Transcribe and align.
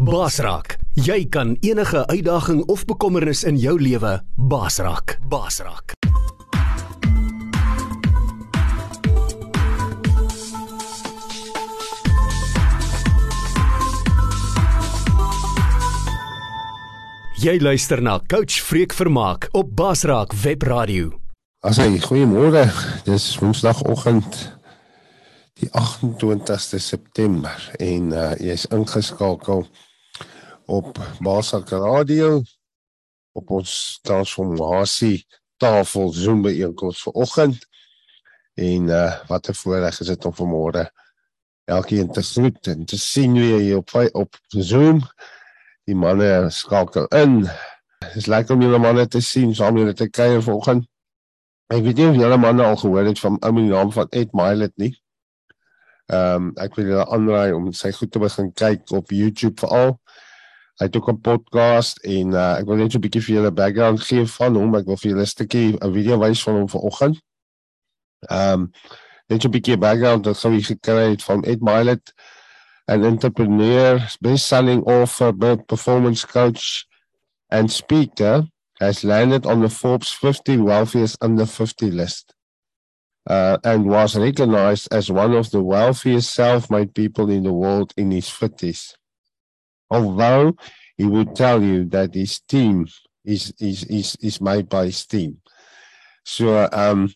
Basraak, 0.00 0.78
jy 0.96 1.26
kan 1.28 1.50
enige 1.60 2.06
uitdaging 2.08 2.62
of 2.72 2.86
bekommernis 2.88 3.42
in 3.44 3.58
jou 3.60 3.74
lewe 3.76 4.14
basraak. 4.48 5.18
Basraak. 5.28 5.92
Jy 17.36 17.58
luister 17.60 18.00
na 18.00 18.16
Coach 18.24 18.62
Freek 18.64 18.96
Vermaak 18.96 19.50
op 19.52 19.76
Basraak 19.76 20.32
Web 20.32 20.62
Radio. 20.62 21.12
Asai, 21.60 22.00
goeiemôre. 22.00 22.64
Dis 23.04 23.28
Woensdagoggend 23.36 24.40
die 25.60 25.68
28ste 25.76 26.80
September 26.80 27.70
en 27.76 28.12
uh, 28.16 28.32
jy's 28.40 28.64
ingeskakel 28.72 29.66
op 30.70 30.98
Basraak 31.18 31.68
Radio 31.68 32.42
op 33.32 33.50
ons 33.50 33.98
transformasie 34.06 35.26
tafel 35.58 36.12
Zoom 36.14 36.44
by 36.46 36.52
eers 36.54 37.02
vanoggend. 37.02 37.66
En 38.54 38.86
uh, 38.88 39.18
wat 39.26 39.48
'n 39.48 39.54
voorreg 39.54 40.00
is 40.00 40.06
dit 40.06 40.24
om 40.24 40.34
vanmôre 40.34 40.84
elkeen 41.64 42.12
te 42.12 42.22
groet 42.22 42.66
en 42.66 42.84
te 42.84 42.98
sien 42.98 43.32
wie 43.32 43.50
jy 43.50 43.74
op 43.74 43.90
op 44.12 44.38
Zoom 44.48 45.02
die 45.84 45.94
manne 45.94 46.50
skakel 46.50 47.06
in. 47.06 47.42
Dit 47.98 48.16
is 48.16 48.26
lekker 48.26 48.54
om 48.54 48.62
julle 48.62 48.78
manne 48.78 49.06
te 49.08 49.20
sien 49.20 49.54
saam 49.54 49.76
julle 49.76 49.94
te 49.94 50.08
kuier 50.08 50.42
vanoggend. 50.42 50.86
Ek 51.66 51.82
weet 51.82 51.96
nie 51.96 52.08
of 52.08 52.14
julle 52.14 52.36
manne 52.36 52.62
al 52.62 52.76
gehoor 52.76 53.04
het 53.04 53.18
van 53.18 53.38
ou 53.42 53.52
naam 53.52 53.92
van 53.92 54.06
Ed 54.10 54.32
Milet 54.32 54.76
nie. 54.76 54.94
Ehm 56.06 56.34
um, 56.34 56.52
ek 56.56 56.74
wil 56.74 56.86
julle 56.86 57.06
aanraai 57.06 57.52
om 57.54 57.72
sy 57.72 57.92
goed 57.92 58.10
te 58.12 58.18
begin 58.18 58.52
kyk 58.52 58.90
op 58.90 59.10
YouTube 59.10 59.58
veral. 59.60 59.98
Hy 60.80 60.86
het 60.88 60.96
ook 60.96 61.10
'n 61.12 61.20
podcast 61.20 61.98
en 62.08 62.32
uh, 62.32 62.56
ek 62.58 62.66
wil 62.66 62.80
net 62.80 62.92
so 62.92 62.98
'n 62.98 63.04
bietjie 63.04 63.22
vir 63.22 63.34
julle 63.34 63.52
background 63.52 64.00
gee 64.00 64.24
van 64.26 64.56
hom. 64.56 64.74
Ek 64.74 64.86
wil 64.86 64.96
vir 64.96 65.10
julle 65.10 65.26
'n 65.28 65.34
stukkie 65.36 65.76
'n 65.76 65.92
video 65.92 66.18
wys 66.18 66.42
van 66.42 66.54
hom 66.54 66.68
vanoggend. 66.68 67.20
Ehm 68.28 68.52
um, 68.52 68.70
net 69.28 69.42
so 69.42 69.48
'n 69.48 69.52
bietjie 69.52 69.78
background 69.78 70.26
wat 70.26 70.36
sou 70.36 70.52
jy 70.52 70.62
gekry 70.62 71.10
het 71.10 71.22
van 71.22 71.44
Ed 71.44 71.60
Milet 71.60 72.14
an 72.90 73.04
entrepreneur, 73.04 74.00
best-selling 74.20 74.82
author, 74.84 75.32
performance 75.56 76.24
coach, 76.24 76.86
and 77.48 77.70
speaker, 77.70 78.48
has 78.80 79.04
landed 79.04 79.46
on 79.46 79.60
the 79.60 79.68
Forbes 79.68 80.10
50 80.12 80.56
wealthiest 80.56 81.16
under 81.22 81.46
50 81.46 81.90
list, 81.92 82.34
uh, 83.28 83.58
and 83.62 83.86
was 83.86 84.16
recognized 84.16 84.92
as 84.92 85.10
one 85.10 85.34
of 85.34 85.50
the 85.50 85.62
wealthiest 85.62 86.34
self-made 86.34 86.92
people 86.92 87.30
in 87.30 87.44
the 87.44 87.52
world 87.52 87.92
in 87.96 88.10
his 88.10 88.28
50s. 88.28 88.94
Although 89.90 90.54
he 90.96 91.04
would 91.06 91.34
tell 91.34 91.62
you 91.62 91.84
that 91.86 92.14
his 92.14 92.40
team 92.40 92.86
is 93.24 93.52
is 93.58 93.84
is 93.84 94.16
is 94.20 94.40
made 94.40 94.68
by 94.68 94.86
his 94.86 95.04
team. 95.06 95.40
So 96.24 96.68
um 96.72 97.10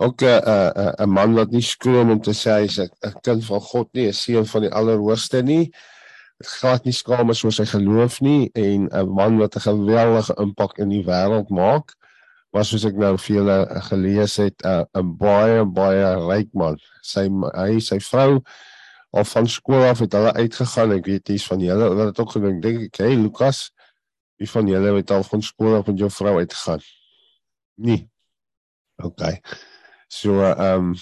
ook 0.00 0.22
'n 0.22 0.42
'n 0.42 0.94
'n 0.98 1.10
man 1.10 1.34
wat 1.34 1.50
nie 1.50 1.62
skroom 1.62 2.10
om 2.10 2.20
te 2.20 2.30
sê 2.34 2.62
hy's 2.62 2.78
'n 2.78 2.90
kind 3.22 3.44
van 3.44 3.60
God 3.60 3.88
nie, 3.94 4.08
'n 4.08 4.12
seun 4.12 4.46
van 4.46 4.62
die 4.62 4.72
Allerhoogste 4.72 5.42
nie. 5.42 5.70
Gaan 6.42 6.80
nie 6.84 6.92
skaam 6.92 7.30
as 7.30 7.44
oor 7.44 7.52
sy 7.52 7.64
geloof 7.64 8.20
nie 8.20 8.50
en 8.54 8.88
'n 8.90 9.08
man 9.14 9.38
wat 9.38 9.56
'n 9.56 9.66
geweldige 9.70 10.34
impak 10.42 10.78
in 10.78 10.88
die 10.88 11.04
wêreld 11.04 11.50
maak. 11.50 11.94
Was 12.52 12.68
soos 12.68 12.84
ek 12.84 12.94
nou 12.96 13.16
vir 13.18 13.36
julle 13.36 13.58
gelees 13.90 14.36
het 14.36 14.58
'n 14.64 14.86
'n 14.94 15.16
baie 15.18 15.64
baie 15.64 16.16
ryk 16.28 16.50
man. 16.54 16.76
Sy 17.02 17.28
hy 17.54 17.80
sy 17.80 17.98
vrou 18.00 18.42
of 19.14 19.30
van 19.30 19.46
skool 19.46 19.84
af 19.86 19.98
het 20.02 20.12
hulle 20.12 20.32
uitgegaan. 20.34 20.92
Ek 20.98 21.06
weet 21.06 21.28
dis 21.30 21.46
van 21.46 21.60
julle 21.62 21.90
wat 21.94 22.10
dit 22.10 22.20
ook 22.22 22.32
gedink 22.34 22.62
dink 22.64 22.86
ek, 22.88 22.98
hey 23.04 23.14
Lukas, 23.14 23.68
wie 24.42 24.48
van 24.50 24.70
julle 24.70 24.94
het 24.96 25.12
al 25.14 25.22
van 25.28 25.42
skool 25.42 25.76
af 25.78 25.86
met 25.86 26.02
jou 26.02 26.10
vrou 26.10 26.38
uitgegaan? 26.40 26.82
Nee. 27.78 28.08
OK. 29.02 29.22
So 30.10 30.42
ehm 30.42 30.90
um, 30.90 30.96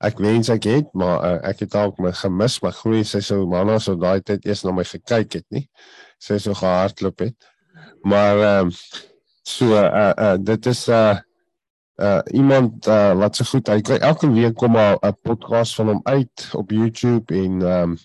ek 0.00 0.18
wens 0.24 0.48
ek 0.48 0.64
het, 0.64 0.92
maar 0.96 1.22
uh, 1.28 1.38
ek 1.50 1.66
het 1.66 1.74
dalk 1.74 1.98
my 2.00 2.10
gemis, 2.16 2.56
maar 2.64 2.72
groei 2.72 3.02
sy 3.04 3.20
sou 3.22 3.42
manna 3.46 3.76
so 3.78 3.98
daai 4.00 4.22
tyd 4.24 4.46
eers 4.48 4.64
na 4.64 4.72
my 4.72 4.86
gekyk 4.88 5.38
het, 5.38 5.46
nie. 5.52 5.66
Sy 6.18 6.38
so 6.40 6.56
gehardloop 6.56 7.26
het. 7.28 7.50
Maar 8.02 8.44
ehm 8.46 8.70
um, 8.72 8.76
so 9.46 9.76
uh, 9.76 10.10
uh 10.18 10.36
dit 10.40 10.66
is 10.72 10.86
uh, 10.88 11.18
uh 12.00 12.20
iemand 12.32 12.86
uh, 12.86 13.12
wat 13.18 13.36
se 13.36 13.44
so 13.44 13.50
goed 13.50 13.68
hy 13.68 13.80
kry 13.84 13.98
elke 14.00 14.30
week 14.32 14.54
kom 14.56 14.76
'n 14.76 15.16
podcast 15.22 15.74
van 15.74 15.86
hom 15.86 16.00
uit 16.04 16.48
op 16.52 16.70
YouTube 16.70 17.34
en 17.34 17.62
ehm 17.62 17.82
um, 17.82 17.98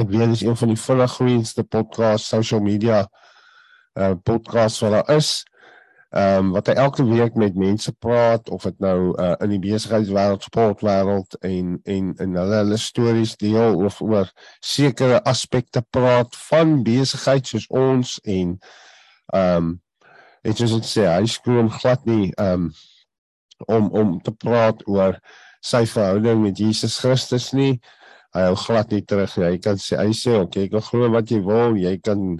ek 0.00 0.08
weet 0.08 0.28
dis 0.30 0.42
een 0.46 0.56
van 0.56 0.68
die 0.68 0.80
vinnig 0.80 1.12
groeiendste 1.12 1.62
podcast 1.62 2.26
social 2.26 2.60
media 2.60 3.08
uh 3.98 4.14
podcast 4.22 4.80
wat 4.80 4.90
daar 4.90 5.16
is 5.16 5.44
ehm 6.10 6.36
um, 6.36 6.50
wat 6.50 6.66
hy 6.66 6.72
elke 6.72 7.04
week 7.04 7.34
met 7.34 7.54
mense 7.54 7.92
praat 7.92 8.48
of 8.50 8.62
dit 8.62 8.78
nou 8.78 9.14
uh, 9.14 9.34
in 9.38 9.52
die 9.54 9.60
besigheidswêreld, 9.62 10.42
sportwêreld 10.42 11.36
en 11.46 11.78
en 11.82 12.14
en 12.16 12.34
hulle 12.34 12.56
hulle 12.62 12.78
stories 12.82 13.36
deel 13.36 13.78
of 13.84 14.00
oor 14.02 14.32
sekere 14.58 15.22
aspekte 15.22 15.84
praat 15.90 16.34
van 16.48 16.82
besigheid 16.82 17.46
soos 17.46 17.66
ons 17.70 18.18
en 18.22 18.58
ehm 19.34 19.56
um, 19.56 19.70
dit 20.42 20.60
is 20.60 20.72
dit 20.72 20.86
sê 20.88 21.06
hy 21.06 21.26
skroom 21.26 21.70
glad 21.70 22.04
nie 22.10 22.32
ehm 22.34 22.66
um, 22.66 22.72
om 23.68 23.90
om 23.90 24.20
te 24.20 24.32
praat 24.32 24.82
oor 24.88 25.18
sy 25.60 25.84
verhouding 25.86 26.42
met 26.42 26.58
Jesus 26.58 26.98
Christus 26.98 27.52
nie. 27.52 27.80
Hy 28.34 28.46
hou 28.46 28.56
glad 28.56 28.92
nie 28.94 29.02
terug 29.02 29.36
nie. 29.36 29.48
Hy 29.54 29.58
kan 29.62 29.80
sê 29.80 29.98
hy 29.98 30.14
sê 30.16 30.36
okay, 30.38 30.68
ek 30.70 30.78
glo 30.88 31.10
wat 31.12 31.30
jy 31.32 31.40
wil, 31.44 31.76
jy 31.76 31.96
kan 31.98 32.38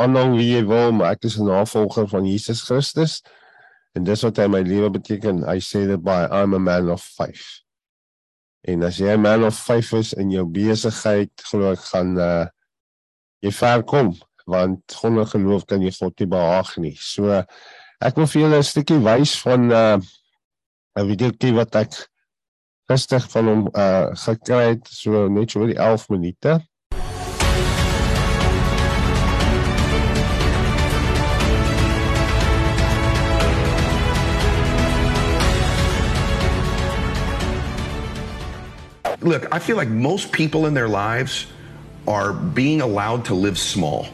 aanhang 0.00 0.36
wie 0.38 0.54
jy 0.54 0.62
wil, 0.68 0.94
maar 0.94 1.14
ek 1.14 1.26
is 1.28 1.38
'n 1.38 1.46
navolger 1.46 2.06
van 2.08 2.26
Jesus 2.26 2.62
Christus. 2.62 3.22
En 3.94 4.04
dis 4.04 4.22
wat 4.22 4.36
hy 4.36 4.46
my 4.46 4.62
lewe 4.62 4.90
beteken. 4.90 5.44
Hy 5.46 5.58
sê 5.62 5.86
dit 5.86 6.02
by 6.02 6.26
I'm 6.30 6.54
a 6.54 6.58
man 6.58 6.90
of 6.90 7.02
faith. 7.02 7.62
En 8.66 8.82
as 8.82 8.98
jy 8.98 9.12
'n 9.12 9.20
man 9.20 9.44
of 9.44 9.54
faith 9.54 9.92
is 9.92 10.12
in 10.12 10.30
jou 10.30 10.44
besigheid, 10.46 11.30
glo 11.50 11.72
ek 11.72 11.78
gaan 11.92 12.18
uh 12.18 12.46
jy 13.42 13.52
ver 13.52 13.82
kom, 13.82 14.14
want 14.46 14.80
sonder 14.88 15.26
geloof 15.26 15.66
kan 15.66 15.82
jy 15.82 15.90
God 15.92 16.14
nie 16.20 16.26
behaag 16.26 16.76
nie. 16.78 16.96
So 16.96 17.44
ek 18.00 18.16
wil 18.16 18.26
vir 18.26 18.42
julle 18.42 18.58
'n 18.58 18.62
stukkie 18.62 19.00
wys 19.04 19.36
van 19.42 19.70
uh 19.70 19.98
wat 21.56 21.74
ek 23.16 23.26
van 23.32 23.48
hom 23.50 23.66
uh 23.72 24.12
gekry 24.26 24.74
het, 24.74 24.86
so 24.88 25.26
net 25.28 25.50
so 25.50 25.64
oor 25.64 25.72
die 25.72 25.80
11 25.80 26.08
minute. 26.14 26.60
look, 39.24 39.46
I 39.52 39.58
feel 39.58 39.76
like 39.76 39.88
most 39.88 40.32
people 40.32 40.66
in 40.66 40.74
their 40.74 40.88
lives 40.88 41.46
are 42.06 42.32
being 42.32 42.80
allowed 42.80 43.24
to 43.26 43.34
live 43.34 43.58
small. 43.58 44.06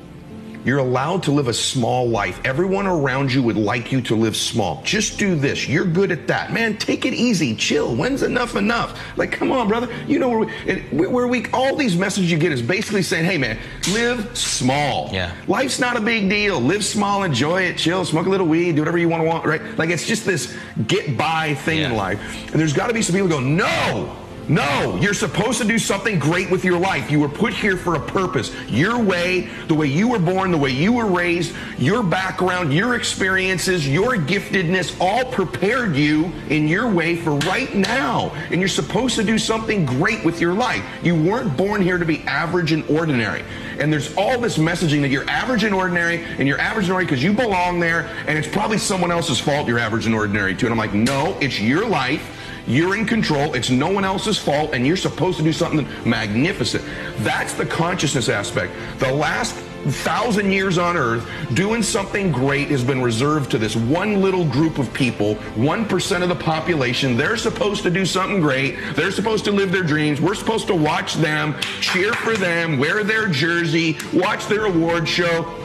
You're 0.65 0.79
allowed 0.79 1.23
to 1.25 1.33
live 1.33 1.49
a 1.49 1.55
small 1.55 2.09
life. 2.09 2.41
Everyone 2.45 2.87
around 2.87 3.33
you 3.33 3.43
would 3.43 3.57
like 3.57 3.93
you 3.93 4.01
to 4.03 4.15
live 4.15 4.37
small. 4.37 4.83
Just 4.85 5.19
do 5.19 5.35
this. 5.35 5.67
You're 5.67 5.87
good 5.87 6.13
at 6.13 6.27
that. 6.27 6.53
Man, 6.53 6.77
take 6.77 7.07
it 7.07 7.15
easy. 7.15 7.55
Chill. 7.55 7.95
When's 7.95 8.23
enough 8.23 8.57
enough? 8.57 9.01
Like, 9.17 9.33
come 9.33 9.53
on, 9.53 9.69
brother. 9.69 9.89
You 10.07 10.19
know 10.19 10.29
where 10.29 10.49
we, 10.93 11.07
where 11.07 11.27
we 11.27 11.47
all 11.53 11.77
these 11.77 11.97
messages 11.97 12.31
you 12.31 12.39
get 12.39 12.53
is 12.53 12.63
basically 12.63 13.03
saying, 13.03 13.25
hey, 13.25 13.39
man, 13.39 13.59
live 13.93 14.37
small. 14.37 15.09
Yeah. 15.13 15.35
Life's 15.49 15.79
not 15.79 15.97
a 15.97 16.01
big 16.01 16.29
deal. 16.29 16.61
Live 16.61 16.85
small, 16.85 17.23
enjoy 17.23 17.63
it, 17.63 17.79
chill, 17.79 18.05
smoke 18.05 18.27
a 18.27 18.31
little 18.31 18.47
weed, 18.47 18.77
do 18.77 18.83
whatever 18.83 18.99
you 18.99 19.09
want 19.09 19.23
to 19.23 19.27
want, 19.27 19.47
right? 19.47 19.63
Like, 19.79 19.91
it's 19.91 20.07
just 20.07 20.27
this 20.27 20.57
get 20.87 21.17
by 21.17 21.55
thing 21.55 21.79
yeah. 21.79 21.91
in 21.91 21.97
life. 21.97 22.21
And 22.51 22.61
there's 22.61 22.75
got 22.75 22.89
to 22.89 22.95
be 22.95 23.03
some 23.03 23.15
people 23.15 23.29
who 23.29 23.35
go, 23.35 23.41
no, 23.41 24.17
no, 24.51 24.99
you're 25.01 25.15
supposed 25.15 25.59
to 25.59 25.65
do 25.65 25.79
something 25.79 26.19
great 26.19 26.51
with 26.51 26.65
your 26.65 26.77
life. 26.77 27.09
You 27.09 27.21
were 27.21 27.29
put 27.29 27.55
here 27.55 27.77
for 27.77 27.95
a 27.95 28.01
purpose. 28.01 28.53
Your 28.67 28.99
way, 28.99 29.49
the 29.69 29.75
way 29.75 29.87
you 29.87 30.09
were 30.09 30.19
born, 30.19 30.51
the 30.51 30.59
way 30.59 30.71
you 30.71 30.93
were 30.93 31.07
raised, 31.07 31.55
your 31.79 32.03
background, 32.03 32.75
your 32.75 32.97
experiences, 32.97 33.89
your 33.89 34.17
giftedness 34.17 34.97
all 35.01 35.25
prepared 35.25 35.95
you 35.95 36.33
in 36.49 36.67
your 36.67 36.91
way 36.91 37.15
for 37.15 37.37
right 37.47 37.73
now. 37.77 38.33
And 38.51 38.61
you're 38.61 38.67
supposed 38.67 39.15
to 39.15 39.23
do 39.23 39.39
something 39.39 39.87
great 39.87 40.25
with 40.25 40.41
your 40.41 40.53
life. 40.53 40.85
You 41.05 41.15
weren't 41.15 41.57
born 41.57 41.81
here 41.81 41.99
to 41.99 42.05
be 42.05 42.19
average 42.23 42.73
and 42.73 42.83
ordinary. 42.91 43.45
And 43.79 43.93
there's 43.93 44.17
all 44.17 44.41
this 44.41 44.59
messaging 44.59 45.01
that 45.03 45.11
you're 45.11 45.31
average 45.31 45.63
and 45.63 45.73
ordinary, 45.73 46.25
and 46.25 46.49
you're 46.49 46.61
average 46.61 46.87
and 46.87 46.95
ordinary 46.95 47.07
because 47.07 47.23
you 47.23 47.33
belong 47.33 47.79
there, 47.79 48.11
and 48.27 48.37
it's 48.37 48.49
probably 48.49 48.79
someone 48.79 49.13
else's 49.13 49.39
fault 49.39 49.69
you're 49.69 49.79
average 49.79 50.07
and 50.07 50.15
ordinary 50.15 50.57
too. 50.57 50.67
And 50.67 50.73
I'm 50.73 50.79
like, 50.79 50.93
no, 50.93 51.39
it's 51.41 51.61
your 51.61 51.87
life. 51.87 52.39
You're 52.71 52.97
in 52.97 53.05
control. 53.05 53.55
It's 53.55 53.69
no 53.69 53.91
one 53.91 54.05
else's 54.05 54.39
fault, 54.39 54.75
and 54.75 54.87
you're 54.87 54.97
supposed 54.97 55.39
to 55.39 55.43
do 55.43 55.53
something 55.53 55.89
magnificent. 56.09 56.85
That's 57.19 57.53
the 57.53 57.67
consciousness 57.67 58.29
aspect. 58.29 58.73
The 59.01 59.13
last 59.13 59.57
thousand 60.05 60.53
years 60.53 60.79
on 60.79 60.97
earth, 60.97 61.29
doing 61.55 61.83
something 61.83 62.31
great 62.31 62.69
has 62.69 62.85
been 62.85 63.03
reserved 63.03 63.51
to 63.51 63.59
this 63.59 63.75
one 63.75 64.21
little 64.21 64.45
group 64.45 64.79
of 64.79 64.93
people, 64.95 65.35
1% 65.57 66.23
of 66.23 66.29
the 66.29 66.35
population. 66.37 67.17
They're 67.17 67.37
supposed 67.37 67.83
to 67.83 67.91
do 67.91 68.07
something 68.07 68.41
great. 68.41 68.79
They're 68.95 69.11
supposed 69.11 69.45
to 69.47 69.53
live 69.53 69.73
their 69.73 69.83
dreams. 69.83 70.21
We're 70.21 70.37
supposed 70.37 70.69
to 70.69 70.77
watch 70.77 71.15
them, 71.15 71.59
cheer 71.81 72.13
for 72.13 72.37
them, 72.37 72.79
wear 72.79 73.03
their 73.03 73.27
jersey, 73.27 73.99
watch 74.13 74.47
their 74.47 74.67
award 74.67 75.09
show 75.09 75.57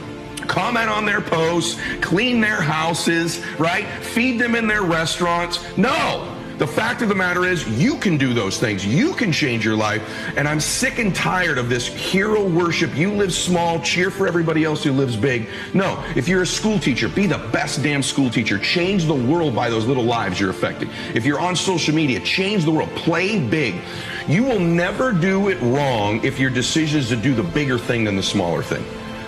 comment 0.48 0.88
on 0.90 1.06
their 1.06 1.22
posts, 1.22 1.80
clean 2.01 2.40
their 2.40 2.62
houses, 2.62 3.44
right? 3.58 3.88
Feed 4.04 4.40
them 4.40 4.54
in 4.54 4.68
their 4.68 4.84
restaurants. 4.84 5.60
No. 5.75 6.35
The 6.57 6.68
fact 6.68 7.02
of 7.02 7.10
the 7.10 7.16
matter 7.16 7.46
is, 7.46 7.68
you 7.68 7.98
can 7.98 8.18
do 8.18 8.34
those 8.34 8.57
things. 8.57 8.86
You 8.86 9.13
can 9.13 9.31
change 9.31 9.66
your 9.66 9.75
life. 9.75 10.02
And 10.38 10.48
I'm 10.48 10.62
sick 10.62 11.00
and 11.00 11.13
tired 11.13 11.57
of 11.57 11.68
this 11.68 11.88
hero 11.88 12.48
worship. 12.48 12.96
You 12.96 13.12
live 13.12 13.34
small, 13.34 13.81
cheer 13.81 14.10
for 14.10 14.25
everybody 14.25 14.63
else 14.63 14.84
who 14.84 14.94
lives 14.94 15.18
big. 15.18 15.50
No, 15.74 16.02
if 16.16 16.30
you're 16.30 16.44
a 16.44 16.48
school 16.48 16.80
teacher, 16.80 17.10
be 17.10 17.28
the 17.28 17.40
best 17.52 17.84
damn 17.84 18.02
school 18.02 18.30
teacher. 18.30 18.57
Change 18.57 19.06
the 19.06 19.13
world 19.13 19.54
by 19.54 19.69
those 19.69 19.86
little 19.86 20.06
lives 20.06 20.40
you're 20.40 20.50
affecting. 20.50 20.90
If 21.13 21.25
you're 21.25 21.42
on 21.42 21.57
social 21.57 21.94
media, 21.94 22.22
change 22.22 22.63
the 22.63 22.72
world. 22.72 22.90
Play 22.96 23.40
big. 23.40 23.75
You 24.28 24.44
will 24.44 24.60
never 24.60 25.12
do 25.12 25.50
it 25.50 25.62
wrong 25.62 26.24
if 26.24 26.40
your 26.40 26.50
decision 26.50 27.00
is 27.01 27.10
to 27.10 27.18
do 27.18 27.36
the 27.36 27.44
bigger 27.44 27.78
thing 27.78 28.06
than 28.06 28.16
the 28.16 28.24
smaller 28.24 28.63
thing. 28.63 28.84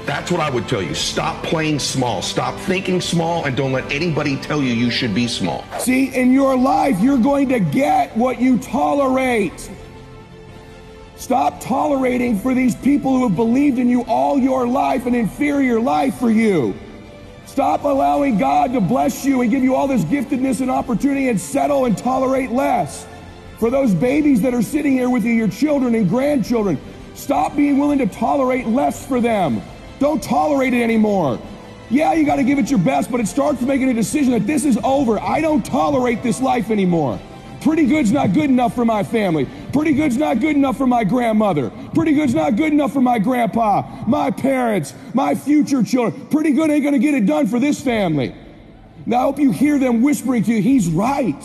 That's 0.07 0.31
what 0.31 0.39
I 0.39 0.49
would 0.49 0.69
tell 0.69 0.81
you. 0.81 0.95
Stop 0.95 1.43
playing 1.43 1.79
small. 1.79 2.21
Stop 2.21 2.57
thinking 2.61 3.01
small 3.01 3.43
and 3.43 3.57
don't 3.57 3.73
let 3.73 3.91
anybody 3.91 4.37
tell 4.37 4.61
you 4.61 4.73
you 4.73 4.89
should 4.89 5.13
be 5.13 5.27
small. 5.27 5.65
See, 5.79 6.15
in 6.15 6.31
your 6.31 6.57
life, 6.57 6.97
you're 7.01 7.17
going 7.17 7.49
to 7.49 7.59
get 7.59 8.15
what 8.15 8.39
you 8.39 8.57
tolerate. 8.57 9.69
Stop 11.17 11.59
tolerating 11.59 12.39
for 12.39 12.53
these 12.53 12.73
people 12.73 13.17
who 13.17 13.27
have 13.27 13.35
believed 13.35 13.79
in 13.79 13.89
you 13.89 14.05
all 14.05 14.39
your 14.39 14.65
life 14.65 15.07
an 15.07 15.13
inferior 15.13 15.77
life 15.77 16.17
for 16.17 16.31
you. 16.31 16.73
Stop 17.45 17.83
allowing 17.83 18.37
God 18.37 18.71
to 18.73 18.79
bless 18.79 19.25
you 19.25 19.41
and 19.41 19.51
give 19.51 19.61
you 19.61 19.75
all 19.75 19.89
this 19.89 20.05
giftedness 20.05 20.61
and 20.61 20.71
opportunity 20.71 21.27
and 21.27 21.39
settle 21.39 21.83
and 21.83 21.97
tolerate 21.97 22.51
less. 22.51 23.05
For 23.59 23.69
those 23.69 23.93
babies 23.93 24.41
that 24.43 24.53
are 24.53 24.61
sitting 24.61 24.93
here 24.93 25.09
with 25.09 25.25
you, 25.25 25.33
your 25.33 25.49
children 25.49 25.95
and 25.95 26.07
grandchildren, 26.07 26.79
stop 27.13 27.57
being 27.57 27.77
willing 27.77 27.97
to 27.97 28.07
tolerate 28.07 28.67
less 28.67 29.05
for 29.05 29.19
them. 29.19 29.61
Don't 29.99 30.21
tolerate 30.21 30.73
it 30.73 30.81
anymore. 30.81 31.39
Yeah, 31.89 32.13
you 32.13 32.25
got 32.25 32.35
to 32.35 32.43
give 32.43 32.59
it 32.59 32.69
your 32.69 32.79
best, 32.79 33.09
but 33.09 33.19
it 33.19 33.27
starts 33.27 33.61
making 33.61 33.89
a 33.89 33.93
decision 33.93 34.31
that 34.33 34.45
this 34.45 34.65
is 34.65 34.77
over. 34.83 35.19
I 35.19 35.39
don't 35.39 35.65
tolerate 35.65 36.21
this 36.21 36.41
life 36.41 36.69
anymore. 36.69 37.19
Pretty 37.61 37.85
good's 37.85 38.11
not 38.11 38.33
good 38.33 38.49
enough 38.49 38.75
for 38.75 38.85
my 38.85 39.03
family. 39.03 39.47
Pretty 39.73 39.93
good's 39.93 40.17
not 40.17 40.39
good 40.39 40.55
enough 40.55 40.77
for 40.77 40.85
my 40.85 41.03
grandmother. 41.03 41.71
Pretty 41.93 42.13
good's 42.13 42.35
not 42.35 42.55
good 42.55 42.71
enough 42.71 42.93
for 42.93 43.01
my 43.01 43.19
grandpa, 43.19 43.81
my 44.05 44.29
parents, 44.31 44.93
my 45.13 45.33
future 45.33 45.83
children. 45.83 46.27
Pretty 46.27 46.51
good 46.51 46.69
ain't 46.69 46.83
going 46.83 46.93
to 46.93 46.99
get 46.99 47.13
it 47.13 47.25
done 47.25 47.47
for 47.47 47.59
this 47.59 47.81
family. 47.81 48.35
Now, 49.05 49.17
I 49.17 49.21
hope 49.21 49.39
you 49.39 49.51
hear 49.51 49.79
them 49.79 50.01
whispering 50.01 50.43
to 50.43 50.53
you, 50.53 50.61
he's 50.61 50.87
right. 50.87 51.43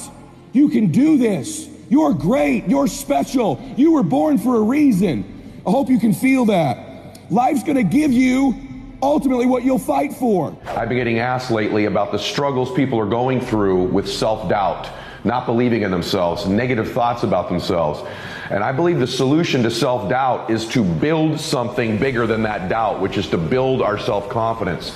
You 0.53 0.69
can 0.69 0.93
do 0.93 1.17
this. 1.17 1.69
You're 1.89 2.13
great. 2.13 2.69
You're 2.69 2.89
special. 2.89 3.61
You 3.77 3.93
were 3.93 4.03
born 4.03 4.39
for 4.39 4.57
a 4.57 4.63
reason. 4.63 5.61
I 5.67 5.71
hope 5.71 5.89
you 5.89 5.99
can 5.99 6.13
feel 6.13 6.47
that. 6.47 6.92
Life's 7.33 7.63
going 7.63 7.77
to 7.77 7.83
give 7.83 8.13
you 8.13 8.55
ultimately 9.03 9.47
what 9.47 9.65
you'll 9.65 9.79
fight 9.79 10.13
for. 10.13 10.55
I've 10.67 10.91
been 10.91 10.99
getting 10.99 11.19
asked 11.19 11.51
lately 11.51 11.87
about 11.87 12.13
the 12.13 12.19
struggles 12.19 12.71
people 12.71 12.99
are 13.01 13.09
going 13.09 13.41
through 13.41 13.85
with 13.85 14.07
self 14.07 14.51
doubt, 14.51 14.91
not 15.25 15.47
believing 15.47 15.81
in 15.81 15.91
themselves, 15.91 16.47
negative 16.47 16.93
thoughts 16.93 17.23
about 17.23 17.49
themselves. 17.49 18.07
And 18.51 18.63
I 18.63 18.73
believe 18.73 18.99
the 18.99 19.07
solution 19.07 19.63
to 19.63 19.71
self 19.71 20.11
doubt 20.11 20.51
is 20.51 20.69
to 20.69 20.85
build 20.85 21.41
something 21.41 21.97
bigger 21.97 22.27
than 22.27 22.43
that 22.43 22.69
doubt, 22.69 23.01
which 23.01 23.17
is 23.17 23.27
to 23.31 23.39
build 23.39 23.81
our 23.81 23.99
self 23.99 24.29
confidence. 24.29 24.95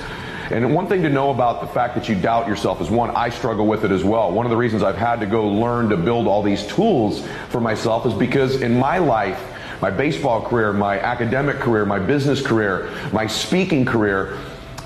And 0.51 0.75
one 0.75 0.89
thing 0.89 1.03
to 1.05 1.09
know 1.09 1.31
about 1.31 1.63
the 1.63 1.69
fact 1.69 1.95
that 1.95 2.07
you 2.07 2.17
doubt 2.17 2.49
yourself 2.49 2.83
is 2.83 2.91
one, 2.91 3.11
I 3.13 3.31
struggle 3.31 3.67
with 3.67 3.83
it 3.83 3.91
as 3.91 4.05
well. 4.05 4.31
One 4.31 4.45
of 4.45 4.51
the 4.51 4.59
reasons 4.59 4.83
I've 4.83 4.95
had 4.95 5.21
to 5.21 5.27
go 5.27 5.49
learn 5.49 5.89
to 5.89 5.97
build 5.97 6.27
all 6.27 6.43
these 6.43 6.67
tools 6.67 7.27
for 7.49 7.63
myself 7.63 8.05
is 8.05 8.13
because 8.13 8.61
in 8.61 8.79
my 8.79 8.99
life, 8.99 9.43
my 9.81 9.91
baseball 9.91 10.43
career, 10.43 10.73
my 10.73 10.99
academic 11.01 11.57
career, 11.57 11.85
my 11.85 11.99
business 11.99 12.41
career, 12.41 12.91
my 13.13 13.27
speaking 13.27 13.85
career, 13.85 14.39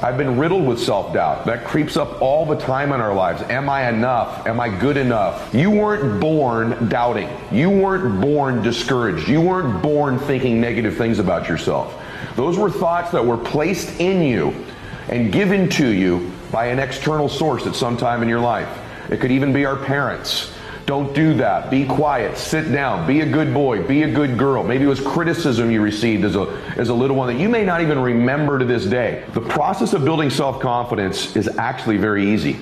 I've 0.02 0.16
been 0.16 0.38
riddled 0.38 0.66
with 0.66 0.80
self 0.80 1.12
doubt. 1.12 1.44
That 1.44 1.64
creeps 1.64 1.98
up 1.98 2.22
all 2.22 2.46
the 2.46 2.56
time 2.56 2.92
in 2.92 3.02
our 3.02 3.14
lives. 3.14 3.42
Am 3.42 3.68
I 3.68 3.90
enough? 3.90 4.46
Am 4.46 4.58
I 4.58 4.70
good 4.70 4.96
enough? 4.96 5.54
You 5.54 5.70
weren't 5.70 6.18
born 6.18 6.88
doubting. 6.88 7.28
You 7.52 7.68
weren't 7.68 8.18
born 8.18 8.62
discouraged. 8.62 9.28
You 9.28 9.42
weren't 9.42 9.82
born 9.82 10.18
thinking 10.18 10.58
negative 10.58 10.96
things 10.96 11.18
about 11.18 11.48
yourself. 11.48 12.02
Those 12.34 12.56
were 12.56 12.70
thoughts 12.70 13.10
that 13.10 13.24
were 13.24 13.36
placed 13.36 14.00
in 14.00 14.22
you 14.22 14.54
and 15.10 15.30
given 15.30 15.68
to 15.70 15.86
you 15.86 16.32
by 16.50 16.66
an 16.66 16.78
external 16.78 17.28
source 17.28 17.66
at 17.66 17.74
some 17.74 17.98
time 17.98 18.22
in 18.22 18.28
your 18.28 18.40
life. 18.40 18.68
It 19.10 19.20
could 19.20 19.30
even 19.30 19.52
be 19.52 19.66
our 19.66 19.76
parents. 19.76 20.50
Don't 20.86 21.14
do 21.14 21.34
that. 21.34 21.70
Be 21.70 21.86
quiet. 21.86 22.36
Sit 22.36 22.72
down. 22.72 23.06
Be 23.06 23.20
a 23.20 23.26
good 23.26 23.54
boy. 23.54 23.82
Be 23.82 24.02
a 24.02 24.10
good 24.10 24.36
girl. 24.38 24.64
Maybe 24.64 24.84
it 24.84 24.88
was 24.88 25.00
criticism 25.00 25.70
you 25.70 25.80
received 25.82 26.24
as 26.24 26.36
a, 26.36 26.42
as 26.76 26.88
a 26.88 26.94
little 26.94 27.16
one 27.16 27.28
that 27.28 27.40
you 27.40 27.48
may 27.48 27.64
not 27.64 27.80
even 27.80 27.98
remember 28.00 28.58
to 28.58 28.64
this 28.64 28.86
day. 28.86 29.24
The 29.32 29.40
process 29.40 29.92
of 29.92 30.04
building 30.04 30.30
self 30.30 30.60
confidence 30.60 31.36
is 31.36 31.48
actually 31.58 31.96
very 31.96 32.32
easy. 32.32 32.58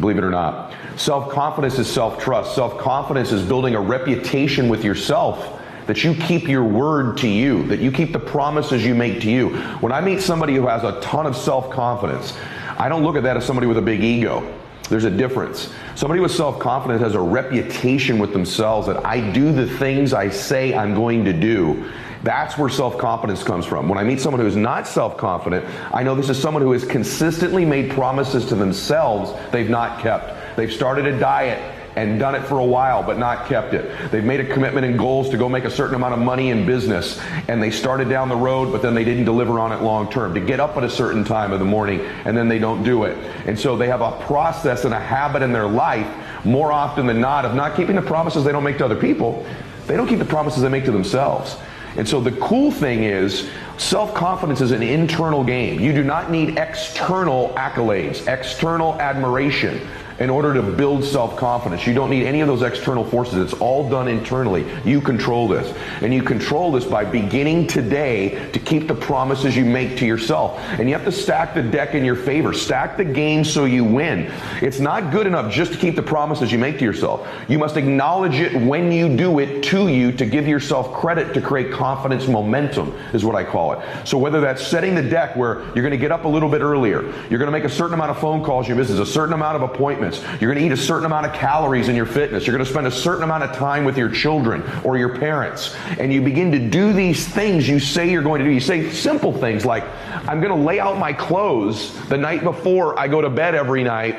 Believe 0.00 0.18
it 0.18 0.24
or 0.24 0.30
not. 0.30 0.74
Self 0.96 1.30
confidence 1.30 1.78
is 1.78 1.88
self 1.88 2.22
trust. 2.22 2.54
Self 2.54 2.78
confidence 2.78 3.32
is 3.32 3.42
building 3.42 3.74
a 3.74 3.80
reputation 3.80 4.68
with 4.68 4.84
yourself 4.84 5.60
that 5.86 6.02
you 6.02 6.14
keep 6.14 6.48
your 6.48 6.64
word 6.64 7.18
to 7.18 7.28
you, 7.28 7.64
that 7.64 7.78
you 7.78 7.92
keep 7.92 8.12
the 8.12 8.18
promises 8.18 8.84
you 8.84 8.94
make 8.94 9.20
to 9.20 9.30
you. 9.30 9.50
When 9.80 9.92
I 9.92 10.00
meet 10.00 10.20
somebody 10.20 10.54
who 10.54 10.66
has 10.66 10.82
a 10.82 10.98
ton 11.00 11.26
of 11.26 11.36
self 11.36 11.70
confidence, 11.70 12.36
I 12.78 12.88
don't 12.88 13.02
look 13.02 13.16
at 13.16 13.22
that 13.24 13.36
as 13.36 13.44
somebody 13.44 13.66
with 13.66 13.78
a 13.78 13.82
big 13.82 14.02
ego. 14.02 14.42
There's 14.90 15.04
a 15.04 15.10
difference. 15.10 15.72
Somebody 15.94 16.20
with 16.20 16.32
self 16.32 16.58
confidence 16.58 17.02
has 17.02 17.14
a 17.14 17.20
reputation 17.20 18.18
with 18.18 18.32
themselves 18.32 18.86
that 18.86 19.04
I 19.04 19.32
do 19.32 19.52
the 19.52 19.66
things 19.66 20.12
I 20.12 20.28
say 20.28 20.74
I'm 20.74 20.94
going 20.94 21.24
to 21.24 21.32
do. 21.32 21.90
That's 22.22 22.58
where 22.58 22.68
self 22.68 22.98
confidence 22.98 23.42
comes 23.42 23.64
from. 23.64 23.88
When 23.88 23.98
I 23.98 24.04
meet 24.04 24.20
someone 24.20 24.40
who 24.40 24.46
is 24.46 24.56
not 24.56 24.86
self 24.86 25.16
confident, 25.16 25.64
I 25.92 26.02
know 26.02 26.14
this 26.14 26.28
is 26.28 26.40
someone 26.40 26.62
who 26.62 26.72
has 26.72 26.84
consistently 26.84 27.64
made 27.64 27.90
promises 27.92 28.46
to 28.46 28.54
themselves 28.54 29.32
they've 29.52 29.70
not 29.70 30.00
kept. 30.00 30.56
They've 30.56 30.72
started 30.72 31.06
a 31.06 31.18
diet 31.18 31.73
and 31.96 32.18
done 32.18 32.34
it 32.34 32.42
for 32.44 32.58
a 32.58 32.64
while 32.64 33.02
but 33.02 33.18
not 33.18 33.46
kept 33.46 33.74
it. 33.74 34.10
They've 34.10 34.24
made 34.24 34.40
a 34.40 34.52
commitment 34.52 34.86
and 34.86 34.98
goals 34.98 35.30
to 35.30 35.36
go 35.36 35.48
make 35.48 35.64
a 35.64 35.70
certain 35.70 35.94
amount 35.94 36.14
of 36.14 36.20
money 36.20 36.50
in 36.50 36.66
business 36.66 37.20
and 37.48 37.62
they 37.62 37.70
started 37.70 38.08
down 38.08 38.28
the 38.28 38.36
road 38.36 38.72
but 38.72 38.82
then 38.82 38.94
they 38.94 39.04
didn't 39.04 39.24
deliver 39.24 39.58
on 39.58 39.72
it 39.72 39.82
long 39.82 40.10
term. 40.10 40.34
To 40.34 40.40
get 40.40 40.60
up 40.60 40.76
at 40.76 40.84
a 40.84 40.90
certain 40.90 41.24
time 41.24 41.52
of 41.52 41.58
the 41.58 41.64
morning 41.64 42.00
and 42.24 42.36
then 42.36 42.48
they 42.48 42.58
don't 42.58 42.82
do 42.82 43.04
it. 43.04 43.16
And 43.46 43.58
so 43.58 43.76
they 43.76 43.88
have 43.88 44.00
a 44.00 44.12
process 44.22 44.84
and 44.84 44.94
a 44.94 45.00
habit 45.00 45.42
in 45.42 45.52
their 45.52 45.68
life 45.68 46.08
more 46.44 46.72
often 46.72 47.06
than 47.06 47.20
not 47.20 47.44
of 47.44 47.54
not 47.54 47.76
keeping 47.76 47.96
the 47.96 48.02
promises 48.02 48.44
they 48.44 48.52
don't 48.52 48.64
make 48.64 48.78
to 48.78 48.84
other 48.84 48.96
people. 48.96 49.46
They 49.86 49.96
don't 49.96 50.08
keep 50.08 50.18
the 50.18 50.24
promises 50.24 50.62
they 50.62 50.68
make 50.68 50.84
to 50.84 50.92
themselves. 50.92 51.56
And 51.96 52.08
so 52.08 52.20
the 52.20 52.32
cool 52.32 52.72
thing 52.72 53.04
is 53.04 53.48
self-confidence 53.78 54.60
is 54.60 54.72
an 54.72 54.82
internal 54.82 55.44
game. 55.44 55.80
You 55.80 55.92
do 55.92 56.02
not 56.02 56.30
need 56.30 56.58
external 56.58 57.50
accolades, 57.50 58.26
external 58.26 58.94
admiration 59.00 59.80
in 60.18 60.30
order 60.30 60.54
to 60.54 60.62
build 60.62 61.04
self-confidence. 61.04 61.86
You 61.86 61.94
don't 61.94 62.10
need 62.10 62.24
any 62.24 62.40
of 62.40 62.48
those 62.48 62.62
external 62.62 63.04
forces. 63.04 63.52
It's 63.52 63.60
all 63.60 63.88
done 63.88 64.08
internally. 64.08 64.64
You 64.84 65.00
control 65.00 65.48
this. 65.48 65.76
And 66.00 66.14
you 66.14 66.22
control 66.22 66.72
this 66.72 66.84
by 66.84 67.04
beginning 67.04 67.66
today 67.66 68.50
to 68.52 68.58
keep 68.58 68.88
the 68.88 68.94
promises 68.94 69.56
you 69.56 69.64
make 69.64 69.96
to 69.98 70.06
yourself. 70.06 70.58
And 70.78 70.88
you 70.88 70.94
have 70.94 71.04
to 71.04 71.12
stack 71.12 71.54
the 71.54 71.62
deck 71.62 71.94
in 71.94 72.04
your 72.04 72.16
favor. 72.16 72.52
Stack 72.52 72.96
the 72.96 73.04
game 73.04 73.44
so 73.44 73.64
you 73.64 73.84
win. 73.84 74.30
It's 74.62 74.80
not 74.80 75.12
good 75.12 75.26
enough 75.26 75.52
just 75.52 75.72
to 75.72 75.78
keep 75.78 75.96
the 75.96 76.02
promises 76.02 76.52
you 76.52 76.58
make 76.58 76.78
to 76.78 76.84
yourself. 76.84 77.26
You 77.48 77.58
must 77.58 77.76
acknowledge 77.76 78.36
it 78.36 78.54
when 78.54 78.92
you 78.92 79.16
do 79.16 79.38
it 79.40 79.62
to 79.64 79.88
you 79.88 80.12
to 80.12 80.26
give 80.26 80.46
yourself 80.46 80.92
credit 80.92 81.34
to 81.34 81.40
create 81.40 81.72
confidence 81.72 82.28
momentum 82.28 82.94
is 83.12 83.24
what 83.24 83.34
I 83.34 83.44
call 83.44 83.72
it. 83.72 84.06
So 84.06 84.18
whether 84.18 84.40
that's 84.40 84.64
setting 84.66 84.94
the 84.94 85.02
deck 85.02 85.36
where 85.36 85.62
you're 85.74 85.82
going 85.82 85.90
to 85.90 85.96
get 85.96 86.12
up 86.12 86.24
a 86.24 86.28
little 86.28 86.48
bit 86.48 86.60
earlier, 86.60 87.02
you're 87.28 87.38
going 87.38 87.46
to 87.46 87.52
make 87.52 87.64
a 87.64 87.68
certain 87.68 87.94
amount 87.94 88.10
of 88.10 88.18
phone 88.18 88.44
calls 88.44 88.68
your 88.68 88.76
business, 88.76 88.98
a 88.98 89.06
certain 89.06 89.34
amount 89.34 89.56
of 89.56 89.62
appointments, 89.62 90.03
you're 90.12 90.52
going 90.52 90.58
to 90.58 90.64
eat 90.64 90.72
a 90.72 90.76
certain 90.76 91.06
amount 91.06 91.26
of 91.26 91.32
calories 91.32 91.88
in 91.88 91.96
your 91.96 92.06
fitness. 92.06 92.46
You're 92.46 92.56
going 92.56 92.64
to 92.64 92.70
spend 92.70 92.86
a 92.86 92.90
certain 92.90 93.22
amount 93.22 93.44
of 93.44 93.56
time 93.56 93.84
with 93.84 93.96
your 93.96 94.08
children 94.08 94.62
or 94.84 94.98
your 94.98 95.18
parents. 95.18 95.74
And 95.98 96.12
you 96.12 96.22
begin 96.22 96.52
to 96.52 96.58
do 96.58 96.92
these 96.92 97.26
things 97.26 97.68
you 97.68 97.80
say 97.80 98.10
you're 98.10 98.22
going 98.22 98.40
to 98.40 98.44
do. 98.44 98.50
You 98.50 98.60
say 98.60 98.90
simple 98.90 99.32
things 99.32 99.64
like, 99.64 99.84
I'm 100.28 100.40
going 100.40 100.56
to 100.56 100.64
lay 100.64 100.80
out 100.80 100.98
my 100.98 101.12
clothes 101.12 101.94
the 102.08 102.18
night 102.18 102.44
before 102.44 102.98
I 102.98 103.08
go 103.08 103.20
to 103.20 103.30
bed 103.30 103.54
every 103.54 103.84
night 103.84 104.16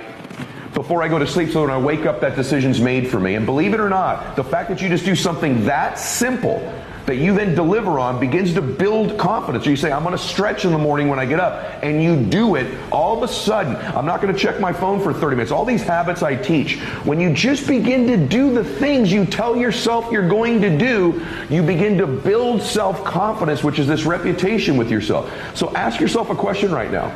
before 0.73 1.01
I 1.01 1.07
go 1.07 1.17
to 1.17 1.25
sleep 1.25 1.51
so 1.51 1.61
when 1.61 1.71
I 1.71 1.77
wake 1.77 2.05
up 2.05 2.19
that 2.19 2.35
decision's 2.35 2.81
made 2.81 3.07
for 3.07 3.17
me. 3.17 3.35
And 3.35 3.45
believe 3.45 3.73
it 3.73 3.79
or 3.79 3.87
not, 3.87 4.35
the 4.35 4.43
fact 4.43 4.69
that 4.69 4.81
you 4.81 4.89
just 4.89 5.05
do 5.05 5.15
something 5.15 5.65
that 5.65 5.97
simple 5.97 6.59
that 7.05 7.17
you 7.17 7.33
then 7.35 7.53
deliver 7.53 7.99
on 7.99 8.19
begins 8.19 8.53
to 8.55 8.61
build 8.61 9.17
confidence. 9.17 9.65
You 9.65 9.75
say, 9.75 9.91
I'm 9.91 10.03
going 10.03 10.17
to 10.17 10.23
stretch 10.23 10.65
in 10.65 10.71
the 10.71 10.77
morning 10.77 11.07
when 11.07 11.19
I 11.19 11.25
get 11.25 11.39
up, 11.39 11.83
and 11.83 12.01
you 12.01 12.15
do 12.15 12.55
it. 12.55 12.75
All 12.91 13.15
of 13.15 13.23
a 13.23 13.31
sudden, 13.31 13.75
I'm 13.75 14.05
not 14.05 14.21
going 14.21 14.33
to 14.33 14.39
check 14.39 14.59
my 14.59 14.73
phone 14.73 15.01
for 15.01 15.13
30 15.13 15.35
minutes. 15.35 15.51
All 15.51 15.65
these 15.65 15.83
habits 15.83 16.23
I 16.23 16.35
teach, 16.35 16.79
when 17.03 17.19
you 17.19 17.33
just 17.33 17.67
begin 17.67 18.07
to 18.07 18.17
do 18.17 18.53
the 18.53 18.63
things 18.63 19.11
you 19.11 19.25
tell 19.25 19.55
yourself 19.55 20.11
you're 20.11 20.27
going 20.27 20.61
to 20.61 20.75
do, 20.77 21.25
you 21.49 21.61
begin 21.61 21.97
to 21.99 22.07
build 22.07 22.61
self 22.61 23.03
confidence, 23.03 23.63
which 23.63 23.79
is 23.79 23.87
this 23.87 24.05
reputation 24.05 24.77
with 24.77 24.89
yourself. 24.89 25.31
So 25.55 25.73
ask 25.75 25.99
yourself 25.99 26.29
a 26.29 26.35
question 26.35 26.71
right 26.71 26.91
now. 26.91 27.09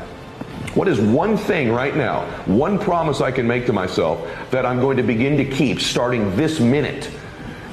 What 0.75 0.87
is 0.87 0.99
one 0.99 1.35
thing 1.35 1.71
right 1.71 1.95
now, 1.95 2.25
one 2.45 2.77
promise 2.77 3.21
I 3.21 3.31
can 3.31 3.47
make 3.47 3.65
to 3.65 3.73
myself 3.73 4.29
that 4.51 4.67
I'm 4.67 4.79
going 4.79 4.97
to 4.97 5.03
begin 5.03 5.35
to 5.37 5.45
keep 5.45 5.81
starting 5.81 6.35
this 6.35 6.59
minute 6.59 7.09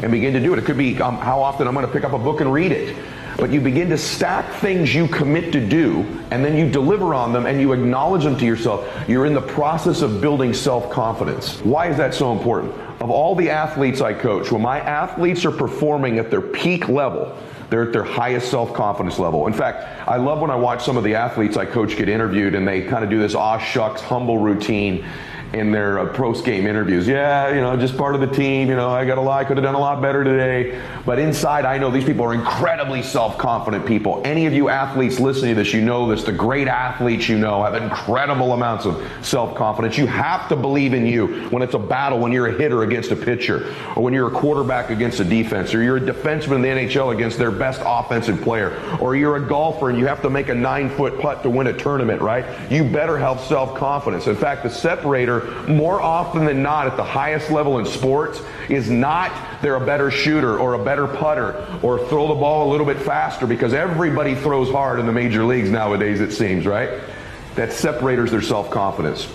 and 0.03 0.11
begin 0.11 0.33
to 0.35 0.41
do 0.41 0.53
it? 0.53 0.59
It 0.59 0.65
could 0.65 0.79
be 0.79 1.01
um, 1.01 1.17
how 1.17 1.41
often 1.41 1.67
I'm 1.67 1.75
going 1.75 1.87
to 1.87 1.93
pick 1.93 2.05
up 2.05 2.13
a 2.13 2.19
book 2.19 2.41
and 2.41 2.53
read 2.53 2.73
it. 2.73 2.97
But 3.37 3.51
you 3.51 3.61
begin 3.61 3.91
to 3.91 3.99
stack 3.99 4.51
things 4.61 4.95
you 4.95 5.07
commit 5.07 5.53
to 5.53 5.67
do, 5.67 6.01
and 6.31 6.43
then 6.43 6.57
you 6.57 6.71
deliver 6.71 7.13
on 7.13 7.35
them 7.35 7.45
and 7.45 7.61
you 7.61 7.73
acknowledge 7.73 8.25
them 8.25 8.39
to 8.39 8.47
yourself. 8.47 8.89
You're 9.07 9.27
in 9.27 9.35
the 9.35 9.43
process 9.43 10.01
of 10.01 10.23
building 10.23 10.55
self 10.55 10.91
confidence. 10.91 11.61
Why 11.61 11.89
is 11.89 11.99
that 11.99 12.15
so 12.15 12.33
important? 12.33 12.73
Of 13.03 13.11
all 13.11 13.35
the 13.35 13.51
athletes 13.51 14.01
I 14.01 14.15
coach, 14.15 14.51
when 14.51 14.63
my 14.63 14.81
athletes 14.81 15.45
are 15.45 15.51
performing 15.51 16.19
at 16.19 16.31
their 16.31 16.41
peak 16.41 16.89
level, 16.89 17.37
they're 17.69 17.83
at 17.83 17.93
their 17.93 18.05
highest 18.05 18.51
self 18.51 18.73
confidence 18.73 19.19
level. 19.19 19.47
In 19.47 19.53
fact, 19.53 20.09
I 20.09 20.17
love 20.17 20.41
when 20.41 20.51
I 20.51 20.57
watch 20.57 20.83
some 20.83 20.97
of 20.97 21.05
the 21.05 21.15
athletes 21.15 21.59
I 21.59 21.67
coach 21.67 21.97
get 21.97 22.09
interviewed 22.09 22.55
and 22.55 22.67
they 22.67 22.83
kind 22.83 23.05
of 23.05 23.11
do 23.11 23.19
this 23.19 23.35
aw 23.35 23.59
shucks, 23.59 24.01
humble 24.01 24.39
routine 24.39 25.05
in 25.53 25.71
their 25.71 25.99
uh, 25.99 26.13
post 26.13 26.45
game 26.45 26.67
interviews. 26.67 27.07
Yeah, 27.07 27.55
you 27.55 27.61
know, 27.61 27.77
just 27.77 27.97
part 27.97 28.15
of 28.15 28.21
the 28.21 28.27
team. 28.27 28.69
You 28.69 28.77
know, 28.77 28.91
I 28.91 29.05
got 29.05 29.19
a 29.19 29.21
lot. 29.21 29.41
I 29.41 29.45
could 29.45 29.57
have 29.57 29.65
done 29.65 29.75
a 29.75 29.81
lot 29.81 30.03
better 30.03 30.25
today. 30.25 30.81
But 31.05 31.19
inside, 31.19 31.65
I 31.65 31.79
know 31.79 31.91
these 31.91 32.05
people 32.05 32.25
are 32.25 32.35
incredibly 32.35 33.03
self 33.03 33.39
confident 33.39 33.87
people. 33.87 34.21
Any 34.25 34.47
of 34.47 34.53
you 34.53 34.69
athletes 34.69 35.21
listening 35.21 35.55
to 35.55 35.63
this, 35.63 35.73
you 35.73 35.81
know 35.81 36.09
this. 36.09 36.25
The 36.25 36.33
great 36.33 36.69
athletes 36.69 37.29
you 37.29 37.39
know 37.39 37.63
have 37.63 37.75
incredible 37.75 38.53
amounts 38.53 38.87
of 38.87 39.07
self 39.23 39.55
confidence. 39.55 39.97
You 39.97 40.07
have 40.07 40.49
to 40.49 40.57
believe 40.57 40.95
in 40.95 41.07
you 41.07 41.49
when 41.51 41.63
it's 41.63 41.75
a 41.75 41.79
battle, 41.79 42.19
when 42.19 42.33
you're 42.33 42.49
a 42.49 42.59
hitter 42.59 42.83
against 42.83 43.11
a 43.11 43.17
pitcher, 43.17 43.75
or 43.95 44.03
when 44.03 44.13
you're 44.13 44.29
a 44.29 44.39
quarterback 44.39 44.91
against 44.91 45.21
a 45.21 45.25
defense, 45.25 45.75
or 45.75 45.83
you're 45.83 45.99
a 45.99 46.01
defenseman 46.01 46.57
in 46.57 46.63
the 46.63 46.69
NHL 46.69 47.15
against 47.15 47.39
their 47.39 47.51
best 47.51 47.81
offensive 47.85 48.41
player, 48.43 48.77
or 49.01 49.17
you're 49.17 49.37
a 49.37 49.47
golfer 49.49 49.91
and 49.91 49.99
you 49.99 50.07
have 50.07 50.23
to 50.23 50.31
make 50.31 50.49
a 50.49 50.55
nine 50.55 50.91
foot 50.91 51.19
putt 51.21 51.43
to 51.43 51.51
win 51.51 51.69
a 51.69 51.73
tournament, 51.73 52.21
right? 52.21 52.45
You 52.71 52.85
better 52.85 53.17
have 53.19 53.41
self 53.41 53.75
confidence. 53.77 54.27
In 54.27 54.37
fact, 54.37 54.63
the 54.63 54.71
separator 54.71 55.36
more 55.69 56.01
often 56.01 56.45
than 56.45 56.63
not 56.63 56.87
at 56.87 56.97
the 56.97 57.05
highest 57.05 57.51
level 57.51 57.79
in 57.79 57.87
sports 57.87 58.41
is 58.69 58.91
not 58.91 59.33
they're 59.63 59.77
a 59.77 59.87
better 59.87 60.11
shooter 60.11 60.59
or 60.59 60.75
a 60.75 60.85
better 60.85 61.07
putter 61.07 61.67
or 61.83 61.99
throw 62.09 62.29
the 62.29 62.35
ball 62.35 62.69
a 62.69 62.71
little 62.71 62.87
bit 62.87 62.99
faster 62.99 63.47
because 63.47 63.73
everybody 63.73 64.35
throws 64.35 64.71
hard 64.71 65.01
in 65.01 65.07
the 65.07 65.13
major 65.13 65.45
leagues 65.45 65.71
nowadays, 65.71 66.21
it 66.21 66.33
seems, 66.33 66.67
right? 66.67 67.01
That 67.55 67.73
separators 67.73 68.31
their 68.31 68.43
self 68.43 68.71
confidence. 68.71 69.29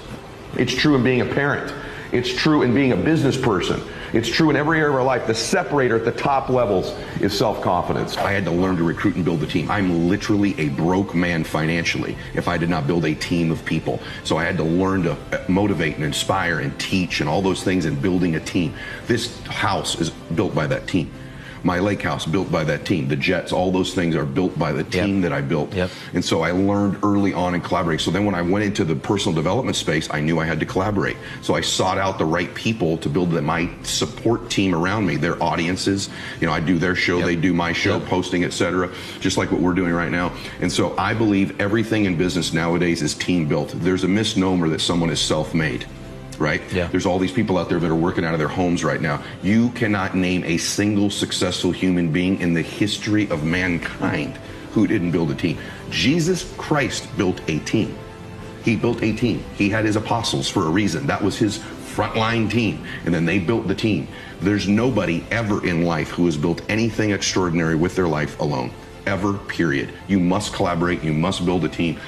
It's 0.57 0.73
true 0.73 0.95
in 0.95 1.03
being 1.03 1.21
a 1.21 1.25
parent. 1.25 1.73
It's 2.11 2.33
true 2.33 2.61
in 2.61 2.73
being 2.73 2.91
a 2.91 2.97
business 2.97 3.37
person. 3.37 3.81
It's 4.13 4.27
true 4.27 4.49
in 4.49 4.57
every 4.57 4.79
area 4.79 4.89
of 4.89 4.95
our 4.95 5.03
life. 5.03 5.25
The 5.25 5.33
separator 5.33 5.95
at 5.95 6.03
the 6.03 6.11
top 6.11 6.49
levels 6.49 6.91
is 7.21 7.37
self 7.37 7.61
confidence. 7.61 8.17
I 8.17 8.31
had 8.31 8.43
to 8.45 8.51
learn 8.51 8.75
to 8.77 8.83
recruit 8.83 9.15
and 9.15 9.23
build 9.23 9.39
the 9.39 9.47
team. 9.47 9.71
I'm 9.71 10.09
literally 10.09 10.59
a 10.59 10.69
broke 10.69 11.15
man 11.15 11.43
financially 11.43 12.17
if 12.33 12.47
I 12.47 12.57
did 12.57 12.69
not 12.69 12.87
build 12.87 13.05
a 13.05 13.15
team 13.15 13.51
of 13.51 13.63
people. 13.63 14.01
So 14.23 14.37
I 14.37 14.43
had 14.43 14.57
to 14.57 14.63
learn 14.63 15.03
to 15.03 15.13
uh, 15.13 15.45
motivate 15.47 15.95
and 15.95 16.03
inspire 16.03 16.59
and 16.59 16.77
teach 16.79 17.21
and 17.21 17.29
all 17.29 17.41
those 17.41 17.63
things 17.63 17.85
and 17.85 18.01
building 18.01 18.35
a 18.35 18.39
team. 18.41 18.73
This 19.07 19.39
house 19.43 19.99
is 19.99 20.09
built 20.09 20.53
by 20.53 20.67
that 20.67 20.87
team 20.87 21.11
my 21.63 21.79
lake 21.79 22.01
house 22.01 22.25
built 22.25 22.51
by 22.51 22.63
that 22.63 22.85
team. 22.85 23.07
The 23.07 23.15
Jets, 23.15 23.51
all 23.51 23.71
those 23.71 23.93
things 23.93 24.15
are 24.15 24.25
built 24.25 24.57
by 24.57 24.71
the 24.71 24.83
team 24.83 25.15
yep. 25.15 25.23
that 25.23 25.33
I 25.33 25.41
built. 25.41 25.73
Yep. 25.73 25.91
And 26.13 26.23
so 26.23 26.41
I 26.41 26.51
learned 26.51 26.97
early 27.03 27.33
on 27.33 27.55
in 27.55 27.61
collaborating. 27.61 27.99
So 27.99 28.11
then 28.11 28.25
when 28.25 28.35
I 28.35 28.41
went 28.41 28.65
into 28.65 28.83
the 28.83 28.95
personal 28.95 29.35
development 29.35 29.75
space, 29.75 30.09
I 30.11 30.21
knew 30.21 30.39
I 30.39 30.45
had 30.45 30.59
to 30.59 30.65
collaborate. 30.65 31.17
So 31.41 31.55
I 31.55 31.61
sought 31.61 31.97
out 31.97 32.17
the 32.17 32.25
right 32.25 32.53
people 32.55 32.97
to 32.99 33.09
build 33.09 33.31
my 33.31 33.69
support 33.83 34.49
team 34.49 34.75
around 34.75 35.05
me, 35.05 35.15
their 35.15 35.41
audiences. 35.41 36.09
You 36.39 36.47
know, 36.47 36.53
I 36.53 36.59
do 36.59 36.77
their 36.77 36.95
show, 36.95 37.17
yep. 37.17 37.25
they 37.27 37.35
do 37.35 37.53
my 37.53 37.71
show, 37.73 37.99
posting, 37.99 38.43
etc., 38.43 38.91
just 39.19 39.37
like 39.37 39.51
what 39.51 39.61
we're 39.61 39.73
doing 39.73 39.93
right 39.93 40.11
now. 40.11 40.33
And 40.59 40.71
so 40.71 40.97
I 40.97 41.13
believe 41.13 41.59
everything 41.59 42.05
in 42.05 42.17
business 42.17 42.53
nowadays 42.53 43.01
is 43.01 43.13
team 43.13 43.47
built. 43.47 43.71
There's 43.75 44.03
a 44.03 44.07
misnomer 44.07 44.67
that 44.69 44.81
someone 44.81 45.09
is 45.09 45.21
self-made 45.21 45.85
right? 46.41 46.61
Yeah. 46.73 46.87
There's 46.87 47.05
all 47.05 47.19
these 47.19 47.31
people 47.31 47.57
out 47.57 47.69
there 47.69 47.79
that 47.79 47.89
are 47.89 47.95
working 47.95 48.25
out 48.25 48.33
of 48.33 48.39
their 48.39 48.47
homes 48.47 48.83
right 48.83 48.99
now. 49.01 49.23
You 49.41 49.69
cannot 49.69 50.15
name 50.15 50.43
a 50.43 50.57
single 50.57 51.09
successful 51.09 51.71
human 51.71 52.11
being 52.11 52.41
in 52.41 52.53
the 52.53 52.61
history 52.61 53.29
of 53.29 53.45
mankind 53.45 54.37
who 54.71 54.87
didn't 54.87 55.11
build 55.11 55.31
a 55.31 55.35
team. 55.35 55.57
Jesus 55.89 56.53
Christ 56.57 57.07
built 57.17 57.39
a 57.47 57.59
team. 57.59 57.97
He 58.63 58.75
built 58.75 59.01
a 59.01 59.13
team. 59.13 59.43
He 59.57 59.69
had 59.69 59.85
his 59.85 59.95
apostles 59.95 60.49
for 60.49 60.65
a 60.65 60.69
reason. 60.69 61.07
That 61.07 61.21
was 61.21 61.37
his 61.37 61.59
frontline 61.59 62.49
team. 62.49 62.85
And 63.05 63.13
then 63.13 63.25
they 63.25 63.39
built 63.39 63.67
the 63.67 63.75
team. 63.75 64.07
There's 64.41 64.67
nobody 64.67 65.23
ever 65.31 65.65
in 65.65 65.83
life 65.83 66.09
who 66.09 66.25
has 66.25 66.37
built 66.37 66.61
anything 66.69 67.11
extraordinary 67.11 67.75
with 67.75 67.95
their 67.95 68.07
life 68.07 68.39
alone. 68.39 68.71
Ever, 69.05 69.33
period. 69.33 69.93
You 70.07 70.19
must 70.19 70.53
collaborate. 70.53 71.03
You 71.03 71.13
must 71.13 71.45
build 71.45 71.65
a 71.65 71.69
team 71.69 71.99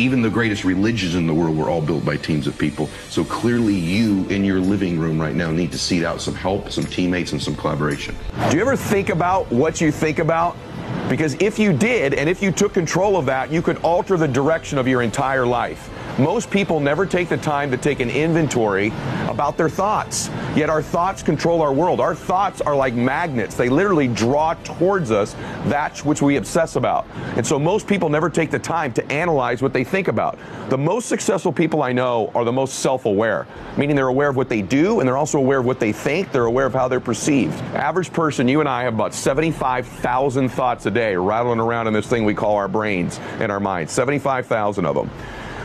even 0.00 0.22
the 0.22 0.30
greatest 0.30 0.64
religions 0.64 1.14
in 1.14 1.26
the 1.26 1.34
world 1.34 1.56
were 1.56 1.68
all 1.68 1.82
built 1.82 2.04
by 2.04 2.16
teams 2.16 2.46
of 2.46 2.56
people. 2.56 2.88
So 3.10 3.22
clearly, 3.22 3.74
you 3.74 4.26
in 4.28 4.44
your 4.44 4.58
living 4.58 4.98
room 4.98 5.20
right 5.20 5.34
now 5.34 5.50
need 5.50 5.72
to 5.72 5.78
seek 5.78 6.04
out 6.04 6.22
some 6.22 6.34
help, 6.34 6.70
some 6.70 6.84
teammates, 6.84 7.32
and 7.32 7.42
some 7.42 7.54
collaboration. 7.54 8.16
Do 8.50 8.56
you 8.56 8.62
ever 8.62 8.76
think 8.76 9.10
about 9.10 9.50
what 9.52 9.80
you 9.80 9.92
think 9.92 10.18
about? 10.18 10.56
Because 11.08 11.34
if 11.34 11.58
you 11.58 11.72
did, 11.72 12.14
and 12.14 12.28
if 12.28 12.42
you 12.42 12.50
took 12.50 12.72
control 12.72 13.16
of 13.16 13.26
that, 13.26 13.52
you 13.52 13.60
could 13.60 13.76
alter 13.78 14.16
the 14.16 14.28
direction 14.28 14.78
of 14.78 14.88
your 14.88 15.02
entire 15.02 15.44
life. 15.44 15.90
Most 16.20 16.50
people 16.50 16.80
never 16.80 17.06
take 17.06 17.30
the 17.30 17.38
time 17.38 17.70
to 17.70 17.78
take 17.78 18.00
an 18.00 18.10
inventory 18.10 18.88
about 19.26 19.56
their 19.56 19.70
thoughts. 19.70 20.28
Yet 20.54 20.68
our 20.68 20.82
thoughts 20.82 21.22
control 21.22 21.62
our 21.62 21.72
world. 21.72 21.98
Our 21.98 22.14
thoughts 22.14 22.60
are 22.60 22.76
like 22.76 22.92
magnets. 22.92 23.54
They 23.54 23.70
literally 23.70 24.06
draw 24.06 24.52
towards 24.62 25.10
us 25.12 25.32
that 25.68 25.96
which 26.04 26.20
we 26.20 26.36
obsess 26.36 26.76
about. 26.76 27.06
And 27.36 27.46
so 27.46 27.58
most 27.58 27.86
people 27.86 28.10
never 28.10 28.28
take 28.28 28.50
the 28.50 28.58
time 28.58 28.92
to 28.94 29.12
analyze 29.12 29.62
what 29.62 29.72
they 29.72 29.82
think 29.82 30.08
about. 30.08 30.38
The 30.68 30.76
most 30.76 31.08
successful 31.08 31.52
people 31.52 31.82
I 31.82 31.92
know 31.92 32.30
are 32.34 32.44
the 32.44 32.52
most 32.52 32.80
self-aware, 32.80 33.46
meaning 33.78 33.96
they're 33.96 34.08
aware 34.08 34.28
of 34.28 34.36
what 34.36 34.50
they 34.50 34.60
do 34.60 35.00
and 35.00 35.08
they're 35.08 35.16
also 35.16 35.38
aware 35.38 35.60
of 35.60 35.64
what 35.64 35.80
they 35.80 35.92
think. 35.92 36.32
They're 36.32 36.44
aware 36.44 36.66
of 36.66 36.74
how 36.74 36.86
they're 36.86 37.00
perceived. 37.00 37.54
Average 37.72 38.12
person, 38.12 38.46
you 38.46 38.60
and 38.60 38.68
I 38.68 38.82
have 38.82 38.92
about 38.92 39.14
75,000 39.14 40.50
thoughts 40.50 40.84
a 40.84 40.90
day 40.90 41.16
rattling 41.16 41.60
around 41.60 41.86
in 41.86 41.94
this 41.94 42.08
thing 42.08 42.26
we 42.26 42.34
call 42.34 42.56
our 42.56 42.68
brains 42.68 43.18
and 43.38 43.50
our 43.50 43.60
minds. 43.60 43.90
75,000 43.92 44.84
of 44.84 44.94
them. 44.94 45.10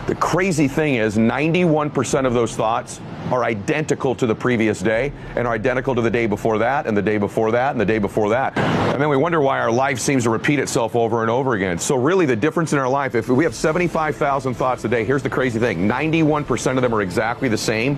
The 0.07 0.15
crazy 0.15 0.67
thing 0.67 0.95
is 0.95 1.17
91% 1.17 2.27
of 2.27 2.33
those 2.35 2.55
thoughts 2.55 3.01
are 3.31 3.43
identical 3.43 4.13
to 4.13 4.27
the 4.27 4.35
previous 4.35 4.79
day 4.79 5.11
and 5.35 5.47
are 5.47 5.53
identical 5.55 5.95
to 5.95 6.01
the 6.01 6.11
day 6.11 6.27
before 6.27 6.59
that 6.59 6.85
and 6.85 6.95
the 6.95 7.01
day 7.01 7.17
before 7.17 7.49
that 7.51 7.71
and 7.71 7.81
the 7.81 7.85
day 7.85 7.97
before 7.97 8.29
that. 8.29 8.55
And 8.55 9.01
then 9.01 9.09
we 9.09 9.17
wonder 9.17 9.41
why 9.41 9.59
our 9.59 9.71
life 9.71 9.97
seems 9.97 10.23
to 10.25 10.29
repeat 10.29 10.59
itself 10.59 10.95
over 10.95 11.23
and 11.23 11.31
over 11.31 11.55
again. 11.55 11.79
So 11.79 11.95
really 11.95 12.27
the 12.27 12.35
difference 12.35 12.71
in 12.71 12.77
our 12.77 12.87
life, 12.87 13.15
if 13.15 13.29
we 13.29 13.43
have 13.45 13.55
75,000 13.55 14.53
thoughts 14.53 14.85
a 14.85 14.87
day, 14.87 15.03
here's 15.03 15.23
the 15.23 15.29
crazy 15.29 15.57
thing. 15.57 15.87
91% 15.87 16.75
of 16.75 16.83
them 16.83 16.93
are 16.93 17.01
exactly 17.01 17.49
the 17.49 17.57
same 17.57 17.97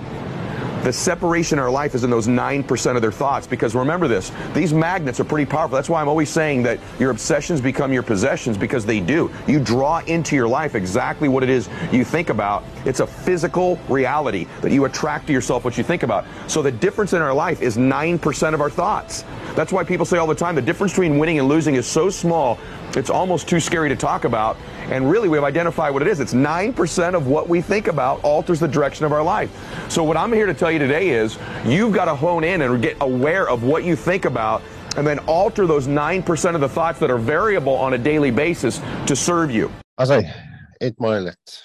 the 0.84 0.92
separation 0.92 1.58
in 1.58 1.62
our 1.62 1.70
life 1.70 1.94
is 1.94 2.04
in 2.04 2.10
those 2.10 2.26
9% 2.26 2.96
of 2.96 3.02
their 3.02 3.12
thoughts. 3.12 3.46
Because 3.46 3.74
remember 3.74 4.08
this, 4.08 4.32
these 4.54 4.72
magnets 4.72 5.20
are 5.20 5.24
pretty 5.24 5.48
powerful. 5.48 5.74
That's 5.76 5.88
why 5.88 6.00
I'm 6.00 6.08
always 6.08 6.30
saying 6.30 6.62
that 6.64 6.78
your 6.98 7.10
obsessions 7.10 7.60
become 7.60 7.92
your 7.92 8.02
possessions 8.02 8.56
because 8.56 8.86
they 8.86 9.00
do. 9.00 9.30
You 9.46 9.60
draw 9.60 9.98
into 10.00 10.36
your 10.36 10.48
life 10.48 10.74
exactly 10.74 11.28
what 11.28 11.42
it 11.42 11.48
is 11.48 11.68
you 11.92 12.04
think 12.04 12.30
about. 12.30 12.64
It's 12.84 13.00
a 13.00 13.06
physical 13.06 13.78
reality 13.88 14.46
that 14.60 14.72
you 14.72 14.84
attract 14.84 15.26
to 15.28 15.32
yourself 15.32 15.64
what 15.64 15.76
you 15.76 15.84
think 15.84 16.02
about. 16.02 16.24
So 16.46 16.62
the 16.62 16.72
difference 16.72 17.12
in 17.12 17.22
our 17.22 17.34
life 17.34 17.62
is 17.62 17.76
9% 17.76 18.54
of 18.54 18.60
our 18.60 18.70
thoughts. 18.70 19.24
That's 19.58 19.72
why 19.72 19.82
people 19.82 20.06
say 20.06 20.18
all 20.18 20.28
the 20.28 20.36
time 20.36 20.54
the 20.54 20.62
difference 20.62 20.92
between 20.92 21.18
winning 21.18 21.40
and 21.40 21.48
losing 21.48 21.74
is 21.74 21.84
so 21.84 22.10
small, 22.10 22.60
it's 22.94 23.10
almost 23.10 23.48
too 23.48 23.58
scary 23.58 23.88
to 23.88 23.96
talk 23.96 24.22
about. 24.22 24.56
And 24.82 25.10
really, 25.10 25.28
we've 25.28 25.42
identified 25.42 25.92
what 25.92 26.00
it 26.00 26.06
is. 26.06 26.20
It's 26.20 26.32
9% 26.32 27.14
of 27.14 27.26
what 27.26 27.48
we 27.48 27.60
think 27.60 27.88
about 27.88 28.22
alters 28.22 28.60
the 28.60 28.68
direction 28.68 29.04
of 29.04 29.12
our 29.12 29.24
life. 29.24 29.50
So, 29.88 30.04
what 30.04 30.16
I'm 30.16 30.32
here 30.32 30.46
to 30.46 30.54
tell 30.54 30.70
you 30.70 30.78
today 30.78 31.08
is 31.08 31.38
you've 31.66 31.92
got 31.92 32.04
to 32.04 32.14
hone 32.14 32.44
in 32.44 32.62
and 32.62 32.80
get 32.80 32.98
aware 33.00 33.50
of 33.50 33.64
what 33.64 33.82
you 33.82 33.96
think 33.96 34.26
about 34.26 34.62
and 34.96 35.04
then 35.04 35.18
alter 35.26 35.66
those 35.66 35.88
9% 35.88 36.54
of 36.54 36.60
the 36.60 36.68
thoughts 36.68 37.00
that 37.00 37.10
are 37.10 37.18
variable 37.18 37.74
on 37.74 37.94
a 37.94 37.98
daily 37.98 38.30
basis 38.30 38.80
to 39.06 39.16
serve 39.16 39.50
you. 39.50 39.72
As 39.98 40.08
hy 40.10 40.22
het 40.78 40.94
my 41.00 41.18
let. 41.18 41.58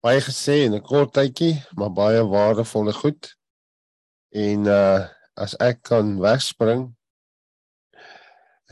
Baie 0.00 0.24
gesê 0.24 0.64
in 0.64 0.72
'n 0.72 0.80
kort 0.80 1.12
tydjie, 1.12 1.60
maar 1.76 1.92
baie 1.92 2.24
waardevolle 2.24 2.96
goed. 2.96 3.36
En 4.32 4.64
uh 4.64 5.17
as 5.38 5.56
ek 5.62 5.82
kan 5.90 6.16
wegspring 6.22 6.88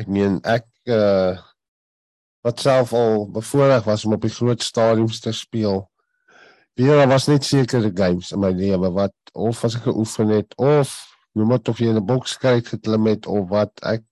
ek 0.00 0.08
meen 0.12 0.40
ek 0.44 0.68
uh 0.92 1.36
wat 2.46 2.60
self 2.62 2.92
al 2.94 3.24
bevoorreg 3.34 3.86
was 3.88 4.04
om 4.06 4.14
op 4.14 4.22
die 4.22 4.30
groot 4.30 4.62
stadiums 4.62 5.18
te 5.18 5.32
speel. 5.34 5.80
Daar 6.78 7.08
was 7.10 7.26
net 7.26 7.42
sekere 7.44 7.90
games 7.90 8.30
in 8.30 8.38
my 8.38 8.52
lewe 8.54 8.92
wat 8.94 9.14
of 9.34 9.64
as 9.66 9.74
ek 9.74 9.88
geoefen 9.88 10.30
het 10.30 10.54
of 10.54 10.92
noem 11.34 11.56
dit 11.56 11.72
of 11.72 11.80
jy 11.82 11.88
in 11.90 11.98
'n 11.98 12.06
boks 12.06 12.36
kyk 12.38 12.70
geklim 12.74 13.08
het 13.10 13.26
of 13.26 13.48
wat 13.50 13.72
ek 13.82 14.04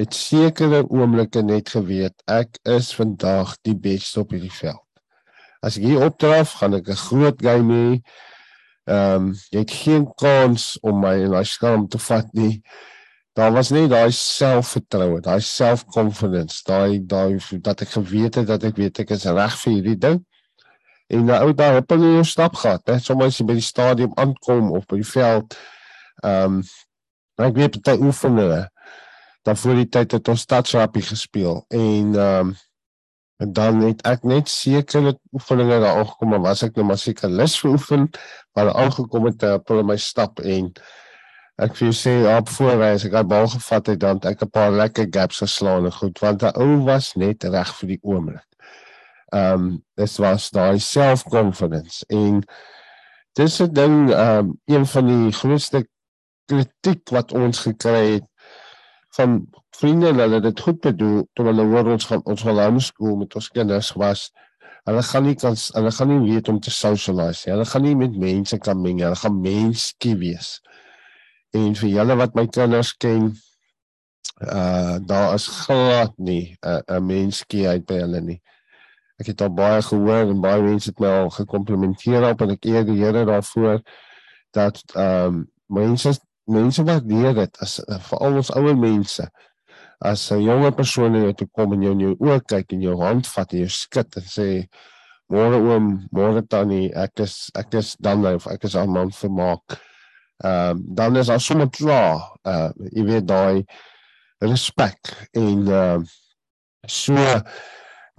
het 0.00 0.14
sekere 0.14 0.82
oomblikke 0.90 1.42
net 1.42 1.70
geweet 1.70 2.16
ek 2.26 2.58
is 2.66 2.90
vandag 2.98 3.54
die 3.62 3.76
beste 3.76 4.20
op 4.20 4.34
hierdie 4.34 4.56
veld. 4.58 4.82
As 5.62 5.78
ek 5.78 5.84
hier 5.86 6.02
opdraf, 6.02 6.58
gaan 6.58 6.74
ek 6.74 6.88
'n 6.88 7.04
groot 7.06 7.38
game 7.38 7.72
hê. 7.72 8.02
Ehm 8.90 9.28
um, 9.28 9.28
jy 9.50 9.62
het 9.62 9.70
geen 9.84 10.08
kans 10.18 10.78
om 10.82 10.98
my 11.00 11.14
in 11.22 11.30
daai 11.30 11.46
skerm 11.46 11.86
te 11.88 11.98
vat 12.02 12.32
nie. 12.34 12.62
Daar 13.38 13.52
was 13.52 13.70
net 13.70 13.90
daai 13.90 14.10
selfvertroue, 14.12 15.20
daai 15.20 15.40
self-confidence, 15.40 16.62
daai 16.66 17.00
daai 17.06 17.38
dat 17.62 17.80
ek 17.86 17.94
geweet 17.94 18.34
het 18.40 18.46
dat 18.46 18.64
ek 18.64 18.76
weet 18.76 18.98
ek 19.04 19.14
is 19.16 19.24
reg 19.24 19.56
vir 19.62 19.72
hierdie 19.72 19.98
ding. 19.98 20.18
En 21.12 21.24
nou 21.28 21.38
ou 21.46 21.52
daar 21.54 21.78
het 21.80 21.90
hulle 21.90 22.18
'n 22.20 22.24
stap 22.24 22.54
gehad, 22.54 22.82
hè. 22.86 22.98
Sommige 22.98 23.28
as 23.28 23.38
jy 23.38 23.46
by 23.46 23.54
die 23.54 23.70
stadion 23.70 24.12
aankom 24.16 24.72
of 24.72 24.86
by 24.86 24.96
die 24.96 25.10
veld 25.12 25.56
ehm 26.22 26.60
um, 26.60 26.62
ek 27.42 27.56
weet 27.56 27.80
baie 27.82 27.98
oefeninge 27.98 28.68
dan 29.42 29.56
voor 29.56 29.74
die 29.80 29.88
tyd 29.88 30.12
het 30.12 30.28
ons 30.28 30.44
stadsrappie 30.46 31.02
gespeel 31.02 31.64
en 31.68 32.14
ehm 32.14 32.52
um, 32.52 32.54
en 33.42 33.52
dan 33.52 33.82
het 33.82 34.02
ek 34.06 34.24
net 34.28 34.48
sekere 34.48 35.16
oefeninge 35.34 35.80
daar 35.82 35.98
aangekom 36.00 36.34
maar 36.34 36.44
was 36.48 36.62
ek 36.66 36.76
nou 36.78 36.86
maar 36.86 37.00
seker 37.00 37.30
lus 37.30 37.58
vir 37.60 37.74
oefen 37.76 38.08
maar 38.54 38.74
aangekom 38.74 39.30
het 39.30 39.46
op 39.50 39.72
hulle 39.72 39.86
my 39.92 39.98
stap 39.98 40.42
en 40.56 40.70
ek 41.60 41.76
vir 41.78 41.92
sê 41.96 42.14
op 42.32 42.48
voorwys 42.48 43.04
ek 43.06 43.14
het 43.18 43.28
bal 43.28 43.48
gevat 43.52 43.92
het 43.92 44.00
dan 44.00 44.20
ek 44.30 44.42
'n 44.42 44.50
paar 44.50 44.72
lekker 44.72 45.06
gaps 45.10 45.42
geslaan 45.44 45.84
en 45.84 45.92
goed 45.92 46.18
want 46.24 46.40
daai 46.40 46.56
ou 46.56 46.84
was 46.88 47.14
net 47.14 47.44
reg 47.44 47.70
vir 47.78 47.88
die 47.88 48.00
oomblik. 48.02 48.48
Ehm 49.32 49.54
um, 49.54 49.82
dit 49.96 50.16
was 50.18 50.50
daai 50.50 50.78
self-confidence 50.78 52.04
en 52.08 52.42
dis 53.38 53.60
'n 53.60 53.72
ding 53.72 54.10
ehm 54.10 54.38
um, 54.38 54.60
een 54.66 54.86
van 54.86 55.06
die 55.06 55.32
grootste 55.32 55.86
kritiek 56.46 57.10
wat 57.10 57.32
ons 57.32 57.58
gekry 57.58 58.12
het 58.14 58.28
van 59.16 59.36
vriende 59.76 60.08
en 60.08 60.20
hulle 60.24 60.40
dit 60.40 60.60
goed 60.60 60.80
bedoel 60.80 61.26
toe 61.32 61.46
hulle 61.46 61.64
hoor 61.68 61.92
ons 61.94 62.06
gaan 62.08 62.22
ons 62.24 62.42
gaan 62.42 62.60
homeschool 62.60 63.16
met 63.20 63.34
ons 63.36 63.48
kinders 63.52 63.92
was. 64.00 64.30
Hulle 64.88 65.02
gaan 65.06 65.26
nie 65.28 65.36
kan 65.38 65.56
hulle 65.76 65.92
gaan 65.92 66.10
nie 66.10 66.20
weet 66.32 66.48
om 66.48 66.60
te 66.60 66.72
socialize 66.74 67.50
hulle 67.50 67.66
gaan 67.68 67.84
nie 67.86 67.96
met 67.96 68.16
mense 68.18 68.58
kan 68.58 68.80
meng 68.80 69.02
hulle 69.04 69.18
gaan 69.20 69.40
menskie 69.44 70.16
wees. 70.20 70.56
En 71.52 71.76
vir 71.82 71.92
julle 71.98 72.16
wat 72.22 72.38
my 72.38 72.46
kinders 72.48 72.94
ken 72.96 73.32
uh 74.42 74.96
daar 75.06 75.34
is 75.34 75.46
glad 75.46 76.16
nie 76.16 76.56
uh, 76.66 76.80
'n 76.88 77.06
menskie 77.06 77.68
uit 77.68 77.86
by 77.86 78.00
hulle 78.00 78.20
nie. 78.20 78.40
Ek 79.20 79.26
het 79.26 79.42
al 79.44 79.54
baie 79.54 79.82
gehoor 79.82 80.32
en 80.32 80.40
baie 80.40 80.62
mense 80.62 80.90
het 80.90 81.00
my 81.00 81.08
al 81.20 81.30
gekomplimenteer 81.30 82.30
op 82.32 82.40
en 82.42 82.56
ek 82.56 82.64
eer 82.64 82.84
die 82.84 82.98
Here 83.04 83.24
daarvoor 83.28 83.82
dat 84.50 84.82
ehm 84.94 85.26
um, 85.26 85.50
mense 85.66 86.16
mense 86.50 86.82
waardeer 86.82 87.34
dit 87.34 87.62
as 87.62 87.78
uh, 87.86 87.98
veral 88.08 88.40
ons 88.42 88.52
ouer 88.58 88.76
mense 88.78 89.26
as 90.02 90.30
'n 90.32 90.42
jonger 90.42 90.74
persoon 90.74 91.20
wat 91.22 91.36
toe 91.38 91.48
kom 91.54 91.72
en 91.72 91.82
jou 91.82 91.92
in 91.92 92.00
jou 92.00 92.14
oë 92.18 92.40
kyk 92.46 92.72
en 92.74 92.82
jou 92.82 92.96
hand 92.98 93.26
vat 93.26 93.52
en 93.52 93.58
jou 93.62 93.68
skud 93.70 94.16
en 94.18 94.26
sê 94.26 94.48
môre 95.32 95.58
oom 95.62 96.08
môre 96.12 96.42
tannie 96.42 96.90
ek 96.94 97.22
is 97.24 97.50
ek 97.54 97.74
is 97.74 97.94
dan 98.02 98.22
nou 98.22 98.34
of 98.36 98.46
ek 98.50 98.64
is 98.64 98.76
aan 98.76 98.90
man 98.90 99.10
vermaak. 99.10 99.78
Ehm 100.44 100.76
um, 100.76 100.82
dan 100.98 101.16
is 101.16 101.30
as 101.30 101.46
sommer 101.46 101.70
klaar 101.70 102.34
uh 102.44 102.70
jy 102.90 103.04
weet 103.06 103.26
daai 103.26 103.62
respek 104.42 105.14
en 105.38 105.68
ehm 105.68 106.02
uh, 106.02 106.04
so 106.88 107.14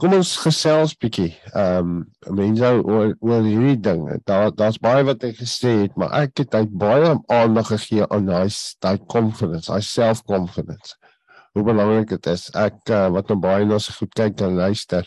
Kom 0.01 0.15
ons 0.17 0.31
gesels 0.41 0.95
bietjie. 0.97 1.29
Ehm 1.53 1.89
um, 1.89 2.38
mense 2.39 2.69
oor 2.81 3.12
oor 3.21 3.43
hierdie 3.45 3.77
ding. 3.88 4.07
Daar 4.25 4.50
daar's 4.57 4.79
baie 4.81 5.03
wat 5.05 5.21
ek 5.27 5.38
gesê 5.38 5.73
het, 5.83 5.93
maar 6.00 6.15
ek 6.23 6.41
het 6.41 6.55
uit 6.57 6.71
baie 6.81 7.12
aandag 7.35 7.69
gegee 7.69 8.07
aan 8.07 8.25
daai 8.25 8.50
daai 8.81 8.97
confidence, 9.13 9.69
daai 9.69 9.85
self-confidence. 9.85 10.95
Hoe 11.53 11.65
belangrik 11.67 12.09
dit 12.09 12.29
is. 12.31 12.47
Ek 12.57 12.81
uh, 12.89 13.05
wat 13.13 13.29
nou 13.29 13.38
baie 13.43 13.67
na 13.69 13.77
se 13.77 13.93
goed 13.93 14.09
kyk 14.17 14.41
en 14.41 14.57
luister. 14.57 15.05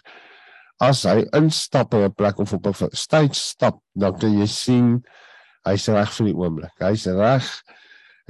As 0.79 1.03
hy 1.09 1.25
instap 1.35 1.97
in 1.99 2.07
'n 2.07 2.15
plek 2.15 2.39
of 2.39 2.55
op 2.55 2.71
'n 2.71 2.95
stage 2.95 3.35
stap, 3.35 3.83
dan 3.95 4.15
kan 4.15 4.39
jy 4.39 4.47
sien 4.47 5.03
hy's 5.67 5.89
reg 5.89 6.15
vir 6.15 6.27
die 6.31 6.37
oomblik. 6.39 6.75
Hy's 6.79 7.09
reg. 7.11 7.51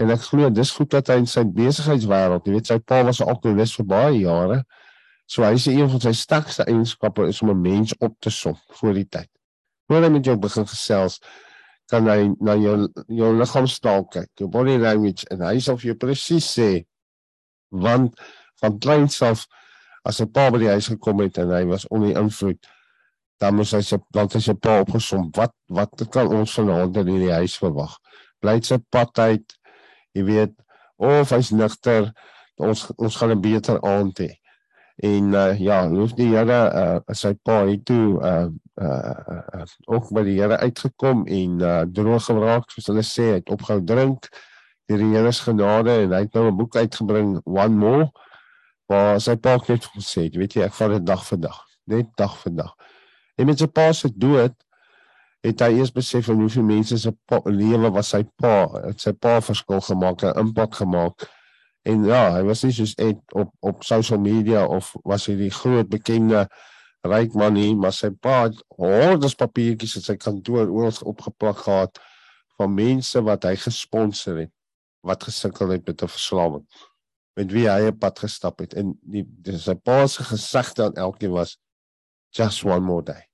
En 0.01 0.11
ek 0.11 0.25
glo 0.31 0.49
dis 0.51 0.73
goed 0.73 0.91
dat 0.91 1.09
hy 1.09 1.21
in 1.21 1.27
sy 1.29 1.45
besigheidswêreld, 1.45 2.47
jy 2.47 2.53
weet 2.53 2.67
sy 2.67 2.79
pa 2.79 3.03
was 3.05 3.21
ook 3.21 3.29
alkoholist 3.29 3.77
vir 3.77 3.87
baie 3.93 4.19
jare. 4.25 4.65
So 5.27 5.43
hy 5.43 5.59
sê 5.59 5.75
een 5.75 5.91
van 5.91 6.01
sy 6.01 6.13
sterkste 6.15 6.65
eienskappe 6.71 7.27
is 7.29 7.43
om 7.43 7.51
'n 7.51 7.61
mens 7.61 7.95
op 7.99 8.15
te 8.21 8.31
som 8.31 8.55
voor 8.79 8.95
die 8.95 9.09
tyd. 9.09 9.31
Voor 9.89 10.03
hy 10.03 10.09
met 10.09 10.25
jou 10.25 10.37
begin 10.37 10.67
gesels, 10.67 11.21
kan 11.91 12.07
hy 12.07 12.31
na 12.41 12.55
jou 12.55 12.89
jou 13.09 13.31
liggaamstaal 13.39 14.07
kyk, 14.11 14.31
jou 14.39 14.49
body 14.49 14.77
language 14.79 15.27
en 15.31 15.41
hy 15.41 15.59
sal 15.59 15.77
vir 15.77 15.93
jou 15.93 15.99
presies 16.07 16.47
sê 16.59 16.87
want 17.71 18.15
van 18.63 18.79
kleins 18.79 19.23
af 19.23 19.47
as 20.05 20.21
'n 20.21 20.31
pa 20.33 20.51
by 20.51 20.59
die 20.59 20.73
huis 20.75 20.89
gekom 20.89 21.21
het 21.21 21.39
en 21.39 21.51
hy 21.51 21.65
was 21.65 21.87
onder 21.91 22.19
invloed 22.19 22.67
dan 23.39 23.55
moes 23.55 23.73
hy 23.73 23.83
se 23.83 23.99
dan 24.11 24.29
sy 24.29 24.55
pa 24.55 24.81
opgesom. 24.81 25.31
Wat 25.37 25.53
wat 25.69 25.91
kan 26.11 26.29
ons 26.29 26.55
vanaand 26.55 26.97
in 26.97 27.07
die 27.07 27.33
huis 27.33 27.59
verwag? 27.59 27.99
Bly 28.41 28.61
sy 28.63 28.79
pad 28.91 29.19
uit 29.19 29.57
jy 30.15 30.25
weet 30.25 30.55
of 30.97 31.31
hy's 31.31 31.51
nigter 31.53 32.13
ons 32.59 32.87
ons 32.97 33.17
gaan 33.17 33.31
'n 33.31 33.41
beter 33.41 33.81
aand 33.83 34.19
hê 34.19 34.31
en 34.97 35.33
uh, 35.35 35.59
ja, 35.61 35.83
loof 35.89 36.15
die 36.17 36.31
Here 36.33 36.61
uh, 36.73 37.01
sy 37.13 37.35
pa 37.45 37.65
het 37.69 37.85
toe 37.85 38.17
uh, 38.25 38.49
uh, 38.81 39.65
ook 39.93 40.09
by 40.17 40.23
die 40.25 40.39
Here 40.41 40.57
uitgekom 40.63 41.27
en 41.27 41.61
uh, 41.61 41.83
droog 41.85 42.25
geraak 42.31 42.71
soos 42.73 42.89
hulle 42.93 43.05
sê, 43.05 43.31
hy 43.35 43.41
het 43.41 43.53
opgehou 43.53 43.83
drink 43.85 44.31
deur 44.89 45.03
die 45.03 45.13
Here 45.13 45.33
se 45.33 45.51
genade 45.51 45.99
en 46.07 46.15
hy 46.17 46.23
het 46.25 46.35
nou 46.35 46.49
'n 46.49 46.57
boek 46.57 46.77
uitgebring 46.77 47.41
One 47.45 47.77
More 47.77 48.11
waar 48.89 49.21
sy 49.21 49.37
pa 49.37 49.59
net 49.69 49.85
gesê 49.93 50.29
het, 50.29 50.37
weet 50.37 50.55
jy, 50.55 50.63
ek 50.63 50.75
vat 50.79 50.91
dit 50.91 51.07
dag 51.07 51.25
vir 51.27 51.41
dag, 51.43 51.59
net 51.87 52.07
dag 52.17 52.39
vir 52.39 52.55
dag. 52.55 52.73
En 53.37 53.47
met 53.47 53.59
sy 53.59 53.67
pa 53.67 53.93
se 53.93 54.09
dood 54.15 54.55
het 55.47 55.63
hy 55.63 55.79
eers 55.79 55.93
besef 55.95 56.27
hoe 56.31 56.49
veel 56.49 56.67
mense 56.67 56.99
se 56.99 57.13
lewe 57.45 57.91
was 57.95 58.13
sy 58.15 58.23
pa, 58.41 58.67
het 58.87 59.03
sy 59.03 59.13
pa 59.13 59.41
verskil 59.41 59.81
gemaak, 59.81 60.23
'n 60.23 60.39
impak 60.41 60.75
gemaak. 60.75 61.27
En 61.87 62.03
ja, 62.05 62.23
hy 62.35 62.43
was 62.49 62.65
nie 62.67 62.75
soos 62.75 62.97
Ed 62.99 63.21
op 63.39 63.53
op 63.67 63.85
social 63.87 64.19
media 64.19 64.65
of 64.67 64.91
was 65.07 65.29
hy 65.31 65.37
die 65.39 65.53
groot 65.55 65.87
bekende 65.91 66.47
ryk 67.07 67.37
man 67.39 67.55
nie, 67.55 67.71
maar 67.79 67.95
sy 67.95 68.11
pa 68.11 68.49
het 68.49 68.59
hordes 68.75 69.37
papiertjies 69.39 69.95
in 70.01 70.05
sy 70.05 70.17
kantoor 70.19 70.67
oral 70.67 70.97
opgeplak 71.07 71.63
gehad 71.63 72.01
van 72.59 72.75
mense 72.75 73.23
wat 73.23 73.47
hy 73.47 73.55
gesponsor 73.61 74.41
het 74.43 74.53
wat 75.07 75.23
gesukkel 75.29 75.71
het 75.71 75.87
met 75.87 76.03
'n 76.03 76.11
verslawing. 76.11 76.67
Met 77.37 77.53
wie 77.53 77.69
hy 77.71 77.87
'n 77.87 77.99
pad 77.99 78.19
gestap 78.19 78.59
het 78.59 78.75
en 78.75 78.99
die, 79.03 79.23
die 79.23 79.59
sy 79.59 79.75
pa 79.75 80.07
se 80.07 80.25
gesegde 80.25 80.85
aan 80.85 80.99
elkeen 80.99 81.31
was 81.31 81.59
just 82.31 82.65
one 82.65 82.85
more 82.85 83.03
day. 83.03 83.29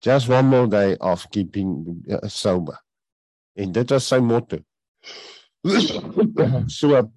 Just 0.00 0.28
one 0.28 0.48
more 0.48 0.68
day 0.68 0.96
of 0.98 1.28
keeping 1.28 2.02
uh, 2.08 2.18
sober. 2.26 2.82
En 3.54 3.72
dit 3.72 3.90
was 3.90 4.06
sy 4.06 4.18
motto. 4.18 4.58
so 6.66 7.10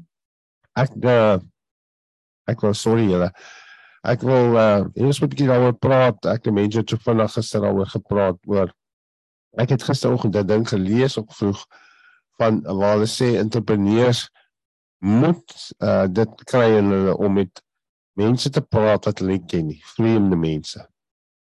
ek 0.75 0.91
uh, 1.03 1.39
ek 2.47 2.61
wil 2.61 2.73
sorry 2.73 3.07
julle. 3.09 3.31
Ek 4.03 4.21
wil 4.25 4.57
uh 4.57 4.83
eers 4.95 5.21
'n 5.21 5.29
bietjie 5.29 5.47
daaroor 5.47 5.77
praat. 5.77 6.25
Ek 6.25 6.45
het 6.45 6.53
mense 6.53 6.83
te 6.83 6.97
vinnig 6.97 7.33
gister 7.33 7.61
daaroor 7.61 7.89
gepraat 7.89 8.39
oor 8.47 8.71
ek 9.59 9.69
het 9.75 9.83
gisteroggend 9.83 10.35
'n 10.35 10.47
ding 10.47 10.67
gelees 10.67 11.17
op 11.17 11.33
vroeg 11.33 11.65
van 12.37 12.61
waar 12.61 12.95
hulle 12.95 13.07
sê 13.07 13.35
entrepreneurs 13.37 14.29
moet 14.99 15.73
uh 15.79 16.07
dit 16.07 16.43
kry 16.43 16.69
hulle 16.77 17.17
om 17.17 17.33
met 17.33 17.61
mense 18.13 18.49
te 18.49 18.61
praat 18.61 19.05
wat 19.05 19.19
hulle 19.19 19.39
ken 19.45 19.67
nie, 19.67 19.81
vreemde 19.95 20.35
mense. 20.35 20.79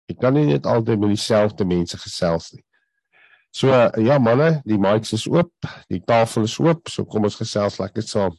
Jy 0.05 0.15
kan 0.19 0.33
nie 0.33 0.45
net 0.45 0.65
altyd 0.65 0.99
met 0.99 1.13
dieselfde 1.15 1.65
mense 1.65 1.97
gesels 1.97 2.51
nie. 2.51 2.63
So 3.51 3.67
uh, 3.67 3.89
ja 3.99 4.17
manne, 4.19 4.61
die 4.65 4.79
mics 4.79 5.13
is 5.13 5.27
oop, 5.27 5.51
die 5.91 6.01
tafel 6.07 6.47
is 6.47 6.59
oop, 6.59 6.87
so 6.89 7.05
kom 7.05 7.27
ons 7.27 7.35
gesels 7.35 7.79
lekker 7.81 8.05
saam. 8.07 8.37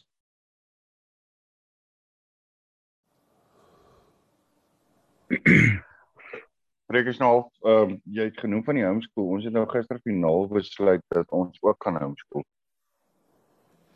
Reg 6.92 7.06
is 7.08 7.18
nou 7.22 7.48
ehm 7.64 7.92
um, 7.92 7.92
jy 8.04 8.26
het 8.28 8.40
genoem 8.40 8.64
van 8.66 8.76
die 8.76 8.84
homeschool. 8.84 9.28
Ons 9.36 9.46
het 9.48 9.54
nou 9.54 9.64
gister 9.70 10.00
finaal 10.04 10.48
besluit 10.50 11.04
dat 11.14 11.30
ons 11.32 11.58
ook 11.64 11.84
gaan 11.84 12.00
homeschool. 12.00 12.44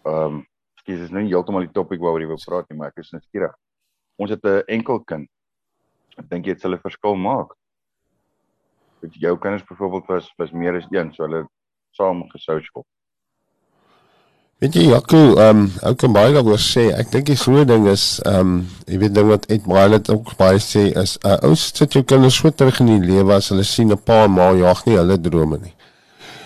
Ehm 0.07 0.39
um, 0.39 0.43
skielik 0.81 1.09
is 1.09 1.13
nou 1.13 1.25
nie 1.27 1.35
heeltemal 1.35 1.67
die 1.67 1.75
topik 1.77 2.01
waaroor 2.01 2.25
jy 2.25 2.31
wil 2.31 2.43
praat 2.45 2.71
nie, 2.71 2.79
maar 2.79 2.95
ek 2.95 3.03
is 3.03 3.13
net 3.13 3.25
skieurig. 3.27 3.57
Ons 4.17 4.33
het 4.33 4.45
'n 4.45 4.65
enkel 4.79 5.03
kind. 5.05 5.29
Ek 6.17 6.29
dink 6.31 6.47
jy 6.47 6.57
dit 6.57 6.63
sal 6.63 6.75
'n 6.75 6.85
verskil 6.89 7.17
maak. 7.17 7.53
Dit 9.03 9.21
jou 9.21 9.37
kinders 9.39 9.69
byvoorbeeld 9.69 10.07
was 10.09 10.33
was 10.39 10.53
meer 10.53 10.77
as 10.77 10.89
een, 10.91 11.13
so 11.13 11.25
hulle 11.25 11.47
saam 11.93 12.25
gesocial. 12.31 12.87
Weet 14.57 14.73
jy 14.73 14.87
Jaco, 14.89 15.19
ehm 15.37 15.59
um, 15.59 15.65
ou 15.85 15.97
kan 16.01 16.13
baie 16.17 16.31
daaroor 16.33 16.63
sê. 16.65 16.87
Ek 16.97 17.11
dink 17.13 17.27
die 17.29 17.35
groot 17.37 17.69
ding 17.69 17.85
is 17.93 18.05
ehm 18.23 18.39
um, 18.41 18.55
jy 18.89 19.01
weet 19.03 19.13
ding 19.19 19.27
wat 19.29 19.45
Ed 19.53 19.67
Milet 19.69 20.09
ook 20.09 20.31
baie 20.39 20.57
sê 20.65 20.87
is 20.97 21.19
'n 21.19 21.29
uh, 21.29 21.37
ou 21.45 21.59
sit 21.61 21.93
jou 21.93 22.01
kinders 22.03 22.39
so 22.41 22.49
terug 22.49 22.81
in 22.81 22.89
die 22.89 23.05
lewe 23.11 23.35
as 23.37 23.51
hulle 23.53 23.67
sien 23.69 23.93
'n 23.93 24.01
pa 24.01 24.23
en 24.25 24.33
ma 24.33 24.47
jag 24.57 24.81
nie 24.87 24.97
hulle 24.97 25.21
drome 25.21 25.59
nie. 25.61 25.75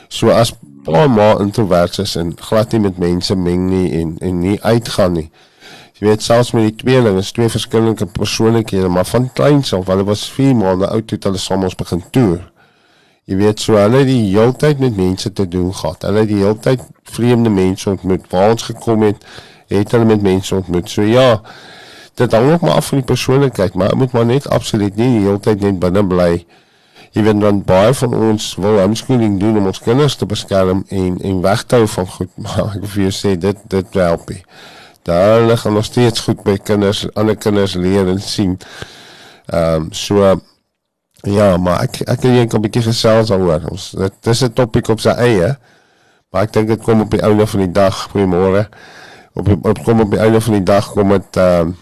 So 0.08 0.34
as 0.34 0.50
pa 0.84 1.04
en 1.04 1.14
ma 1.14 1.38
introverts 1.38 2.02
is 2.02 2.16
en 2.16 2.34
glad 2.34 2.72
nie 2.72 2.80
met 2.80 2.98
mense 2.98 3.36
meng 3.36 3.70
nie 3.70 3.92
en 4.00 4.18
en 4.18 4.40
nie 4.40 4.58
uitgaan 4.58 5.12
nie. 5.12 5.30
Jy 6.00 6.08
weet 6.08 6.22
selfs 6.22 6.50
met 6.52 6.62
die 6.66 6.76
tweeling, 6.82 7.18
is 7.18 7.30
twee 7.32 7.48
verskillende 7.48 8.06
persoonlikhede, 8.06 8.88
maar 8.88 9.06
van 9.06 9.30
kleins 9.32 9.72
af, 9.72 9.86
hulle 9.86 10.04
was 10.04 10.30
4 10.30 10.56
maande 10.56 10.88
oud 10.88 11.06
toe 11.06 11.18
hulle 11.22 11.38
saam 11.38 11.62
ons 11.62 11.76
begin 11.76 12.02
toer. 12.10 12.49
Jy 13.28 13.36
weet 13.36 13.60
so 13.60 13.76
hulle 13.78 14.02
het 14.02 14.08
die 14.08 14.30
heeltyd 14.32 14.80
met 14.82 14.96
mense 14.96 15.32
te 15.32 15.48
doen 15.48 15.74
gehad. 15.74 16.02
Hulle 16.02 16.24
het 16.24 16.28
die 16.28 16.40
heeltyd 16.42 16.80
vreemde 17.04 17.50
mense 17.50 17.90
ontmoet. 17.90 18.24
Waar 18.30 18.54
ons 18.54 18.62
gekom 18.62 19.02
het, 19.02 19.26
het 19.68 19.92
hulle 19.94 20.04
met 20.04 20.22
mense 20.22 20.54
ontmoet. 20.54 20.90
So 20.90 21.02
ja, 21.02 21.42
dit 22.14 22.32
hang 22.32 22.52
ook 22.52 22.60
maar 22.60 22.80
af 22.80 22.86
van 22.86 22.98
die 22.98 23.06
persoonlikheid, 23.06 23.74
maar 23.74 23.96
moet 23.96 24.12
maar 24.12 24.26
net 24.26 24.48
absoluut 24.48 24.96
nie 24.96 25.12
die 25.18 25.26
heeltyd 25.28 25.60
net 25.60 25.78
binne 25.78 26.04
bly. 26.06 26.32
Jy 27.10 27.22
weet 27.26 27.40
dan 27.42 27.62
baie 27.66 27.94
van 27.94 28.14
ons 28.14 28.52
wil 28.62 28.78
homeschooling 28.78 29.38
doen 29.40 29.56
om 29.58 29.70
ons 29.70 29.80
kinders 29.82 30.14
te 30.16 30.26
beskerm 30.30 30.84
en 30.88 31.16
en 31.26 31.40
weg 31.42 31.64
te 31.66 31.80
hou 31.80 31.88
van 31.90 32.06
goed, 32.06 32.30
maar 32.44 32.76
ek 32.76 32.84
wil 32.84 32.92
vir 32.94 33.02
jou 33.08 33.14
sê 33.14 33.34
dit 33.38 33.64
dit 33.74 33.98
help 33.98 34.30
nie. 34.30 34.42
Daar 35.08 35.42
lê 35.48 35.56
nog 35.72 35.84
steeds 35.84 36.20
goed 36.20 36.42
by 36.44 36.58
kinders, 36.58 37.06
ander 37.14 37.36
kinders 37.36 37.74
leer 37.74 38.08
en 38.08 38.20
sien. 38.22 38.58
Ehm 39.50 39.88
um, 39.88 39.92
so 39.92 40.40
ja, 41.22 41.56
maar 41.56 41.82
ek 41.82 42.00
ek 42.06 42.22
wil 42.22 42.30
net 42.30 42.54
'n 42.54 42.60
bietjie 42.60 42.82
gesels 42.82 43.28
daaroor. 43.28 43.70
Ons 43.70 43.90
dit 43.90 44.14
dis 44.22 44.42
'n 44.42 44.52
topik 44.52 44.88
op 44.88 45.00
sy 45.00 45.10
eie. 45.10 45.56
Maar 46.30 46.42
ek 46.42 46.52
dink 46.52 46.68
dit 46.68 46.82
kom 46.82 47.00
op 47.00 47.10
die 47.10 47.22
einde 47.22 47.46
van 47.46 47.60
die 47.60 47.72
dag, 47.72 48.08
goeiemôre. 48.10 48.68
Op, 49.34 49.48
op 49.66 49.78
kom 49.84 50.00
op 50.00 50.10
die 50.10 50.20
einde 50.20 50.40
van 50.40 50.52
die 50.52 50.62
dag 50.66 50.92
kom 50.92 51.08
dit 51.08 51.36
ehm 51.36 51.68
uh, 51.68 51.74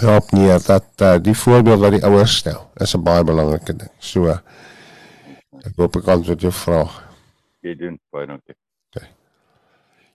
help 0.00 0.30
nie 0.32 0.48
dat 0.64 1.02
uh, 1.02 1.16
die 1.20 1.34
voorbeeld 1.36 1.80
wat 1.80 1.92
die 1.92 2.04
ouers 2.04 2.36
stel 2.36 2.70
is 2.76 2.94
'n 2.96 3.02
baie 3.02 3.24
belangrike 3.24 3.76
ding. 3.76 3.90
So 3.98 4.28
ek 4.28 5.76
hoop 5.76 5.96
ek 5.96 6.04
kan 6.04 6.24
wat 6.24 6.40
jy 6.40 6.50
vra. 6.50 6.88
Jy 7.60 7.74
doen 7.76 7.98
baie 8.10 8.26
dankie. 8.26 8.56
Okay. 8.88 9.08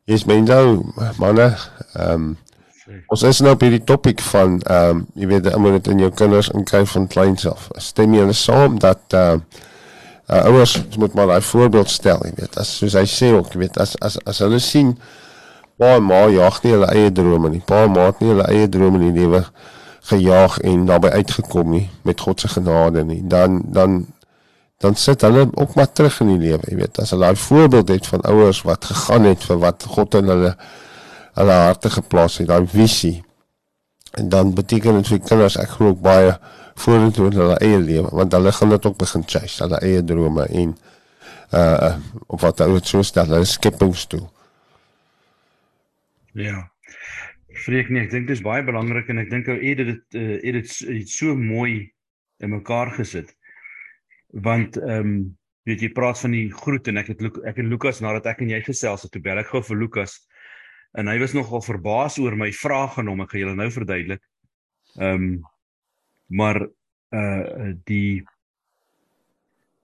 Jy's 0.06 0.26
mens 0.26 0.50
nou 0.50 0.92
manne, 1.18 1.56
ehm 1.94 2.14
um, 2.14 2.38
ons 3.08 3.24
is 3.24 3.40
nou 3.42 3.54
op 3.54 3.62
hierdie 3.66 3.84
topik 3.84 4.22
van 4.32 4.60
ehm 4.62 4.90
um, 4.90 5.06
jy 5.14 5.28
weet 5.28 5.54
om 5.56 5.70
dit 5.72 5.88
in 5.88 6.00
jou 6.06 6.12
kinders 6.12 6.50
in 6.54 6.64
kry 6.64 6.86
van 6.86 7.08
kleins 7.08 7.48
af. 7.50 7.70
Stem 7.82 8.14
jy 8.14 8.26
hulle 8.26 8.38
saam 8.38 8.80
dat 8.80 9.02
ehm 9.10 9.42
uh, 9.42 9.64
uh, 10.30 10.46
ouers 10.46 10.82
moet 10.98 11.14
maar 11.14 11.36
'n 11.38 11.42
voorbeeld 11.42 11.90
stel, 11.90 12.20
jy 12.24 12.32
weet. 12.36 12.58
As 12.58 12.78
soos 12.78 12.94
hy 12.94 13.06
sê 13.06 13.34
ook, 13.34 13.54
jy 13.54 13.60
weet, 13.60 13.78
as 13.78 14.00
as 14.00 14.18
as 14.26 14.40
hulle 14.40 14.60
sien 14.60 14.98
pa 15.78 15.96
en 15.96 16.04
ma 16.04 16.28
jag 16.28 16.64
nie 16.64 16.72
hulle 16.72 16.88
eie 16.88 17.12
drome 17.12 17.50
nie. 17.50 17.62
Pa 17.66 17.84
en 17.84 17.92
ma 17.92 18.06
het 18.06 18.20
nie 18.20 18.30
hulle 18.30 18.48
eie 18.48 18.70
drome 18.70 19.00
in 19.00 19.14
die 19.14 19.22
lewe 19.22 19.46
gejaag 20.10 20.60
en 20.60 20.86
daarbey 20.86 21.12
uitgekom 21.12 21.70
nie 21.70 21.90
met 22.02 22.22
God 22.22 22.40
se 22.40 22.48
genade 22.48 23.04
nie. 23.04 23.22
Dan 23.28 23.62
dan 23.66 24.06
dan 24.78 24.96
sit 24.96 25.22
hulle 25.22 25.50
ook 25.54 25.76
maar 25.76 25.92
terug 25.92 26.20
in 26.20 26.28
die 26.28 26.50
lewe, 26.50 26.64
jy 26.70 26.76
weet. 26.76 27.00
As 27.00 27.10
hulle 27.10 27.26
daai 27.26 27.36
voorbeeld 27.36 27.88
het 27.88 28.08
van 28.08 28.22
ouers 28.22 28.62
wat 28.62 28.86
gegaan 28.86 29.24
het 29.24 29.44
vir 29.44 29.58
wat 29.58 29.86
God 29.88 30.16
in 30.16 30.28
hulle 30.28 30.56
hulle 31.36 31.56
harte 31.66 31.92
geplaas 31.92 32.40
het, 32.40 32.50
daai 32.50 32.68
visie. 32.72 33.20
En 34.16 34.30
dan 34.32 34.54
beteken 34.56 35.02
dit 35.02 35.12
vir 35.14 35.24
kinders 35.28 35.58
ek 35.60 35.76
glo 35.76 35.94
ook 35.94 36.04
baie 36.04 36.36
vorentoe 36.80 37.30
in 37.32 37.40
hulle 37.40 37.58
eie 37.64 37.80
lewe, 37.80 38.12
want 38.16 38.36
hulle 38.36 38.52
gaan 38.56 38.72
dit 38.76 38.86
ook 38.86 38.98
begin 39.00 39.24
chase, 39.28 39.64
hulle 39.64 39.80
eie 39.84 40.04
drome 40.04 40.48
en 40.62 40.76
uh 41.56 41.96
of 42.28 42.42
wat 42.42 42.64
hulle 42.64 42.82
so 42.84 43.04
stel, 43.06 43.30
hulle 43.32 43.48
skeppingsdoel. 43.48 44.26
Ja. 46.36 46.66
Vreek 47.66 47.90
nie, 47.90 48.02
ek 48.04 48.12
dink 48.12 48.28
dit 48.28 48.36
is 48.36 48.44
baie 48.44 48.64
belangrik 48.66 49.08
en 49.12 49.22
ek 49.24 49.32
dink 49.32 49.48
ou 49.52 49.56
Ed 49.56 49.80
dit 49.88 50.20
uh, 50.20 50.36
het 50.44 50.58
dit 50.60 51.12
so 51.12 51.36
mooi 51.40 51.94
in 52.44 52.52
mekaar 52.52 52.92
gesit. 52.98 53.32
Want 54.46 54.80
ehm 54.82 55.00
um, 55.00 55.18
weet 55.66 55.82
jy 55.82 55.88
praat 55.98 56.20
van 56.22 56.36
die 56.36 56.52
groet 56.54 56.92
en 56.92 57.00
ek 57.02 57.08
het 57.10 57.22
ek 57.50 57.58
en 57.58 57.72
Lukas 57.72 57.98
nadat 58.04 58.28
ek 58.30 58.44
en 58.44 58.52
jy 58.52 58.60
gesels 58.68 59.02
het, 59.02 59.12
toe 59.16 59.22
bel 59.24 59.40
ek 59.42 59.48
gou 59.50 59.64
vir 59.66 59.80
Lukas 59.80 60.20
en 60.96 61.12
hy 61.12 61.18
was 61.20 61.36
nogal 61.36 61.64
verbaas 61.64 62.18
oor 62.24 62.38
my 62.40 62.52
vrae 62.56 62.88
aan 62.96 63.12
hom. 63.12 63.24
Ek 63.26 63.34
gaan 63.34 63.44
julle 63.44 63.58
nou 63.60 63.70
verduidelik. 63.74 64.24
Ehm 64.96 65.28
um, 65.28 65.44
maar 66.26 66.58
uh 67.14 67.74
die 67.86 68.26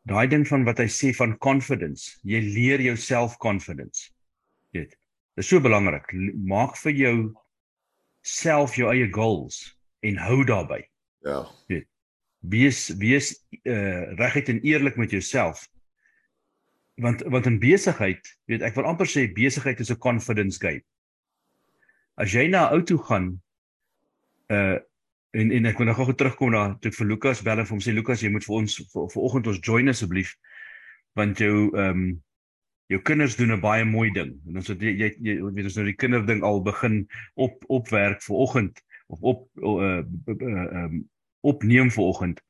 daai 0.10 0.28
ding 0.32 0.48
van 0.48 0.64
wat 0.66 0.80
hy 0.82 0.88
sê 0.90 1.12
van 1.14 1.36
confidence. 1.38 2.18
Jy 2.26 2.42
leer 2.56 2.82
jouself 2.82 3.38
confidence. 3.38 4.10
Weet. 4.74 4.96
Dit 5.36 5.46
is 5.46 5.52
so 5.52 5.62
belangrik. 5.62 6.10
Maak 6.34 6.80
vir 6.82 6.96
jou 6.98 7.16
self 8.26 8.76
jou 8.80 8.90
eie 8.92 9.10
goals 9.14 9.62
en 10.02 10.18
hou 10.18 10.42
daarby. 10.48 10.82
Ja. 11.28 11.44
Weet. 11.70 11.88
Wees 12.42 12.88
wees 12.98 13.36
uh 13.62 14.16
reguit 14.18 14.50
en 14.50 14.64
eerlik 14.66 14.98
met 14.98 15.12
jouself. 15.14 15.68
Want 17.02 17.22
want 17.22 17.46
in 17.46 17.60
besigheid, 17.60 18.24
weet 18.50 18.66
ek 18.66 18.80
wil 18.80 18.90
amper 18.90 19.10
sê 19.10 19.28
besigheid 19.34 19.80
is 19.80 19.92
'n 19.92 20.02
confidence 20.02 20.58
game. 20.58 20.82
As 22.18 22.34
jy 22.34 22.48
na 22.48 22.70
'n 22.70 22.74
ou 22.76 22.84
toe 22.84 22.98
gaan 22.98 23.42
uh 24.52 24.80
en 25.32 25.52
en 25.52 25.66
ek 25.66 25.78
wil 25.80 25.88
nou 25.88 25.96
gou 25.96 26.14
terugkom 26.14 26.52
na 26.52 26.74
toe 26.84 26.92
vir 26.92 27.08
Lukas 27.08 27.42
bel 27.42 27.60
en 27.60 27.66
vir 27.66 27.76
hom 27.76 27.84
sê 27.84 27.94
Lukas 27.96 28.22
jy 28.22 28.32
moet 28.32 28.44
vir 28.44 28.56
ons 28.56 28.74
vir, 28.76 29.06
vir 29.14 29.24
oggend 29.24 29.48
ons 29.48 29.62
join 29.64 29.88
asseblief 29.88 30.36
want 31.16 31.40
jou 31.40 31.72
ehm 31.72 31.90
um, 31.90 32.22
jou 32.92 33.00
kinders 33.08 33.38
doen 33.40 33.54
'n 33.56 33.62
baie 33.64 33.86
mooi 33.86 34.12
ding. 34.12 34.36
En 34.48 34.60
ons 34.60 34.68
het 34.68 34.82
jy 34.82 34.92
jy, 35.00 35.10
jy 35.24 35.36
weet 35.40 35.70
ons 35.70 35.78
nou 35.80 35.86
die 35.86 35.96
kinderding 35.96 36.44
al 36.44 36.62
begin 36.62 37.08
op 37.36 37.64
opwerk 37.68 38.22
vir 38.24 38.36
oggend 38.36 38.82
of 39.08 39.22
op 39.22 39.48
uh 39.64 40.04
uh 40.04 40.84
um 40.84 41.10
opneem 41.42 41.92
vir 41.92 42.04
oggend. 42.04 42.42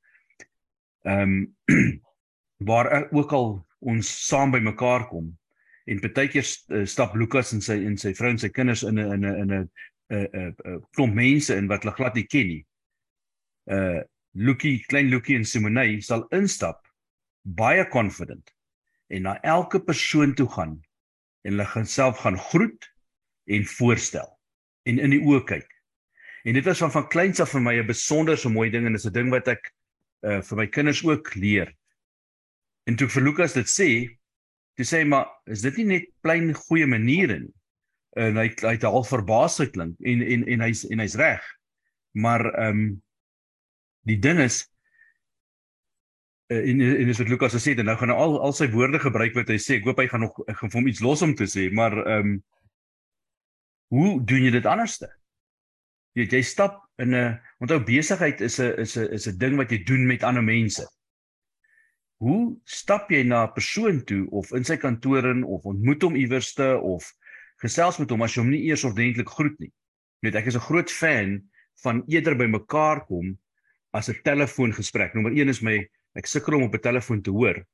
Ehm 1.05 1.21
um, 1.21 2.01
waar 2.69 3.07
ook 3.11 3.31
al 3.31 3.67
ons 3.79 4.09
saam 4.27 4.51
by 4.51 4.59
mekaar 4.59 5.07
kom 5.07 5.37
en 5.91 5.99
partykeer 5.99 6.47
uh, 6.47 6.85
stap 6.87 7.15
Lukas 7.19 7.51
en 7.55 7.63
sy 7.63 7.77
en 7.87 7.97
sy 7.99 8.13
vrou 8.17 8.31
en 8.31 8.39
sy 8.39 8.49
kinders 8.53 8.83
in 8.87 8.99
'n 8.99 9.13
in 9.17 9.25
'n 9.25 9.41
in 9.43 9.51
'n 9.57 9.69
'n 10.11 10.79
klomp 10.95 11.15
mense 11.15 11.55
in 11.55 11.67
wat 11.67 11.83
hulle 11.83 11.95
glad 11.95 12.15
nie 12.15 12.27
ken 12.27 12.47
nie. 12.47 12.63
Uh 13.67 14.01
Lukie, 14.33 14.79
klein 14.87 15.09
Lukie 15.11 15.35
en 15.35 15.43
Simonay 15.43 15.99
sal 15.99 16.23
instap 16.31 16.85
baie 17.43 17.83
confident 17.91 18.53
en 19.11 19.25
na 19.27 19.33
elke 19.43 19.81
persoon 19.83 20.31
toe 20.39 20.47
gaan 20.47 20.77
en 21.43 21.51
hulle 21.51 21.65
gaan 21.73 21.85
self 21.85 22.21
gaan 22.23 22.39
groet 22.39 22.87
en 23.51 23.65
voorstel 23.65 24.29
en 24.87 24.99
in 25.03 25.11
die 25.11 25.19
oë 25.19 25.43
kyk. 25.49 25.67
En 26.47 26.55
dit 26.57 26.65
was 26.65 26.79
van 26.79 26.93
van 26.95 27.09
kleins 27.11 27.43
af 27.43 27.51
vir 27.51 27.61
my 27.61 27.75
'n 27.79 27.87
besonderse 27.87 28.49
mooi 28.49 28.69
ding 28.69 28.85
en 28.85 28.93
dit 28.93 29.01
is 29.01 29.07
'n 29.07 29.13
ding 29.13 29.29
wat 29.29 29.47
ek 29.47 29.73
uh, 30.23 30.41
vir 30.41 30.57
my 30.57 30.67
kinders 30.67 31.03
ook 31.03 31.35
leer. 31.35 31.75
En 32.87 32.95
toe 32.95 33.07
vir 33.07 33.23
Lukas 33.23 33.53
dit 33.53 33.67
sê, 33.67 33.89
toe 34.77 34.85
sê 34.87 35.03
hy 35.03 35.07
maar 35.11 35.29
is 35.51 35.63
dit 35.65 35.81
nie 35.81 35.87
net 35.95 36.09
plain 36.25 36.51
goeie 36.67 36.87
maniere 36.89 37.39
nie. 37.43 37.53
En 38.19 38.35
hy 38.35 38.49
hy 38.59 38.73
het 38.75 38.83
al 38.87 39.07
verbaas 39.07 39.59
geklink 39.61 39.95
en 40.03 40.21
en 40.21 40.43
en 40.47 40.65
hy's 40.65 40.83
en 40.91 40.99
hy's 41.03 41.15
reg. 41.19 41.45
Maar 42.11 42.45
ehm 42.51 42.83
um, 42.83 42.83
die 44.09 44.17
ding 44.19 44.41
is 44.43 44.63
uh, 46.51 46.59
en 46.59 46.81
en 46.81 47.07
dis 47.07 47.21
wat 47.21 47.31
Lukas 47.31 47.55
gesê 47.55 47.75
het 47.75 47.83
en 47.83 47.87
nou 47.91 47.97
gaan 47.99 48.11
hy 48.11 48.17
al 48.19 48.39
al 48.47 48.55
sy 48.57 48.67
woorde 48.73 48.99
gebruik 48.99 49.37
wat 49.37 49.51
hy 49.53 49.59
sê. 49.61 49.79
Ek 49.79 49.87
hoop 49.87 50.01
hy 50.03 50.09
gaan 50.11 50.25
nog 50.27 50.39
vir 50.47 50.75
hom 50.75 50.89
iets 50.91 51.03
los 51.05 51.23
om 51.23 51.35
te 51.35 51.47
sê, 51.49 51.69
maar 51.71 51.95
ehm 52.03 52.33
um, 52.35 52.39
hoe 53.91 54.11
doen 54.23 54.45
jy 54.47 54.51
dit 54.55 54.67
anderste? 54.71 55.09
Jy 56.15 56.27
jy 56.31 56.41
stap 56.47 56.79
in 56.99 57.15
'n 57.15 57.39
onthou 57.63 57.79
besigheid 57.83 58.41
is 58.41 58.59
'n 58.59 58.79
is 58.79 58.97
'n 58.97 59.07
is 59.15 59.27
'n 59.27 59.37
ding 59.37 59.57
wat 59.57 59.71
jy 59.71 59.83
doen 59.83 60.07
met 60.07 60.23
ander 60.23 60.43
mense. 60.43 60.87
Hoe 62.21 62.53
stap 62.69 63.09
jy 63.09 63.23
na 63.25 63.45
'n 63.47 63.53
persoon 63.53 64.03
toe 64.05 64.27
of 64.29 64.51
in 64.53 64.63
sy 64.63 64.77
kantoor 64.77 65.25
in 65.25 65.43
of 65.43 65.65
ontmoet 65.65 66.03
hom 66.05 66.15
iewerste 66.15 66.77
of 66.77 67.07
gesels 67.63 67.97
met 67.97 68.11
hom 68.13 68.21
as 68.21 68.35
jy 68.35 68.43
hom 68.43 68.51
nie 68.53 68.65
eers 68.69 68.85
ordentlik 68.85 69.29
groet 69.29 69.57
nie? 69.59 69.71
Weet 70.21 70.35
ek 70.35 70.51
is 70.51 70.55
'n 70.55 70.67
groot 70.69 70.91
fan 70.91 71.49
van 71.83 72.03
eerder 72.07 72.35
by 72.37 72.45
mekaar 72.45 73.05
kom 73.07 73.37
as 73.97 74.09
'n 74.09 74.21
telefoongesprek. 74.23 75.15
Nommer 75.15 75.33
1 75.33 75.49
is 75.49 75.61
my 75.61 75.81
ek 76.15 76.27
sukkel 76.27 76.55
om 76.55 76.63
op 76.69 76.75
'n 76.75 76.81
telefoon 76.81 77.21
te 77.21 77.31
hoor. 77.31 77.65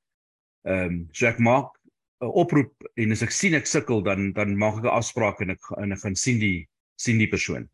Ehm 0.63 0.85
um, 0.85 1.09
so 1.11 1.27
ek 1.27 1.39
maak 1.39 1.75
'n 2.21 2.31
oproep 2.31 2.73
en 2.95 3.11
as 3.11 3.23
ek 3.23 3.31
sien 3.31 3.53
ek 3.53 3.67
sukkel 3.67 4.01
dan 4.01 4.31
dan 4.31 4.55
maak 4.57 4.79
ek 4.79 4.87
'n 4.87 4.95
afspraak 4.95 5.41
en 5.41 5.49
ek 5.49 5.63
en 5.77 5.91
ek 5.91 5.99
gaan 5.99 6.15
sien 6.15 6.39
die 6.39 6.69
sien 6.95 7.17
die 7.17 7.27
persoon. 7.27 7.69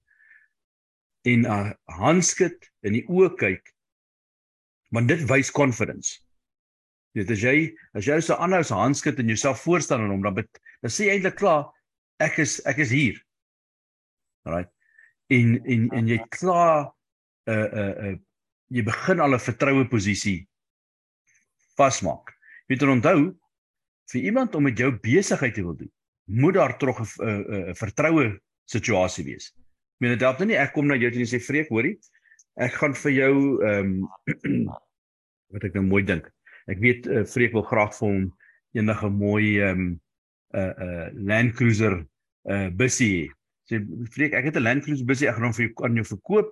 En 1.26 1.46
uh, 1.46 1.72
handskud 1.86 2.58
in 2.82 2.94
die 2.94 3.06
oë 3.08 3.38
kyk. 3.38 3.74
Want 4.90 5.08
dit 5.08 5.22
wys 5.30 5.52
confidence. 5.52 6.23
Dit 7.14 7.30
as 7.30 7.44
jy 7.46 7.56
as 7.94 8.08
jy 8.08 8.18
so 8.22 8.38
aanhou 8.42 8.64
se 8.66 8.74
handskud 8.74 9.20
en 9.22 9.30
jouself 9.30 9.62
voorstel 9.62 10.02
aan 10.02 10.14
hom 10.16 10.24
dan 10.26 10.38
bet, 10.40 10.62
dan 10.82 10.94
sê 10.94 11.08
jy 11.08 11.18
eintlik 11.18 11.38
klaar 11.38 11.68
ek 12.24 12.40
is 12.42 12.60
ek 12.70 12.82
is 12.82 12.94
hier. 12.94 13.20
Alraai. 14.48 14.66
En 15.34 15.58
en 15.64 15.90
en 16.00 16.10
jy 16.10 16.20
klaar 16.34 16.90
'n 17.48 17.52
uh, 17.52 17.68
'n 17.70 17.80
uh, 17.80 18.12
uh, 18.12 18.18
jy 18.74 18.84
begin 18.84 19.20
al 19.20 19.36
'n 19.36 19.46
vertroue 19.46 19.86
posisie 19.90 20.48
vasmaak. 21.78 22.34
Jy 22.68 22.76
moet 22.76 22.90
onthou 22.98 23.20
vir 24.12 24.22
iemand 24.22 24.56
om 24.56 24.64
met 24.64 24.78
jou 24.78 24.92
besigheid 24.92 25.54
te 25.54 25.64
wil 25.64 25.76
doen, 25.76 25.92
moet 26.26 26.54
daar 26.54 26.78
tog 26.78 27.02
'n 27.02 27.06
'n 27.70 27.76
vertroue 27.76 28.40
situasie 28.66 29.26
wees. 29.26 29.54
Ek 29.54 30.00
meen 30.00 30.18
dit 30.18 30.26
help 30.26 30.40
nie 30.40 30.58
ek 30.58 30.74
kom 30.74 30.88
na 30.88 30.96
jou 30.96 31.12
toe 31.12 31.20
en 31.20 31.28
sê 31.30 31.40
vreek, 31.40 31.70
hoorie, 31.70 32.00
ek 32.58 32.74
gaan 32.74 32.94
vir 32.94 33.12
jou 33.12 33.36
ehm 33.62 34.04
um, 34.44 34.66
wat 35.54 35.64
ek 35.64 35.74
nou 35.74 35.86
mooi 35.86 36.04
dink. 36.04 36.33
Ek 36.72 36.80
weet 36.80 37.08
uh, 37.08 37.24
vreek 37.28 37.54
wil 37.54 37.68
graag 37.68 37.94
vir 37.98 38.08
hom 38.08 38.26
enige 38.74 39.10
mooi 39.10 39.60
ehm 39.60 39.80
um, 39.80 40.00
'n 40.54 40.60
uh, 40.60 40.74
'n 40.74 40.90
uh, 40.90 41.08
Land 41.30 41.54
Cruiser 41.58 41.96
uh 42.50 42.70
bussie. 42.70 43.30
So 43.30 43.44
Sê 43.70 43.80
vreek 44.16 44.34
ek 44.38 44.50
het 44.50 44.58
'n 44.58 44.64
Land 44.64 44.84
Cruiser 44.84 45.06
busy 45.06 45.28
ek 45.28 45.36
gaan 45.36 45.50
hom 45.50 45.56
vir 45.56 45.66
jou 45.68 45.86
aan 45.86 45.96
jou 45.96 46.06
verkoop 46.06 46.50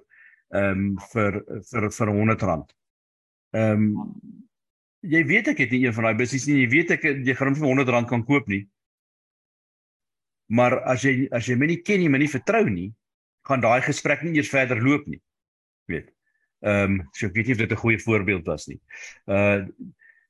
ehm 0.51 0.79
um, 0.79 0.97
vir 1.13 1.41
vir 1.71 1.89
vir 1.97 2.07
100 2.07 2.41
rand. 2.49 2.71
Ehm 3.53 3.83
um, 3.83 4.15
jy 5.01 5.23
weet 5.25 5.47
ek 5.47 5.59
het 5.63 5.71
nie 5.71 5.85
een 5.85 5.93
van 5.93 6.03
daai 6.07 6.17
bussies 6.19 6.47
nie. 6.47 6.61
Jy 6.61 6.69
weet 6.69 6.91
ek 6.97 7.03
jy 7.03 7.35
gaan 7.35 7.51
hom 7.51 7.59
vir 7.59 7.67
100 7.67 7.89
rand 7.89 8.09
kan 8.09 8.23
koop 8.25 8.47
nie. 8.47 8.67
Maar 10.51 10.81
as 10.93 11.03
jy 11.03 11.27
as 11.31 11.47
jy 11.47 11.55
my 11.55 11.67
nie 11.71 11.81
ken 11.81 11.99
nie, 11.99 12.09
my 12.09 12.19
nie 12.19 12.31
vertrou 12.31 12.65
nie, 12.69 12.91
gaan 13.47 13.63
daai 13.63 13.81
gesprek 13.81 14.23
nie 14.23 14.35
eers 14.35 14.51
verder 14.51 14.81
loop 14.81 15.07
nie. 15.07 15.21
Weet. 15.91 16.11
Ehm 16.61 16.99
um, 16.99 17.09
so 17.13 17.27
ek 17.27 17.35
weet 17.35 17.47
nie 17.47 17.57
of 17.57 17.63
dit 17.63 17.71
'n 17.71 17.83
goeie 17.83 17.99
voorbeeld 17.99 18.45
was 18.45 18.67
nie. 18.67 18.79
Uh 19.27 19.67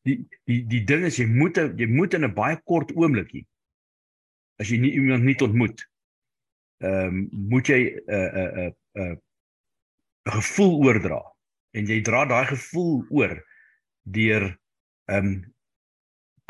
die 0.07 0.17
die 0.49 0.61
die 0.67 0.83
ding 0.87 1.05
is 1.05 1.19
jy 1.19 1.27
moet 1.29 1.57
jy 1.57 1.87
moet 1.87 2.13
in 2.17 2.25
'n 2.25 2.33
baie 2.33 2.57
kort 2.65 2.91
oomblikie 2.95 3.45
as 4.59 4.69
jy 4.69 4.77
nie 4.81 4.93
iemand 4.97 5.23
nie 5.23 5.37
ontmoet 5.41 5.85
ehm 6.81 7.07
um, 7.07 7.29
moet 7.53 7.67
jy 7.69 7.81
'n 7.85 7.99
uh, 8.07 8.29
'n 8.31 8.37
uh, 8.41 8.51
'n 8.51 8.73
uh, 9.01 9.05
'n 9.05 9.11
uh, 9.11 9.17
gevoel 10.37 10.75
oordra 10.85 11.21
en 11.77 11.87
jy 11.87 12.01
dra 12.01 12.25
daai 12.25 12.45
gevoel 12.45 13.05
oor 13.09 13.37
deur 14.03 14.57
ehm 15.05 15.25
um, 15.25 15.53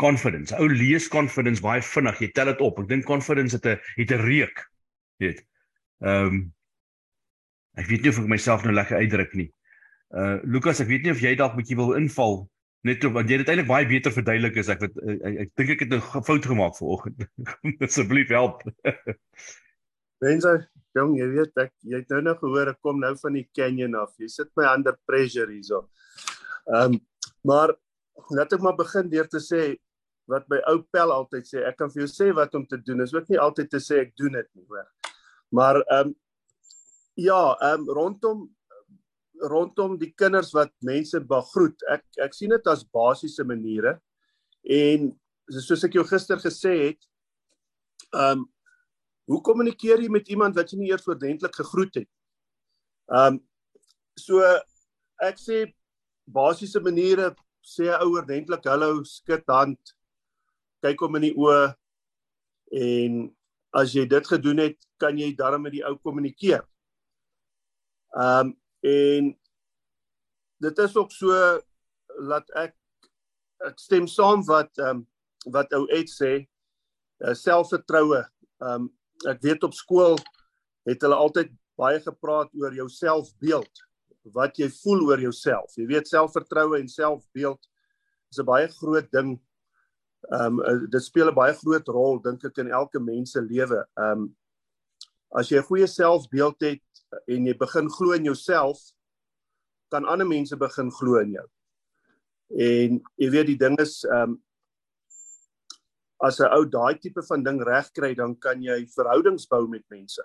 confidence. 0.01 0.55
Ou 0.57 0.67
lees 0.69 1.07
confidence 1.07 1.61
baie 1.61 1.81
vinnig. 1.85 2.19
Jy 2.23 2.31
tel 2.33 2.49
dit 2.51 2.63
op. 2.65 2.79
Ek 2.81 2.89
dink 2.89 3.05
confidence 3.05 3.57
het 3.57 3.65
'n 3.65 3.77
het 3.99 4.11
'n 4.11 4.25
reuk. 4.25 4.57
Weet. 5.21 5.45
Ehm 6.01 6.25
um, 6.25 6.53
ek 7.77 7.85
weet 7.87 8.01
nie 8.01 8.09
of 8.09 8.19
ek 8.19 8.27
myself 8.27 8.63
nou 8.63 8.73
lekker 8.73 8.97
uitdruk 8.97 9.33
nie. 9.33 9.51
Uh 10.09 10.39
Lukas, 10.43 10.79
ek 10.79 10.87
weet 10.87 11.03
nie 11.03 11.11
of 11.11 11.21
jy 11.21 11.35
dalk 11.35 11.55
bietjie 11.55 11.77
wil 11.77 11.93
inval 11.93 12.49
net 12.87 13.03
want 13.05 13.29
jy 13.29 13.37
het 13.37 13.43
dit 13.43 13.51
eintlik 13.53 13.69
baie 13.69 13.87
beter 13.89 14.13
verduidelik 14.13 14.57
as 14.57 14.71
ek 14.73 14.81
wat 14.85 14.95
ek, 14.97 15.19
ek, 15.21 15.35
ek 15.43 15.51
dink 15.59 15.73
ek 15.75 15.83
het 15.85 15.93
'n 15.97 16.25
fout 16.25 16.45
gemaak 16.45 16.75
vanoggend. 16.77 17.27
Asseblief 17.85 18.33
help. 18.33 18.63
Mense, 20.25 20.53
jong, 20.97 21.15
jy 21.17 21.27
weet 21.35 21.61
ek 21.61 21.71
jy 21.81 22.01
het 22.01 22.09
nou 22.13 22.21
nog 22.21 22.41
gehoor 22.41 22.73
ek 22.73 22.81
kom 22.81 22.99
nou 22.99 23.13
van 23.21 23.37
die 23.37 23.47
canyon 23.57 23.95
af. 23.95 24.13
Jy 24.17 24.29
sit 24.29 24.49
my 24.57 24.67
under 24.73 24.97
pressure 25.05 25.49
hierso. 25.51 25.87
Ehm 26.69 26.97
um, 26.97 26.99
maar 27.45 27.73
laat 28.29 28.53
ek 28.53 28.61
maar 28.61 28.77
begin 28.77 29.09
deur 29.09 29.27
te 29.29 29.41
sê 29.41 29.75
wat 30.29 30.45
my 30.49 30.59
ou 30.69 30.81
pel 30.93 31.11
altyd 31.11 31.47
sê, 31.47 31.63
ek 31.67 31.77
kan 31.79 31.89
vir 31.91 32.03
jou 32.03 32.09
sê 32.11 32.29
wat 32.37 32.53
om 32.55 32.65
te 32.69 32.77
doen. 32.77 33.01
Is 33.01 33.13
ook 33.13 33.29
nie 33.29 33.39
altyd 33.41 33.69
te 33.71 33.81
sê 33.81 34.01
ek 34.05 34.13
doen 34.19 34.37
dit 34.37 34.49
nie, 34.55 34.65
hoor. 34.69 34.87
Maar 35.51 35.81
ehm 35.81 36.11
um, 36.11 36.15
ja, 37.19 37.41
ehm 37.59 37.81
um, 37.81 37.93
rondom 37.97 38.49
rondom 39.49 39.97
die 39.97 40.13
kinders 40.13 40.53
wat 40.53 40.71
mense 40.85 41.19
begroet. 41.19 41.81
Ek 41.89 42.03
ek 42.21 42.33
sien 42.37 42.49
dit 42.53 42.67
as 42.67 42.83
basiese 42.83 43.43
maniere. 43.43 43.97
En 44.63 45.11
soos 45.49 45.83
ek 45.83 45.97
jou 45.97 46.05
gister 46.05 46.37
gesê 46.37 46.75
het, 46.87 47.07
ehm 48.13 48.43
um, 48.43 48.49
Hoe 49.31 49.39
kommunikeer 49.45 50.01
jy 50.03 50.09
met 50.11 50.27
iemand 50.33 50.57
wat 50.59 50.71
jy 50.73 50.79
nie 50.81 50.89
eers 50.91 51.07
ordentlik 51.07 51.55
gegroet 51.55 52.01
het? 52.01 52.09
Um 53.07 53.39
so 54.19 54.43
ek 55.23 55.39
sê 55.39 55.63
basiese 56.27 56.81
maniere 56.83 57.31
sê 57.63 57.87
'n 57.87 58.01
ou 58.03 58.17
ordentlik 58.19 58.65
hallo, 58.67 59.03
skud 59.03 59.45
hand, 59.47 59.79
kyk 60.83 60.99
hom 60.99 61.15
in 61.15 61.27
die 61.29 61.37
oë 61.37 61.75
en 62.71 63.29
as 63.73 63.93
jy 63.95 64.05
dit 64.05 64.25
gedoen 64.27 64.57
het, 64.57 64.77
kan 64.99 65.17
jy 65.17 65.31
daarmee 65.31 65.63
met 65.69 65.73
die 65.77 65.85
ou 65.85 65.95
kommunikeer. 65.95 66.65
Um 68.11 68.57
en 68.81 69.31
dit 70.61 70.79
is 70.85 70.95
ook 70.95 71.11
so 71.11 71.31
laat 72.19 72.49
ek 72.55 72.75
ek 73.67 73.79
stem 73.79 74.07
saam 74.09 74.45
wat 74.47 74.77
um 74.89 75.05
wat 75.53 75.71
ou 75.73 75.87
Ed 75.89 76.09
sê, 76.11 76.45
uh, 77.25 77.33
selfvertroue. 77.33 78.21
Um 78.61 78.91
ek 79.29 79.41
weet 79.41 79.63
op 79.65 79.73
skool 79.77 80.17
het 80.89 81.01
hulle 81.01 81.17
altyd 81.17 81.49
baie 81.77 82.01
gepraat 82.01 82.49
oor 82.57 82.73
jou 82.73 82.87
selfbeeld 82.89 83.85
wat 84.35 84.57
jy 84.61 84.69
voel 84.81 85.07
oor 85.09 85.21
jouself. 85.21 85.73
Jy 85.77 85.87
weet 85.89 86.09
selfvertroue 86.09 86.77
en 86.77 86.89
selfbeeld 86.89 87.61
is 88.31 88.39
'n 88.39 88.45
baie 88.45 88.67
groot 88.67 89.09
ding. 89.11 89.39
Ehm 90.31 90.59
um, 90.59 90.89
dit 90.89 91.03
speel 91.03 91.29
'n 91.29 91.35
baie 91.35 91.53
groot 91.53 91.87
rol 91.87 92.21
dink 92.21 92.43
ek 92.45 92.57
in 92.57 92.71
elke 92.71 92.99
mens 92.99 93.31
se 93.31 93.41
lewe. 93.41 93.85
Ehm 93.97 94.11
um, 94.11 94.35
as 95.35 95.49
jy 95.51 95.57
'n 95.57 95.69
goeie 95.69 95.87
selfbeeld 95.87 96.59
het 96.61 97.03
en 97.27 97.45
jy 97.45 97.53
begin 97.57 97.89
glo 97.89 98.11
in 98.11 98.25
jouself 98.25 98.79
kan 99.91 100.05
ander 100.05 100.27
mense 100.27 100.55
begin 100.55 100.91
glo 100.91 101.19
in 101.19 101.31
jou 101.31 101.47
en 102.51 103.01
jy 103.17 103.29
weet 103.29 103.47
die 103.47 103.59
ding 103.59 103.79
is 103.79 104.03
ehm 104.05 104.35
um, 104.35 104.41
as 106.21 106.39
'n 106.39 106.53
ou 106.53 106.65
daai 106.65 106.99
tipe 107.01 107.21
van 107.25 107.43
ding 107.43 107.59
reg 107.65 107.89
kry, 107.97 108.13
dan 108.13 108.35
kan 108.35 108.61
jy 108.61 108.85
verhoudings 108.95 109.47
bou 109.49 109.67
met 109.67 109.83
mense. 109.89 110.23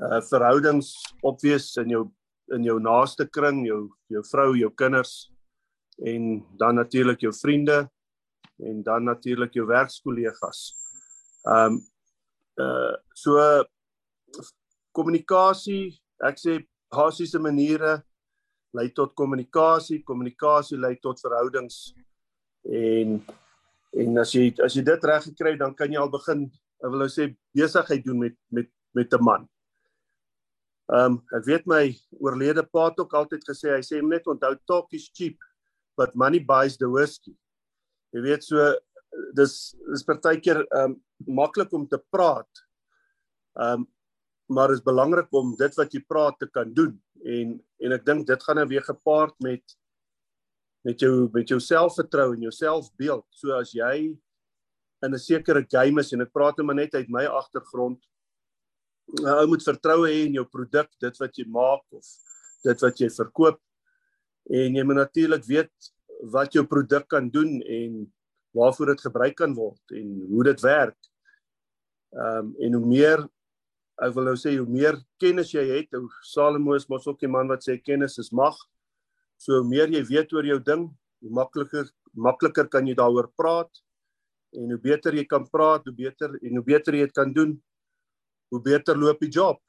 Uh 0.00 0.20
verhoudings 0.30 0.92
opwees 1.22 1.76
in 1.82 1.90
jou 1.90 2.04
in 2.54 2.64
jou 2.64 2.78
naaste 2.80 3.26
kring, 3.26 3.64
jou 3.66 3.90
jou 4.08 4.22
vrou, 4.30 4.54
jou 4.56 4.70
kinders 4.70 5.30
en 5.98 6.44
dan 6.58 6.76
natuurlik 6.76 7.20
jou 7.20 7.32
vriende 7.32 7.88
en 8.60 8.82
dan 8.82 9.04
natuurlik 9.04 9.52
jou 9.54 9.66
werkskollegas. 9.66 10.74
Um 11.44 11.80
uh 12.56 12.96
so 13.14 13.36
kommunikasie, 14.96 15.92
ek 16.24 16.40
sê 16.40 16.58
basiese 16.92 17.40
maniere 17.42 17.98
lei 18.76 18.88
tot 18.96 19.12
kommunikasie, 19.16 20.02
kommunikasie 20.04 20.78
lei 20.80 20.94
tot 21.02 21.20
verhoudings 21.20 21.92
en 22.64 23.20
En 23.96 24.20
as 24.20 24.32
jy 24.34 24.50
as 24.64 24.76
jy 24.76 24.84
dit 24.84 25.04
reg 25.08 25.24
gekry 25.30 25.54
dan 25.60 25.74
kan 25.76 25.92
jy 25.92 26.00
al 26.00 26.12
begin, 26.12 26.46
ek 26.84 26.92
wil 26.92 27.04
nou 27.04 27.10
sê 27.12 27.30
besigheid 27.56 28.04
doen 28.04 28.18
met 28.26 28.36
met 28.52 28.68
met 28.96 29.12
'n 29.12 29.24
man. 29.24 29.48
Ehm 30.92 31.16
um, 31.16 31.22
ek 31.38 31.44
weet 31.46 31.66
my 31.66 31.84
oorlede 32.20 32.62
pa 32.62 32.88
het 32.88 33.00
ook 33.00 33.14
altyd 33.14 33.42
gesê 33.48 33.72
hy 33.72 33.82
sê 33.82 34.02
net 34.02 34.26
onthou 34.26 34.54
talk 34.66 34.92
is 34.92 35.10
cheap 35.14 35.36
but 35.96 36.14
money 36.14 36.38
buys 36.38 36.76
the 36.76 36.88
whiskey. 36.88 37.34
Jy 38.12 38.20
weet 38.20 38.44
so 38.44 38.74
dis 39.34 39.74
is 39.94 40.04
partykeer 40.04 40.60
ehm 40.60 40.92
um, 40.92 41.00
maklik 41.26 41.72
om 41.72 41.88
te 41.88 41.98
praat. 42.10 42.52
Ehm 43.56 43.80
um, 43.80 43.88
maar 44.46 44.70
is 44.70 44.82
belangrik 44.82 45.32
om 45.34 45.54
dit 45.58 45.74
wat 45.76 45.94
jy 45.94 46.02
praat 46.06 46.38
te 46.38 46.46
kan 46.46 46.72
doen 46.74 46.94
en 47.24 47.56
en 47.84 47.92
ek 47.92 48.06
dink 48.06 48.26
dit 48.26 48.42
gaan 48.42 48.56
nou 48.56 48.66
weer 48.70 48.84
gepaard 48.86 49.34
met 49.44 49.76
met 50.86 51.02
jou 51.02 51.28
met 51.34 51.48
jou 51.50 51.58
selfvertroue 51.60 52.36
en 52.36 52.46
jou 52.46 52.52
selfbeeld. 52.54 53.26
So 53.34 53.56
as 53.58 53.72
jy 53.74 54.14
in 55.02 55.14
'n 55.14 55.18
sekere 55.18 55.66
game 55.68 56.00
is 56.00 56.12
en 56.12 56.22
ek 56.22 56.32
praat 56.32 56.56
nou 56.56 56.66
maar 56.66 56.78
net 56.78 56.94
uit 56.94 57.08
my 57.08 57.26
agtergrond, 57.26 57.98
ou 59.22 59.46
moet 59.46 59.62
vertroue 59.62 60.08
hê 60.08 60.26
in 60.26 60.34
jou 60.34 60.44
produk, 60.44 60.88
dit 61.00 61.18
wat 61.18 61.38
jy 61.38 61.44
maak 61.46 61.82
of 61.90 62.06
dit 62.64 62.80
wat 62.80 63.00
jy 63.00 63.08
verkoop. 63.08 63.60
En 64.50 64.74
jy 64.74 64.84
moet 64.84 64.96
natuurlik 64.96 65.44
weet 65.44 65.92
wat 66.32 66.52
jou 66.52 66.64
produk 66.64 67.08
kan 67.08 67.30
doen 67.30 67.60
en 67.62 68.12
waarvoor 68.54 68.86
dit 68.86 69.00
gebruik 69.00 69.36
kan 69.36 69.54
word 69.54 69.92
en 69.92 70.26
hoe 70.30 70.44
dit 70.44 70.60
werk. 70.60 70.98
Ehm 72.16 72.38
um, 72.38 72.54
en 72.60 72.72
hoe 72.72 72.86
meer 72.86 73.28
ek 74.04 74.14
wil 74.14 74.28
nou 74.28 74.36
sê 74.36 74.56
hoe 74.58 74.68
meer 74.68 74.98
kennis 75.20 75.52
jy 75.54 75.64
het, 75.70 75.94
ou 75.96 76.08
Salomo 76.22 76.74
is 76.76 76.88
mos 76.88 77.06
ook 77.06 77.22
'n 77.22 77.30
man 77.30 77.48
wat 77.48 77.64
sê 77.64 77.78
kennis 77.82 78.18
is 78.18 78.32
mag. 78.32 78.56
So 79.38 79.60
hoe 79.60 79.68
meer 79.68 79.88
jy 79.88 80.02
weet 80.04 80.32
oor 80.32 80.44
jou 80.44 80.58
ding, 80.60 80.90
hoe 81.20 81.30
makliker 81.30 81.90
makliker 82.14 82.68
kan 82.68 82.86
jy 82.86 82.94
daaroor 82.94 83.28
praat 83.36 83.70
en 84.52 84.70
hoe 84.70 84.80
beter 84.80 85.12
jy 85.12 85.24
kan 85.24 85.44
praat, 85.48 85.84
hoe 85.84 85.94
beter 85.94 86.38
en 86.42 86.56
hoe 86.56 86.64
beter 86.64 86.94
jy 86.94 87.04
dit 87.06 87.14
kan 87.14 87.32
doen, 87.32 87.62
hoe 88.50 88.60
beter 88.60 88.96
loop 88.96 89.20
die 89.20 89.30
job. 89.30 89.60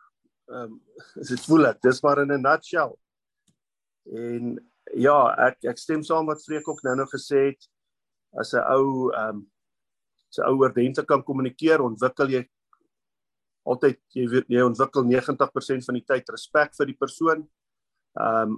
Ehm 0.47 0.71
um, 0.71 0.81
dit 1.29 1.45
voel 1.45 1.67
ek, 1.67 1.81
dis 1.81 2.01
maar 2.03 2.21
in 2.23 2.31
'n 2.31 2.41
nutshell. 2.41 2.95
En 4.05 4.57
ja, 4.95 5.35
ek 5.47 5.63
ek 5.63 5.77
stem 5.77 6.03
saam 6.03 6.25
wat 6.25 6.43
Freek 6.43 6.67
ook 6.67 6.83
nou-nou 6.83 7.07
gesê 7.11 7.51
het 7.51 7.69
as 8.39 8.53
'n 8.53 8.63
ou 8.63 9.11
ehm 9.11 9.29
um, 9.29 9.51
se 10.29 10.43
ou 10.43 10.59
oordentlik 10.59 11.07
kan 11.07 11.23
kommunikeer, 11.23 11.81
ontwikkel 11.81 12.29
jy 12.29 12.47
altyd 13.67 13.99
jy 14.15 14.25
weet 14.31 14.49
jy 14.51 14.63
ontwikkel 14.65 15.05
90% 15.07 15.87
van 15.87 15.99
die 15.99 16.05
tyd 16.07 16.29
respek 16.33 16.75
vir 16.77 16.91
die 16.91 16.97
persoon. 16.97 17.45
Ehm 18.17 18.57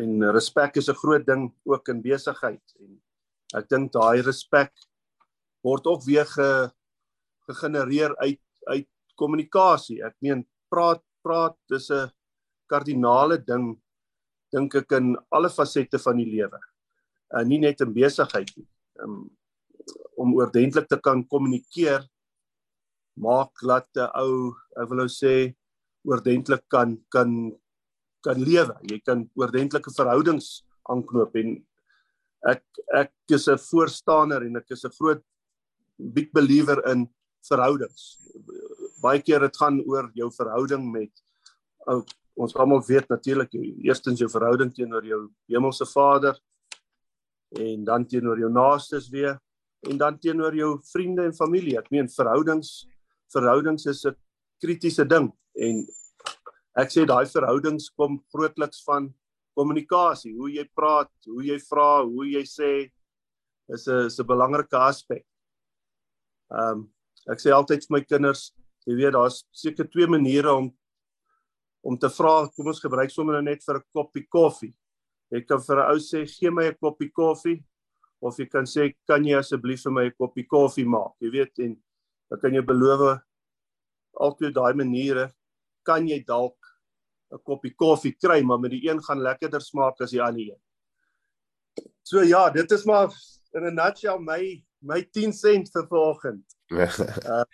en 0.00 0.22
respek 0.32 0.78
is 0.80 0.88
'n 0.88 0.96
groot 0.96 1.26
ding 1.26 1.52
ook 1.68 1.88
in 1.92 2.00
besigheid 2.00 2.64
en 2.80 2.96
ek 3.60 3.68
dink 3.68 3.92
daai 3.92 4.22
respek 4.24 4.72
word 5.62 5.86
ook 5.86 6.02
weer 6.06 6.24
ge, 6.24 6.70
gegenereer 7.48 8.16
uit 8.16 8.40
uit 8.72 8.88
kommunikasie. 9.16 10.00
Ek 10.02 10.16
meen 10.20 10.46
praat 10.70 11.02
praat 11.22 11.56
dis 11.68 11.90
'n 11.90 12.10
kardinale 12.66 13.38
ding 13.38 13.76
dink 14.52 14.74
ek 14.74 14.92
in 14.92 15.16
alle 15.30 15.50
fasette 15.50 15.98
van 15.98 16.16
die 16.16 16.30
lewe. 16.30 16.60
En 17.36 17.48
nie 17.48 17.58
net 17.58 17.80
in 17.80 17.92
besigheid 17.92 18.50
nie. 18.56 18.68
Um, 19.00 19.30
om 20.16 20.34
oordentlik 20.36 20.88
te 20.88 20.98
kan 21.00 21.26
kommunikeer 21.26 22.04
maak 23.16 23.52
dat 23.62 23.88
'n 23.96 24.10
ou, 24.14 24.54
ek 24.76 24.88
wil 24.88 24.98
nou 25.04 25.08
sê 25.08 25.54
oordentlik 26.04 26.64
kan 26.68 26.98
kan 27.10 27.52
kan 28.22 28.38
lewe. 28.38 28.74
Jy 28.82 29.00
kan 29.04 29.30
oordentlike 29.34 29.90
verhoudings 29.96 30.64
aanknoop 30.90 31.36
en 31.36 31.66
ek 32.48 32.62
ek 32.94 33.12
is 33.28 33.48
'n 33.48 33.58
voorstander 33.58 34.42
en 34.42 34.56
ek 34.56 34.70
is 34.70 34.84
'n 34.84 34.96
groot 34.98 35.22
big 35.98 36.32
believer 36.32 36.82
in 36.90 37.08
verhoudings. 37.48 38.18
baie 39.02 39.18
keer 39.18 39.40
dit 39.40 39.56
gaan 39.56 39.80
oor 39.90 40.10
jou 40.14 40.30
verhouding 40.30 40.84
met 40.92 41.10
ou 41.90 42.04
ons 42.34 42.54
almal 42.54 42.82
weet 42.86 43.08
natuurlik 43.10 43.50
eerstens 43.82 44.20
jou 44.20 44.28
verhouding 44.30 44.70
teenoor 44.72 45.04
jou 45.04 45.28
hemelse 45.50 45.86
Vader 45.90 46.38
en 47.58 47.84
dan 47.84 48.06
teenoor 48.06 48.38
jou 48.38 48.50
naastes 48.50 49.10
weer 49.10 49.40
en 49.90 49.98
dan 49.98 50.18
teenoor 50.18 50.54
jou 50.54 50.78
vriende 50.92 51.24
en 51.24 51.34
familie. 51.34 51.76
Ek 51.78 51.90
meen 51.90 52.08
verhoudings 52.08 52.86
verhoudings 53.34 53.86
is 53.86 54.04
'n 54.06 54.16
kritiese 54.62 55.04
ding 55.08 55.32
en 55.56 55.86
ek 56.76 56.88
sê 56.88 57.06
daai 57.06 57.26
verhoudings 57.26 57.90
kom 57.96 58.22
grootliks 58.32 58.84
van 58.86 59.12
kommunikasie, 59.56 60.32
hoe 60.36 60.50
jy 60.50 60.64
praat, 60.74 61.10
hoe 61.26 61.44
jy 61.44 61.58
vra, 61.68 62.04
hoe 62.04 62.26
jy 62.26 62.42
sê 62.42 62.90
is 63.68 63.88
'n 63.88 64.06
is 64.06 64.18
'n 64.20 64.26
belangrike 64.26 64.76
aspek. 64.76 65.24
Ehm 66.50 66.78
um, 66.78 66.92
ek 67.30 67.38
sê 67.38 67.52
altyd 67.52 67.86
vir 67.86 67.96
my 67.96 68.00
kinders, 68.00 68.52
jy 68.86 68.94
weet 68.96 69.12
daar's 69.12 69.44
seker 69.52 69.88
twee 69.88 70.06
maniere 70.06 70.52
om 70.52 70.72
om 71.84 71.98
te 71.98 72.08
vra, 72.08 72.46
kom 72.54 72.66
ons 72.66 72.80
gebruik 72.80 73.10
sommer 73.10 73.34
nou 73.34 73.42
net 73.42 73.64
vir 73.64 73.76
'n 73.76 73.84
koppie 73.94 74.26
koffie. 74.28 74.74
Jy 75.32 75.40
kan 75.46 75.60
vir 75.60 75.78
'n 75.78 75.90
ou 75.92 75.98
sê, 75.98 76.26
"Gee 76.26 76.50
my 76.50 76.68
'n 76.68 76.76
koppie 76.80 77.10
koffie." 77.10 77.64
Of 78.20 78.36
jy 78.38 78.46
kan 78.46 78.64
sê, 78.64 78.94
"Kan 79.06 79.24
jy 79.24 79.36
asseblief 79.38 79.82
vir 79.82 79.92
my 79.92 80.04
'n 80.06 80.14
koppie 80.18 80.46
koffie 80.46 80.86
maak?" 80.86 81.14
Jy 81.20 81.30
weet 81.30 81.58
en 81.58 81.82
dan 82.32 82.40
kan 82.40 82.54
jy 82.56 82.62
beloof 82.64 83.18
altyd 84.24 84.54
daai 84.56 84.72
maniere 84.72 85.28
kan 85.84 86.06
jy 86.08 86.22
dalk 86.24 86.56
'n 87.32 87.40
koppie 87.44 87.72
koffie 87.76 88.12
kry, 88.16 88.40
maar 88.42 88.60
met 88.60 88.70
die 88.72 88.88
een 88.88 89.00
gaan 89.04 89.20
lekkerder 89.20 89.60
smaak 89.60 90.00
as 90.00 90.10
die 90.10 90.22
ander 90.22 90.52
een. 90.52 90.60
So 92.02 92.22
ja, 92.22 92.50
dit 92.50 92.70
is 92.70 92.84
maar 92.84 93.12
in 93.52 93.66
'n 93.66 93.74
nutshell 93.74 94.18
my 94.18 94.64
my 94.80 95.02
10 95.12 95.32
sent 95.32 95.70
vir 95.72 95.86
vanoggend. 95.88 96.44
uh, 96.68 97.44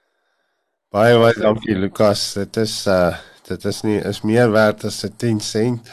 baie 0.94 1.18
baie 1.18 1.34
dankie 1.38 1.74
Lukas. 1.74 2.34
Dit 2.34 2.56
is 2.56 2.86
uh 2.86 3.16
dit 3.46 3.64
is 3.64 3.82
nie 3.82 3.98
is 3.98 4.22
meer 4.22 4.50
werd 4.50 4.84
as 4.84 5.04
'n 5.04 5.16
10 5.16 5.40
sent. 5.40 5.90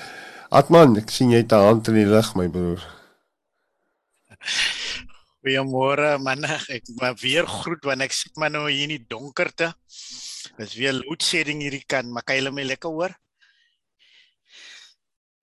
Atman, 0.50 0.98
ek 0.98 1.10
sien 1.10 1.32
jy 1.32 1.42
het 1.42 1.52
'n 1.52 1.66
hand 1.66 1.88
in 1.88 1.94
die 1.94 2.06
lug, 2.06 2.36
my 2.36 2.48
broer. 2.50 2.82
Goeiemôre 5.44 6.14
man, 6.24 6.46
ek 6.72 6.88
maar 7.02 7.18
weer 7.20 7.44
groet 7.44 7.84
want 7.84 8.06
ek 8.06 8.14
sit 8.16 8.38
maar 8.40 8.52
nou 8.54 8.62
hier 8.70 8.86
in 8.86 8.94
die 8.94 9.08
donkerte. 9.12 9.74
Dis 10.56 10.76
weer 10.80 10.96
load 10.96 11.26
shedding 11.26 11.60
hierdie 11.60 11.84
kan, 11.84 12.08
maar 12.08 12.24
kan 12.24 12.40
jy 12.40 12.54
my 12.56 12.64
lekker 12.64 12.94
hoor? 12.96 13.12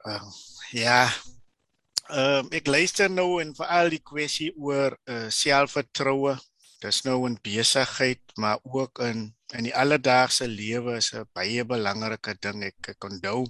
Uh, 0.09 0.25
ja. 0.73 1.03
Ehm 2.09 2.49
uh, 2.49 2.57
ek 2.57 2.71
luister 2.73 3.13
nou 3.13 3.43
en 3.43 3.53
veral 3.59 3.93
die 3.93 4.01
kwessie 4.01 4.49
oor 4.57 4.97
uh, 5.05 5.27
selfvertroue. 5.29 6.33
Dis 6.81 7.03
nou 7.05 7.19
in 7.29 7.37
besigheid, 7.45 8.25
maar 8.41 8.57
ook 8.65 9.05
in 9.05 9.29
in 9.59 9.67
die 9.67 9.75
alledaagse 9.75 10.47
lewe 10.49 10.97
is 10.97 11.13
'n 11.13 11.29
baie 11.37 11.65
belangrike 11.67 12.35
ding 12.41 12.63
ek 12.65 12.95
ek 12.95 13.05
onthou 13.05 13.45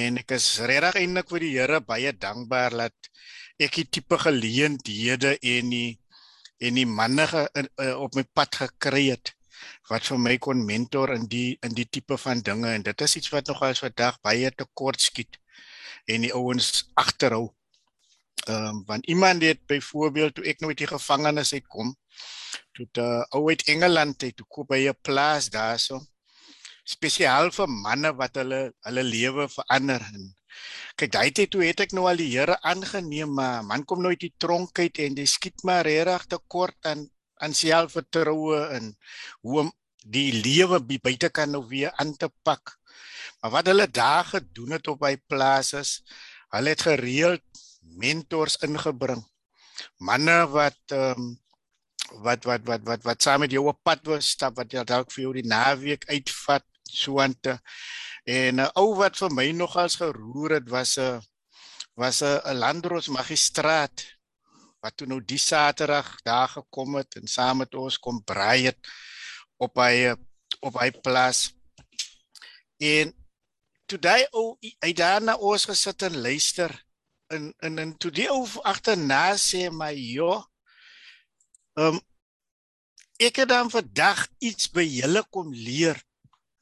en 0.00 0.18
ek 0.22 0.30
is 0.36 0.46
regtig 0.70 1.00
eintlik 1.00 1.28
vir 1.32 1.44
die 1.44 1.54
Here 1.58 1.80
baie 1.80 2.12
dankbaar 2.12 2.76
dat 2.84 3.10
ek 3.58 3.80
die 3.80 3.88
tipe 3.90 4.18
geleenthede 4.18 5.34
en 5.54 5.70
die 5.74 5.98
en 6.58 6.74
die 6.74 6.86
manne 6.86 7.26
op 7.94 8.14
my 8.18 8.24
pad 8.34 8.56
gekry 8.62 9.04
het 9.10 9.34
wat 9.90 10.06
vir 10.10 10.18
my 10.22 10.36
kon 10.42 10.64
mentor 10.66 11.12
in 11.14 11.26
die 11.30 11.58
in 11.66 11.74
die 11.74 11.86
tipe 11.96 12.18
van 12.24 12.42
dinge 12.48 12.72
en 12.74 12.86
dit 12.86 13.06
is 13.06 13.16
iets 13.20 13.30
wat 13.34 13.50
nogal 13.50 13.74
vandag 13.78 14.18
baie 14.26 14.50
tekort 14.62 15.00
skiet 15.02 15.38
en 16.08 16.24
die 16.24 16.34
ouens 16.34 16.88
agterhou. 16.94 17.48
Ehm 18.46 18.68
um, 18.68 18.84
want 18.86 19.06
iemand 19.06 19.42
het 19.42 19.66
byvoorbeeld 19.66 20.34
toe 20.34 20.44
ek 20.44 20.60
nooit 20.60 20.78
die 20.78 20.90
gevangenes 20.90 21.52
uitkom 21.52 21.96
toe 22.72 22.86
die 22.92 23.08
ou 23.36 23.48
uit 23.50 23.66
Engeland 23.74 24.22
het 24.22 24.36
toe 24.36 24.46
koop 24.48 24.72
hy 24.72 24.86
'n 24.88 25.02
plaas 25.02 25.50
daarso 25.50 26.00
spesiaal 26.84 27.50
vir 27.58 27.68
manne 27.68 28.14
wat 28.20 28.38
hulle 28.40 28.60
hulle 28.86 29.04
lewe 29.04 29.48
verander 29.56 30.02
en 30.14 30.34
kyk 30.98 31.12
daai 31.12 31.30
tyd 31.30 31.50
toe 31.50 31.62
het 31.64 31.80
ek 31.80 31.94
nou 31.96 32.08
al 32.10 32.20
die 32.20 32.30
Here 32.32 32.58
aangeneem 32.62 33.34
maar 33.34 33.64
man 33.64 33.84
kom 33.84 34.02
nooit 34.02 34.20
die 34.20 34.34
tronk 34.38 34.78
uit 34.78 34.98
en 34.98 35.16
jy 35.18 35.26
skiet 35.26 35.64
maar 35.64 35.84
regtig 35.86 36.26
te 36.26 36.38
kort 36.46 36.76
aan 36.86 37.08
aan 37.38 37.54
selfvertroue 37.54 38.58
en 38.74 38.94
hoe 39.46 39.60
om 39.62 39.72
die 40.08 40.30
lewe 40.32 40.80
buite 40.80 41.30
kan 41.34 41.50
nou 41.52 41.64
weer 41.68 41.92
aan 42.00 42.14
te 42.16 42.30
pak. 42.42 42.78
Maar 43.40 43.50
wat 43.50 43.66
hulle 43.70 43.90
daar 43.90 44.24
gedoen 44.24 44.76
het 44.78 44.88
op 44.88 45.00
by 45.04 45.16
plase 45.26 45.82
hulle 46.54 46.72
het 46.72 46.86
gereeld 46.86 47.44
mentors 48.00 48.56
ingebring. 48.64 49.22
Manne 49.98 50.46
wat 50.54 50.80
ehm 50.94 51.20
um, 51.20 51.36
wat 52.24 52.46
wat 52.48 52.62
wat 52.64 52.82
wat 52.88 53.02
wat 53.04 53.22
saam 53.22 53.42
met 53.44 53.52
jou 53.52 53.66
op 53.68 53.82
pad 53.84 54.00
wil 54.08 54.20
stap 54.24 54.56
wat 54.56 54.72
dalk 54.72 55.10
vir 55.12 55.22
jou 55.26 55.32
die 55.36 55.44
naweek 55.44 56.06
uitvat 56.08 56.64
soante 56.88 57.58
en 58.28 58.54
'n 58.56 58.64
uh, 58.64 58.70
ou 58.82 58.94
wat 59.00 59.16
vir 59.20 59.32
my 59.38 59.48
nogals 59.56 59.96
geroer 60.00 60.50
het 60.58 60.68
was 60.76 60.96
'n 60.98 61.00
uh, 61.00 61.20
was 62.00 62.20
'n 62.22 62.40
uh, 62.50 62.54
landros 62.64 63.08
magistraat 63.18 63.96
wat 64.82 64.96
toe 64.96 65.06
nou 65.06 65.20
die 65.24 65.42
saterdag 65.50 66.08
daar 66.22 66.48
gekom 66.48 66.94
het 67.00 67.16
en 67.16 67.26
saam 67.26 67.56
met 67.62 67.74
ons 67.74 67.98
kom 67.98 68.24
braai 68.24 68.62
het 68.70 68.80
op 69.56 69.72
hy 69.84 70.14
op 70.60 70.74
hy 70.82 70.90
plaas 70.90 71.40
en 72.78 73.06
toe 73.86 73.98
daai 73.98 74.26
ou 74.32 74.58
hy 74.84 74.92
daarna 74.92 75.34
ons 75.36 75.64
gesit 75.70 76.02
en 76.02 76.20
luister 76.26 76.70
en 77.34 77.52
en 77.58 77.78
en 77.78 77.96
toe 77.96 78.10
die 78.10 78.30
ou 78.30 78.44
agterna 78.62 79.24
sê 79.36 79.70
my 79.70 79.94
joh 79.94 80.44
Ehm 81.78 81.94
um, 81.94 81.98
ek 83.22 83.36
het 83.38 83.48
dan 83.50 83.68
vandag 83.70 84.24
iets 84.42 84.66
by 84.74 84.82
julle 84.82 85.22
kom 85.34 85.52
leer. 85.54 85.98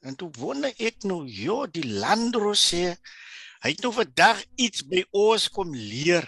En 0.07 0.15
toe 0.15 0.29
wonder 0.39 0.73
ek 0.79 1.03
nou, 1.09 1.23
ja, 1.27 1.65
die 1.71 1.85
landro 1.87 2.53
sê 2.55 2.95
hy 3.63 3.71
het 3.73 3.81
nou 3.83 3.91
vandag 3.95 4.43
iets 4.55 4.85
by 4.87 5.01
ons 5.17 5.47
kom 5.53 5.73
leer. 5.75 6.27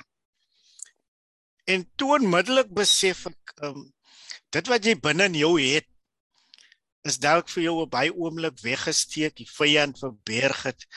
En 1.70 1.86
toe 1.96 2.16
onmiddellik 2.18 2.74
besef 2.82 3.28
ek 3.32 3.56
ehm 3.60 3.80
um, 3.84 3.88
dit 4.50 4.70
wat 4.72 4.86
jy 4.88 4.96
binne 4.98 5.28
in 5.30 5.36
jou 5.38 5.52
het 5.62 5.86
is 7.06 7.20
dalk 7.22 7.52
vir 7.54 7.68
jou 7.68 7.76
op 7.84 7.92
baie 7.94 8.10
oomblik 8.10 8.58
weggesteek, 8.64 9.36
die 9.38 9.46
vyand 9.48 10.00
verberg 10.02 10.64
het. 10.66 10.88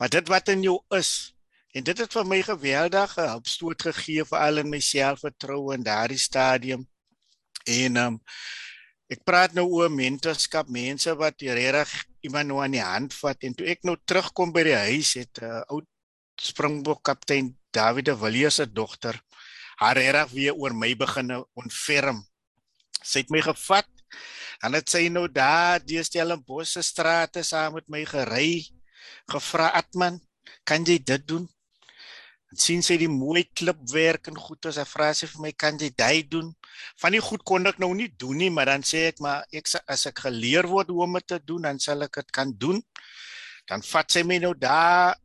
Maar 0.00 0.08
dit 0.14 0.32
wat 0.32 0.48
in 0.48 0.64
jou 0.64 0.78
is 0.96 1.12
en 1.76 1.84
dit 1.84 2.00
het 2.04 2.16
vir 2.16 2.26
my 2.28 2.40
geweldige 2.46 3.28
hulpstoot 3.28 3.84
gegee 3.88 4.24
veral 4.28 4.64
in 4.64 4.72
my 4.72 4.80
selfvertroue 4.80 5.76
in 5.76 5.84
daardie 5.86 6.20
stadium 6.20 6.88
En 7.64 7.96
ehm 7.96 8.06
um, 8.06 8.22
ek 9.10 9.24
praat 9.24 9.54
nou 9.54 9.66
oor 9.68 9.90
mentorskap, 9.90 10.68
mense 10.68 11.12
wat 11.18 11.42
regtig 11.42 11.92
iemand 12.22 12.48
nou 12.48 12.60
aan 12.62 12.76
die 12.76 12.84
hand 12.84 13.14
vat 13.14 13.42
en 13.42 13.54
toe 13.54 13.66
ek 13.66 13.82
nou 13.84 13.96
terugkom 14.06 14.52
by 14.54 14.62
die 14.68 14.78
huis 14.78 15.14
het 15.18 15.40
'n 15.40 15.44
uh, 15.44 15.56
eh, 15.58 15.64
oud 15.68 15.88
Springbok 16.40 17.02
kaptein 17.04 17.54
David 17.70 18.04
de 18.04 18.16
Villiers 18.16 18.56
se 18.56 18.66
dogter 18.66 19.20
haar 19.76 19.96
regtig 19.96 20.32
weer 20.32 20.54
oor 20.54 20.74
my 20.74 20.94
begin 20.96 21.44
ontferm. 21.54 22.22
Sy 23.02 23.24
het 23.24 23.30
my 23.30 23.42
gevat 23.42 23.88
en 24.62 24.72
dit 24.72 24.90
sê 24.90 25.08
nou 25.10 25.26
daar 25.28 25.82
die 25.82 26.02
Stellenbosch 26.02 26.72
se 26.72 26.82
strate 26.82 27.42
saam 27.42 27.74
met 27.74 27.88
my 27.88 28.04
gery 28.06 28.62
gevra 29.30 29.72
Atman, 29.78 30.20
kan 30.64 30.84
jy 30.86 30.98
dit 31.02 31.26
doen? 31.26 31.48
En 32.52 32.60
sien 32.60 32.82
sy 32.84 32.98
die 33.00 33.10
mooi 33.10 33.44
klipwerk 33.56 34.28
en 34.30 34.38
goed 34.38 34.68
as 34.70 34.78
hy 34.80 34.86
vra 34.86 35.10
sy 35.16 35.28
vir 35.30 35.42
my 35.46 35.52
kan 35.52 35.78
jy 35.80 35.90
dit 35.90 36.30
doen? 36.30 36.52
Van 37.00 37.14
die 37.14 37.22
goed 37.22 37.42
kon 37.48 37.66
ek 37.70 37.80
nou 37.82 37.92
nie 37.96 38.10
doen 38.18 38.38
nie, 38.44 38.50
maar 38.50 38.70
dan 38.72 38.84
sê 38.86 39.08
ek 39.10 39.22
maar 39.24 39.46
ek 39.54 39.70
as 39.90 40.06
ek 40.10 40.24
geleer 40.26 40.68
word 40.70 40.92
hoe 40.92 41.02
om 41.06 41.18
dit 41.18 41.28
te 41.34 41.40
doen, 41.44 41.68
dan 41.68 41.80
sal 41.82 42.06
ek 42.06 42.20
dit 42.22 42.32
kan 42.34 42.54
doen. 42.58 42.80
Dan 43.70 43.84
vat 43.86 44.10
sy 44.12 44.24
my 44.26 44.38
nou 44.42 44.54
daar 44.58 45.16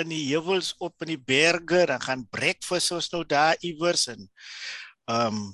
in 0.00 0.10
die 0.12 0.24
heuwels 0.28 0.74
op 0.84 1.06
in 1.06 1.14
die 1.14 1.20
berge, 1.20 1.86
dan 1.88 2.02
gaan 2.02 2.26
breakfast 2.32 2.92
ons 2.92 3.08
nou 3.14 3.22
daar 3.24 3.56
iewers 3.64 4.08
en 4.12 4.26
ehm 5.06 5.38
um, 5.38 5.46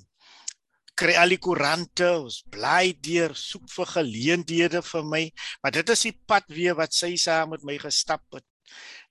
kry 1.03 1.15
al 1.17 1.33
die 1.33 1.41
koerante, 1.41 2.07
ons 2.21 2.43
bly 2.53 2.93
deur, 3.03 3.33
soek 3.39 3.65
vir 3.73 3.89
geleenthede 3.95 4.83
vir 4.85 5.07
my, 5.09 5.23
maar 5.65 5.73
dit 5.75 5.93
is 5.95 6.05
die 6.05 6.15
pad 6.29 6.45
weer 6.53 6.77
wat 6.79 6.93
sy 6.95 7.15
saam 7.19 7.55
met 7.55 7.65
my 7.67 7.79
gestap 7.81 8.23
het. 8.37 8.45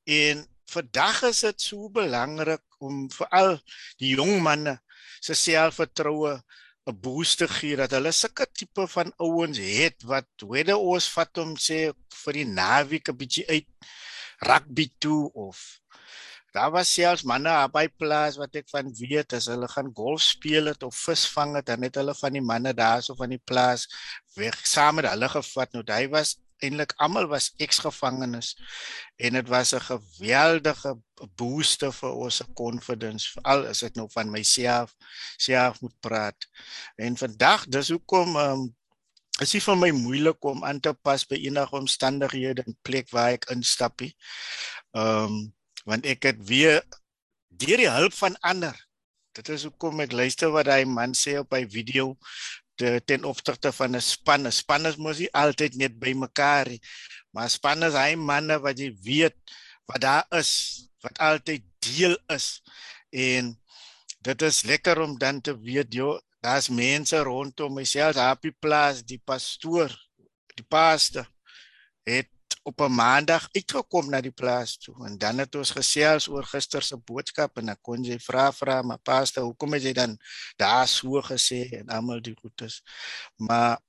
En 0.06 0.46
vandag 0.72 1.24
is 1.32 1.42
dit 1.48 1.66
so 1.66 1.90
belangrik 1.94 2.64
om 2.80 3.08
veral 3.12 3.58
die 4.00 4.14
jong 4.16 4.40
manne 4.46 4.78
se 5.26 5.38
selfvertroue 5.46 6.34
'n 6.90 7.00
boost 7.06 7.38
te 7.42 7.48
gee 7.58 7.76
dat 7.82 7.94
hulle 7.98 8.12
sulke 8.12 8.46
tipe 8.60 8.88
van 8.96 9.14
ouens 9.26 9.60
het 9.62 9.98
wat 10.12 10.48
wede 10.54 10.76
ons 10.94 11.10
vat 11.16 11.44
om 11.44 11.54
sê 11.68 11.80
vir 12.24 12.34
die 12.40 12.48
naweek 12.62 13.10
'n 13.10 13.20
bietjie 13.22 13.46
uit 13.56 13.70
rugby 14.50 14.88
toe 15.04 15.24
of 15.48 15.58
daar 16.52 16.72
was 16.72 16.94
selfs 16.94 17.24
manne 17.24 17.54
by 17.72 17.86
plaas 18.02 18.38
wat 18.42 18.56
ek 18.60 18.68
van 18.74 18.90
weet 19.00 19.34
as 19.38 19.48
hulle 19.52 19.68
gaan 19.72 19.92
golf 19.96 20.24
speel 20.26 20.68
het 20.72 20.84
of 20.84 20.98
visvang 21.08 21.56
het 21.56 21.70
dan 21.70 21.86
het 21.88 22.00
hulle 22.02 22.16
van 22.24 22.36
die 22.36 22.44
manne 22.52 22.74
daarso 22.76 23.16
van 23.16 23.32
die 23.32 23.44
plaas 23.52 23.88
weg 24.36 24.58
saam 24.68 25.00
met 25.00 25.08
hulle 25.08 25.30
gevat. 25.32 25.72
Nou 25.74 25.84
hy 25.88 26.08
was 26.12 26.36
eintlik 26.62 26.94
almal 26.98 27.28
was 27.32 27.52
eksgevangenes 27.58 28.56
en 29.18 29.40
dit 29.40 29.48
was 29.48 29.74
'n 29.74 29.86
geweldige 29.88 30.96
booster 31.36 31.92
vir 31.94 32.14
ons 32.26 32.42
confidence 32.54 33.32
veral 33.36 33.66
as 33.68 33.84
ek 33.84 33.96
nou 33.96 34.08
van 34.14 34.32
myself 34.32 34.96
self 35.38 35.82
moet 35.82 35.98
praat 36.00 36.48
en 36.98 37.18
vandag 37.18 37.68
dis 37.68 37.90
hoekom 37.90 38.36
um, 38.36 38.70
is 39.42 39.54
nie 39.56 39.64
vir 39.64 39.78
my 39.80 39.90
moeilik 39.96 40.46
om 40.46 40.64
aan 40.68 40.80
te 40.84 40.94
pas 40.94 41.24
by 41.26 41.40
enige 41.40 41.78
omstandighede 41.78 42.66
en 42.68 42.78
plek 42.86 43.10
waar 43.16 43.38
ek 43.38 43.50
instap. 43.56 44.06
Ehm 44.06 45.26
um, 45.26 45.42
want 45.90 46.06
ek 46.06 46.28
het 46.30 46.42
weer 46.46 46.84
deur 47.50 47.82
die 47.82 47.90
hulp 47.90 48.14
van 48.14 48.36
ander. 48.46 48.76
Dit 49.34 49.50
is 49.50 49.64
hoekom 49.66 50.04
ek 50.04 50.14
luister 50.14 50.52
wat 50.54 50.70
hy 50.70 50.84
man 50.86 51.16
sê 51.18 51.40
op 51.40 51.56
hy 51.58 51.64
video 51.66 52.12
ten 52.76 53.24
opsigte 53.24 53.72
van 53.72 53.96
'n 53.96 54.02
span. 54.02 54.48
'n 54.48 54.52
Span 54.52 54.86
is 54.86 54.98
mos 54.98 55.20
nie 55.20 55.32
altyd 55.34 55.76
net 55.76 56.00
by 56.00 56.14
mekaar 56.14 56.70
nie. 56.70 56.82
Maar 57.32 57.50
span 57.50 57.84
is 57.84 57.94
hy 57.94 58.16
manne 58.16 58.60
wat 58.60 58.80
jy 58.80 58.92
weet 59.04 59.38
wat 59.86 60.02
daar 60.02 60.26
is, 60.30 60.88
wat 61.02 61.18
altyd 61.18 61.64
deel 61.80 62.18
is. 62.28 62.62
En 63.10 63.58
dit 64.22 64.42
is 64.42 64.64
lekker 64.64 65.00
om 65.02 65.18
dan 65.18 65.42
te 65.42 65.58
weet 65.58 65.94
joh 65.94 66.20
daar's 66.42 66.70
mense 66.70 67.18
rondom 67.18 67.74
myself 67.74 68.16
Happy 68.18 68.52
Plaas 68.52 69.04
die 69.06 69.22
pastoor 69.26 69.94
die 70.58 70.66
paaste 70.66 71.26
het 72.08 72.30
op 72.64 72.82
'n 72.82 72.94
maandag 72.94 73.48
uitgekom 73.52 74.10
na 74.10 74.22
die 74.22 74.32
plaas 74.42 74.78
toe 74.78 74.96
en 75.08 75.18
dan 75.18 75.38
het 75.38 75.56
ons 75.56 75.72
gesels 75.72 76.28
oor 76.28 76.44
gister 76.44 76.82
se 76.82 76.98
boodskap 76.98 77.58
en 77.58 77.66
dan 77.66 77.80
kon 77.82 78.04
jy 78.04 78.20
vra 78.20 78.52
vra 78.52 78.82
maar 78.82 79.00
paaste 79.04 79.42
hoekom 79.42 79.74
het 79.74 79.84
jy 79.84 79.94
dan 79.94 80.18
daar 80.58 80.88
so 80.88 81.22
gesê 81.22 81.62
en 81.80 81.90
almal 81.90 82.22
die 82.22 82.36
goedes 82.42 82.84
maar 83.36 83.80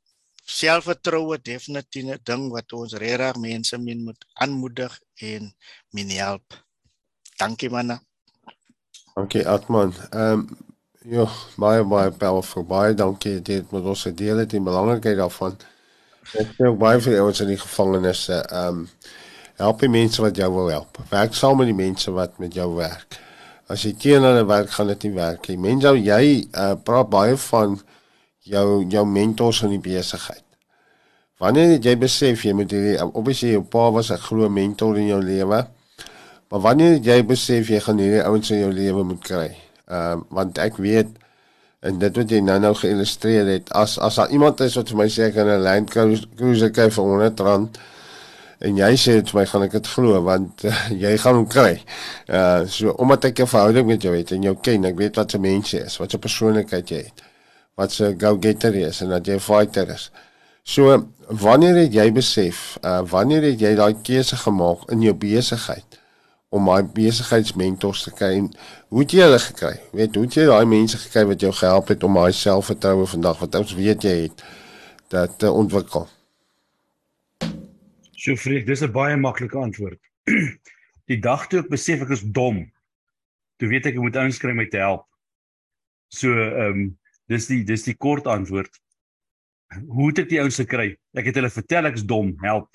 selfvertroue 0.44 1.38
definitief 1.38 2.04
'n 2.04 2.20
ding 2.22 2.50
wat 2.50 2.72
ons 2.72 2.92
regtig 2.92 3.36
mense 3.36 3.78
min 3.78 4.04
moet 4.04 4.24
aanmoedig 4.32 5.00
en 5.14 5.54
min 5.90 6.10
help 6.10 6.64
dankie 7.36 7.70
manne 7.70 8.00
Dankie 9.14 9.48
Atman. 9.48 9.92
Ehm 10.10 10.32
um, 10.32 10.48
ja, 11.04 11.26
baie 11.56 11.84
baie 11.84 12.10
powerful. 12.10 12.64
Baie 12.64 12.94
dankie 12.94 13.42
dit 13.42 13.70
met 13.70 13.84
ons 13.84 14.02
gedeel 14.02 14.36
het 14.36 14.50
die 14.50 14.60
belangrikheid 14.60 15.16
daarvan. 15.16 15.56
Ek 16.30 16.54
sê 16.56 16.70
baie 16.78 17.00
vir 17.02 17.18
ouens 17.20 17.42
in 17.44 17.50
die 17.52 17.60
gevangenisse. 17.60 18.38
Ehm 18.50 18.84
um, 18.84 18.86
help 19.62 19.82
die 19.84 19.90
mense 19.92 20.22
wat 20.22 20.38
jou 20.38 20.48
wil 20.50 20.70
help. 20.72 20.98
Werk 21.10 21.36
saam 21.38 21.60
met 21.60 21.68
die 21.68 21.76
mense 21.76 22.10
wat 22.10 22.38
met 22.42 22.54
jou 22.56 22.68
werk. 22.74 23.18
As 23.70 23.84
jy 23.86 23.92
teen 23.94 24.24
hulle 24.26 24.42
werk 24.48 24.72
gaan 24.74 24.88
dit 24.90 25.04
nie 25.06 25.12
werk 25.14 25.46
nie. 25.50 25.58
Mense 25.60 25.92
jy 25.98 26.22
uh, 26.58 26.72
praat 26.82 27.10
baie 27.12 27.36
van 27.44 27.76
jou 28.48 28.66
jou 28.90 29.04
mentors 29.06 29.62
in 29.66 29.76
die 29.76 29.82
besigheid. 29.82 30.42
Wanneer 31.42 31.76
jy 31.82 31.94
besef 31.98 32.44
jy 32.46 32.56
moet 32.56 32.74
hierdie 32.74 32.96
obviously 33.04 33.52
jou 33.52 33.62
pa 33.62 33.90
was 33.90 34.10
'n 34.10 34.18
glo 34.24 34.48
mentor 34.48 34.98
in 34.98 35.08
jou 35.12 35.20
lewe. 35.22 35.66
Maar 36.50 36.60
wanneer 36.60 36.98
jy 36.98 37.22
besef 37.22 37.70
jy 37.70 37.80
gaan 37.80 37.98
hierdie 37.98 38.24
ouens 38.24 38.50
in 38.50 38.58
jou 38.58 38.72
lewe 38.72 39.04
moet 39.04 39.22
kry. 39.22 39.50
Ehm 39.86 40.18
uh, 40.18 40.24
want 40.30 40.58
ek 40.58 40.76
weet 40.76 41.21
en 41.83 41.99
dit 41.99 42.16
wat 42.16 42.30
jy 42.30 42.41
nou 42.41 42.59
nou 42.62 42.74
geïllustreer 42.78 43.49
het 43.51 43.72
as 43.78 43.99
as 43.99 44.20
daar 44.20 44.30
iemand 44.30 44.61
is 44.61 44.76
wat 44.78 44.93
vir 44.93 45.01
my 45.01 45.09
sê 45.11 45.30
ek 45.30 45.35
kan 45.35 45.49
'n 45.51 45.62
Land 45.62 45.91
Cruiser 45.91 46.70
kry 46.70 46.91
vir 46.91 47.05
100 47.05 47.41
rand 47.41 47.78
en 48.62 48.78
jy 48.78 48.91
sê 49.01 49.16
dit 49.18 49.30
vir 49.33 49.41
my 49.41 49.45
gaan 49.51 49.64
ek 49.66 49.74
dit 49.76 49.89
glo 49.95 50.20
want 50.26 50.64
uh, 50.68 50.83
jy 51.05 51.12
gaan 51.18 51.39
hom 51.41 51.49
kry. 51.51 51.74
Uh 52.30 52.62
so 52.70 52.95
omdat 53.03 53.24
ek 53.30 53.43
'n 53.43 53.51
verhouding 53.55 53.87
met 53.87 54.03
jou 54.03 54.14
het 54.14 54.33
en 54.33 54.43
jou 54.43 54.55
ken, 54.62 54.85
ek 54.85 54.97
weet 54.97 55.16
wat 55.18 55.35
'n 55.35 55.41
mens 55.41 55.72
jy 55.74 55.83
is, 55.87 55.99
wat 55.99 56.14
'n 56.14 56.22
persoonlikheid 56.22 56.89
jy 56.89 57.03
het. 57.09 57.22
Wat 57.74 57.91
'n 58.01 58.18
go-getter 58.18 58.74
is 58.74 59.03
en 59.03 59.09
dat 59.09 59.26
jy 59.26 59.35
'n 59.35 59.41
fighter 59.41 59.89
is. 59.91 60.11
So 60.64 61.09
wanneer 61.26 61.74
het 61.74 61.93
jy 61.93 62.12
besef, 62.12 62.78
uh 62.85 63.03
wanneer 63.03 63.43
het 63.43 63.61
jy 63.61 63.74
daai 63.74 63.95
keuse 64.03 64.37
gemaak 64.37 64.91
in 64.91 65.03
jou 65.03 65.14
besigheid? 65.14 66.01
Om 66.53 66.66
my 66.68 66.82
besigheidsmentors 66.84 68.03
te 68.05 68.12
kry. 68.12 68.34
Hoe 68.92 69.00
het 69.00 69.12
jy 69.16 69.24
hulle 69.24 69.38
gekry? 69.40 69.72
Weet 69.96 70.16
hoe 70.18 70.26
het 70.26 70.34
jy 70.36 70.44
daai 70.50 70.68
mense 70.68 70.98
gekry 71.00 71.24
wat 71.30 71.40
jou 71.40 71.53
gehelp 71.57 71.88
het 71.88 72.05
om 72.05 72.18
daai 72.18 72.34
selfvertroue 72.36 73.07
vandag 73.09 73.40
wat 73.40 73.57
ons 73.62 73.72
weet 73.78 74.05
jy 74.05 74.16
het 74.26 74.42
dat 75.14 75.38
te 75.40 75.48
ontwikkel? 75.48 76.05
Vreek, 78.22 78.66
dis 78.66 78.82
'n 78.82 78.92
baie 78.92 79.16
maklike 79.16 79.59
antwoord. 79.59 80.00
Die 81.11 81.18
dag 81.18 81.48
toe 81.48 81.61
ek 81.61 81.70
besef 81.72 82.05
ek 82.05 82.12
is 82.14 82.22
dom, 82.22 82.61
toe 83.59 83.68
weet 83.68 83.86
ek 83.86 83.96
ek 83.96 84.05
moet 84.05 84.16
ouens 84.16 84.38
kry 84.38 84.53
om 84.53 84.61
my 84.61 84.68
te 84.68 84.78
help. 84.78 85.07
So 86.12 86.28
ehm 86.30 86.68
um, 86.68 86.98
dis 87.32 87.46
die 87.48 87.64
dis 87.64 87.82
die 87.88 87.96
kort 87.96 88.26
antwoord. 88.26 88.76
Hoe 89.88 90.09
het 90.11 90.18
ek 90.18 90.28
die 90.28 90.40
ouens 90.40 90.61
gekry? 90.61 90.92
Ek 91.16 91.24
het 91.24 91.40
hulle 91.40 91.50
vertel 91.50 91.88
ek's 91.88 92.05
dom, 92.05 92.36
help. 92.44 92.68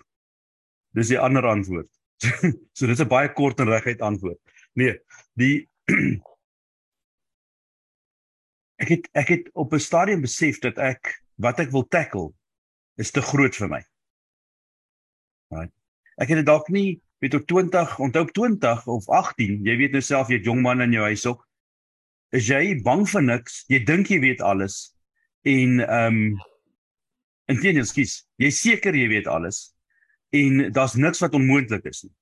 Dis 0.98 1.14
die 1.14 1.20
ander 1.22 1.46
antwoord. 1.46 1.90
so 2.78 2.88
dit 2.88 2.96
is 2.96 3.04
'n 3.04 3.10
baie 3.10 3.30
kort 3.34 3.60
en 3.60 3.70
reguit 3.70 4.02
antwoord. 4.02 4.40
Nee, 4.74 4.98
die 5.34 5.70
ek 8.84 8.90
het 8.94 9.10
ek 9.14 9.28
het 9.34 9.50
op 9.54 9.74
'n 9.74 9.80
stadium 9.80 10.22
besef 10.22 10.60
dat 10.60 10.78
ek 10.78 11.24
wat 11.36 11.60
ek 11.60 11.72
wil 11.72 11.88
tackle 11.88 12.34
is 12.98 13.12
te 13.12 13.22
groot 13.22 13.56
vir 13.56 13.70
my. 13.70 13.82
Right. 15.54 15.74
Ek 16.18 16.30
het 16.30 16.42
dit 16.42 16.46
dalk 16.46 16.70
nie 16.70 17.02
weet 17.22 17.34
op 17.34 17.46
20, 17.48 18.00
onthou 18.00 18.24
op 18.26 18.34
20 18.34 18.88
of 18.88 19.10
18, 19.10 19.66
jy 19.66 19.78
weet 19.78 19.92
nou 19.92 20.02
self 20.02 20.30
jy't 20.30 20.46
jong 20.46 20.62
man 20.62 20.82
in 20.82 20.94
jou 20.94 21.04
huis 21.06 21.26
ook. 21.26 21.42
Is 22.34 22.50
jy 22.50 22.82
bang 22.84 23.06
vir 23.10 23.24
niks? 23.24 23.64
Jy 23.70 23.80
dink 23.86 24.10
jy 24.12 24.20
weet 24.20 24.42
alles 24.42 24.94
en 25.48 25.80
ehm 25.80 26.22
um, 26.34 26.38
intendeel 27.48 27.86
skies, 27.88 28.26
jy 28.36 28.50
seker 28.52 28.96
jy 28.96 29.08
weet 29.08 29.28
alles 29.32 29.77
en 30.30 30.72
daar's 30.72 30.96
niks 30.96 31.20
wat 31.24 31.34
onmoontlik 31.34 31.86
is 31.86 32.04
nie. 32.04 32.14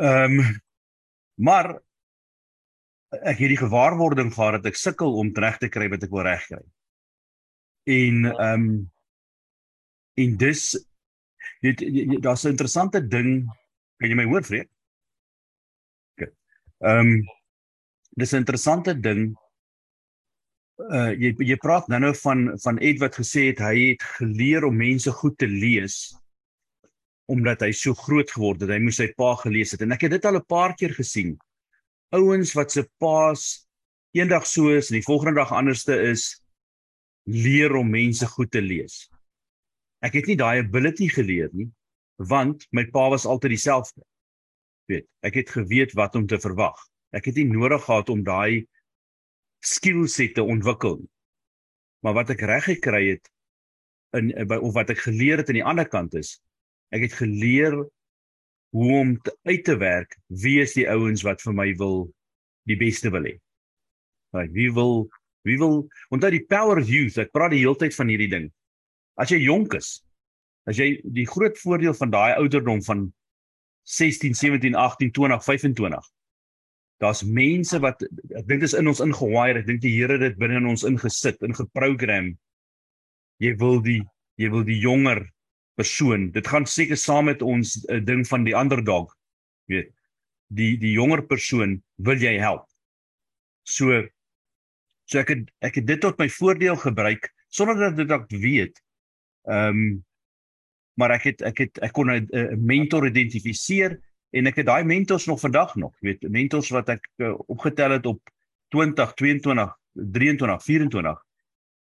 Ehm 0.00 0.38
um, 0.40 0.60
maar 1.34 1.74
ek 3.20 3.40
het 3.40 3.50
die 3.52 3.60
gewaarwording 3.60 4.30
gehad 4.32 4.60
dat 4.60 4.70
ek 4.72 4.78
sukkel 4.78 5.16
om 5.18 5.32
reg 5.36 5.58
te 5.60 5.68
kry 5.68 5.88
wat 5.92 6.04
ek 6.04 6.12
wil 6.12 6.24
regkry. 6.28 6.62
En 7.88 8.24
ehm 8.30 8.66
um, 8.68 8.90
en 10.22 10.36
dis 10.36 10.62
dit 11.64 11.80
daar's 12.22 12.44
'n 12.44 12.52
interessante 12.52 13.00
ding, 13.00 13.48
kan 13.98 14.08
jy 14.08 14.16
my 14.16 14.24
hoor 14.24 14.44
vreek? 14.44 14.70
Ehm 16.82 16.98
um, 16.98 17.24
dis 18.16 18.32
'n 18.32 18.42
interessante 18.44 19.00
ding 19.00 19.36
uh 20.90 21.12
jy 21.14 21.32
jy 21.38 21.56
praat 21.62 21.88
nou 21.88 22.00
nou 22.02 22.12
van 22.22 22.58
van 22.62 22.78
Ed 22.82 22.98
wat 23.02 23.18
gesê 23.20 23.50
het 23.50 23.62
hy 23.62 23.92
het 23.92 24.04
geleer 24.18 24.66
om 24.66 24.76
mense 24.76 25.10
goed 25.20 25.36
te 25.38 25.46
lees 25.46 26.14
omdat 27.32 27.62
hy 27.64 27.70
so 27.72 27.94
groot 27.96 28.28
geword 28.28 28.60
het. 28.60 28.72
Hy 28.74 28.80
moes 28.82 28.98
sy 29.00 29.06
pa 29.16 29.32
gelees 29.40 29.72
het. 29.72 29.84
En 29.84 29.94
ek 29.94 30.04
het 30.04 30.16
dit 30.16 30.24
al 30.28 30.36
'n 30.36 30.48
paar 30.48 30.74
keer 30.74 30.92
gesien. 30.92 31.38
Ouens 32.12 32.52
wat 32.52 32.72
se 32.72 32.84
paas 32.98 33.66
eendag 34.12 34.46
so 34.46 34.68
is 34.68 34.90
en 34.90 34.98
die 34.98 35.06
volgende 35.06 35.40
dag 35.40 35.52
anderste 35.52 35.94
is 36.10 36.42
leer 37.24 37.76
om 37.76 37.88
mense 37.88 38.26
goed 38.26 38.50
te 38.50 38.60
lees. 38.60 39.08
Ek 40.02 40.14
het 40.14 40.26
nie 40.26 40.36
daai 40.36 40.60
ability 40.60 41.08
geleer 41.08 41.48
nie 41.52 41.70
want 42.18 42.66
my 42.70 42.84
pa 42.92 43.08
was 43.10 43.26
altyd 43.26 43.50
dieselfde. 43.50 44.02
Weet 44.86 45.06
ek 45.22 45.34
het 45.34 45.50
geweet 45.50 45.92
wat 45.94 46.14
om 46.14 46.26
te 46.26 46.38
verwag. 46.38 46.76
Ek 47.10 47.24
het 47.24 47.36
nie 47.36 47.48
nodig 47.48 47.84
gehad 47.84 48.08
om 48.08 48.22
daai 48.22 48.66
skillsette 49.62 50.42
ontwikkel. 50.42 50.98
Maar 52.02 52.18
wat 52.18 52.32
ek 52.34 52.44
reg 52.50 52.66
gekry 52.66 53.02
het 53.14 53.30
in 54.18 54.32
by 54.48 54.58
of 54.60 54.74
wat 54.76 54.90
ek 54.92 55.04
geleer 55.06 55.40
het 55.40 55.48
aan 55.48 55.60
die 55.60 55.68
ander 55.72 55.88
kant 55.88 56.14
is, 56.18 56.36
ek 56.92 57.06
het 57.06 57.14
geleer 57.16 57.78
hoe 58.72 58.92
om 58.98 59.14
te, 59.20 59.32
uit 59.48 59.64
te 59.64 59.76
werk 59.80 60.16
wie 60.42 60.58
is 60.64 60.74
die 60.76 60.88
ouens 60.90 61.24
wat 61.24 61.40
vir 61.44 61.56
my 61.56 61.68
wil 61.80 62.06
die 62.68 62.76
beste 62.80 63.12
wil 63.12 63.24
hê. 63.28 63.36
Right, 64.32 64.52
wie 64.52 64.70
wil 64.74 65.06
wie 65.46 65.58
wil 65.58 65.82
onthou 66.14 66.30
die 66.30 66.44
power 66.46 66.78
of 66.78 66.90
youth, 66.90 67.18
ek 67.18 67.32
praat 67.34 67.54
die 67.54 67.62
hele 67.64 67.78
tyd 67.78 67.94
van 67.96 68.10
hierdie 68.12 68.30
ding. 68.30 68.50
As 69.18 69.32
jy 69.32 69.40
jonk 69.42 69.74
is, 69.78 69.96
as 70.70 70.78
jy 70.78 71.00
die 71.02 71.26
groot 71.26 71.58
voordeel 71.58 71.96
van 71.98 72.12
daai 72.12 72.38
ouderdom 72.38 72.82
van 72.86 73.08
16, 73.82 74.36
17, 74.38 74.76
18, 74.78 75.10
20, 75.10 75.42
25 75.42 76.12
daar's 77.02 77.22
mense 77.26 77.78
wat 77.82 78.02
ek 78.38 78.46
dink 78.46 78.62
dis 78.62 78.76
in 78.78 78.90
ons 78.90 79.02
ingewire 79.02 79.62
ek 79.62 79.68
dink 79.68 79.82
die 79.82 79.94
Here 79.96 80.16
het 80.16 80.22
dit 80.22 80.38
binne 80.40 80.60
in 80.60 80.70
ons 80.70 80.86
ingesit 80.86 81.42
in 81.42 81.56
geprogram. 81.58 82.32
Jy 83.42 83.56
wil 83.62 83.80
die 83.82 84.00
jy 84.40 84.48
wil 84.52 84.62
die 84.66 84.78
jonger 84.80 85.24
persoon 85.78 86.30
dit 86.34 86.46
gaan 86.48 86.66
seker 86.68 86.98
saam 87.00 87.28
met 87.30 87.42
ons 87.42 87.74
'n 87.82 87.98
uh, 87.98 88.04
ding 88.04 88.22
van 88.28 88.46
die 88.46 88.56
ander 88.56 88.82
dog. 88.84 89.10
Weet 89.66 89.90
die 90.52 90.76
die 90.76 90.92
jonger 90.92 91.24
persoon 91.26 91.80
wil 91.96 92.18
jy 92.20 92.38
help? 92.38 92.68
So 93.64 94.06
so 95.10 95.18
ek 95.18 95.34
het 95.34 95.50
ek 95.60 95.80
het 95.80 95.86
dit 95.86 96.00
tot 96.00 96.18
my 96.18 96.28
voordeel 96.28 96.76
gebruik 96.76 97.28
sonder 97.48 97.76
dat 97.76 97.96
dit 97.96 98.10
ek 98.10 98.30
weet. 98.30 98.78
Ehm 99.50 99.68
um, 99.68 100.04
maar 101.00 101.10
ek 101.16 101.24
het 101.24 101.42
ek 101.42 101.58
het 101.58 101.78
ek 101.82 101.92
kon 101.96 102.12
'n 102.12 102.28
mentor 102.60 103.08
identifiseer 103.08 103.98
en 104.32 104.48
ek 104.48 104.62
het 104.62 104.68
daai 104.68 104.84
mentors 104.88 105.26
nog 105.28 105.40
vandag 105.40 105.74
nog, 105.76 105.92
jy 106.00 106.12
weet, 106.12 106.30
mentors 106.32 106.70
wat 106.72 106.88
ek 106.94 107.08
uh, 107.20 107.34
opgetel 107.52 107.98
het 107.98 108.06
op 108.08 108.32
20, 108.72 109.12
22, 109.18 109.74
23, 109.92 110.62
24 110.64 111.20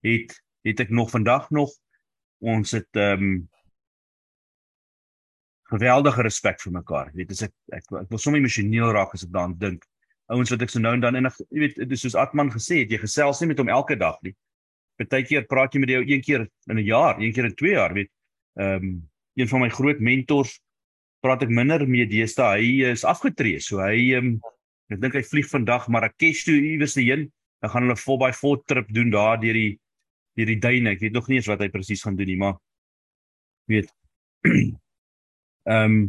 het 0.07 0.35
het 0.67 0.83
ek 0.83 0.91
nog 0.93 1.09
vandag 1.09 1.49
nog 1.49 1.71
ons 2.41 2.75
het 2.75 2.99
ehm 2.99 3.23
um, 3.23 3.33
geweldige 5.71 6.23
respek 6.25 6.59
vir 6.59 6.73
mekaar. 6.75 7.11
Jy 7.13 7.21
weet, 7.21 7.29
as 7.31 7.43
ek 7.47 7.53
ek, 7.77 7.85
ek 8.01 8.09
wil 8.11 8.19
sommer 8.19 8.41
emosioneel 8.41 8.89
raak 8.91 9.13
as 9.15 9.23
ek 9.23 9.31
daaraan 9.31 9.55
dink. 9.59 9.85
Ouens 10.31 10.51
wat 10.51 10.65
ek 10.65 10.73
so 10.73 10.83
nou 10.83 10.91
en 10.97 11.03
dan 11.03 11.15
en 11.15 11.29
ek, 11.29 11.37
jy 11.47 11.61
weet, 11.63 11.79
dis 11.87 12.03
soos 12.03 12.17
Atman 12.19 12.51
gesê 12.51 12.81
het, 12.81 12.91
jy 12.91 12.99
gesels 12.99 13.39
nie 13.39 13.51
met 13.53 13.61
hom 13.61 13.71
elke 13.71 13.95
dag 13.99 14.17
nie. 14.25 14.33
Partykeer 14.99 15.47
praat 15.47 15.71
jy 15.71 15.83
met 15.85 15.93
jou 15.93 16.01
een 16.03 16.25
keer 16.25 16.43
in 16.43 16.75
'n 16.75 16.83
jaar, 16.83 17.21
een 17.21 17.31
keer 17.31 17.47
in 17.47 17.55
2 17.55 17.71
jaar, 17.71 17.95
weet. 17.95 18.11
Ehm 18.59 18.83
um, 18.83 18.91
een 19.39 19.47
van 19.47 19.61
my 19.61 19.69
groot 19.69 19.99
mentors 19.99 20.59
praat 21.21 21.45
ek 21.45 21.53
minder 21.53 21.85
mee 21.87 22.07
deesdae. 22.09 22.61
Hy 22.61 22.91
is 22.91 23.05
afgetree, 23.07 23.61
so 23.63 23.81
hy 23.83 24.15
um, 24.17 24.35
ek 24.91 25.01
dink 25.01 25.15
hy 25.17 25.23
vlieg 25.25 25.49
vandag 25.51 25.87
Marrakesh 25.93 26.45
toe 26.47 26.57
iewers 26.57 26.97
heen. 26.99 27.29
Dan 27.61 27.73
gaan 27.73 27.87
hulle 27.87 27.99
4x4 27.99 28.63
trip 28.69 28.89
doen 28.93 29.11
daar 29.13 29.39
deur 29.41 29.57
die 29.57 29.75
deur 30.39 30.49
die 30.49 30.61
duine. 30.63 30.95
Ek 30.95 31.03
weet 31.03 31.17
nog 31.17 31.27
nie 31.29 31.41
eens 31.41 31.49
wat 31.51 31.61
hy 31.61 31.69
presies 31.73 32.03
gaan 32.05 32.17
doen 32.17 32.31
nie, 32.31 32.39
maar 32.41 32.57
weet 33.71 33.91
ehm 34.49 35.85
um, 35.85 36.01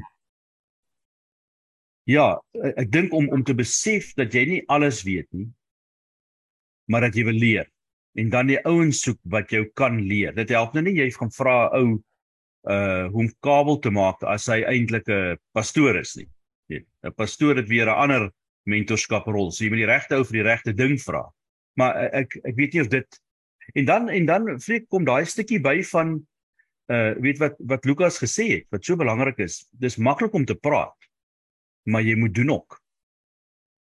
Ja, 2.10 2.34
ek 2.58 2.88
dink 2.90 3.12
om 3.14 3.28
om 3.30 3.44
te 3.46 3.54
besef 3.54 4.10
dat 4.18 4.34
jy 4.34 4.42
nie 4.48 4.62
alles 4.74 5.04
weet 5.06 5.28
nie, 5.30 5.46
maar 6.90 7.06
dat 7.06 7.14
jy 7.14 7.22
wil 7.28 7.38
leer 7.38 7.68
en 8.18 8.32
dan 8.32 8.50
die 8.50 8.58
ouens 8.68 9.00
soek 9.06 9.20
wat 9.32 9.52
jou 9.54 9.62
kan 9.78 10.00
leer. 10.08 10.34
Dit 10.36 10.50
help 10.52 10.74
nou 10.74 10.82
nie 10.84 10.96
jy 10.98 11.06
gaan 11.14 11.30
vra 11.32 11.70
ou 11.78 12.00
uh 12.70 13.08
hoe 13.10 13.24
om 13.24 13.30
kabel 13.42 13.78
te 13.82 13.90
maak 13.90 14.22
as 14.22 14.46
hy 14.46 14.62
eintlik 14.62 15.08
'n 15.08 15.38
pastoor 15.52 15.98
is 15.98 16.16
nie. 16.16 16.28
'n 16.70 17.14
pastoor 17.16 17.56
het 17.56 17.68
weer 17.68 17.86
'n 17.86 17.98
ander 18.04 18.30
mentorskaprol. 18.64 19.50
So 19.50 19.64
jy 19.64 19.70
moet 19.70 19.82
die 19.82 19.92
regte 19.92 20.16
ou 20.16 20.24
vir 20.24 20.38
die 20.42 20.48
regte 20.48 20.72
ding 20.72 20.98
vra. 20.98 21.24
Maar 21.76 22.12
ek 22.12 22.36
ek 22.44 22.56
weet 22.56 22.72
nie 22.74 22.82
of 22.82 22.88
dit 22.88 23.20
en 23.74 23.84
dan 23.84 24.08
en 24.08 24.26
dan 24.26 24.60
vreek 24.60 24.88
kom 24.88 25.04
daai 25.04 25.24
stukkie 25.24 25.60
by 25.60 25.82
van 25.82 26.26
uh 26.88 27.14
weet 27.18 27.38
wat 27.38 27.56
wat 27.58 27.84
Lukas 27.84 28.18
gesê 28.18 28.48
het 28.50 28.66
wat 28.70 28.84
so 28.84 28.96
belangrik 28.96 29.38
is. 29.38 29.68
Dis 29.72 29.96
maklik 29.96 30.34
om 30.34 30.44
te 30.44 30.54
praat 30.54 30.96
maar 31.84 32.02
jy 32.02 32.14
moet 32.18 32.34
doen 32.34 32.50
ook. 32.50 32.78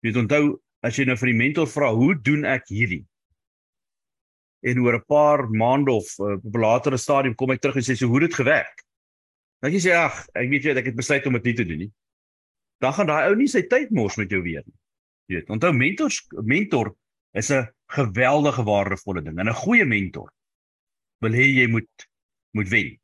Jy 0.01 0.11
moet 0.11 0.21
onthou 0.23 0.43
as 0.83 0.97
jy 0.99 1.05
nou 1.07 1.15
vir 1.19 1.31
die 1.31 1.39
mentor 1.39 1.69
vra, 1.71 1.93
hoe 1.95 2.13
doen 2.19 2.43
ek 2.49 2.67
hierdie? 2.73 3.03
En 4.63 4.79
oor 4.79 4.95
'n 4.95 5.05
paar 5.07 5.49
maande 5.49 5.91
of 5.91 6.07
uh, 6.19 6.37
op 6.39 6.55
'n 6.55 6.59
latere 6.59 6.97
stadium 6.97 7.35
kom 7.35 7.51
ek 7.51 7.61
terug 7.61 7.75
en 7.75 7.83
sê 7.83 7.95
so 7.95 8.07
hoe 8.07 8.21
het 8.21 8.29
dit 8.29 8.39
gewerk? 8.39 8.83
Dan 9.61 9.71
jy 9.71 9.79
sê 9.79 9.91
ag, 9.95 10.27
ek 10.35 10.49
weet 10.49 10.63
jy 10.63 10.75
ek 10.77 10.85
het 10.85 10.95
besluit 10.95 11.25
om 11.27 11.33
dit 11.33 11.43
nie 11.43 11.53
te 11.53 11.65
doen 11.65 11.77
nie. 11.77 11.91
Dan 12.79 12.93
gaan 12.93 13.07
daai 13.07 13.29
ou 13.29 13.35
nie 13.35 13.47
sy 13.47 13.61
tyd 13.67 13.91
mors 13.91 14.17
met 14.17 14.31
jou 14.31 14.41
weer 14.41 14.63
nie. 14.65 14.77
Jy 15.27 15.35
weet, 15.35 15.49
onthou 15.49 15.71
mentors 15.73 16.27
mentor 16.43 16.95
is 17.33 17.51
'n 17.51 17.67
geweldige 17.87 18.63
waardevolle 18.63 19.23
ding 19.23 19.39
en 19.39 19.49
'n 19.49 19.61
goeie 19.63 19.85
mentor 19.85 20.31
wil 21.21 21.31
hê 21.31 21.45
jy 21.47 21.67
moet 21.67 22.07
moet 22.53 22.69
wen. 22.69 22.99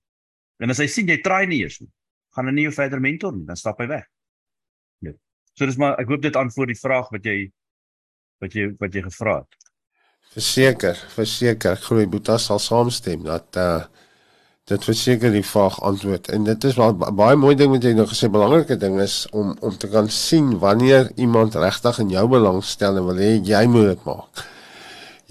En 0.60 0.70
as 0.70 0.80
hy 0.80 0.88
sien 0.88 1.07
jy 1.07 1.22
try 1.22 1.45
nie 1.45 1.64
eers 1.64 1.80
nie, 1.80 1.89
gaan 2.36 2.45
hy 2.45 2.51
nie 2.51 2.64
jou 2.64 2.74
verder 2.74 2.99
mentor 2.99 3.34
nie, 3.34 3.45
dan 3.45 3.55
stap 3.55 3.80
hy 3.80 3.88
weg. 3.88 4.05
So 5.60 5.68
dis 5.68 5.76
maar 5.76 5.97
ek 5.99 6.07
hoop 6.07 6.22
dit 6.24 6.38
antwoord 6.39 6.72
die 6.72 6.80
vraag 6.80 7.10
wat 7.12 7.26
jy 7.28 7.49
wat 8.39 8.53
jy 8.55 8.70
wat 8.80 8.93
jy 8.95 9.01
gevra 9.10 9.41
het. 9.41 9.68
Verseker, 10.30 10.97
verseker, 11.15 11.73
ek 11.73 11.88
glo 11.88 12.05
Boeta 12.05 12.38
sal 12.41 12.61
saamstem 12.61 13.25
dat 13.27 13.57
uh 13.57 13.80
dit 14.69 14.84
verseker 14.86 15.32
die 15.34 15.41
vraag 15.41 15.80
antwoord 15.82 16.27
en 16.30 16.43
dit 16.45 16.65
is 16.69 16.75
wel 16.77 16.91
baie 16.93 17.38
mooi 17.41 17.55
ding 17.57 17.71
wat 17.73 17.88
jy 17.88 17.95
nou 17.97 18.03
gesê 18.05 18.27
belangrike 18.30 18.75
ding 18.77 18.99
is 19.01 19.23
om 19.34 19.55
om 19.65 19.77
te 19.82 19.89
kan 19.89 20.05
sien 20.13 20.51
wanneer 20.61 21.09
iemand 21.17 21.57
regtig 21.57 21.97
in 22.03 22.11
jou 22.13 22.27
belang 22.30 22.59
stel 22.61 22.99
en 23.01 23.07
wil 23.07 23.17
hê 23.17 23.32
jy 23.47 23.63
moet 23.65 23.88
dit 23.88 24.03
maak. 24.05 24.43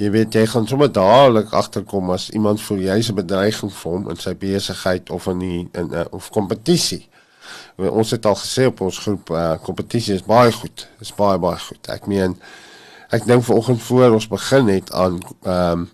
Jy 0.03 0.11
weet 0.17 0.35
jy 0.35 0.43
gaan 0.51 0.67
sommer 0.67 0.91
dadelik 0.91 1.55
agterkom 1.55 2.11
as 2.17 2.27
iemand 2.35 2.65
voel 2.67 2.83
jy's 2.89 3.13
'n 3.13 3.21
bedreiging 3.21 3.71
vir 3.71 3.93
hom 3.93 4.11
in 4.11 4.19
sy 4.19 4.35
besigheid 4.35 5.15
of 5.15 5.31
in 5.31 5.39
die 5.39 5.63
in 5.73 5.87
'n 5.87 5.95
uh, 6.03 6.05
of 6.11 6.31
kompetisie 6.35 7.05
ons 7.79 8.11
het 8.11 8.27
al 8.27 8.35
gesê 8.35 8.67
op 8.67 8.81
ons 8.81 8.99
groep 8.99 9.31
uh 9.31 9.55
kompetisie 9.63 10.15
is 10.15 10.25
baie 10.27 10.53
goed. 10.53 10.87
Is 11.01 11.13
baie 11.15 11.39
baie 11.39 11.59
goed. 11.59 11.89
Ek 11.89 12.07
meen 12.11 12.35
ek 13.11 13.25
dink 13.27 13.45
vanoggend 13.45 13.83
voor 13.83 14.11
ons 14.19 14.29
begin 14.29 14.69
het 14.69 14.93
aan 14.93 15.21
ehm 15.43 15.73
um, 15.73 15.89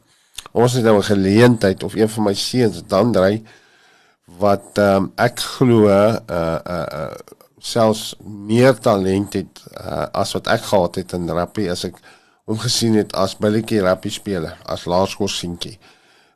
ons 0.55 0.73
het 0.73 0.85
nou 0.85 0.99
'n 0.99 1.11
geleentheid 1.11 1.83
of 1.83 1.95
een 1.95 2.09
van 2.09 2.25
my 2.25 2.35
seuns 2.35 2.83
dan 2.87 3.13
dry 3.13 3.43
wat 4.39 4.79
ehm 4.79 4.97
um, 4.97 5.13
ek 5.15 5.41
glo 5.41 5.89
uh 5.89 6.17
uh, 6.31 6.59
uh 6.67 7.11
selfs 7.59 8.15
meer 8.25 8.79
talent 8.79 9.33
het 9.33 9.63
uh, 9.81 10.05
as 10.13 10.33
wat 10.37 10.47
ek 10.53 10.67
gehad 10.69 10.95
het 11.01 11.13
in 11.17 11.31
rugby 11.31 11.69
as 11.73 11.85
ek 11.89 11.97
hom 12.45 12.59
gesien 12.61 12.99
het 12.99 13.15
as 13.17 13.39
billetjie 13.41 13.81
rugby 13.81 14.11
speler 14.13 14.59
as 14.69 14.85
laerskool 14.85 15.31
seentjie. 15.33 15.79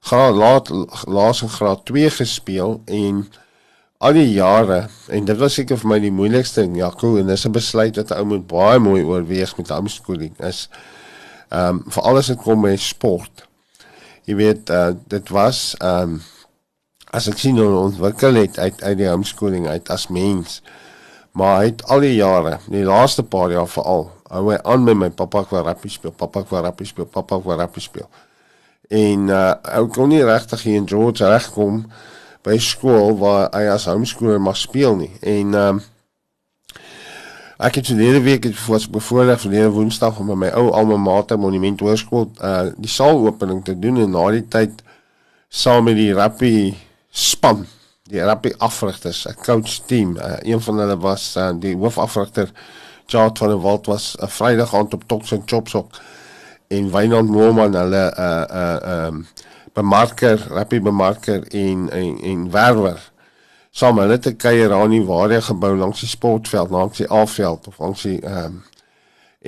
Gaan 0.09 0.39
laat 0.41 0.71
laas 1.05 1.43
in 1.45 1.53
graad 1.53 1.85
2 1.91 2.11
gespeel 2.11 2.81
en 2.87 3.27
al 3.99 4.15
die 4.15 4.31
jare 4.31 4.87
en 5.11 5.25
dit 5.27 5.39
was 5.41 5.57
seker 5.59 5.79
vir 5.81 5.91
my 5.91 5.99
die 6.03 6.15
moeilikste 6.15 6.63
ding 6.63 6.77
Jaco 6.79 7.17
en 7.19 7.27
dis 7.27 7.47
'n 7.47 7.53
besluit 7.53 7.97
wat 7.97 8.11
'n 8.11 8.19
ou 8.21 8.25
moet 8.25 8.47
baie 8.47 8.79
mooi 8.79 9.03
oorweeg 9.03 9.57
met 9.57 9.69
homeschooling 9.75 10.35
is 10.39 10.69
ehm 11.51 11.69
um, 11.69 11.85
vir 11.91 12.03
alles 12.03 12.29
wat 12.29 12.43
kom 12.43 12.63
by 12.63 12.77
sport. 12.77 13.49
Jy 14.25 14.35
weet 14.35 14.71
uh, 14.71 14.91
dit 15.09 15.29
was 15.29 15.75
ehm 15.81 16.03
um, 16.03 16.21
as 17.11 17.29
ek 17.29 17.39
sien 17.39 17.59
hoe 17.59 17.75
ontwikkel 17.75 18.35
het 18.35 18.59
uit 18.59 18.83
uit 18.83 18.99
die 18.99 19.09
homeschooling 19.09 19.67
uit 19.69 19.89
as 19.91 20.09
mens. 20.09 20.63
Maar 21.33 21.57
hy 21.59 21.65
het 21.65 21.83
al 21.87 22.01
die 22.01 22.15
jare, 22.15 22.59
die 22.67 22.85
laaste 22.85 23.23
paar 23.23 23.51
jaar 23.51 23.69
veral, 23.69 24.11
hou 24.29 24.51
hy 24.51 24.59
aan 24.63 24.85
met 24.85 24.97
my 24.97 25.11
pappa 25.11 25.45
wat 25.51 25.67
rugby 25.67 25.89
speel, 25.89 26.11
pappa 26.11 26.45
wat 26.49 26.65
rugby 26.65 26.85
speel, 26.85 27.07
pappa 27.07 27.41
wat 27.41 27.59
rugby 27.59 27.81
speel. 27.81 28.09
En 28.89 29.29
uh 29.29 29.55
ou 29.75 29.89
kon 29.89 30.09
nie 30.09 30.25
regtig 30.25 30.63
hier 30.63 30.77
in 30.77 30.89
George 30.89 31.25
regkom 31.25 31.83
nie 31.83 32.18
by 32.47 32.59
skool 32.59 33.17
waar 33.19 33.49
hy 33.53 33.67
as 33.73 33.87
homeschooler 33.91 34.41
mag 34.41 34.57
speel 34.57 34.97
nie. 34.97 35.13
En 35.21 35.55
ehm 35.55 35.79
um, 35.79 35.87
ek 37.59 37.75
het 37.75 37.89
verlede 37.91 38.21
week 38.23 38.45
het 38.47 38.55
voor 38.55 38.85
bevoorreg 38.91 39.41
verlede 39.41 39.71
Woensdag 39.75 40.19
om 40.23 40.29
met 40.31 40.37
my 40.37 40.51
ou 40.55 40.69
alma 40.71 40.97
mater 40.97 41.39
monument 41.39 41.81
hoërskool 41.81 42.29
uh 42.39 42.69
die 42.77 42.91
saalopening 42.91 43.65
te 43.65 43.75
doen 43.79 43.99
en 43.99 44.15
na 44.15 44.29
die 44.31 44.45
tyd 44.47 44.85
saam 45.49 45.89
met 45.89 45.97
die 45.99 46.13
rugby 46.15 46.75
span, 47.11 47.65
die 48.07 48.23
rugby 48.23 48.53
afrigters, 48.59 49.25
'n 49.27 49.35
coach 49.43 49.81
team. 49.87 50.17
Uh, 50.17 50.37
een 50.41 50.61
van 50.61 50.79
hulle 50.79 50.99
was 50.99 51.35
uh, 51.37 51.51
die 51.61 51.75
hoofafrigter 51.77 52.53
Jart 53.07 53.39
van 53.39 53.49
der 53.49 53.61
Walt 53.61 53.87
was 53.87 54.15
'n 54.15 54.25
uh, 54.25 54.31
Vrydag 54.31 54.75
aand 54.75 54.95
op 54.95 55.03
Toks 55.07 55.33
en 55.33 55.43
Chopsok 55.47 56.01
en 56.69 56.91
Wynand 56.91 57.29
Moorman 57.29 57.75
hulle 57.75 58.15
uh 58.19 58.45
uh 58.47 58.77
ehm 58.83 59.15
um, 59.15 59.27
bemarker, 59.79 60.43
rappie 60.51 60.83
bemarker 60.83 61.47
en 61.55 61.87
en 61.95 62.19
en 62.33 62.49
werwer. 62.55 62.99
Saam 63.71 64.01
hulle 64.03 64.19
te 64.19 64.35
kuier 64.35 64.73
aan 64.75 64.91
die 64.97 65.05
waarde 65.07 65.41
gebou 65.45 65.77
langs 65.79 66.03
die 66.03 66.11
sportveld, 66.11 66.75
langs 66.75 66.99
die 66.99 67.09
afveld 67.09 67.71
of 67.71 67.79
langs 67.79 68.03
die 68.09 68.19
ehm 68.23 68.59
um, 68.59 68.65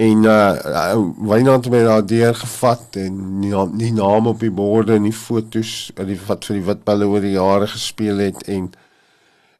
en 0.00 0.22
uh 0.24 0.94
Wynand 1.26 1.64
het 1.64 1.72
my 1.72 1.82
daar 1.82 2.06
deur 2.06 2.34
gevat 2.34 2.96
en 2.96 3.40
nie, 3.40 3.92
naam 3.92 4.26
op 4.30 4.40
die 4.40 4.50
borde 4.50 4.94
en 4.94 5.08
die 5.08 5.16
fotos 5.16 5.90
die 5.98 6.18
wat 6.28 6.46
vir 6.46 6.60
die 6.60 6.66
witbulle 6.68 7.08
oor 7.10 7.26
die 7.26 7.34
jare 7.34 7.66
gespeel 7.66 8.22
het 8.22 8.44
en 8.46 8.70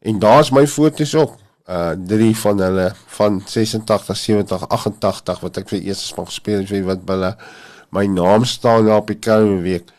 en 0.00 0.20
daar's 0.22 0.52
my 0.54 0.66
fotos 0.70 1.14
ook 1.18 1.34
uh 1.68 1.90
drie 2.12 2.36
van 2.36 2.62
hulle 2.62 2.92
van 3.18 3.42
86 3.46 4.16
70 4.16 4.68
88 4.68 5.40
wat 5.40 5.58
ek 5.58 5.68
vir 5.74 5.82
eers 5.82 6.06
gespeel 6.14 6.62
het 6.62 6.70
vir 6.70 6.86
witbulle 6.86 7.34
my 7.90 8.06
naam 8.06 8.46
staan 8.46 8.86
daar 8.86 9.02
op 9.02 9.10
die 9.10 9.18
koue 9.18 9.58
week 9.66 9.90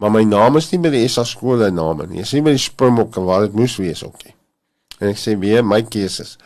Maar 0.00 0.12
my 0.14 0.22
naam 0.24 0.56
is 0.56 0.70
nie 0.72 0.80
by 0.80 0.92
die 0.94 1.08
SA 1.12 1.26
skole 1.28 1.68
name 1.74 2.06
nie. 2.08 2.22
Dis 2.22 2.32
nie 2.32 2.44
by 2.44 2.54
die 2.56 2.62
Springbokke 2.62 3.20
waar 3.24 3.44
dit 3.44 3.56
moes 3.58 3.76
wees 3.80 4.00
ook 4.06 4.22
nie. 4.24 4.32
En 5.00 5.10
ek 5.12 5.20
sê 5.20 5.36
weer 5.40 5.64
my 5.64 5.82
keuses. 5.84 6.38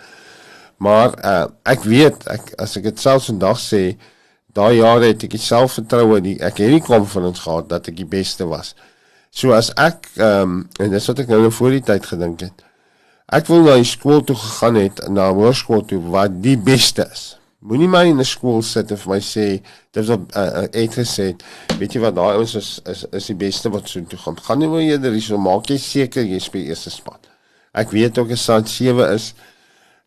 Maar 0.82 1.14
uh, 1.22 1.46
ek 1.70 1.86
weet 1.86 2.26
ek 2.34 2.50
as 2.62 2.74
ek 2.78 2.88
dit 2.90 3.02
selfs 3.02 3.30
vandag 3.30 3.60
sê, 3.62 3.84
daai 4.54 4.80
jare 4.80 5.12
het 5.12 5.22
ek 5.26 5.38
selfvertroue 5.38 6.18
nie. 6.24 6.34
Ek 6.42 6.58
het 6.62 6.74
nie 6.74 6.82
confidence 6.82 7.44
gehad 7.46 7.70
dat 7.70 7.90
ek 7.90 7.98
die 8.02 8.10
beste 8.10 8.48
was. 8.50 8.74
So 9.34 9.54
as 9.54 9.70
ek 9.78 10.10
ehm 10.18 10.42
um, 10.42 10.58
en 10.82 10.94
dis 10.94 11.08
wat 11.10 11.22
ek 11.22 11.30
nou 11.30 11.50
voor 11.50 11.78
die 11.78 11.84
tyd 11.86 12.06
gedink 12.10 12.42
het. 12.46 12.66
Ek 13.34 13.46
wou 13.48 13.62
na 13.64 13.78
die 13.80 13.88
skool 13.88 14.20
toe 14.26 14.36
gegaan 14.36 14.76
het, 14.76 15.00
na 15.10 15.30
hoërskool 15.32 15.86
toe 15.88 16.02
wat 16.12 16.42
die 16.44 16.58
beste 16.60 17.06
is. 17.06 17.24
Moenie 17.64 17.88
my 17.88 18.02
in 18.04 18.20
'n 18.20 18.24
skool 18.28 18.60
sit 18.62 18.90
en 18.92 18.98
vir 19.00 19.10
my 19.10 19.20
sê 19.24 19.44
dit 19.92 20.06
was 20.06 20.10
'n 20.10 20.26
uh, 20.36 20.64
het 20.68 20.96
gesê, 21.00 21.32
weet 21.78 21.94
jy 21.94 22.00
wat 22.00 22.14
daai 22.14 22.36
ons 22.36 22.54
is 22.60 22.80
is 22.84 23.04
is 23.10 23.26
die 23.26 23.36
beste 23.40 23.70
wat 23.72 23.88
so 23.88 24.04
toe 24.04 24.18
gaan. 24.18 24.36
Gaan 24.36 24.58
nie 24.58 24.68
maar 24.68 24.84
eerder 24.84 25.12
hierso 25.12 25.38
maak 25.38 25.70
jy 25.70 25.78
seker 25.78 26.24
jy 26.24 26.38
speel 26.38 26.68
eerste 26.68 26.90
span. 26.90 27.16
Ek 27.72 27.90
weet 27.90 28.18
ook 28.18 28.36
saad 28.36 28.68
7 28.68 29.08
is. 29.14 29.32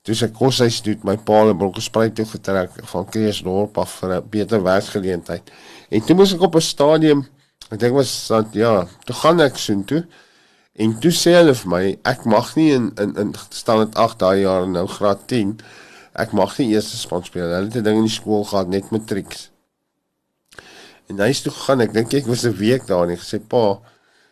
Toe 0.03 0.15
se 0.15 0.27
koshuis 0.31 0.81
doen 0.81 0.99
my 1.03 1.17
pa 1.17 1.49
en 1.49 1.57
broek 1.57 1.75
gesprei 1.75 2.11
toe 2.13 2.25
getrek 2.25 2.69
van 2.91 3.09
Kreersdorp 3.09 3.77
af 3.77 3.89
vir 4.01 4.13
'n 4.17 4.29
beter 4.29 4.61
werksgeleentheid. 4.63 5.51
En 5.89 6.01
toe 6.05 6.15
moes 6.15 6.33
ek 6.33 6.41
op 6.41 6.55
'n 6.55 6.61
stadium, 6.61 7.25
ek 7.71 7.79
dink 7.79 7.93
was 7.93 8.25
saad 8.25 8.53
ja, 8.53 8.87
toe 9.05 9.15
gaan 9.15 9.39
ek 9.41 9.57
so 9.57 9.81
toe. 9.83 10.05
En 10.75 10.99
toe 10.99 11.11
sê 11.11 11.33
hulle 11.33 11.55
vir 11.55 11.69
my 11.69 11.97
ek 12.03 12.25
mag 12.25 12.55
nie 12.55 12.71
in 12.73 12.91
in 12.97 13.15
in 13.17 13.33
staan 13.49 13.85
dit 13.85 13.95
8 13.95 14.19
daai 14.19 14.41
jaar 14.41 14.67
nou 14.67 14.87
graad 14.87 15.27
10 15.27 15.57
ek 16.17 16.33
mag 16.37 16.57
nie 16.57 16.73
eerste 16.73 16.97
span 16.97 17.23
speel. 17.23 17.45
Hulle 17.45 17.69
het 17.69 17.75
'n 17.75 17.83
ding 17.83 17.97
in 17.97 18.09
die 18.09 18.13
skool 18.13 18.43
gehad 18.43 18.67
net 18.67 18.89
matrieks. 18.89 19.49
En 21.07 21.19
hy 21.19 21.29
is 21.29 21.41
toe 21.41 21.51
gegaan. 21.51 21.81
Ek 21.81 21.93
dink 21.93 22.13
ek 22.13 22.25
was 22.27 22.43
'n 22.45 22.57
week 22.57 22.87
daar 22.87 23.03
en 23.03 23.13
ek 23.15 23.19
gesê 23.19 23.39
pa, 23.39 23.79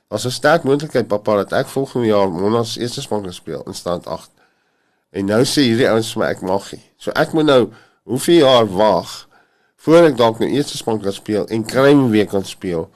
daar's 0.09 0.25
'n 0.25 0.31
sterk 0.31 0.63
moontlikheid 0.63 1.07
pappa 1.07 1.35
dat 1.35 1.53
ek 1.53 1.67
volgende 1.67 2.07
jaar 2.07 2.31
Monas 2.31 2.77
eerste 2.77 3.01
span 3.01 3.23
kan 3.23 3.33
speel 3.33 3.63
in 3.65 3.73
stand 3.73 4.07
8. 4.07 4.29
En 5.11 5.25
nou 5.25 5.43
sê 5.43 5.61
hierdie 5.61 5.89
ouens 5.89 6.13
vir 6.13 6.23
my 6.23 6.29
ek 6.29 6.41
mag 6.41 6.71
nie. 6.71 6.83
So 6.97 7.11
ek 7.11 7.33
moet 7.33 7.45
nou 7.45 7.71
hoeveel 8.03 8.39
jaar 8.45 8.67
wag 8.67 9.27
voor 9.75 10.03
ek 10.03 10.17
dalk 10.17 10.39
nou 10.39 10.49
eerste 10.49 10.77
span 10.77 11.01
kan 11.01 11.13
speel 11.13 11.47
en 11.47 11.63
kry 11.63 11.91
'n 11.93 12.09
week 12.09 12.29
kan 12.29 12.45
speel. 12.45 12.89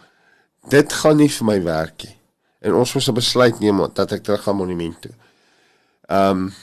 dit 0.70 0.94
gaan 0.94 1.18
nie 1.18 1.30
vir 1.30 1.46
my 1.46 1.58
werk 1.64 2.04
nie. 2.04 2.16
En 2.62 2.74
ons 2.74 2.94
moes 2.94 3.08
'n 3.10 3.14
besluit 3.14 3.60
neem 3.60 3.80
dat 3.94 4.12
ek 4.12 4.24
terug 4.24 4.44
gaan 4.44 4.56
monument 4.56 5.02
toe. 5.02 5.12
Ehm 6.08 6.30
um, 6.30 6.54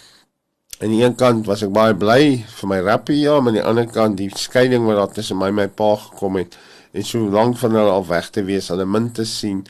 aan 0.78 0.92
die 0.92 1.02
een 1.04 1.14
kant 1.16 1.46
was 1.48 1.62
ek 1.64 1.72
baie 1.72 1.94
bly 1.96 2.22
vir 2.44 2.68
my 2.68 2.78
rappie 2.84 3.22
ja, 3.22 3.38
maar 3.40 3.54
aan 3.54 3.60
die 3.60 3.68
ander 3.70 3.86
kant 3.88 4.18
die 4.20 4.28
skeiding 4.36 4.84
wat 4.84 4.98
daar 5.00 5.12
tussen 5.16 5.38
my 5.40 5.48
en 5.48 5.56
my 5.56 5.68
pa 5.72 5.94
gekom 6.02 6.36
het 6.36 6.56
en 6.92 7.04
so 7.04 7.28
lank 7.32 7.56
van 7.60 7.76
hulle 7.76 7.92
al 7.92 8.04
weg 8.08 8.28
te 8.32 8.44
wees, 8.44 8.68
hulle 8.72 8.84
min 8.88 9.08
te 9.16 9.24
sien 9.28 9.62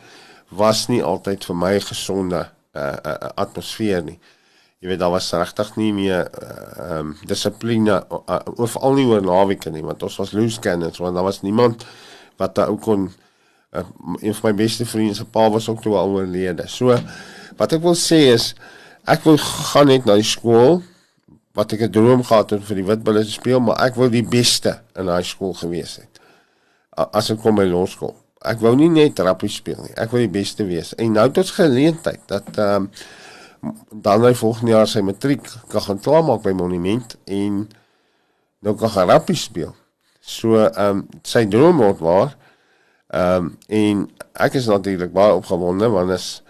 was 0.50 0.86
nie 0.90 1.02
altyd 1.02 1.46
vir 1.46 1.58
my 1.58 1.72
gesonde 1.82 2.40
uh, 2.42 2.82
uh, 2.82 3.14
atmosfeer 3.42 4.02
nie. 4.06 4.16
Jy 4.82 4.90
weet 4.92 5.00
daar 5.00 5.14
was 5.14 5.30
regtig 5.34 5.72
nie 5.78 5.92
meer 5.94 6.26
ehm 6.26 6.82
uh, 6.82 6.98
um, 6.98 7.14
dissipline 7.26 7.96
uh, 7.96 8.40
of 8.62 8.76
al 8.76 8.98
nie 8.98 9.06
oor 9.10 9.22
naweke 9.24 9.70
nie, 9.74 9.82
want 9.86 10.02
ons 10.06 10.18
was 10.22 10.34
loose 10.36 10.62
cannons, 10.62 10.98
want 11.02 11.18
daar 11.18 11.26
was 11.26 11.42
niemand 11.42 11.86
wat 12.38 12.54
daar 12.58 12.70
ook 12.74 12.82
kon 12.86 13.08
uh, 13.08 13.86
een 14.20 14.34
van 14.34 14.50
my 14.50 14.54
beste 14.58 14.86
vriende 14.86 15.14
se 15.14 15.24
pa 15.24 15.48
was 15.50 15.68
ook 15.70 15.82
toe 15.82 15.94
al 15.96 16.18
oorlede. 16.18 16.66
So 16.70 16.98
wat 17.56 17.78
ek 17.78 17.82
wil 17.82 17.98
sê 17.98 18.26
is 18.34 18.52
ek 19.06 19.26
wil 19.26 19.38
gaan 19.38 19.90
net 19.90 20.06
na 20.06 20.18
die 20.18 20.26
skool 20.26 20.82
wat 21.56 21.72
ek 21.72 21.88
'n 21.88 21.90
droom 21.90 22.22
gehad 22.22 22.50
het 22.50 22.64
vir 22.64 22.76
die 22.76 22.84
Witbulle 22.84 23.24
te 23.24 23.32
speel, 23.32 23.60
maar 23.60 23.80
ek 23.80 23.94
wou 23.96 24.08
die 24.12 24.24
beste 24.24 24.80
in 24.94 25.06
daai 25.06 25.24
skool 25.24 25.54
gewees 25.54 25.96
het. 25.96 26.20
As 27.12 27.30
ek 27.30 27.40
kom 27.40 27.56
by 27.56 27.64
laerskool. 27.64 28.14
Ek 28.44 28.60
wou 28.60 28.76
nie 28.76 28.88
net 28.88 29.18
rappie 29.18 29.48
speel 29.48 29.80
nie. 29.82 29.94
Ek 29.96 30.10
wou 30.10 30.20
die 30.20 30.32
beste 30.32 30.64
wees. 30.64 30.94
En 30.94 31.12
nou 31.12 31.26
het 31.26 31.38
ons 31.38 31.50
geleentheid 31.50 32.20
dat 32.26 32.58
ehm 32.58 32.74
um, 32.74 32.90
dan 33.90 34.22
hy 34.22 34.34
volgende 34.34 34.70
jaar 34.70 34.86
sy 34.86 35.00
matriek 35.00 35.42
kan 35.68 35.82
gaan 35.82 35.98
klaarmaak 35.98 36.42
by 36.42 36.52
Monument 36.52 37.16
en 37.24 37.68
nou 38.60 38.74
kan 38.76 38.90
gaan 38.90 39.08
rappie 39.08 39.36
speel. 39.36 39.74
So 40.20 40.60
ehm 40.60 40.90
um, 40.90 41.08
sy 41.22 41.46
droom 41.46 41.76
word 41.78 41.98
waar. 41.98 42.36
Ehm 43.08 43.36
um, 43.36 43.58
en 43.68 44.10
ek 44.32 44.54
is 44.54 44.66
natuurlik 44.66 45.12
baie 45.12 45.34
opgewonde 45.34 45.88
want 45.88 46.10
is 46.10 46.42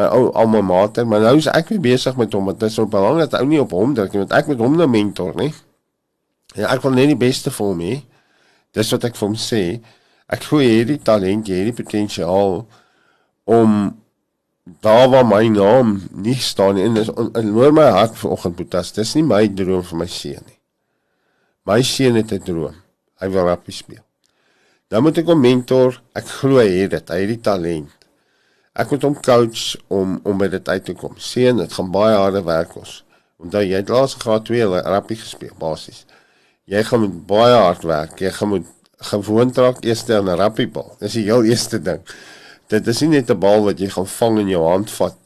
my 0.00 0.08
ou 0.16 0.30
alma 0.38 0.62
mater, 0.64 1.06
maar 1.06 1.22
nou 1.24 1.36
is 1.40 1.48
ek 1.52 1.72
weer 1.74 1.82
besig 1.90 2.16
met 2.16 2.32
hom. 2.36 2.48
Dit 2.54 2.70
is 2.70 2.78
op 2.80 2.92
belangrik 2.94 3.28
dat 3.28 3.40
ou 3.42 3.48
nie 3.48 3.60
op 3.60 3.74
hom 3.76 3.94
druk 3.96 4.14
nie, 4.14 4.24
want 4.24 4.36
ek 4.38 4.50
moet 4.50 4.62
hom 4.64 4.78
nou 4.80 4.88
mentor, 4.90 5.34
nie? 5.38 5.50
Ja, 6.56 6.70
ek 6.72 6.84
wil 6.84 6.96
net 6.96 7.12
die 7.12 7.18
beste 7.20 7.52
vir 7.54 7.72
hom 7.72 7.82
hê. 7.84 7.96
Dis 8.76 8.90
wat 8.94 9.06
ek 9.10 9.18
vir 9.18 9.26
hom 9.28 9.38
sê. 9.38 9.62
Ek 10.30 10.46
voel 10.46 10.64
hierdie 10.64 11.00
talent, 11.04 11.50
hierdie 11.50 11.74
potensiaal 11.76 12.62
om 13.50 13.80
daar 14.84 15.08
waar 15.10 15.26
my 15.26 15.42
naam 15.50 15.96
nie 16.22 16.36
staan 16.38 16.76
nie, 16.78 16.86
en 16.86 16.98
dis 16.98 17.10
in 17.10 17.50
oor 17.56 17.74
my 17.74 17.88
hart 17.96 18.18
vanoggend 18.20 18.58
Boetas. 18.58 18.94
Dis 18.96 19.16
nie 19.18 19.26
my 19.26 19.42
droom 19.48 19.82
vir 19.86 20.02
my 20.04 20.08
seun 20.10 20.44
nie. 20.46 20.58
My 21.66 21.80
seun 21.86 22.16
het 22.16 22.32
'n 22.32 22.44
droom. 22.46 22.76
Hy 23.20 23.28
wil 23.28 23.44
rappie 23.50 23.74
speel. 23.74 24.04
Dan 24.88 25.02
moet 25.02 25.18
ek 25.18 25.26
hom 25.26 25.40
mentor. 25.40 26.00
Ek 26.14 26.26
glo 26.26 26.58
hy 26.58 26.82
het 26.82 26.90
dit. 26.90 27.10
Hy 27.10 27.18
het 27.20 27.28
die 27.28 27.40
talent. 27.40 27.99
Ek 28.78 28.90
moet 28.90 29.02
hom 29.02 29.16
coach 29.18 29.76
om 29.88 30.20
om 30.22 30.38
by 30.38 30.46
dit 30.48 30.68
uit 30.68 30.84
te 30.84 30.94
kom. 30.94 31.16
Seun, 31.18 31.58
dit 31.58 31.72
gaan 31.72 31.90
baie 31.90 32.14
harde 32.14 32.42
werk 32.46 32.70
kos. 32.76 33.00
Onthou 33.42 33.62
jy 33.64 33.80
het 33.80 33.88
laas 33.90 34.14
graad 34.14 34.44
2 34.46 34.82
rappie 34.86 35.16
gespeel 35.18 35.56
basies. 35.58 36.04
Jy 36.70 36.82
gaan 36.86 37.00
met 37.00 37.16
baie 37.26 37.56
hard 37.56 37.82
werk. 37.88 38.20
Jy 38.22 38.30
gaan 38.36 38.48
moet 38.48 38.68
gewoond 39.10 39.56
raak 39.56 39.84
eers 39.84 40.04
aan 40.10 40.28
'n 40.28 40.36
rappiebal. 40.38 40.96
Dis 41.00 41.12
die 41.12 41.24
heel 41.24 41.44
eerste 41.44 41.82
ding. 41.82 42.00
Dit 42.68 42.86
is 42.86 43.00
nie 43.00 43.08
net 43.08 43.30
'n 43.30 43.38
bal 43.38 43.64
wat 43.64 43.78
jy 43.78 43.88
gaan 43.88 44.06
vang 44.06 44.38
in 44.38 44.48
jou 44.48 44.64
hand 44.68 44.90
vat. 44.90 45.18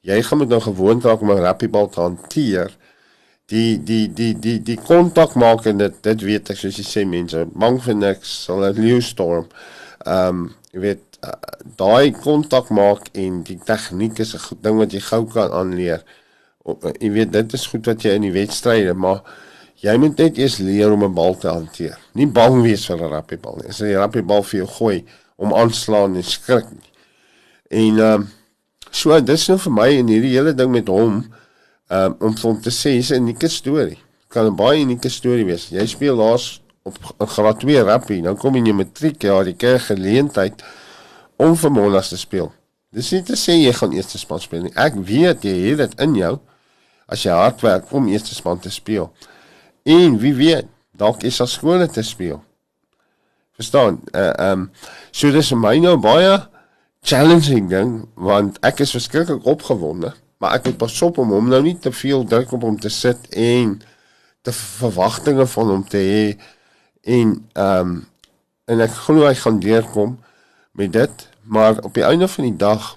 Jy 0.00 0.22
gaan 0.22 0.38
moet 0.38 0.48
nou 0.48 0.60
gewoond 0.60 1.04
raak 1.04 1.20
om 1.20 1.30
'n 1.30 1.40
rappiebal 1.42 1.88
te 1.88 2.00
hanteer. 2.00 2.76
Die 3.46 3.82
die 3.82 4.12
die 4.12 4.38
die 4.38 4.62
die 4.62 4.76
kontak 4.76 5.34
maak 5.34 5.66
en 5.66 5.78
dit 5.78 6.02
dit 6.02 6.20
weet 6.22 6.50
ek 6.50 6.56
soos 6.56 6.76
jy 6.76 6.84
sê 6.84 7.06
mense, 7.06 7.46
bang 7.54 7.82
vir 7.82 7.94
niks, 7.94 8.44
sal 8.44 8.64
'n 8.64 8.72
leeu 8.72 9.00
storm. 9.00 9.46
Ehm 10.06 10.28
um, 10.28 10.54
jy 10.72 10.80
weet 10.80 11.07
uh, 11.24 11.32
daai 11.76 12.12
kontak 12.12 12.70
maak 12.70 13.08
en 13.14 13.42
die 13.46 13.58
tegniek 13.58 14.18
is 14.18 14.34
'n 14.34 14.44
goed 14.46 14.62
ding 14.62 14.78
wat 14.78 14.92
jy 14.92 15.00
gou 15.00 15.24
kan 15.26 15.50
aanleer. 15.52 16.02
Uh, 16.66 16.92
jy 17.00 17.10
weet 17.10 17.32
dit 17.32 17.52
is 17.52 17.66
goed 17.66 17.86
wat 17.86 18.02
jy 18.02 18.14
in 18.14 18.26
die 18.28 18.32
wedstryde, 18.32 18.94
maar 18.94 19.22
jy 19.82 19.96
moet 19.96 20.18
net 20.18 20.38
eers 20.38 20.58
leer 20.58 20.92
om 20.92 21.04
'n 21.04 21.14
bal 21.14 21.36
te 21.36 21.48
hanteer. 21.48 21.98
Nie 22.14 22.26
bang 22.26 22.62
wees 22.62 22.86
vir 22.86 22.98
'n 22.98 23.10
rappiebal 23.10 23.56
nie. 23.60 23.68
As 23.68 23.78
jy 23.78 23.94
'n 23.94 23.98
rappiebal 23.98 24.42
vir 24.42 24.58
jou 24.60 24.66
gooi 24.66 25.04
om 25.36 25.54
aanslaan 25.54 26.16
en 26.16 26.24
skrik. 26.24 26.66
En 27.70 27.98
ehm 27.98 28.14
um, 28.14 28.28
so 28.90 29.20
dis 29.20 29.48
nou 29.48 29.58
vir 29.58 29.72
my 29.72 29.88
en 29.98 30.08
hierdie 30.08 30.36
hele 30.36 30.54
ding 30.54 30.70
met 30.70 30.88
hom 30.88 31.24
um, 31.90 32.16
om 32.20 32.36
van 32.36 32.60
te 32.60 32.70
sê 32.70 32.98
is 32.98 33.10
'n 33.10 33.22
unieke 33.22 33.48
storie. 33.48 33.98
Kan 34.28 34.46
'n 34.46 34.56
baie 34.56 34.80
unieke 34.80 35.08
storie 35.08 35.44
wees. 35.44 35.68
Jy 35.68 35.86
speel 35.86 36.16
laas 36.16 36.60
op 36.82 37.28
graad 37.28 37.60
2 37.60 37.82
rappie, 37.82 38.22
dan 38.22 38.36
kom 38.36 38.54
jy 38.54 38.68
in 38.68 38.76
matriek, 38.76 39.22
ja, 39.22 39.42
jy 39.44 39.52
kry 39.52 39.78
geleentheid 39.78 40.62
om 41.38 41.54
vir 41.56 41.72
Mollas 41.72 42.10
te 42.12 42.18
speel. 42.18 42.50
Dis 42.94 43.10
nie 43.12 43.22
te 43.24 43.36
sê 43.36 43.58
jy 43.58 43.72
gaan 43.76 43.94
eerste 43.94 44.18
span 44.18 44.40
speel 44.42 44.66
nie. 44.66 44.74
Ek 44.74 44.96
weet 44.96 45.44
jy 45.46 45.54
het 45.68 45.82
dit 45.82 45.98
in 46.04 46.16
jou 46.18 46.34
as 47.08 47.24
jy 47.24 47.32
hard 47.32 47.62
werk 47.64 47.92
om 47.96 48.08
eerste 48.10 48.34
span 48.36 48.60
te 48.60 48.72
speel. 48.72 49.08
En 49.88 50.18
wie 50.20 50.34
weet, 50.36 50.68
dalk 50.98 51.24
is 51.28 51.38
daar 51.40 51.48
skole 51.48 51.88
te 51.88 52.04
speel. 52.04 52.40
Verstaan? 53.58 54.00
Uh 54.14 54.32
um 54.50 54.70
so 55.10 55.30
dis 55.34 55.52
vir 55.52 55.60
my 55.60 55.76
nou 55.82 55.96
baie 56.00 56.34
challenging 57.06 57.68
ding 57.70 57.92
want 58.14 58.58
ek 58.66 58.82
is 58.84 58.94
verskriklik 58.96 59.46
opgewonde, 59.46 60.12
maar 60.42 60.58
ek 60.58 60.68
moet 60.68 60.78
pas 60.80 61.02
op 61.06 61.18
om 61.22 61.32
hom 61.36 61.48
nou 61.52 61.62
nie 61.64 61.76
te 61.78 61.92
veel 61.94 62.26
druk 62.26 62.52
op 62.56 62.66
hom 62.66 62.78
te 62.80 62.90
sit 62.92 63.28
en 63.34 63.76
te 64.42 64.54
verwagtinge 64.54 65.46
van 65.54 65.74
hom 65.74 65.84
te 65.86 66.02
hê 66.02 66.24
en 67.18 67.34
um 67.54 67.98
en 68.68 68.82
ek 68.84 68.96
glo 69.06 69.24
hy 69.24 69.34
gaan 69.38 69.62
deurkom 69.64 70.18
met 70.78 70.92
dit, 70.94 71.28
maar 71.42 71.80
op 71.82 71.94
die 71.94 72.06
einde 72.06 72.28
van 72.30 72.46
die 72.46 72.56
dag 72.56 72.94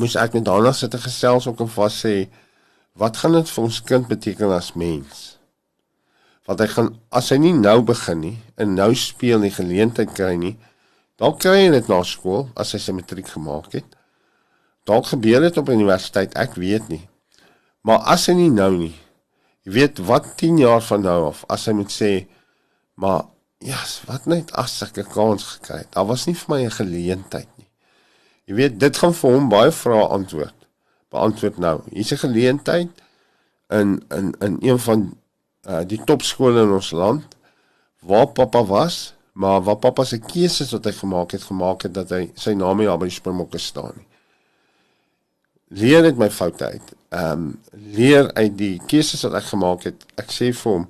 moes 0.00 0.16
ek 0.16 0.38
met 0.38 0.46
daarna 0.48 0.72
sit 0.72 0.94
en 0.96 1.04
gesels 1.04 1.48
ook 1.50 1.60
en 1.60 1.74
vas 1.78 2.04
sê 2.04 2.28
wat 2.98 3.20
gaan 3.20 3.36
dit 3.36 3.50
vir 3.50 3.64
ons 3.64 3.82
kind 3.84 4.08
beteken 4.08 4.54
as 4.56 4.72
mens? 4.72 5.38
want 6.48 6.64
hy 6.64 6.68
gaan 6.72 6.88
as 7.12 7.28
hy 7.34 7.36
nie 7.42 7.52
nou 7.52 7.82
begin 7.84 8.22
nie 8.24 8.36
en 8.56 8.72
nou 8.78 8.88
speel 8.96 9.42
nie 9.42 9.52
geleentheid 9.52 10.14
kry 10.16 10.32
nie 10.40 10.54
dan 11.20 11.36
kry 11.36 11.66
hy 11.66 11.68
dit 11.74 11.90
na 11.92 12.00
skool 12.08 12.48
as 12.56 12.72
hy 12.72 12.80
sy 12.80 12.94
matriek 12.96 13.28
gemaak 13.34 13.68
het 13.76 13.96
dalk 14.88 15.10
gebeur 15.12 15.44
dit 15.44 15.60
op 15.60 15.72
universiteit 15.74 16.32
ek 16.40 16.56
weet 16.56 16.88
nie 16.88 17.02
maar 17.84 18.00
as 18.14 18.26
hy 18.32 18.38
nie 18.38 18.52
nou 18.54 18.70
nie 18.78 18.94
jy 19.68 19.76
weet 19.76 20.00
wat 20.08 20.32
10 20.40 20.62
jaar 20.64 20.80
van 20.88 21.04
nou 21.04 21.18
af 21.28 21.44
as 21.52 21.68
hy 21.68 21.76
moet 21.76 21.92
sê 21.92 22.12
maar 22.96 23.28
ja 23.58 23.74
yes, 23.74 24.00
wat 24.06 24.26
net 24.26 24.52
as 24.52 24.82
ek 24.82 24.98
'n 24.98 25.10
kans 25.14 25.44
gekry 25.54 25.82
het 25.82 25.92
daar 25.92 26.06
was 26.06 26.26
nie 26.26 26.34
vir 26.34 26.54
my 26.54 26.60
'n 26.64 26.78
geleentheid 26.80 27.50
nie 27.56 27.70
jy 28.46 28.54
weet 28.54 28.80
dit 28.80 28.96
gaan 28.96 29.14
vir 29.14 29.32
hom 29.32 29.48
baie 29.48 29.72
vrae 29.72 30.08
antwoord 30.18 30.68
beantwoord 31.10 31.58
nou 31.58 31.82
hier's 31.90 32.12
'n 32.12 32.24
geleentheid 32.26 32.90
in 33.68 34.02
in 34.10 34.34
in 34.40 34.58
een 34.60 34.78
van 34.78 35.16
uh 35.68 35.82
die 35.86 36.04
topskole 36.04 36.62
in 36.62 36.72
ons 36.72 36.90
land 36.90 37.36
waar 38.00 38.26
pappa 38.26 38.64
was, 38.64 39.14
maar 39.32 39.62
waar 39.62 39.76
pappa 39.76 40.04
se 40.04 40.18
keuses 40.18 40.70
wat 40.70 40.84
hy 40.84 40.92
gemaak 40.92 41.34
het 41.34 41.42
gemaak 41.42 41.82
het 41.82 41.94
dat 41.94 42.12
hy 42.14 42.28
sy 42.38 42.54
naam 42.56 42.78
nie 42.78 42.86
daar 42.88 43.00
by 43.00 43.08
die 43.10 43.16
Springbokke 43.18 43.58
staan 43.62 43.96
nie. 43.96 44.06
Leer 45.82 46.06
net 46.06 46.16
my 46.16 46.30
foute 46.32 46.64
uit. 46.64 46.94
Ehm 47.12 47.32
um, 47.32 47.50
leer 47.94 48.30
uit 48.34 48.56
die 48.58 48.76
keuses 48.88 49.22
wat 49.26 49.36
ek 49.42 49.50
gemaak 49.50 49.84
het. 49.84 50.06
Ek 50.16 50.32
sê 50.32 50.52
vir 50.52 50.72
hom 50.72 50.88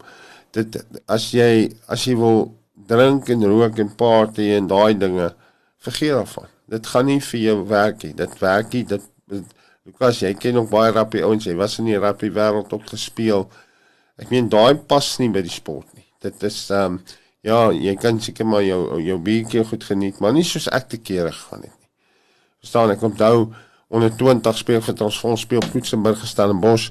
dit 0.57 0.79
as 1.07 1.31
jy 1.35 1.69
as 1.89 2.07
jy 2.07 2.15
wil 2.19 2.47
drink 2.87 3.29
en 3.29 3.45
rook 3.45 3.79
en 3.79 3.95
party 3.95 4.51
en 4.57 4.67
daai 4.71 4.99
dinge 4.99 5.35
vergeet 5.85 6.15
daarvan. 6.15 6.49
Dit 6.69 6.87
gaan 6.87 7.07
nie 7.09 7.21
vir 7.21 7.41
jou 7.41 7.57
werk 7.69 8.03
nie. 8.05 8.15
Dit 8.15 8.39
werk 8.39 8.73
nie. 8.73 8.85
Dit 8.85 9.07
Lukas, 9.89 10.21
jy 10.21 10.35
ken 10.37 10.59
nog 10.59 10.69
baie 10.69 10.93
rappie 10.93 11.23
ouens. 11.25 11.47
Jy 11.49 11.55
was 11.57 11.79
in 11.81 11.89
die 11.89 11.99
rappie 11.99 12.31
wêreld 12.35 12.73
op 12.77 12.85
gespeel. 12.91 13.47
Ek 14.21 14.29
meen 14.35 14.51
daai 14.53 14.77
pas 14.91 15.07
nie 15.23 15.31
by 15.33 15.41
die 15.47 15.53
sport 15.53 15.89
nie. 15.97 16.05
Dit 16.21 16.43
is 16.45 16.67
ehm 16.71 16.99
um, 16.99 17.01
ja, 17.47 17.69
jy 17.73 17.95
kan 17.97 18.19
seker 18.21 18.47
maar 18.47 18.65
jou 18.67 18.99
jou 19.01 19.17
bietjie 19.23 19.63
goed 19.65 19.85
geniet, 19.87 20.19
maar 20.21 20.35
nie 20.35 20.45
soos 20.45 20.67
ek 20.75 20.89
te 20.93 20.99
kere 20.99 21.31
gaan 21.33 21.63
het 21.63 21.71
nie. 21.71 21.89
Verstaan 22.61 22.91
ek 22.93 23.05
onthou 23.07 23.53
onder 23.89 24.11
20 24.11 24.59
speel 24.59 24.83
vir 24.85 25.13
fonds 25.15 25.45
speel 25.47 25.63
Poetsenburg 25.73 26.21
gestel 26.21 26.51
in 26.51 26.61
Bos 26.61 26.91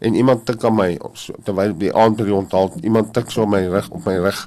en 0.00 0.14
iemand 0.14 0.46
tik 0.46 0.64
aan 0.64 0.76
my 0.76 0.90
so, 1.12 1.34
terwyl 1.44 1.74
die 1.76 1.92
aand 1.92 2.16
by 2.16 2.30
onthaal 2.32 2.72
iemand 2.82 3.12
tik 3.12 3.30
so 3.30 3.44
my 3.46 3.66
rug 3.66 3.90
op 3.90 4.06
my 4.06 4.16
rug 4.16 4.46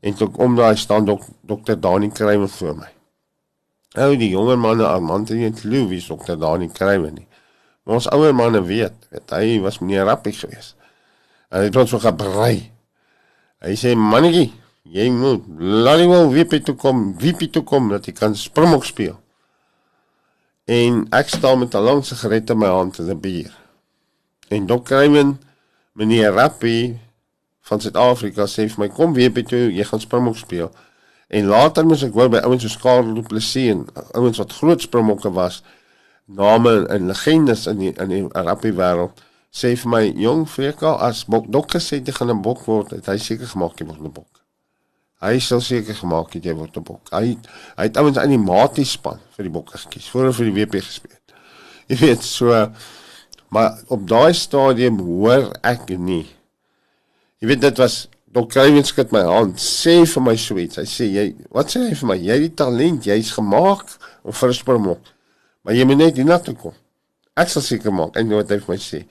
en 0.00 0.14
toe 0.14 0.28
om 0.42 0.56
daai 0.56 0.76
staan 0.76 1.04
dok, 1.04 1.24
dokter 1.40 1.80
Dani 1.80 2.10
Kruiven 2.10 2.48
voor 2.48 2.76
my. 2.76 2.90
Ou 3.96 4.16
die 4.16 4.28
jonger 4.30 4.58
manne 4.58 4.86
Armand 4.86 5.30
en 5.30 5.56
Louw 5.62 5.90
is 5.96 6.06
dokter 6.06 6.38
Dani 6.38 6.68
Kruiven 6.68 7.14
nie. 7.14 7.28
Maar 7.84 8.00
ons 8.00 8.08
ouer 8.10 8.34
manne 8.34 8.62
weet, 8.66 8.96
weet 9.10 9.30
hy 9.30 9.60
was 9.62 9.78
meneer 9.78 10.04
Rappie 10.04 10.34
geweest. 10.34 10.74
En 11.50 11.62
hy 11.62 11.68
het 11.68 11.76
ons 11.78 11.90
so 11.90 12.02
gebrei. 12.02 12.72
Hy 13.62 13.74
sê 13.78 13.94
mannetjie, 13.96 14.50
jy 14.82 15.06
moet 15.14 15.46
wel 15.58 16.32
weer 16.32 16.62
toe 16.62 16.74
kom, 16.74 17.14
wie 17.18 17.48
toe 17.48 17.62
kom 17.62 17.88
dat 17.88 18.06
jy 18.06 18.12
kan 18.12 18.34
springbok 18.34 18.84
speel. 18.84 19.16
En 20.66 21.04
ek 21.14 21.30
staan 21.30 21.62
met 21.62 21.74
'n 21.74 21.82
lang 21.82 22.04
sigaret 22.04 22.50
in 22.50 22.58
my 22.58 22.66
hand 22.66 22.98
en 22.98 23.10
'n 23.10 23.20
bier. 23.20 23.54
En 24.50 24.66
Dok 24.66 24.88
Raymond, 24.88 25.38
meneer 25.92 26.32
Rappie 26.32 26.98
van 27.66 27.80
Suid-Afrika 27.82 28.46
sê 28.46 28.68
vir 28.70 28.84
my 28.84 28.88
kom 28.88 29.14
weer 29.16 29.32
by 29.34 29.42
toe, 29.42 29.66
jy 29.74 29.84
gaan 29.88 30.02
springbok 30.02 30.38
speel. 30.38 30.70
En 31.28 31.48
later 31.50 31.86
moes 31.86 32.04
ek 32.06 32.14
hoor 32.14 32.30
by 32.30 32.44
ouens 32.46 32.62
soos 32.62 32.78
Karel 32.78 33.14
Du 33.16 33.22
Plessis 33.26 33.72
en 33.72 33.86
ouens 34.14 34.38
wat 34.38 34.54
groot 34.54 34.82
springbokke 34.82 35.32
was, 35.34 35.62
name 36.26 36.86
en 36.94 37.10
legendes 37.10 37.66
in 37.70 37.82
die 37.82 37.92
in 38.02 38.12
die 38.12 38.22
rugby 38.34 38.72
wêreld 38.74 39.22
sê 39.56 39.72
vir 39.78 39.90
my 39.90 40.02
jong 40.20 40.44
Freka 40.50 40.96
as 41.06 41.24
bok 41.30 41.46
dokter 41.52 41.82
sê 41.82 42.00
jy 42.02 42.12
gaan 42.12 42.30
'n 42.30 42.42
bok 42.42 42.66
word, 42.66 42.90
het 42.90 43.06
hy 43.06 43.16
seker 43.16 43.46
gemaak 43.46 43.80
jy 43.80 43.86
word 43.86 44.00
'n 44.00 44.12
bok. 44.12 44.42
Hy 45.22 45.38
sal 45.40 45.60
seker 45.60 45.94
gemaak 45.94 46.34
het 46.34 46.44
jy 46.44 46.54
word 46.54 46.76
'n 46.76 46.82
bok. 46.84 47.08
Hy 47.10 47.36
hy 47.76 47.82
het 47.88 47.96
ouens 47.96 48.18
in 48.18 48.30
die 48.30 48.38
matie 48.38 48.84
span 48.84 49.18
vir 49.36 49.44
die 49.44 49.54
bokke 49.54 49.78
gekies 49.78 50.08
voor 50.08 50.32
vir 50.32 50.50
die 50.50 50.56
WP 50.58 50.82
gespeel. 50.84 51.18
Jy 51.88 51.96
weet 51.96 52.22
so 52.22 52.72
maar 53.48 53.78
op 53.88 54.08
daai 54.08 54.34
stadium 54.34 54.98
hoor 54.98 55.52
ek 55.62 55.88
nie. 55.98 56.26
Jy 57.40 57.50
weet 57.50 57.60
dit 57.60 57.82
was 57.82 58.06
Dok 58.36 58.50
Kruiven 58.52 58.84
skud 58.84 59.12
my 59.12 59.22
hand, 59.24 59.60
sê 59.60 60.02
vir 60.08 60.22
my 60.24 60.34
sweet. 60.40 60.76
Hy 60.76 60.84
sê 60.88 61.06
jy, 61.08 61.26
wat 61.52 61.72
sê 61.72 61.82
hy 61.86 61.94
vir 61.96 62.08
my? 62.10 62.16
Jy 62.20 62.34
het 62.34 62.44
die 62.44 62.56
talent, 62.58 63.06
jy's 63.08 63.32
gemaak 63.36 63.86
om 64.24 64.32
vir 64.32 64.48
'n 64.48 64.58
springbok. 64.60 65.12
Maar 65.64 65.74
jy 65.74 65.84
moet 65.84 65.98
net 65.98 66.16
hiernatoe 66.16 66.54
kom. 66.54 66.74
Ek 67.36 67.48
sal 67.48 67.62
seker 67.62 67.92
maak 67.92 68.16
en 68.16 68.28
wat 68.28 68.50
hy 68.50 68.58
vir 68.58 68.74
my 68.74 68.78
sê. 68.80 69.04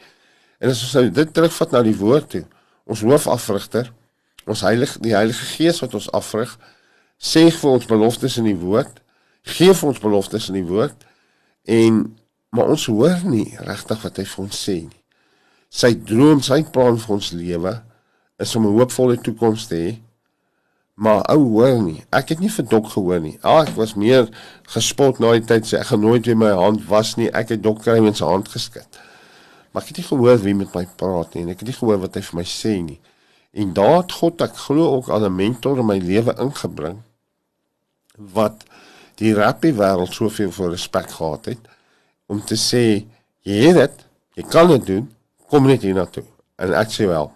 En 0.60 0.70
as 0.70 0.84
ons 0.84 0.94
nou 0.94 1.10
dit 1.10 1.34
terugvat 1.34 1.72
na 1.72 1.82
die 1.82 1.98
woord 1.98 2.30
toe, 2.30 2.46
ons 2.86 3.02
hoofafrigter, 3.02 3.92
ons 4.48 4.62
heilige 4.62 5.00
die 5.00 5.16
Heilige 5.16 5.46
Gees 5.58 5.82
wat 5.82 5.94
ons 5.94 6.10
afrig, 6.12 6.58
sê 7.20 7.52
vir 7.52 7.72
ons 7.72 7.86
beloftes 7.86 8.38
in 8.38 8.46
die 8.46 8.58
woord, 8.58 9.02
gee 9.44 9.74
vir 9.74 9.90
ons 9.90 10.00
beloftes 10.00 10.50
in 10.50 10.56
die 10.56 10.68
woord 10.68 11.06
en 11.66 12.18
maar 12.56 12.72
ons 12.72 12.86
hoor 12.88 13.20
nie 13.28 13.58
regtig 13.60 14.02
wat 14.02 14.18
hy 14.18 14.24
vir 14.24 14.44
ons 14.46 14.62
sê 14.68 14.78
nie. 14.86 15.02
Sy 15.70 15.92
droom, 15.94 16.42
sy 16.42 16.64
plan 16.64 16.98
vir 16.98 17.16
ons 17.18 17.32
lewe 17.36 17.74
is 18.38 18.56
om 18.56 18.66
'n 18.66 18.78
hoopvolle 18.78 19.22
toekoms 19.22 19.68
te 19.68 19.76
hê 19.76 19.92
Maar 20.96 21.26
ou 21.30 21.40
hoor 21.40 21.82
nie. 21.84 22.04
Ek 22.16 22.30
het 22.32 22.40
nie 22.40 22.50
vir 22.50 22.68
dok 22.72 22.88
gehoor 22.94 23.20
nie. 23.20 23.34
Ah, 23.44 23.66
ek 23.68 23.74
was 23.76 23.98
meer 24.00 24.30
gespot 24.72 25.20
na 25.20 25.34
die 25.36 25.44
tyd 25.44 25.68
sê 25.68 25.82
ek 25.82 25.90
gaan 25.90 26.06
nooit 26.06 26.28
weer 26.30 26.40
my 26.40 26.54
hand 26.56 26.86
was 26.88 27.18
nie. 27.20 27.28
Ek 27.36 27.52
het 27.52 27.64
dok 27.64 27.82
kry 27.84 27.98
sy 28.16 28.24
hand 28.24 28.48
geskit. 28.54 29.02
Maar 29.74 29.84
ek 29.84 29.92
het 29.92 30.00
nie 30.00 30.08
gehoor 30.08 30.40
wie 30.46 30.56
met 30.56 30.72
my 30.76 30.86
praat 30.96 31.36
nie 31.36 31.44
en 31.44 31.52
ek 31.52 31.66
het 31.66 31.68
nie 31.68 31.76
gehoor 31.82 32.00
wat 32.06 32.16
hy 32.16 32.24
vir 32.24 32.40
my 32.40 32.48
sê 32.48 32.78
nie. 32.80 33.00
En 33.52 33.76
het 33.76 34.16
God 34.22 34.42
ek 34.48 34.56
glo 34.56 34.96
ook 34.96 35.12
al 35.12 35.28
'n 35.28 35.36
mentor 35.36 35.80
in 35.80 35.86
my 35.86 36.00
lewe 36.00 36.36
ingebring 36.40 37.04
wat 38.16 38.64
die 39.20 39.34
rappie 39.36 39.74
wêreld 39.76 40.14
soveel 40.14 40.52
vir 40.52 40.72
respek 40.72 41.12
gehad 41.12 41.46
het 41.46 41.60
om 42.28 42.40
te 42.40 42.56
sê 42.56 43.04
jy 43.44 43.68
het 43.68 43.76
dit, 43.76 44.06
jy 44.36 44.44
kan 44.44 44.68
dit 44.68 44.86
doen, 44.86 45.12
kom 45.50 45.68
net 45.68 45.82
hier 45.82 45.94
na 45.94 46.06
toe. 46.06 46.24
En 46.56 46.74
ek 46.74 46.88
sê 46.88 47.08
wel. 47.08 47.35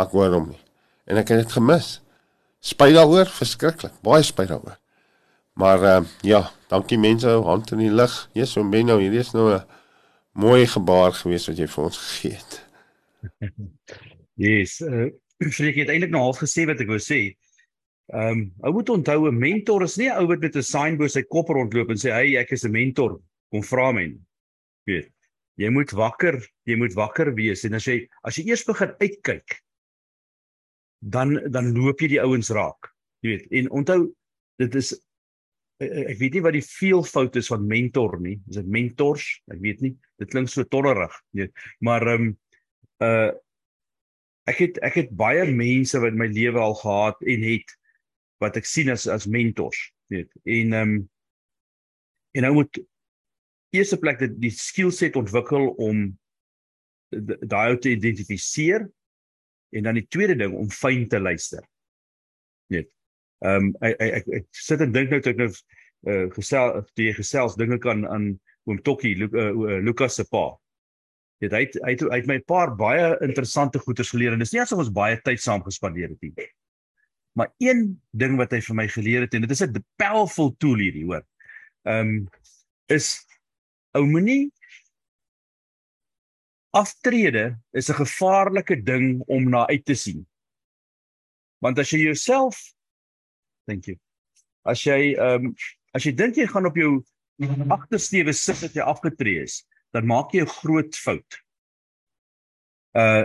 Maar 0.00 0.08
ek 0.08 0.14
hoor 0.16 0.32
hom 0.32 0.46
nie. 0.48 0.62
En 1.12 1.18
ek 1.20 1.28
het 1.28 1.42
dit 1.42 1.50
gemis 1.52 1.98
spyt 2.64 2.94
daaroor, 2.96 3.28
verskriklik, 3.28 3.92
baie 4.04 4.24
spyt 4.24 4.48
daaroor. 4.48 4.78
Maar 5.60 5.84
uh, 5.84 5.98
ja, 6.24 6.40
dankie 6.72 6.96
mense, 6.96 7.28
hand 7.44 7.68
in 7.76 7.82
die 7.82 7.92
lug. 7.92 8.14
Jesus, 8.32 8.54
so 8.56 8.64
ben 8.72 8.88
nou, 8.88 8.96
hierdie 9.02 9.20
is 9.20 9.34
nou 9.36 9.50
'n 9.52 9.60
mooi 10.40 10.64
gebaar 10.64 11.12
gewees 11.18 11.50
wat 11.50 11.60
jy 11.60 11.68
vir 11.68 11.84
ons 11.84 12.00
gegee 12.00 12.40
het. 12.40 12.56
yes, 14.48 14.80
uh, 14.88 15.12
ek 15.68 15.82
het 15.82 15.92
eintlik 15.92 16.16
nou 16.16 16.24
half 16.30 16.40
gesê 16.40 16.64
wat 16.64 16.80
ek 16.80 16.88
wou 16.88 17.00
sê. 17.00 17.36
Ehm, 18.08 18.40
um, 18.40 18.44
ou 18.64 18.72
moet 18.80 18.96
onthou 18.96 19.28
'n 19.28 19.36
mentor 19.36 19.84
is 19.84 20.00
nie 20.00 20.08
'n 20.08 20.16
ou 20.16 20.32
wat 20.32 20.40
met 20.40 20.56
'n 20.56 20.64
sign 20.64 20.96
bo 20.96 21.08
sy 21.08 21.28
kop 21.28 21.52
rondloop 21.52 21.92
en 21.92 22.00
sê, 22.00 22.08
"Hey, 22.08 22.40
ek 22.40 22.56
is 22.56 22.64
'n 22.64 22.72
mentor." 22.72 23.20
Kom 23.52 23.62
vra 23.62 23.92
my. 23.92 24.16
Weet. 24.88 25.12
Jy 25.60 25.68
moet 25.68 25.90
wakker, 25.92 26.40
jy 26.64 26.76
moet 26.76 26.94
wakker 26.94 27.34
wees 27.34 27.64
en 27.64 27.74
as 27.74 27.84
jy 27.84 28.08
as 28.24 28.36
jy 28.36 28.48
eers 28.48 28.64
begin 28.64 28.96
uitkyk 28.96 29.60
dan 31.00 31.36
dan 31.52 31.72
loop 31.76 32.00
jy 32.00 32.14
die 32.14 32.22
ouens 32.22 32.50
raak. 32.52 32.90
Jy 33.24 33.34
weet, 33.34 33.46
en 33.60 33.70
onthou 33.80 34.00
dit 34.60 34.74
is 34.80 34.92
eh, 35.80 35.88
eh, 35.88 36.06
ek 36.12 36.18
weet 36.20 36.36
nie 36.36 36.44
wat 36.44 36.56
die 36.56 36.64
veelvoud 36.64 37.36
is 37.40 37.50
van 37.52 37.66
mentor 37.68 38.18
nie. 38.20 38.38
Is 38.48 38.60
dit 38.60 38.68
mentors? 38.68 39.26
Ek 39.52 39.60
weet 39.64 39.80
nie. 39.84 39.94
Dit 40.20 40.32
klink 40.32 40.52
so 40.52 40.64
tollerig, 40.68 41.14
weet. 41.36 41.54
Maar 41.80 42.08
ehm 42.14 42.30
um, 42.30 42.34
uh 43.04 43.30
ek 44.48 44.58
het 44.64 44.78
ek 44.82 44.96
het 44.98 45.10
baie 45.14 45.44
mense 45.46 45.98
wat 46.02 46.16
my 46.18 46.26
lewe 46.26 46.58
al 46.58 46.74
gehad 46.74 47.20
en 47.22 47.42
het 47.46 47.74
wat 48.42 48.56
ek 48.58 48.66
sien 48.66 48.88
as 48.90 49.06
as 49.06 49.28
mentors, 49.30 49.78
weet. 50.12 50.30
En 50.44 50.76
ehm 50.76 50.94
um, 50.96 51.08
en 52.36 52.46
nou 52.46 52.52
moet 52.60 52.78
eerste 53.74 53.98
plek 53.98 54.20
dit 54.22 54.34
die 54.42 54.52
skillset 54.54 55.16
ontwikkel 55.18 55.72
om 55.82 56.04
daai 57.10 57.78
te 57.82 57.90
identifiseer 57.90 58.84
En 59.70 59.86
dan 59.86 59.98
die 59.98 60.06
tweede 60.08 60.36
ding 60.36 60.54
om 60.56 60.70
fyn 60.70 61.08
te 61.08 61.20
luister. 61.20 61.64
Net. 62.74 62.88
Ehm 63.44 63.70
um, 63.70 63.74
ek, 63.80 64.00
ek 64.00 64.16
ek 64.20 64.32
ek 64.40 64.46
sit 64.52 64.80
en 64.84 64.92
dink 64.92 65.12
nou 65.12 65.20
toe 65.24 65.32
ek 65.32 65.38
nou 65.40 65.50
uh, 65.50 66.26
gesel 66.34 66.80
die 66.98 67.12
gesels 67.16 67.56
dinge 67.56 67.78
kan 67.80 68.04
aan 68.08 68.32
oom 68.68 68.80
Tokkie 68.84 69.16
Lu, 69.16 69.30
uh, 69.32 69.78
Lukas 69.80 70.18
se 70.20 70.26
pa. 70.28 70.50
Dit 71.40 71.54
hy 71.56 71.62
hy 71.80 71.94
het, 71.94 72.04
hy 72.04 72.18
het 72.20 72.28
my 72.28 72.36
'n 72.40 72.48
paar 72.48 72.74
baie 72.76 73.14
interessante 73.24 73.80
goeters 73.80 74.12
geleer 74.12 74.36
en 74.36 74.42
dis 74.42 74.52
nie 74.52 74.60
asof 74.60 74.84
ons 74.84 74.92
baie 74.92 75.16
tyd 75.24 75.40
saam 75.40 75.64
gespandeer 75.64 76.12
het 76.12 76.20
nie. 76.20 76.48
Maar 77.38 77.48
een 77.58 78.00
ding 78.12 78.36
wat 78.36 78.52
hy 78.52 78.60
vir 78.60 78.76
my 78.76 78.86
geleer 78.88 79.24
het 79.24 79.34
en 79.34 79.46
dit 79.46 79.50
is 79.50 79.62
'n 79.62 79.84
powerful 79.96 80.54
tool 80.58 80.76
hierdie 80.76 81.06
hoor. 81.06 81.24
Ehm 81.88 82.08
um, 82.08 82.28
is 82.88 83.24
ou 83.94 84.04
moenie 84.06 84.50
aftrede 86.70 87.58
is 87.72 87.88
'n 87.90 87.98
gevaarlike 88.02 88.82
ding 88.82 89.22
om 89.26 89.48
na 89.50 89.66
uit 89.66 89.84
te 89.84 89.94
sien. 89.94 90.26
Want 91.58 91.78
as 91.78 91.90
jy 91.90 91.98
jouself 91.98 92.74
thank 93.66 93.86
you. 93.86 93.96
As 94.62 94.84
jy 94.84 95.14
ehm 95.14 95.46
um, 95.46 95.54
as 95.92 96.04
jy 96.04 96.12
dink 96.12 96.36
jy 96.36 96.46
gaan 96.46 96.66
op 96.66 96.76
jou 96.76 97.04
agtersteewe 97.68 98.32
sit 98.32 98.60
dat 98.60 98.74
jy 98.74 98.82
afgetree 98.82 99.42
is, 99.42 99.66
dan 99.92 100.06
maak 100.06 100.32
jy 100.32 100.42
'n 100.42 100.56
groot 100.60 100.96
fout. 100.96 101.42
Uh 102.94 103.24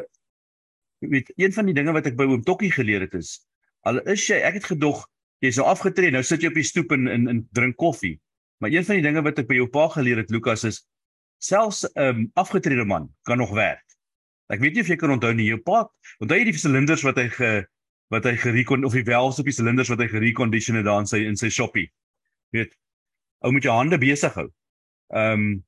weet 1.00 1.32
een 1.36 1.54
van 1.54 1.66
die 1.66 1.74
dinge 1.74 1.94
wat 1.94 2.08
ek 2.08 2.16
by 2.16 2.24
oom 2.24 2.44
Tokkie 2.44 2.72
geleer 2.72 3.02
het 3.02 3.14
is 3.14 3.46
al 3.86 4.02
is 4.10 4.26
jy 4.28 4.40
ek 4.42 4.60
het 4.60 4.70
gedog 4.74 5.06
jy's 5.44 5.60
nou 5.60 5.68
afgetree, 5.70 6.12
nou 6.14 6.24
sit 6.26 6.42
jy 6.42 6.50
op 6.50 6.58
die 6.58 6.66
stoep 6.66 6.94
en 6.96 7.08
en 7.12 7.42
drink 7.54 7.78
koffie. 7.78 8.16
Maar 8.58 8.74
een 8.74 8.86
van 8.88 8.98
die 8.98 9.06
dinge 9.06 9.22
wat 9.22 9.40
ek 9.42 9.50
by 9.50 9.60
jou 9.60 9.68
pa 9.70 9.88
geleer 9.94 10.24
het 10.24 10.32
Lukas 10.34 10.64
is 10.66 10.82
selfs 11.38 11.84
'n 11.94 12.02
um, 12.02 12.32
afgetrede 12.34 12.86
man 12.86 13.10
kan 13.24 13.38
nog 13.38 13.52
werk. 13.54 13.84
Ek 14.48 14.60
weet 14.60 14.74
nie 14.74 14.82
of 14.82 14.88
jy 14.88 14.96
kan 14.96 15.12
onthou 15.12 15.34
nie, 15.34 15.48
jou 15.50 15.58
pa, 15.58 15.86
onthou 16.22 16.38
jy 16.38 16.46
die 16.46 16.58
silinders 16.58 17.04
wat 17.04 17.18
hy 17.18 17.30
ge 17.30 17.66
wat 18.14 18.26
hy 18.26 18.36
gerekon 18.38 18.86
of 18.86 18.94
die 18.94 19.06
valves 19.06 19.40
op 19.42 19.48
die 19.50 19.56
silinders 19.56 19.90
wat 19.90 20.00
hy 20.04 20.08
gerecondition 20.12 20.78
het 20.78 20.86
daar 20.86 21.02
in 21.02 21.10
sy 21.10 21.24
in 21.26 21.38
sy 21.40 21.50
shoppie. 21.50 21.88
Weet. 22.54 22.76
Ou 23.42 23.52
moet 23.52 23.66
jou 23.66 23.74
hande 23.74 23.98
besig 23.98 24.34
hou. 24.38 24.50
Ehm 25.14 25.34
um, 25.34 25.64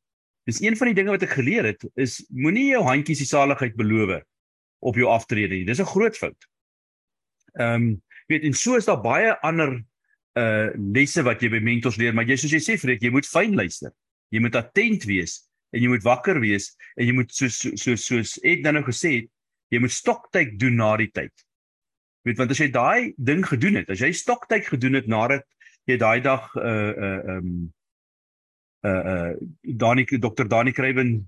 dis 0.47 0.61
een 0.63 0.77
van 0.79 0.87
die 0.87 0.95
dinge 0.95 1.11
wat 1.11 1.23
ek 1.25 1.33
geleer 1.35 1.65
het 1.67 1.81
is 1.99 2.21
moenie 2.31 2.69
jou 2.69 2.79
handjies 2.85 3.19
die 3.19 3.27
saligheid 3.27 3.73
beloof 3.75 4.21
op 4.79 4.95
jou 4.95 5.09
aftrede 5.11 5.57
nie. 5.57 5.65
Dis 5.65 5.81
'n 5.81 5.89
groot 5.89 6.17
fout. 6.17 6.47
Ehm 7.59 7.73
um, 7.73 8.01
weet 8.27 8.43
en 8.43 8.53
so 8.53 8.77
is 8.77 8.85
daar 8.85 9.01
baie 9.01 9.33
ander 9.41 9.83
uh 10.37 10.69
lesse 10.93 11.23
wat 11.23 11.41
jy 11.41 11.49
by 11.49 11.59
mentors 11.59 11.97
leer, 11.97 12.13
maar 12.13 12.25
jy 12.25 12.37
soos 12.37 12.51
jy 12.51 12.61
sê 12.61 12.77
Fred, 12.77 13.01
jy 13.01 13.09
moet 13.09 13.25
fyn 13.25 13.55
luister. 13.55 13.91
Jy 14.29 14.39
moet 14.39 14.55
attent 14.55 15.03
wees 15.03 15.46
en 15.73 15.81
jy 15.81 15.89
moet 15.91 16.05
wakker 16.05 16.39
wees 16.43 16.71
en 16.95 17.07
jy 17.07 17.15
moet 17.17 17.33
soos 17.33 17.59
soos 17.75 18.05
soos, 18.05 18.37
ek 18.43 18.63
dan 18.63 18.79
nou 18.79 18.85
gesê 18.87 19.13
het, 19.21 19.29
jy 19.73 19.81
moet 19.83 19.93
stoktyd 19.93 20.55
doen 20.59 20.77
na 20.79 20.95
die 20.99 21.11
tyd. 21.11 21.33
Weet 22.27 22.39
want 22.39 22.51
as 22.51 22.61
jy 22.61 22.69
daai 22.71 23.13
ding 23.17 23.43
gedoen 23.45 23.81
het, 23.81 23.89
as 23.91 24.03
jy 24.03 24.11
stoktyd 24.15 24.67
gedoen 24.67 24.99
het 24.99 25.07
nadat 25.11 25.45
jy 25.87 25.97
daai 25.99 26.19
dag 26.23 26.47
uh 26.59 26.93
uh 27.07 27.19
um 27.37 27.51
uh 28.87 29.01
uh 29.13 29.33
Dani 29.63 30.05
dokter 30.19 30.47
Dani 30.47 30.71
Kruiven 30.75 31.27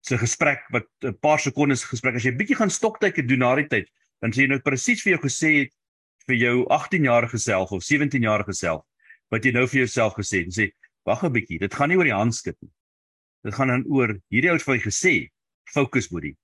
se 0.00 0.18
gesprek 0.18 0.66
wat 0.70 0.86
'n 1.02 1.16
paar 1.20 1.40
sekondes 1.40 1.84
gesprek 1.84 2.16
as 2.16 2.24
jy 2.24 2.36
bietjie 2.36 2.56
gaan 2.56 2.70
stoktyd 2.70 3.28
doen 3.28 3.38
na 3.38 3.54
die 3.56 3.68
tyd, 3.68 3.88
dan 4.20 4.32
sê 4.32 4.44
jy 4.44 4.52
nou 4.52 4.60
presies 4.60 5.02
vir 5.02 5.16
jou 5.16 5.22
gesê 5.24 5.50
het 5.64 5.72
vir 6.26 6.36
jou 6.36 6.66
18 6.68 7.04
jarige 7.04 7.38
self 7.38 7.72
of 7.72 7.82
17 7.84 8.22
jarige 8.22 8.52
self 8.52 8.84
wat 9.30 9.44
jy 9.44 9.52
nou 9.52 9.66
vir 9.66 9.86
jouself 9.86 10.14
gesê 10.14 10.44
het 10.44 10.46
en 10.46 10.56
sê 10.56 10.70
wag 11.06 11.24
'n 11.24 11.32
bietjie, 11.32 11.58
dit 11.58 11.74
gaan 11.74 11.88
nie 11.88 11.96
oor 11.96 12.04
die 12.04 12.12
handskit 12.12 12.56
nie. 12.60 12.70
Dit 13.46 13.54
gaan 13.54 13.70
dan 13.70 13.84
oor 13.86 14.10
hierdie 14.34 14.50
ou 14.50 14.56
het 14.58 14.64
vir 14.66 14.74
my 14.74 14.80
gesê, 14.82 15.14
fokus 15.70 16.08
boetie. 16.10 16.34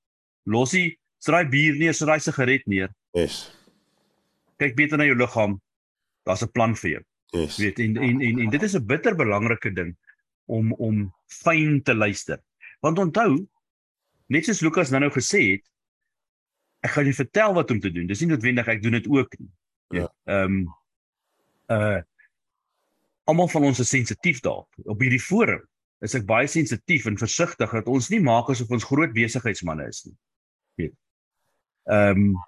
Losie, 0.46 0.92
straai 1.22 1.48
bier 1.50 1.74
neer, 1.78 1.96
straai 1.98 2.20
sigaret 2.22 2.62
neer. 2.70 2.92
Yes. 3.18 3.48
Kyk 4.62 4.76
beter 4.78 5.00
na 5.00 5.08
jou 5.08 5.16
liggaam. 5.18 5.58
Daar's 6.26 6.44
'n 6.46 6.52
plan 6.54 6.76
vir 6.78 6.90
jou. 6.90 7.02
Yes. 7.32 7.58
Weet 7.58 7.78
en 7.78 7.96
en 7.96 8.20
en 8.20 8.38
en 8.44 8.50
dit 8.50 8.62
is 8.62 8.76
'n 8.76 8.86
bitter 8.86 9.16
belangrike 9.16 9.74
ding 9.74 9.96
om 10.46 10.72
om 10.72 11.12
fyn 11.26 11.82
te 11.82 11.94
luister. 11.94 12.38
Want 12.80 12.98
onthou, 12.98 13.48
net 14.26 14.44
soos 14.44 14.60
Lukas 14.60 14.90
nou 14.90 15.00
nou 15.00 15.10
gesê 15.10 15.40
het, 15.52 15.64
ek 16.82 16.90
gaan 16.90 17.04
jou 17.04 17.14
vertel 17.14 17.54
wat 17.54 17.70
om 17.70 17.80
te 17.80 17.90
doen. 17.90 18.06
Dis 18.06 18.20
nie 18.20 18.28
noodwendig 18.28 18.68
ek 18.68 18.82
doen 18.82 18.92
dit 18.92 19.08
ook 19.08 19.38
nie. 19.38 19.50
Ja. 19.88 20.08
Ehm 20.24 20.44
um, 20.44 20.74
uh 21.68 22.02
almal 23.24 23.48
van 23.48 23.62
ons 23.62 23.78
is 23.78 23.88
sensitief 23.88 24.40
daarop 24.40 24.68
op 24.84 25.00
hierdie 25.00 25.20
forum 25.20 25.62
is 26.02 26.16
ek 26.18 26.26
baie 26.26 26.48
sensitief 26.50 27.06
en 27.06 27.18
versigtig 27.20 27.74
dat 27.78 27.90
ons 27.90 28.08
nie 28.10 28.20
maak 28.22 28.50
asof 28.50 28.72
ons 28.74 28.86
groot 28.88 29.12
besigheidsmense 29.14 29.88
is 29.88 30.00
nie. 30.08 30.16
Weet. 30.80 30.96
Ehm 31.90 32.26
um, 32.32 32.40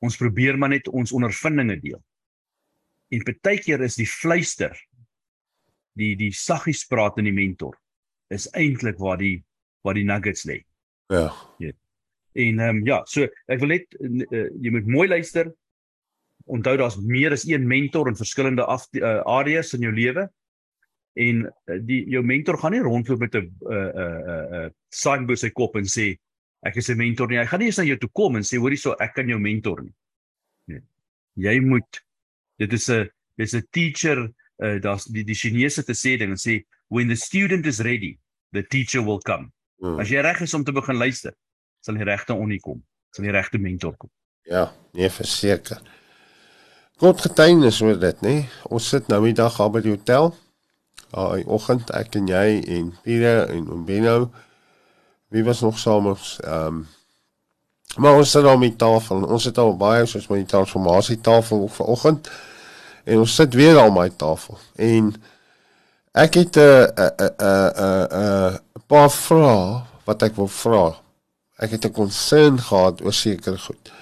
ons 0.00 0.16
probeer 0.16 0.56
maar 0.56 0.70
net 0.72 0.86
ons 0.88 1.12
ondervindinge 1.12 1.74
deel. 1.82 1.98
En 3.12 3.24
partykeer 3.26 3.82
is 3.84 3.98
die 4.00 4.08
fluister 4.08 4.72
die 5.98 6.14
die 6.16 6.30
saggies 6.32 6.86
praat 6.88 7.18
in 7.20 7.28
die 7.28 7.36
mentor 7.36 7.74
is 8.32 8.46
eintlik 8.56 8.96
waar 9.02 9.18
die 9.20 9.42
waar 9.84 9.96
die 9.96 10.06
nuggets 10.06 10.46
lê. 10.48 10.60
Ja. 11.12 11.30
Ja. 11.58 11.72
En 12.32 12.60
ehm 12.60 12.76
um, 12.78 12.84
ja, 12.86 13.02
so 13.04 13.26
ek 13.50 13.60
wil 13.60 13.74
net 13.74 13.96
uh, 13.98 14.46
jy 14.62 14.72
moet 14.72 14.88
mooi 14.88 15.08
luister. 15.08 15.50
Onthou 16.50 16.76
daar's 16.78 16.96
meer 17.02 17.34
as 17.34 17.44
een 17.48 17.66
mentor 17.66 18.08
in 18.08 18.18
verskillende 18.18 18.64
af, 18.64 18.86
uh, 18.96 19.20
areas 19.26 19.74
in 19.76 19.84
jou 19.86 19.92
lewe. 19.94 20.28
En 21.14 21.42
uh, 21.46 21.78
die 21.86 22.04
jou 22.10 22.22
mentor 22.22 22.58
gaan 22.58 22.72
nie 22.72 22.82
rondloop 22.84 23.20
met 23.20 23.34
'n 23.34 23.50
'n 23.66 23.90
'n 24.00 24.66
'n 24.66 24.74
sign 24.88 25.26
bo 25.26 25.34
sy 25.34 25.50
kop 25.50 25.76
en 25.76 25.84
sê 25.84 26.16
ek 26.62 26.76
is 26.76 26.90
'n 26.90 26.96
mentor 26.96 27.28
nie. 27.28 27.38
Hy 27.38 27.46
gaan 27.46 27.60
nie 27.60 27.66
eens 27.66 27.78
na 27.78 27.84
jou 27.84 27.98
toe 27.98 28.10
kom 28.12 28.36
en 28.36 28.42
sê 28.42 28.58
hoorie 28.58 28.78
so 28.78 28.94
ek 29.00 29.14
kan 29.14 29.28
jou 29.28 29.38
mentor 29.38 29.82
nie. 29.82 29.94
Nee. 30.66 30.82
Jy 31.36 31.60
moet 31.60 32.02
dit 32.58 32.72
is 32.72 32.88
'n 32.88 33.10
dis 33.36 33.54
'n 33.54 33.66
teacher 33.70 34.30
uh, 34.58 34.80
daar's 34.80 35.04
die 35.04 35.24
die 35.24 35.34
Chinese 35.34 35.82
te 35.84 35.94
sê 35.94 36.18
ding 36.18 36.30
en 36.30 36.36
sê 36.36 36.64
when 36.88 37.08
the 37.08 37.16
student 37.16 37.66
is 37.66 37.80
ready 37.80 38.18
the 38.52 38.62
teacher 38.62 39.02
will 39.02 39.20
come. 39.20 39.50
Hmm. 39.80 40.00
As 40.00 40.10
jy 40.10 40.20
reg 40.20 40.40
is 40.40 40.54
om 40.54 40.64
te 40.64 40.72
begin 40.72 40.96
luister, 40.96 41.34
sal 41.80 41.96
die 41.96 42.04
regte 42.04 42.34
onie 42.36 42.60
kom, 42.60 42.82
sal 43.14 43.24
die 43.24 43.32
regte 43.32 43.58
mentor 43.58 43.96
kom. 43.96 44.10
Ja, 44.48 44.72
nee 44.92 45.08
verseker. 45.10 45.80
Kort 47.00 47.22
getuienis 47.24 47.80
oor 47.80 47.96
dit, 47.96 48.18
nê? 48.20 48.34
Nee? 48.42 48.48
Ons 48.68 48.90
sit 48.92 49.06
nou 49.08 49.22
die 49.24 49.36
dag 49.36 49.54
al 49.60 49.70
by 49.72 49.80
die 49.80 49.94
hotel. 49.94 50.34
Daai 51.10 51.44
oggend 51.46 51.90
ek 51.90 52.14
en 52.14 52.26
jy 52.26 52.60
en 52.78 52.94
Pieter 53.02 53.48
en 53.48 53.70
Ombeno. 53.70 54.30
Wie 55.28 55.44
was 55.44 55.60
nog 55.60 55.78
saam 55.78 56.06
ons 56.06 56.38
ehm 56.44 56.66
um, 56.66 56.88
Maar 57.96 58.14
ons 58.14 58.30
sit 58.30 58.44
al 58.44 58.58
met 58.58 58.78
tafel. 58.78 59.24
Ons 59.26 59.44
het 59.44 59.58
al 59.58 59.76
baie 59.76 60.06
soos 60.06 60.28
met 60.30 60.44
die 60.44 60.50
transformasie 60.52 61.20
tafel 61.20 61.68
vanoggend. 61.74 62.30
En 63.04 63.18
ons 63.24 63.34
sit 63.34 63.54
weer 63.54 63.78
al 63.78 63.90
met 63.90 64.18
tafel. 64.18 64.58
En 64.76 65.14
ek 66.12 66.34
het 66.34 66.56
'n 66.56 66.86
'n 66.96 67.12
'n 67.78 68.58
'n 68.78 68.82
paar 68.86 69.10
vrae 69.10 69.82
wat 70.04 70.22
ek 70.22 70.36
wil 70.36 70.48
vra. 70.48 70.94
Ek 71.58 71.70
het 71.70 71.84
'n 71.84 71.92
concern 71.92 72.60
gehad 72.60 73.02
oor 73.02 73.12
sekere 73.12 73.58
goed. 73.58 73.92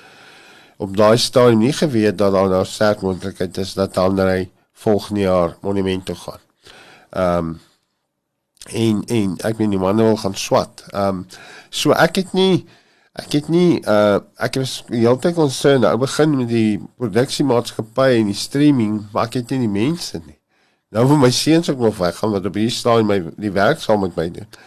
Op 0.76 0.96
daai 0.96 1.18
stadium 1.18 1.58
nie 1.58 1.72
geweet 1.72 2.18
dat 2.18 2.32
daar 2.32 2.48
nou 2.48 2.64
sterk 2.64 3.00
moontlikheid 3.00 3.56
is 3.56 3.74
dat 3.74 3.98
Andrei 3.98 4.50
volgende 4.72 5.20
jaar 5.20 5.56
monument 5.60 6.04
toe 6.04 6.14
gaan. 6.14 6.47
Ehm 7.10 7.38
um, 7.38 7.60
en 8.68 9.04
en 9.06 9.36
ek 9.48 9.56
weet 9.56 9.68
nie 9.68 9.78
manne 9.80 10.02
wil 10.02 10.16
gaan 10.16 10.34
swat. 10.34 10.84
Ehm 10.90 11.22
um, 11.22 11.26
so 11.70 11.92
ek 11.92 12.20
het 12.20 12.32
nie 12.32 12.66
ek 13.18 13.32
het 13.32 13.48
nie 13.48 13.80
uh 13.86 14.20
ek 14.36 14.60
was 14.60 14.82
heeltyd 14.88 15.34
concerned. 15.34 15.86
Ek 15.88 16.00
begin 16.00 16.36
met 16.36 16.50
die 16.50 16.80
produksiemaatskappy 17.00 18.10
en 18.18 18.32
die 18.32 18.38
streaming, 18.38 19.00
maar 19.12 19.30
ek 19.30 19.40
het 19.40 19.54
nie 19.54 19.64
die 19.66 19.72
mense 19.72 20.20
nie. 20.26 20.36
Nou 20.94 21.06
vir 21.08 21.20
my 21.20 21.30
seuns 21.34 21.70
ook 21.70 21.80
nog 21.84 21.98
weg 22.00 22.16
gaan 22.16 22.32
wat 22.32 22.46
op 22.48 22.54
hier 22.56 22.72
staan 22.72 23.08
my 23.08 23.18
die 23.36 23.52
werk 23.52 23.80
saam 23.80 24.04
met 24.06 24.16
my 24.16 24.28
doen. 24.30 24.60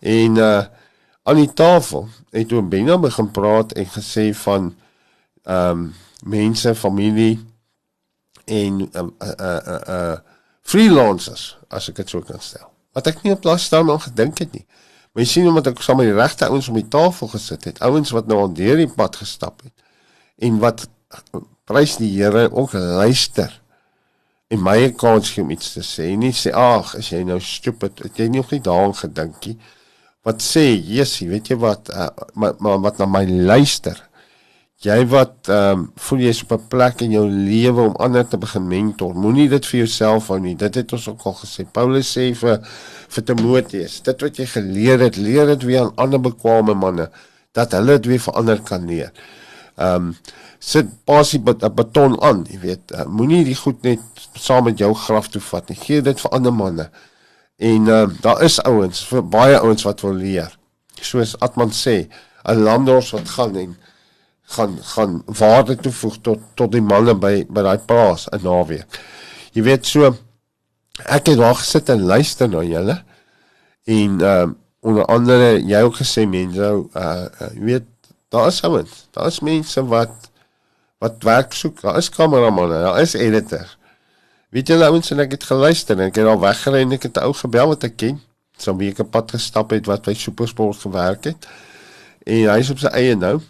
En 0.00 0.40
uh 0.40 0.64
aan 1.24 1.38
die 1.40 1.52
tafel 1.56 2.08
het 2.36 2.48
toe 2.48 2.60
Benno 2.62 2.98
begin 3.00 3.30
praat 3.32 3.72
en 3.72 3.86
gesê 3.88 4.28
van 4.36 4.74
ehm 5.42 5.70
um, 5.70 5.94
mense, 6.24 6.74
familie 6.74 7.40
en 8.44 8.80
uh 8.80 9.06
uh 9.18 9.32
uh, 9.40 9.80
uh 9.88 10.16
freelancers 10.64 11.54
as 11.68 11.88
ek 11.90 12.00
dit 12.02 12.14
sou 12.14 12.22
kan 12.24 12.40
stel. 12.40 12.70
Wat 12.96 13.06
ek 13.10 13.22
nie 13.22 13.34
op 13.34 13.42
plaas 13.44 13.66
staan 13.68 13.90
om 13.90 14.00
gedink 14.00 14.38
het 14.42 14.52
nie. 14.52 14.64
Maar 15.12 15.22
jy 15.22 15.30
sien 15.30 15.48
omdat 15.48 15.70
ek 15.70 15.82
saam 15.84 16.00
met 16.00 16.10
die 16.10 16.16
regte 16.16 16.48
ouens 16.48 16.68
om 16.68 16.78
die 16.78 16.88
tafel 16.90 17.30
gesit 17.30 17.68
het, 17.68 17.82
ouens 17.86 18.10
wat 18.14 18.26
nou 18.30 18.40
al 18.44 18.54
deur 18.54 18.80
die 18.80 18.90
pad 18.90 19.20
gestap 19.20 19.62
het 19.62 19.74
en 20.42 20.58
wat 20.58 20.88
prys 21.68 21.98
die 22.00 22.10
Here 22.16 22.48
ook 22.50 22.74
luister 22.74 23.52
en 24.50 24.62
my 24.62 24.76
'n 24.86 24.94
kans 24.94 25.30
gee 25.30 25.42
om 25.42 25.50
iets 25.50 25.72
te 25.72 25.80
sê. 25.80 26.16
Nie 26.16 26.32
sê 26.32 26.50
ag, 26.52 26.94
as 26.96 27.10
jy 27.10 27.22
nou 27.24 27.40
stupid, 27.40 27.98
het 28.02 28.16
jy 28.16 28.28
nie 28.28 28.40
nog 28.40 28.50
nie 28.50 28.60
daaraan 28.60 28.94
gedink 28.94 29.46
nie. 29.46 29.58
Wat 30.22 30.42
sê 30.42 30.64
Jessie, 30.80 31.28
weet 31.28 31.48
jy 31.48 31.56
wat 31.56 31.90
uh, 31.90 32.08
maar, 32.34 32.54
maar 32.58 32.80
wat 32.80 32.98
na 32.98 33.06
my 33.06 33.24
luister. 33.26 34.08
Jy 34.84 34.98
wat 35.08 35.48
ehm 35.48 35.78
um, 35.78 35.84
voel 36.06 36.26
jy's 36.26 36.42
op 36.44 36.50
'n 36.52 36.66
plek 36.68 37.00
in 37.00 37.12
jou 37.16 37.24
lewe 37.28 37.80
om 37.88 37.94
ander 37.96 38.26
te 38.28 38.36
begin 38.36 38.66
mentor. 38.68 39.14
Moenie 39.14 39.48
dit 39.48 39.66
vir 39.66 39.78
jouself 39.78 40.28
hou 40.28 40.38
nie. 40.40 40.56
Dit 40.56 40.74
het 40.74 40.92
ons 40.92 41.08
ook 41.08 41.22
al 41.24 41.36
gesê. 41.40 41.64
Paulus 41.64 42.10
sê 42.16 42.34
vir 42.34 42.58
vir 43.08 43.24
Timoteus, 43.24 44.00
dit 44.00 44.20
wat 44.22 44.36
jy 44.36 44.46
geleer 44.46 44.98
het, 45.00 45.16
leer 45.16 45.46
dit 45.46 45.62
weer 45.62 45.80
aan 45.80 45.96
ander 45.96 46.20
bekwame 46.20 46.74
manne 46.74 47.08
dat 47.52 47.72
hulle 47.72 47.96
dit 47.96 48.06
weer 48.06 48.20
vir 48.20 48.34
ander 48.34 48.60
kan 48.60 48.86
leer. 48.86 49.12
Ehm 49.76 49.94
um, 49.94 50.14
sit 50.60 50.86
pasie 51.04 51.40
'n 51.40 51.74
beton 51.74 52.20
aan, 52.22 52.44
jy 52.50 52.58
weet. 52.60 52.92
Uh, 52.92 53.04
Moenie 53.04 53.44
die 53.44 53.56
goed 53.56 53.82
net 53.82 54.00
saam 54.34 54.64
met 54.64 54.78
jou 54.78 54.94
graf 54.94 55.28
toe 55.28 55.40
vat 55.40 55.68
nie. 55.68 55.78
Gee 55.80 56.02
dit 56.02 56.20
vir 56.20 56.30
ander 56.30 56.52
manne. 56.52 56.90
En 57.56 57.86
uh, 57.86 58.06
daar 58.20 58.42
is 58.42 58.62
ouens, 58.62 59.08
baie 59.30 59.58
ouens 59.58 59.82
wat 59.82 60.00
wil 60.00 60.14
leer. 60.14 60.58
Soos 61.00 61.38
Atman 61.40 61.70
sê, 61.70 62.08
'n 62.44 62.62
landros 62.62 63.10
wat 63.10 63.28
gaan 63.28 63.56
en 63.56 63.76
gaan 64.56 64.76
gaan 64.94 65.22
waarde 65.38 65.76
toevoeg 65.76 66.18
tot 66.26 66.42
tot 66.54 66.72
die 66.72 66.82
manne 66.82 67.14
by 67.14 67.34
by 67.48 67.64
daai 67.66 67.78
plaas 67.88 68.28
in 68.32 68.44
naweek. 68.46 69.00
Jy 69.54 69.62
weet 69.62 69.86
so 69.86 70.12
ek 71.04 71.26
het 71.32 71.38
daar 71.38 71.58
gesit 71.58 71.90
en 71.94 72.06
luister 72.10 72.48
na 72.48 72.62
julle 72.62 73.00
en 73.84 74.20
ehm 74.20 74.50
uh, 74.50 74.52
onder 74.84 75.04
andere 75.08 75.62
jy 75.64 75.80
ook 75.80 75.96
gesê 75.96 76.26
mense 76.28 76.60
uh 76.60 77.50
jy 77.54 77.64
weet 77.70 77.88
daar 78.28 78.50
is 78.50 78.62
ouens, 78.66 79.06
daar 79.14 79.30
is 79.30 79.40
mense 79.40 79.84
wat 79.86 80.30
wat 81.04 81.22
werk 81.22 81.52
soek. 81.52 81.80
Daar 81.80 81.96
is 82.00 82.08
kameramanne, 82.08 82.80
daar 82.80 83.00
is 83.00 83.14
editors. 83.14 83.76
Weet 84.54 84.70
julle 84.70 84.86
ouens 84.88 85.10
en 85.10 85.20
ek 85.24 85.36
het 85.36 85.44
geluister 85.50 85.98
en 85.98 86.08
ek 86.08 86.20
het 86.20 86.30
al 86.30 86.40
weggery 86.40 86.84
en 86.84 86.96
ek 86.96 87.08
het 87.08 87.18
'n 87.18 87.26
ou 87.28 87.34
gebel 87.34 87.72
wat 87.74 87.84
ek 87.84 87.96
ken. 87.96 88.20
So 88.56 88.72
'n 88.72 88.78
week 88.78 88.98
op 88.98 89.10
pad 89.10 89.30
gestap 89.30 89.70
het 89.70 89.86
wat 89.86 90.06
by 90.06 90.14
Supersport 90.14 90.78
gewerk 90.86 91.24
het. 91.24 91.48
En 92.24 92.48
hy 92.52 92.58
is 92.58 92.70
op 92.70 92.78
sy 92.78 92.86
eie 92.86 93.16
nou. 93.16 93.40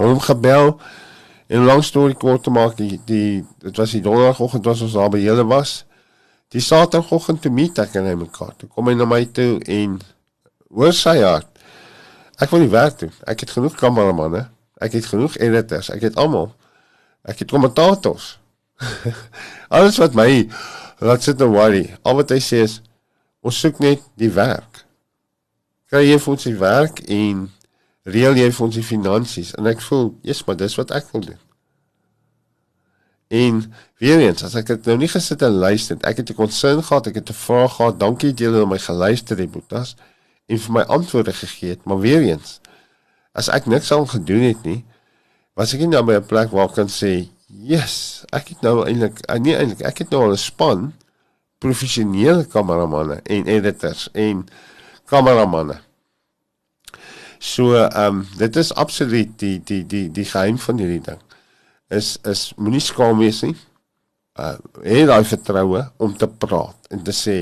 Hom 0.00 0.20
gebel 0.24 0.74
en 1.50 1.66
lank 1.66 1.84
storie 1.84 2.16
kort 2.16 2.44
te 2.46 2.52
maak, 2.54 2.76
die 2.78 3.00
die 3.06 3.44
dit 3.60 3.76
was 3.76 3.94
die 3.96 4.02
donderdagoggend 4.04 4.64
was 4.64 4.82
ons 4.86 4.96
daar 4.96 5.10
by 5.12 5.20
julle 5.22 5.44
was. 5.50 5.80
Die 6.50 6.62
saterdagoggend 6.62 7.42
toe 7.42 7.52
meet 7.54 7.78
ek 7.78 7.94
en 7.98 8.08
hy 8.10 8.16
mekaar. 8.18 8.54
Toe 8.58 8.68
kom 8.70 8.88
hy 8.90 8.96
na 8.98 9.06
my 9.06 9.22
toe 9.34 9.60
en 9.70 9.98
hoor 10.74 10.94
sy 10.96 11.20
hart. 11.22 11.50
Ek 12.40 12.50
wil 12.50 12.64
nie 12.64 12.72
werk 12.72 12.98
doen. 13.02 13.12
Ek 13.28 13.44
het 13.44 13.52
genoeg 13.54 13.76
kameramanne. 13.78 14.46
Ek 14.80 14.96
het 14.96 15.06
genoeg 15.10 15.36
editors. 15.38 15.90
Ek 15.92 16.02
het 16.08 16.16
almal. 16.18 16.48
Ek 17.28 17.42
het 17.42 17.52
kommentators. 17.52 18.38
Alles 19.76 20.00
wat 20.00 20.16
my 20.16 20.30
laat 21.04 21.22
sit 21.26 21.38
nou 21.38 21.50
worry. 21.52 21.84
Al 22.02 22.16
wat 22.18 22.32
hy 22.32 22.40
sê 22.42 22.64
is 22.64 22.80
ons 23.44 23.60
soek 23.60 23.78
net 23.84 24.02
die 24.20 24.32
werk. 24.32 24.84
Kry 25.90 26.06
jy 26.06 26.18
vir 26.22 26.32
ons 26.32 26.46
die 26.48 26.58
werk 26.58 27.02
en 27.10 27.48
reël 28.02 28.36
jy 28.36 28.50
vir 28.50 28.66
ons 28.66 28.74
die 28.74 28.84
finansies 28.84 29.54
en 29.54 29.66
ek 29.66 29.80
voel, 29.80 30.18
"Jesus, 30.22 30.44
maar 30.44 30.56
dis 30.56 30.74
wat 30.74 30.90
ek 30.90 31.12
wil 31.12 31.20
doen." 31.20 31.38
En 33.30 33.72
weer 33.98 34.18
eens, 34.18 34.42
as 34.42 34.54
ek 34.54 34.66
dit 34.66 34.86
nou 34.90 34.96
nie 34.96 35.08
gesit 35.08 35.42
en 35.42 35.52
luister, 35.62 35.96
ek 36.02 36.16
het 36.16 36.30
'n 36.30 36.34
concern 36.34 36.82
gehad, 36.82 37.06
ek 37.06 37.14
het 37.14 37.30
'n 37.30 37.32
vraag 37.46 37.74
gehad, 37.76 38.00
dankie 38.00 38.30
dat 38.30 38.38
julle 38.38 38.66
my 38.66 38.78
geluister 38.78 39.38
het, 39.38 39.50
Boetas, 39.50 39.94
en 40.46 40.58
vir 40.58 40.72
my 40.72 40.82
antwoorde 40.82 41.32
gegee 41.32 41.70
het, 41.70 41.84
maar 41.84 42.00
weer 42.00 42.22
eens, 42.22 42.60
as 43.32 43.48
ek 43.48 43.66
niks 43.66 43.92
aan 43.92 44.08
gedoen 44.08 44.42
het 44.42 44.62
nie, 44.62 44.84
was 45.54 45.74
ek 45.74 45.80
nie 45.80 45.88
nou 45.88 46.02
by 46.02 46.14
'n 46.14 46.26
plek 46.26 46.50
waar 46.50 46.68
ek 46.68 46.74
kan 46.74 46.88
sê, 46.88 47.28
"Yes, 47.46 48.24
ek 48.32 48.48
het 48.48 48.60
nou 48.62 48.86
eintlik, 48.86 49.20
eh, 49.20 49.38
nee 49.38 49.56
eintlik, 49.56 49.80
ek 49.80 49.98
het 49.98 50.10
nou 50.10 50.22
al 50.22 50.32
'n 50.32 50.36
span 50.36 50.92
professionele 51.58 52.44
kameramanne 52.44 53.20
en 53.22 53.46
editors 53.46 54.08
en 54.12 54.48
kameramanne." 55.04 55.89
So, 57.40 57.72
ehm 57.72 58.20
um, 58.20 58.26
dit 58.36 58.56
is 58.56 58.74
absoluut 58.74 59.38
die 59.40 59.62
die 59.64 59.86
die 59.86 60.10
die 60.12 60.24
geheim 60.28 60.58
van 60.60 60.78
hierdie 60.78 61.00
ding. 61.00 61.20
Is 61.88 62.18
is 62.28 62.50
moenie 62.56 62.82
skaam 62.84 63.18
wees 63.18 63.40
nie. 63.46 63.56
Uh 64.36 64.58
hê 64.84 65.06
daai 65.08 65.24
vertroue 65.24 65.86
om 65.96 66.12
te 66.16 66.28
praat 66.28 66.92
en 66.92 67.00
te 67.06 67.14
sê 67.16 67.36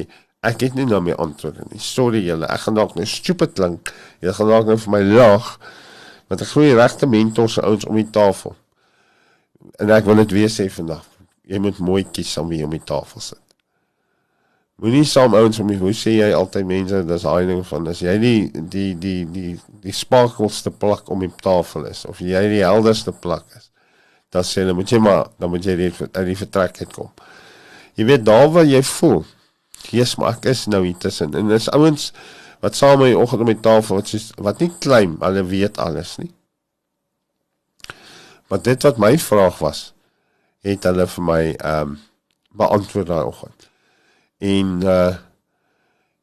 ek 0.46 0.62
het 0.68 0.78
nie 0.78 0.86
nou 0.86 1.00
meer 1.02 1.18
antwoorde 1.18 1.66
nie. 1.72 1.82
Sorry 1.82 2.22
julle, 2.28 2.46
ek 2.46 2.62
gaan 2.68 2.78
dalk 2.78 2.94
nou 2.94 3.08
stupid 3.10 3.56
klink. 3.58 3.90
Julle 4.22 4.36
gaan 4.38 4.52
dalk 4.54 4.70
nou 4.70 4.78
vir 4.84 4.94
my 4.94 5.02
lag. 5.08 5.50
Want 6.30 6.46
ek 6.46 6.52
glo 6.52 6.68
die 6.68 6.78
regte 6.78 7.10
mentors 7.10 7.58
se 7.58 7.66
ouens 7.66 7.90
om 7.90 7.98
die 7.98 8.06
tafel. 8.14 8.54
En 9.82 9.90
ek 9.98 10.06
wil 10.06 10.22
dit 10.22 10.38
weer 10.38 10.52
sê 10.52 10.68
vandag. 10.70 11.02
Jy 11.48 11.58
moet 11.64 11.82
mooi 11.82 12.04
kies 12.06 12.36
om 12.38 12.54
wie 12.54 12.62
om 12.62 12.70
die 12.70 12.86
tafel 12.86 13.24
sit. 13.32 13.47
Moenie 14.78 15.02
saam 15.10 15.34
ouens 15.34 15.58
om 15.58 15.70
die 15.72 15.78
hoe 15.80 15.90
sê 15.96 16.12
jy 16.14 16.28
altyd 16.38 16.66
mense 16.68 17.00
dis 17.06 17.24
daai 17.26 17.48
ding 17.48 17.64
van 17.66 17.88
as 17.90 17.98
jy 17.98 18.12
die 18.22 18.36
die 18.54 18.92
die 18.94 19.24
die 19.26 19.54
die 19.82 19.94
sparkelste 19.94 20.70
plak 20.70 21.08
om 21.10 21.24
die 21.24 21.32
tafel 21.42 21.88
is 21.90 22.04
of 22.06 22.20
jy 22.22 22.44
die 22.52 22.62
helderste 22.62 23.10
plak 23.10 23.48
is 23.58 23.72
dan 24.30 24.44
sê 24.46 24.62
hulle 24.62 24.76
moet 24.78 24.92
jy 24.92 25.00
maar 25.02 25.32
dan 25.40 25.50
moet 25.50 25.66
jy 25.66 25.74
uit 25.88 26.26
die 26.28 26.36
vertrek 26.38 26.78
uitkom. 26.84 27.10
Jy 27.98 28.06
weet 28.06 28.26
daar 28.28 28.46
waar 28.54 28.68
jy 28.68 28.82
voel 28.86 29.24
Jesus 29.90 30.14
maar 30.20 30.36
ek 30.36 30.46
is 30.52 30.66
nou 30.70 30.84
hier 30.84 30.98
tussen 31.02 31.34
en 31.34 31.50
dis 31.50 31.66
ouens 31.74 32.12
wat 32.62 32.78
saam 32.78 33.00
met 33.00 33.08
my 33.08 33.18
oggend 33.18 33.42
op 33.42 33.50
my 33.50 33.56
tafel 33.64 33.98
wat 33.98 34.12
sê 34.12 34.20
wat 34.46 34.62
nie 34.62 34.70
klein 34.84 35.16
hulle 35.24 35.42
weet 35.50 35.80
alles 35.82 36.16
nie. 36.22 36.30
Maar 38.46 38.62
dit 38.62 38.86
wat 38.86 39.02
my 39.02 39.16
vraag 39.18 39.58
was 39.64 39.88
het 40.62 40.86
hulle 40.86 41.06
vir 41.16 41.26
my 41.32 41.42
ehm 41.56 41.96
um, 41.96 41.98
beantwoord 42.58 43.06
daai 43.10 43.26
oggend. 43.26 43.67
En 44.38 44.78
uh 44.84 45.16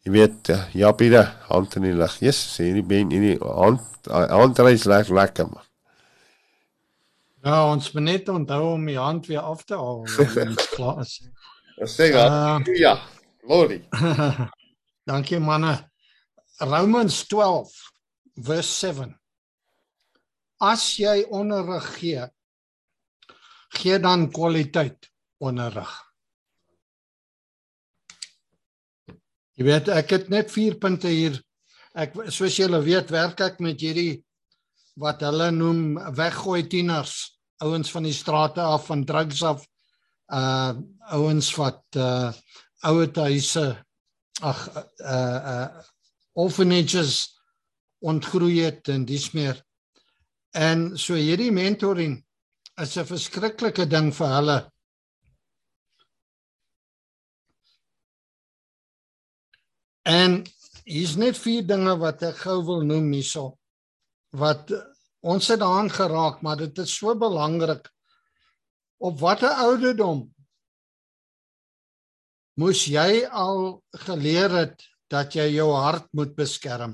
jy 0.06 0.12
weet 0.14 0.50
uh, 0.54 0.60
ja 0.78 0.92
Pieter, 0.94 1.32
hand 1.50 1.76
in 1.76 1.88
die 1.88 1.96
lug. 1.98 2.20
Jesus, 2.22 2.60
hierdie 2.62 2.84
ben 2.86 3.10
hierdie 3.10 3.40
hand 3.42 4.06
handreis 4.12 4.86
lekker 4.86 5.18
lekker 5.18 5.48
man. 5.50 5.64
Ja, 7.46 7.64
ons 7.72 7.92
moet 7.94 8.06
net 8.06 8.30
onthou 8.30 8.76
om 8.76 8.86
die 8.86 8.98
hand 8.98 9.26
weer 9.30 9.42
af 9.42 9.64
te 9.66 9.78
haal 9.78 10.04
wanneer 10.18 10.54
dit 10.54 10.70
klaar 10.76 11.02
is. 11.02 11.18
Sê 11.90 12.12
dan. 12.14 12.62
Uh, 12.62 12.78
ja. 12.78 12.96
Glory. 13.46 13.82
Dankie 15.10 15.40
manne. 15.40 15.76
Romans 16.62 17.28
12 17.28 17.74
vers 18.48 18.80
7. 18.80 19.12
As 20.58 20.86
jy 20.98 21.26
onderrig 21.30 21.90
gee, 22.00 22.24
gee 23.76 24.00
dan 24.00 24.30
kwaliteit 24.32 25.12
onderrig. 25.38 26.05
Jy 29.56 29.64
weet 29.70 29.90
ek 29.94 30.12
het 30.12 30.32
net 30.32 30.52
4 30.52 30.76
punte 30.84 31.12
hier. 31.12 31.38
Ek 31.96 32.16
soos 32.28 32.58
julle 32.60 32.82
weet 32.84 33.12
werk 33.14 33.40
ek 33.40 33.62
met 33.64 33.80
hierdie 33.80 34.20
wat 35.00 35.24
hulle 35.24 35.48
noem 35.56 35.96
weggooi 36.16 36.66
tieners. 36.72 37.40
Ouens 37.64 37.92
van 37.92 38.04
die 38.04 38.16
strate 38.16 38.60
af 38.60 38.90
van 38.90 39.06
drugs 39.08 39.44
af. 39.48 39.64
Uh 40.28 40.76
ouens 41.16 41.52
wat 41.56 41.84
uh 41.96 42.34
ouer 42.84 43.12
huise 43.16 43.68
ag 44.44 44.62
uh 44.76 45.40
uh 45.56 45.68
orphanages 46.36 47.32
ontgroei 48.04 48.66
het 48.66 48.90
en 48.92 49.06
dis 49.08 49.32
meer. 49.32 49.62
En 50.52 50.98
so 51.00 51.16
hierdie 51.16 51.52
mentoring 51.52 52.20
is 52.82 52.98
'n 52.98 53.08
verskriklike 53.08 53.88
ding 53.88 54.12
vir 54.12 54.36
hulle 54.36 54.60
en 60.06 60.44
hier's 60.86 61.16
net 61.18 61.38
vier 61.38 61.66
dinge 61.66 61.98
wat 62.00 62.24
ek 62.24 62.44
gou 62.46 62.60
wil 62.66 62.86
noem 62.86 63.12
hierso 63.18 63.56
wat 64.36 64.70
Ons 65.26 65.48
het 65.50 65.60
daaraan 65.60 65.90
geraak, 65.90 66.42
maar 66.46 66.58
dit 66.58 66.78
is 66.78 66.92
so 66.94 67.16
belangrik. 67.18 67.90
Op 69.02 69.18
watter 69.20 69.50
ouderdom 69.66 70.28
moes 72.62 72.86
jy 72.88 73.26
al 73.26 73.82
geleer 74.06 74.54
het 74.54 74.86
dat 75.12 75.34
jy 75.36 75.48
jou 75.58 75.72
hart 75.74 76.06
moet 76.14 76.36
beskerm? 76.38 76.94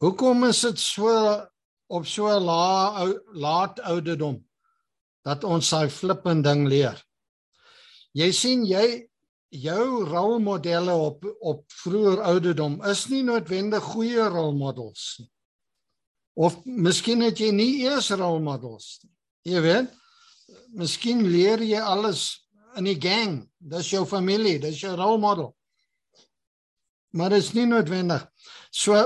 Hoekom 0.00 0.48
is 0.48 0.62
dit 0.64 0.80
so 0.80 1.12
op 1.92 2.08
so 2.08 2.32
lae 2.40 3.12
laat 3.36 3.78
ouderdom 3.84 4.40
dat 5.28 5.44
ons 5.44 5.70
daai 5.70 5.92
flippend 5.92 6.44
ding 6.44 6.64
leer? 6.72 6.96
Jy 8.16 8.32
sien 8.32 8.64
jy 8.64 9.04
jou 9.54 10.04
rolmodelle 10.08 10.94
op 10.98 11.24
op 11.40 11.64
vroeë 11.82 12.18
ouderdom 12.26 12.80
is 12.90 13.06
nie 13.10 13.22
noodwendig 13.26 13.84
goeie 13.94 14.28
rolmodels 14.28 15.14
nie. 15.20 15.30
Of 16.34 16.58
miskien 16.66 17.22
het 17.22 17.38
jy 17.38 17.52
nie 17.54 17.84
eers 17.84 18.10
rolmodels 18.18 18.98
nie. 19.04 19.12
Jy 19.54 19.60
weet, 19.62 19.92
miskien 20.74 21.22
leer 21.28 21.62
jy 21.62 21.78
alles 21.78 22.24
in 22.78 22.88
die 22.88 22.98
gang. 22.98 23.44
Dis 23.58 23.92
jou 23.92 24.02
familie, 24.08 24.58
dis 24.58 24.80
jou 24.82 24.94
rolmodel. 24.98 25.52
Maar 27.14 27.36
dit 27.36 27.44
is 27.44 27.52
nie 27.54 27.68
noodwendig. 27.70 28.24
So 28.74 28.98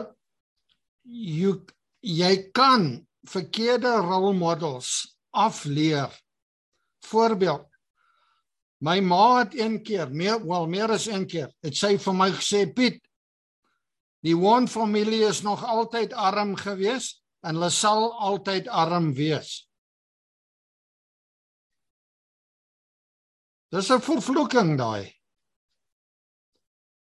jy 1.05 1.53
jy 2.01 2.33
kan 2.57 3.07
verkeerde 3.29 3.91
rolmodels 4.01 5.19
afleer. 5.31 6.09
Voorbeeld. 7.05 7.68
My 8.81 9.01
ma 9.01 9.41
het 9.41 9.55
een 9.59 9.83
keer, 9.83 10.11
meer 10.11 10.39
wel 10.47 10.67
meer 10.71 10.91
as 10.95 11.07
een 11.07 11.27
keer, 11.27 11.51
het 11.63 11.75
sy 11.75 11.97
vir 11.99 12.15
my 12.15 12.31
gesê 12.31 12.67
Piet, 12.75 13.03
Die 14.27 14.35
Won 14.35 14.67
familie 14.69 15.23
is 15.29 15.43
nog 15.43 15.63
altyd 15.65 16.13
arm 16.13 16.57
gewees 16.59 17.13
en 17.47 17.55
hulle 17.55 17.71
sal 17.71 18.11
altyd 18.19 18.69
arm 18.69 19.13
wees. 19.15 19.69
Dis 23.71 23.91
'n 23.91 24.01
vervloeking 24.01 24.77
daai. 24.79 25.15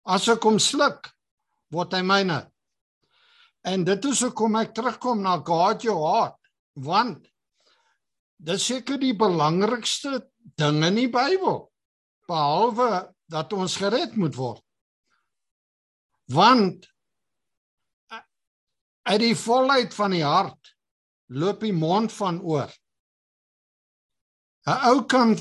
As 0.05 0.27
ek 0.27 0.41
kom 0.41 0.59
sluk, 0.59 1.13
word 1.71 1.93
hy 1.93 2.01
myne. 2.01 2.51
En 3.63 3.83
dit 3.83 4.05
is 4.05 4.21
hoekom 4.21 4.55
ek 4.55 4.73
terugkom 4.73 5.21
na 5.21 5.37
God 5.37 5.81
jou 5.81 5.97
hart, 6.05 6.39
want 6.73 7.27
dis 8.37 8.65
seker 8.65 8.97
die 8.97 9.13
belangrikste 9.13 10.21
ding 10.57 10.83
in 10.85 10.99
die 10.99 11.09
Bybel 11.11 11.65
behalwe 12.29 13.07
dat 13.31 13.53
ons 13.53 13.77
gered 13.81 14.15
moet 14.19 14.35
word. 14.37 14.61
Want 16.31 16.85
uit 19.05 19.21
die 19.21 19.35
volheid 19.37 19.93
van 19.93 20.15
die 20.15 20.25
hart 20.25 20.73
loop 21.33 21.61
die 21.65 21.73
mond 21.73 22.13
van 22.13 22.41
oor. 22.41 22.69
'n 24.65 24.77
Ou 24.89 25.05
kan 25.05 25.35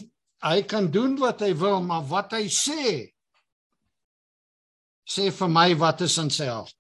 hy 0.44 0.62
kan 0.68 0.90
doen 0.92 1.16
wat 1.20 1.40
hy 1.40 1.54
wil, 1.56 1.80
maar 1.82 2.04
wat 2.08 2.32
hy 2.36 2.44
sê 2.48 3.12
sê 5.04 5.30
vir 5.32 5.48
my 5.48 5.74
wat 5.80 6.00
is 6.04 6.16
in 6.18 6.30
sy 6.32 6.48
hart. 6.48 6.76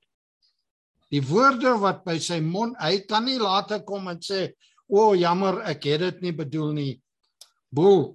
Die 1.12 1.22
woorde 1.24 1.74
wat 1.80 2.04
by 2.04 2.18
sy 2.18 2.40
mond, 2.40 2.76
hy 2.80 3.04
kan 3.08 3.24
nie 3.24 3.38
later 3.38 3.84
kom 3.84 4.08
en 4.08 4.20
sê, 4.20 4.52
"O, 4.88 5.12
oh, 5.12 5.14
jammer, 5.16 5.60
ek 5.62 5.84
het 5.84 6.00
dit 6.00 6.22
nie 6.22 6.32
bedoel 6.32 6.72
nie." 6.72 7.03
Boel. 7.74 8.06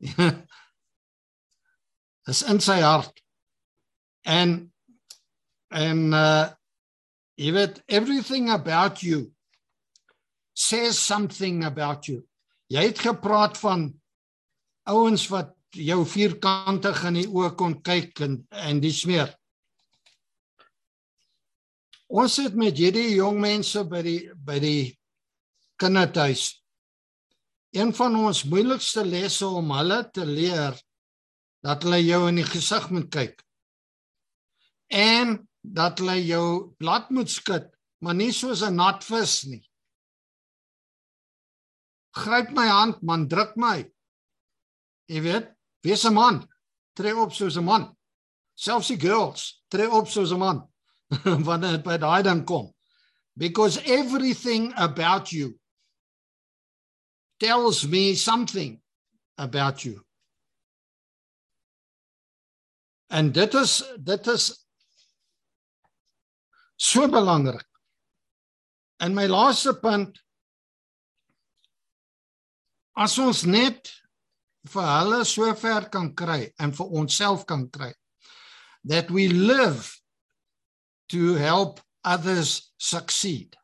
Dis 2.26 2.42
in 2.50 2.60
sy 2.60 2.80
hart. 2.84 3.24
En 4.26 4.58
en 5.70 6.06
uh 6.12 6.46
Jy 7.36 7.52
weet 7.52 7.82
everything 7.86 8.48
about 8.50 9.02
you 9.02 9.30
says 10.54 10.98
something 10.98 11.64
about 11.64 12.08
you. 12.08 12.24
Jy 12.72 12.88
het 12.88 13.02
gepraat 13.04 13.58
van 13.60 13.90
ouens 14.88 15.26
wat 15.28 15.52
jou 15.76 16.00
vierkantig 16.08 17.02
in 17.10 17.18
die 17.20 17.26
oë 17.28 17.50
kon 17.60 17.74
kyk 17.84 18.22
en 18.24 18.38
en 18.48 18.80
dis 18.80 19.02
meer. 19.08 19.28
Ons 22.08 22.38
het 22.40 22.56
met 22.56 22.78
hierdie 22.78 23.18
jong 23.18 23.36
mense 23.42 23.84
by 23.84 24.00
die 24.06 24.20
by 24.32 24.56
die 24.62 24.80
kinderhuis. 25.76 26.54
Een 27.76 27.92
van 27.94 28.14
ons 28.16 28.44
moeilikste 28.48 29.02
lesse 29.04 29.46
om 29.46 29.72
hulle 29.76 29.98
te 30.10 30.24
leer 30.24 30.76
dat 31.66 31.82
hulle 31.84 31.98
jou 32.00 32.22
in 32.30 32.38
die 32.40 32.46
gesig 32.48 32.86
moet 32.94 33.10
kyk. 33.12 33.42
En 34.88 35.42
dat 35.60 36.00
hulle 36.00 36.14
jou 36.24 36.46
blad 36.80 37.10
moet 37.12 37.28
skud, 37.28 37.66
maar 38.00 38.16
nie 38.16 38.32
soos 38.32 38.62
'n 38.62 38.76
nat 38.76 39.04
vis 39.04 39.44
nie. 39.44 39.64
Gryp 42.16 42.50
my 42.56 42.66
hand, 42.66 43.02
man, 43.02 43.28
druk 43.28 43.56
my. 43.56 43.84
Jy 45.08 45.20
weet, 45.20 45.52
wees 45.82 46.04
'n 46.04 46.14
man. 46.14 46.48
Tree 46.94 47.16
op 47.16 47.32
soos 47.32 47.56
'n 47.56 47.64
man. 47.64 47.96
Selfs 48.54 48.88
die 48.88 49.00
girls, 49.00 49.64
tree 49.68 49.90
op 49.90 50.08
soos 50.08 50.32
'n 50.32 50.38
man 50.38 50.68
wanneer 51.48 51.76
dit 51.76 51.84
by 51.84 51.96
daai 51.98 52.22
dan 52.22 52.44
kom. 52.44 52.72
Because 53.36 53.82
everything 53.84 54.72
about 54.74 55.28
you 55.30 55.60
tells 57.38 57.86
me 57.86 58.14
something 58.14 58.80
about 59.36 59.84
you. 59.84 60.00
En 63.08 63.32
dit 63.32 63.54
is 63.54 63.82
dit 63.98 64.26
is 64.26 64.66
so 66.76 67.08
belangrik. 67.08 67.66
En 68.96 69.14
my 69.14 69.26
laaste 69.26 69.76
punt 69.80 70.18
as 72.96 73.18
ons 73.18 73.44
net 73.44 73.92
vir 74.72 74.88
hulle 74.88 75.20
so 75.28 75.52
ver 75.60 75.88
kan 75.92 76.10
kry 76.16 76.48
en 76.58 76.72
vir 76.74 76.96
onsself 77.00 77.44
kan 77.46 77.68
kry 77.70 77.92
that 78.84 79.10
we 79.10 79.28
live 79.28 79.92
to 81.08 81.34
help 81.34 81.80
others 82.04 82.72
succeed. 82.78 83.56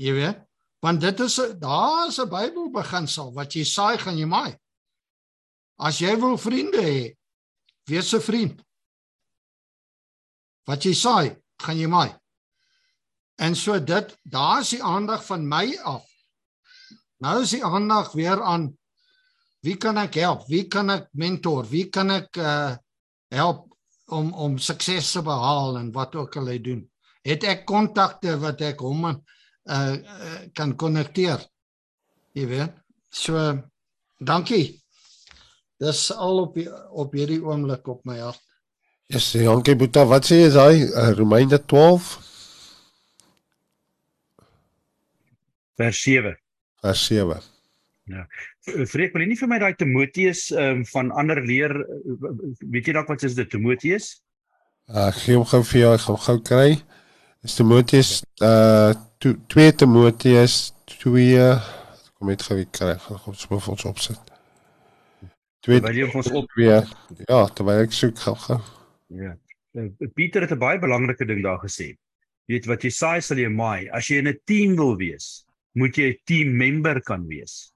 Jy 0.00 0.12
weet, 0.16 0.40
want 0.82 1.00
dit 1.00 1.20
is 1.20 1.36
daar's 1.60 2.18
'n 2.18 2.28
Bybelbeginsel 2.28 3.32
wat 3.32 3.54
jy 3.54 3.64
saai 3.64 3.98
gaan 3.98 4.18
jy 4.18 4.26
maai. 4.26 4.58
As 5.78 5.98
jy 5.98 6.16
wil 6.16 6.36
vriende 6.38 6.82
hê, 6.82 7.16
wees 7.86 8.12
'n 8.14 8.20
vriend. 8.20 8.62
Wat 10.66 10.82
jy 10.84 10.94
saai, 10.94 11.36
gaan 11.58 11.78
jy 11.78 11.86
maai. 11.86 12.14
En 13.36 13.54
so 13.54 13.78
dit, 13.80 14.18
daar's 14.22 14.70
die 14.70 14.82
aandag 14.82 15.24
van 15.26 15.48
my 15.48 15.76
af. 15.82 16.06
Nou 17.18 17.42
is 17.42 17.50
die 17.50 17.64
aandag 17.64 18.12
weer 18.12 18.42
aan 18.42 18.76
wie 19.64 19.76
kan 19.80 19.96
ek 19.98 20.18
help? 20.20 20.44
Wie 20.48 20.66
kan 20.68 20.90
ek 20.90 21.08
mentor? 21.12 21.64
Wie 21.70 21.88
kan 21.88 22.10
ek 22.10 22.36
uh 22.36 22.76
help 23.32 23.72
om 24.12 24.32
om 24.34 24.58
sukses 24.58 25.12
te 25.12 25.22
behaal 25.24 25.78
en 25.80 25.92
wat 25.92 26.14
ook 26.14 26.36
al 26.36 26.52
hy 26.52 26.58
doen? 26.58 26.82
Het 27.24 27.44
ek 27.44 27.64
kontakte 27.66 28.36
wat 28.38 28.60
ek 28.60 28.84
hom 28.84 29.08
uh, 29.70 29.94
uh 29.96 30.40
kan 30.52 30.76
konnekteer. 30.76 31.42
Jy 32.34 32.46
weet. 32.50 32.74
So 33.10 33.38
dankie. 34.18 34.80
Dis 35.78 36.08
al 36.12 36.42
op 36.46 36.54
die, 36.58 36.68
op 36.90 37.14
hierdie 37.14 37.40
oomblik 37.42 37.88
op 37.88 38.04
my 38.08 38.18
hart. 38.22 38.42
Ja, 39.06 39.18
yes, 39.18 39.32
dankie 39.36 39.76
Boeta. 39.76 40.06
Wat 40.08 40.26
sê 40.26 40.44
jy 40.44 40.52
daai 40.54 40.86
uh, 40.86 41.10
Romeine 41.18 41.58
12 41.60 42.12
vers 45.76 46.02
7? 46.02 46.36
Vers 46.80 47.06
7. 47.06 47.40
Ja. 48.04 48.26
Vreek, 48.64 49.14
wil 49.14 49.24
jy 49.24 49.30
nie 49.30 49.38
vir 49.38 49.50
my 49.50 49.58
daai 49.60 49.74
Timoteus 49.80 50.46
um, 50.52 50.84
van 50.92 51.10
ander 51.16 51.40
leer 51.44 51.72
weet 52.60 52.88
jy 52.90 52.94
dalk 52.96 53.10
wat 53.12 53.24
is 53.26 53.36
dit 53.38 53.48
Timoteus? 53.50 54.10
Uh, 54.88 55.08
ek 55.08 55.22
gee 55.22 55.38
hom 55.38 55.46
gou 55.48 55.62
vir 55.64 55.80
jou, 55.80 55.92
ek 55.96 56.04
gaan 56.04 56.20
gou 56.26 56.36
kry. 56.44 56.68
Is 57.44 57.56
Timoteus 57.56 58.18
uh 58.44 58.92
2 59.32 59.72
Timoteus 59.76 60.74
2 60.84 61.38
kom 62.18 62.28
net 62.28 62.42
gou 62.44 62.60
kry. 62.70 62.94
Gaan 63.00 63.20
ons 63.32 63.48
moet 63.50 63.68
ons 63.74 63.84
opsit. 63.88 64.32
2 65.64 65.80
Terwyl 65.80 66.12
ons 66.20 66.30
op 66.30 66.50
weer. 66.58 66.84
Ja, 67.24 67.44
terwyl 67.56 67.84
ek 67.86 67.96
soek 67.96 68.20
gou. 68.20 68.60
Ja. 69.08 69.32
Uh, 69.74 69.88
Pieter 70.14 70.44
het 70.44 70.52
'n 70.52 70.60
baie 70.60 70.78
belangrike 70.78 71.24
ding 71.26 71.42
daar 71.42 71.58
gesê. 71.58 71.96
Jy 72.46 72.54
weet 72.54 72.66
wat 72.66 72.82
jy 72.84 72.90
saai 72.90 73.20
sal 73.20 73.38
jy 73.38 73.48
maai. 73.48 73.88
As 73.90 74.08
jy 74.08 74.20
in 74.20 74.28
'n 74.28 74.40
team 74.44 74.76
wil 74.76 74.96
wees, 74.96 75.46
moet 75.74 75.96
jy 75.96 76.10
'n 76.12 76.20
team 76.24 76.56
member 76.56 77.00
kan 77.02 77.26
wees. 77.26 77.72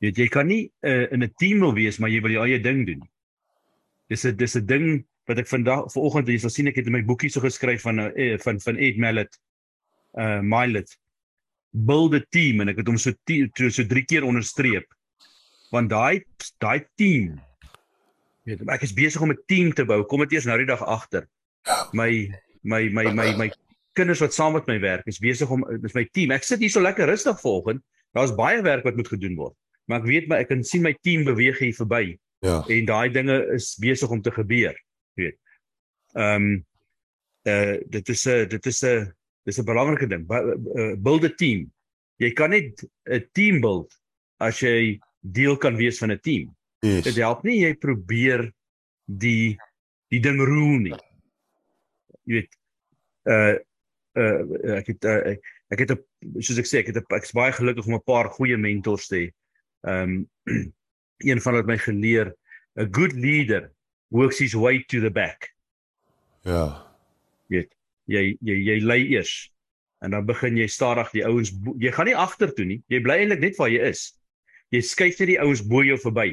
Jy 0.00 0.08
weet 0.08 0.18
jy 0.18 0.28
kan 0.28 0.46
nie 0.46 0.72
uh, 0.82 1.10
in 1.12 1.22
'n 1.22 1.34
team 1.38 1.60
wil 1.60 1.74
wees 1.74 1.98
maar 1.98 2.10
jy 2.10 2.20
wil 2.20 2.30
jou 2.30 2.46
eie 2.46 2.60
ding 2.62 2.86
doen. 2.86 3.02
Dis 4.08 4.24
'n 4.24 4.36
dis 4.36 4.56
'n 4.56 4.66
ding 4.66 5.04
wat 5.30 5.38
ek 5.38 5.48
vandag 5.48 5.86
vanoggend 5.92 6.28
hier 6.28 6.42
sal 6.42 6.50
sien 6.50 6.70
ek 6.70 6.80
het 6.80 6.88
in 6.90 6.96
my 6.96 7.02
boekie 7.06 7.30
so 7.30 7.42
geskryf 7.44 7.84
van 7.86 8.00
uh, 8.08 8.38
van 8.42 8.60
van 8.60 8.78
Ed 8.78 8.98
Mallet 8.98 9.38
uh 10.18 10.40
Milet 10.44 10.90
build 11.72 12.14
a 12.14 12.20
team 12.34 12.60
en 12.60 12.72
ek 12.72 12.82
het 12.82 12.90
hom 12.90 12.98
so 13.00 13.14
to, 13.24 13.70
so 13.70 13.84
drie 13.88 14.04
keer 14.04 14.26
onderstreep. 14.28 14.84
Want 15.72 15.92
daai 15.92 16.24
daai 16.60 16.84
team 17.00 17.38
weet 18.44 18.64
ek 18.74 18.84
is 18.84 18.94
besig 18.94 19.22
om 19.22 19.30
'n 19.32 19.44
team 19.46 19.72
te 19.72 19.84
bou. 19.84 20.02
Kom 20.04 20.20
dit 20.26 20.36
eers 20.36 20.46
nou 20.46 20.58
die 20.58 20.68
dag 20.68 20.82
agter. 20.82 21.26
My 21.92 22.28
my 22.62 22.88
my 22.90 23.04
my 23.12 23.28
my 23.36 23.48
kinders 23.94 24.20
wat 24.20 24.34
saam 24.34 24.52
met 24.52 24.66
my 24.66 24.78
werk 24.80 25.06
is 25.06 25.18
besig 25.18 25.50
om 25.50 25.64
dis 25.80 25.94
my 25.94 26.04
team. 26.12 26.30
Ek 26.30 26.44
sit 26.44 26.60
hier 26.60 26.70
so 26.70 26.80
lekker 26.80 27.06
rustig 27.06 27.40
vanoggend. 27.40 27.82
Daar's 28.12 28.34
baie 28.34 28.62
werk 28.62 28.84
wat 28.84 28.96
moet 28.96 29.08
gedoen 29.08 29.36
word. 29.36 29.56
Maar 29.86 30.00
ek 30.00 30.06
weet 30.06 30.28
my 30.28 30.36
ek 30.42 30.48
kan 30.48 30.64
sien 30.64 30.82
my 30.82 30.92
team 31.02 31.24
beweeg 31.24 31.58
hier 31.58 31.74
verby. 31.74 32.18
Ja. 32.42 32.64
En 32.68 32.84
daai 32.84 33.08
dinge 33.12 33.46
is 33.54 33.76
besig 33.80 34.10
om 34.10 34.20
te 34.22 34.30
gebeur. 34.30 34.74
Ehm 36.12 36.34
um, 36.34 36.66
uh 37.48 37.78
dit 37.90 38.08
is 38.08 38.26
'n 38.28 38.48
dit 38.48 38.66
is 38.66 38.82
'n 38.84 39.12
dis 39.44 39.58
'n 39.58 39.64
belangrike 39.64 40.06
ding. 40.06 40.24
Uh, 40.30 40.94
build 40.96 41.24
'n 41.24 41.34
team. 41.36 41.72
Jy 42.16 42.32
kan 42.32 42.50
net 42.50 42.84
'n 43.04 43.28
team 43.32 43.60
build 43.60 44.00
as 44.38 44.60
jy 44.60 45.00
deel 45.20 45.56
kan 45.56 45.76
wees 45.76 45.98
van 45.98 46.12
'n 46.12 46.20
team. 46.20 46.56
Yes. 46.80 47.04
Dit 47.04 47.16
help 47.16 47.42
nie 47.42 47.60
jy 47.60 47.74
probeer 47.74 48.52
die 49.06 49.58
die 50.08 50.20
ding 50.20 50.40
roel 50.40 50.78
nie. 50.78 50.98
Jy 52.24 52.34
weet 52.34 52.52
uh 53.24 53.56
uh 54.14 54.76
ek 54.78 54.86
het 54.86 55.04
uh, 55.04 55.36
ek 55.68 55.78
het 55.78 55.90
'n 55.90 56.42
soos 56.42 56.58
ek 56.58 56.66
sê 56.66 56.78
ek 56.78 56.94
het 56.94 56.96
ek 57.12 57.22
is 57.22 57.32
baie 57.32 57.52
gelukkig 57.52 57.86
om 57.86 57.94
'n 57.94 58.04
paar 58.04 58.28
goeie 58.28 58.56
mentors 58.56 59.08
te 59.08 59.16
hê 59.16 59.32
Ehm 59.82 60.28
um, 60.44 60.72
een 61.30 61.40
van 61.40 61.52
wat 61.52 61.66
my 61.66 61.78
geleer, 61.78 62.36
a 62.78 62.86
good 62.90 63.12
leader 63.12 63.72
works 64.08 64.38
his 64.38 64.54
way 64.54 64.84
to 64.84 65.00
the 65.00 65.10
back. 65.10 65.51
Ja. 66.48 66.66
Weet, 67.52 67.70
jy 68.10 68.36
jy 68.40 68.56
jy 68.66 68.78
lê 68.82 68.98
eers 69.14 69.34
en 70.02 70.16
dan 70.16 70.26
begin 70.26 70.56
jy 70.58 70.66
stadig 70.66 71.12
die 71.14 71.22
ouens 71.26 71.52
jy 71.78 71.92
gaan 71.94 72.10
nie 72.10 72.18
agtertoe 72.18 72.66
nie. 72.66 72.80
Jy 72.90 73.02
bly 73.04 73.20
eintlik 73.22 73.42
net 73.44 73.58
waar 73.60 73.70
jy 73.70 73.82
is. 73.92 74.08
Jy 74.74 74.80
skuif 74.82 75.20
net 75.20 75.30
die 75.30 75.40
ouens 75.42 75.62
bo 75.62 75.84
jou 75.86 75.98
verby. 76.02 76.32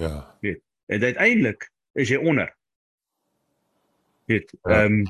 Ja. 0.00 0.36
Weet. 0.44 0.60
En 0.92 1.04
uiteindelik 1.04 1.70
is 1.96 2.10
jy 2.12 2.18
onder. 2.20 2.50
Weet, 4.28 4.52
ehm 4.68 5.00
um, 5.00 5.06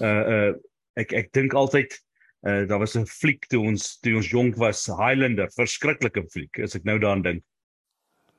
uh 0.00 0.24
uh 0.36 0.52
ek 1.00 1.12
ek 1.16 1.28
dink 1.36 1.54
altyd 1.56 1.92
Uh 2.40 2.66
daar 2.66 2.78
was 2.78 2.96
'n 2.96 3.04
fliek 3.04 3.46
toe 3.46 3.60
ons 3.60 3.98
toe 4.00 4.14
ons 4.16 4.28
jonk 4.28 4.56
was, 4.56 4.86
Highlander, 4.86 5.50
verskriklike 5.52 6.24
fliek 6.32 6.58
as 6.58 6.74
ek 6.74 6.84
nou 6.84 6.98
daaraan 6.98 7.22
dink. 7.22 7.42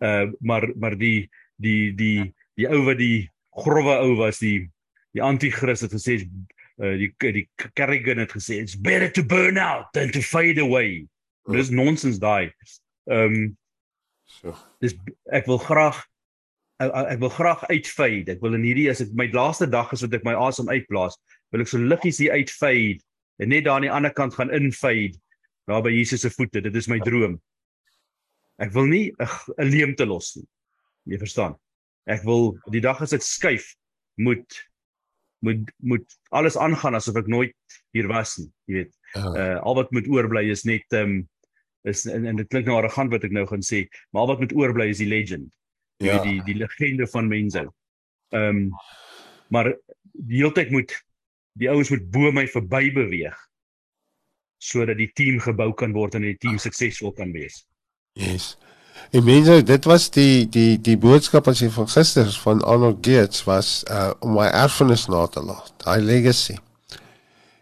Uh 0.01 0.31
maar 0.39 0.65
maar 0.75 0.97
die 0.97 1.29
die 1.61 1.93
die 1.93 2.33
die 2.57 2.67
ou 2.67 2.81
wat 2.85 2.97
die 2.97 3.29
grouwe 3.51 3.99
ou 4.01 4.15
was, 4.17 4.39
die 4.39 4.71
die 5.15 5.23
anti-kris 5.23 5.83
het 5.85 5.93
gesê 5.95 6.21
uh 6.81 6.93
die 6.97 7.11
die 7.19 7.47
Kerrigan 7.75 8.21
het 8.23 8.31
gesê 8.33 8.61
it's 8.61 8.75
better 8.75 9.11
to 9.11 9.23
burn 9.23 9.57
out 9.57 9.91
than 9.93 10.11
to 10.11 10.21
fade 10.21 10.61
away. 10.61 11.07
Oh. 11.45 11.53
Dis 11.53 11.69
nonsens 11.69 12.19
daai. 12.19 12.51
Ehm 13.09 13.35
um, 13.35 13.57
so. 14.25 14.55
Dis 14.79 14.95
ek 15.31 15.47
wil 15.49 15.59
graag 15.59 15.99
ek, 16.81 16.93
ek 17.15 17.19
wil 17.19 17.33
graag 17.33 17.65
uitfade. 17.69 18.35
Ek 18.35 18.41
wil 18.41 18.57
in 18.57 18.65
hierdie 18.65 18.89
as 18.91 19.03
ek 19.03 19.13
my 19.17 19.27
laaste 19.33 19.69
dag 19.69 19.91
is 19.93 20.05
wat 20.05 20.17
ek 20.17 20.25
my 20.27 20.35
asem 20.47 20.71
uitblaas, 20.71 21.17
wil 21.51 21.63
ek 21.63 21.71
so 21.71 21.81
liggies 21.81 22.21
hier 22.23 22.37
uitfade 22.37 23.01
en 23.41 23.49
net 23.49 23.65
daar 23.65 23.79
aan 23.79 23.87
die 23.87 23.93
ander 23.93 24.13
kant 24.13 24.35
gaan 24.37 24.53
infade 24.53 25.17
daar 25.69 25.83
by 25.85 25.91
Jesus 25.93 26.23
se 26.25 26.31
voete. 26.33 26.61
Dit 26.61 26.75
is 26.75 26.89
my 26.89 26.99
droom. 27.03 27.37
Ek 28.61 28.73
wil 28.73 28.89
nie 28.89 29.11
'n 29.19 29.69
leemte 29.69 30.05
los 30.05 30.35
nie. 30.35 30.47
Jy 31.09 31.17
verstaan? 31.17 31.55
Ek 32.05 32.23
wil 32.25 32.57
die 32.71 32.81
dag 32.81 33.01
as 33.01 33.13
ek 33.13 33.21
skuif 33.21 33.75
moet 34.17 34.49
moet 35.45 35.71
moet 35.77 36.17
alles 36.29 36.57
aangaan 36.57 36.95
asof 36.95 37.17
ek 37.21 37.29
nooit 37.31 37.55
hier 37.95 38.07
was 38.11 38.37
nie, 38.39 38.49
jy 38.69 38.81
weet. 38.81 38.95
Uh 39.17 39.57
al 39.59 39.77
wat 39.81 39.91
moet 39.95 40.09
oorbly 40.09 40.47
is 40.53 40.65
net 40.67 40.85
ehm 40.95 41.17
um, 41.17 41.21
is 41.89 42.05
en, 42.05 42.27
en 42.29 42.37
dit 42.37 42.47
klink 42.47 42.67
nou 42.69 42.77
arrogant 42.77 43.09
wat 43.13 43.25
ek 43.25 43.33
nou 43.33 43.47
gaan 43.49 43.65
sê, 43.65 43.85
maar 44.11 44.25
al 44.25 44.33
wat 44.35 44.43
moet 44.45 44.55
oorbly 44.57 44.91
is 44.93 45.01
die 45.01 45.09
legend. 45.09 45.49
Ja. 46.01 46.19
Die 46.21 46.37
die 46.37 46.53
die 46.53 46.59
legende 46.61 47.07
van 47.09 47.29
mense. 47.31 47.65
Ehm 48.35 48.65
um, 48.65 48.67
maar 49.51 49.73
die 50.13 50.37
hele 50.39 50.53
tyd 50.55 50.71
moet 50.71 50.93
die 51.59 51.69
ouens 51.69 51.89
moet 51.91 52.05
bo 52.11 52.31
my 52.31 52.45
verby 52.47 52.85
beweeg 52.95 53.37
sodat 54.61 54.99
die 54.99 55.09
team 55.17 55.39
gebou 55.41 55.71
kan 55.73 55.93
word 55.95 56.15
en 56.15 56.25
die 56.27 56.37
team 56.37 56.59
suksesvol 56.61 57.15
kan 57.17 57.31
wees. 57.33 57.63
Yes. 58.13 58.53
En 59.09 59.23
mense, 59.23 59.63
dit 59.63 59.85
was 59.85 60.09
die 60.09 60.49
die 60.49 60.81
die 60.81 60.97
boodskap 60.97 61.47
as 61.51 61.59
jy 61.59 61.69
van 61.73 61.89
gister 61.91 62.29
van 62.43 62.61
Arnold 62.63 63.01
Gates 63.01 63.43
was 63.43 63.81
uh 63.91 64.11
om 64.19 64.37
my 64.37 64.47
erfenis 64.47 65.07
na 65.11 65.25
te 65.27 65.43
laat. 65.43 65.73
Daai 65.83 65.99
legacy. 66.01 66.55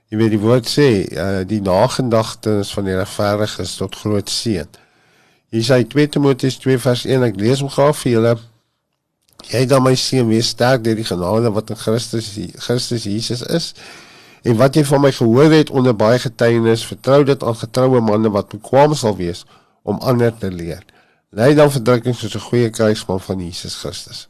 Jy 0.10 0.18
weet 0.18 0.36
die 0.36 0.42
woord 0.44 0.70
sê 0.70 0.90
uh 1.10 1.42
die 1.48 1.62
nagedagtes 1.66 2.74
van 2.76 2.86
die 2.86 2.98
regverdiges 2.98 3.76
tot 3.82 3.98
groot 3.98 4.30
seën. 4.30 4.70
Hier 5.50 5.66
sê 5.66 5.82
2 5.88 6.14
Timoteus 6.14 6.60
2 6.62 6.78
vers 6.86 7.06
1 7.10 7.26
ek 7.32 7.42
lees 7.42 7.64
hom 7.66 7.72
graag 7.74 7.98
vir 8.04 8.12
julle. 8.12 8.36
Jy 9.50 9.64
dan 9.72 9.82
my 9.82 9.96
seun 9.98 10.30
wees 10.30 10.52
sterk 10.54 10.84
deur 10.86 11.00
die 11.00 11.08
genade 11.08 11.50
wat 11.56 11.72
in 11.74 11.80
Christus 11.80 12.30
Christus 12.68 13.08
Jesus 13.10 13.42
is. 13.42 13.74
En 14.46 14.56
wat 14.60 14.78
jy 14.78 14.86
van 14.88 15.02
my 15.02 15.12
gehoor 15.12 15.52
het 15.52 15.70
onder 15.70 15.96
baie 15.96 16.20
getuienis, 16.20 16.86
vertrou 16.88 17.24
dit 17.28 17.44
aan 17.44 17.58
getroue 17.58 18.02
manne 18.02 18.30
wat 18.32 18.54
bekwam 18.54 18.94
sal 18.96 19.18
wees 19.18 19.44
om 19.84 19.98
ander 20.06 20.32
te 20.38 20.52
leer. 20.52 20.86
Lei 21.30 21.54
dan 21.54 21.72
verdrukking 21.72 22.16
soos 22.16 22.36
'n 22.36 22.48
goeie 22.50 22.70
kruisman 22.70 23.20
van 23.20 23.40
Jesus 23.40 23.76
Christus. 23.76 24.30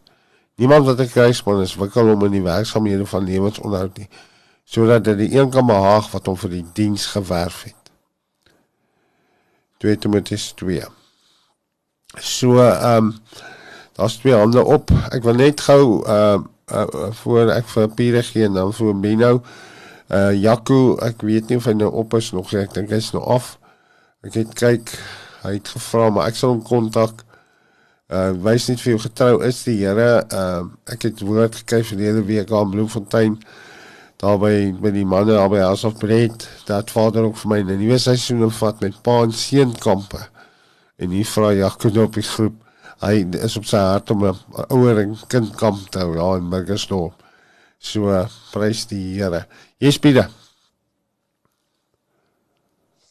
Niemand 0.56 0.86
wat 0.86 1.00
'n 1.00 1.08
kruisman 1.08 1.62
is, 1.62 1.76
wikkel 1.76 2.08
hom 2.08 2.26
in 2.26 2.32
die 2.32 2.44
werksamehede 2.44 3.06
van 3.06 3.24
lewensonderhoud 3.24 3.98
nie, 3.98 4.10
sodat 4.64 5.04
dit 5.04 5.18
die 5.18 5.40
een 5.40 5.50
kan 5.50 5.66
behaag 5.66 6.12
wat 6.12 6.26
hom 6.26 6.38
vir 6.38 6.50
die 6.50 6.66
diens 6.74 7.06
gewerf 7.06 7.64
het. 7.64 7.76
2 9.78 9.98
Timoteus 9.98 10.52
2. 10.52 10.84
So 12.18 12.60
ehm 12.60 12.98
um, 12.98 13.16
daar's 13.94 14.18
twee 14.18 14.34
hande 14.34 14.64
op. 14.64 14.92
Ek 15.12 15.24
wil 15.24 15.34
net 15.34 15.62
gou 15.62 16.04
uh, 16.08 16.40
uh 16.72 17.12
voor 17.22 17.52
ek 17.52 17.68
vir 17.68 17.90
Pierre 17.90 18.24
gee 18.24 18.46
en 18.46 18.54
dan 18.54 18.74
vir 18.74 18.96
Mino. 18.96 19.42
Uh 20.10 20.34
Jaco, 20.34 20.98
ek 21.06 21.22
weet 21.22 21.50
nie 21.50 21.58
of 21.58 21.68
hy 21.70 21.76
nou 21.78 21.92
op 21.92 22.14
is 22.14 22.32
nog 22.32 22.52
nie. 22.52 22.62
Ek 22.62 22.74
dink 22.74 22.90
hy's 22.90 23.12
nou 23.16 23.24
af. 23.24 23.58
Ek 24.26 24.34
het 24.34 24.54
kyk, 24.54 24.92
hy 25.44 25.54
het 25.58 25.68
gevra 25.68 26.10
maar 26.10 26.28
ek 26.28 26.40
sal 26.40 26.56
hom 26.56 26.64
kontak. 26.64 27.26
Uh 28.10 28.32
wys 28.46 28.68
net 28.70 28.82
vir 28.82 28.96
jou 28.96 29.02
getrou 29.06 29.34
is 29.46 29.64
die 29.68 29.78
Here. 29.84 30.24
Uh 30.34 30.64
ek 30.94 31.10
het 31.10 31.22
woord 31.22 31.62
gekry 31.62 31.84
hele 31.92 32.24
week 32.26 32.52
aan 32.52 32.72
Bloemfontein. 32.72 33.38
Daarby 34.20 34.76
met 34.82 34.94
die 34.94 35.06
manne 35.06 35.38
albei 35.40 35.62
as 35.64 35.86
of 35.88 36.00
breed 36.00 36.48
dat 36.68 36.92
vader 36.92 37.24
ook 37.24 37.38
vir 37.38 37.50
my 37.50 37.60
'n 37.62 37.80
nuwe 37.80 37.98
seisoen 37.98 38.52
vat 38.52 38.82
met 38.82 39.02
pa 39.02 39.22
en 39.24 39.32
seun 39.32 39.76
kampe. 39.78 40.20
En 40.98 41.10
hier 41.10 41.26
vra 41.26 41.54
Jaco 41.54 41.90
op 42.04 42.14
die 42.14 42.24
groep 42.24 42.56
hy 43.04 43.24
is 43.46 43.56
op 43.60 43.68
sy 43.68 43.80
hart 43.80 44.12
om 44.12 44.26
'n 44.26 44.36
ouer 44.76 45.00
en 45.04 45.18
kind 45.28 45.56
kamp 45.56 45.90
te 45.92 46.00
hou 46.00 46.16
daar 46.16 46.38
in 46.38 46.50
Burgersdorp. 46.50 47.24
So 47.80 48.28
prys 48.52 48.86
die 48.88 49.16
Here. 49.16 49.46
Jy's 49.80 50.00
Pieter. 50.00 50.30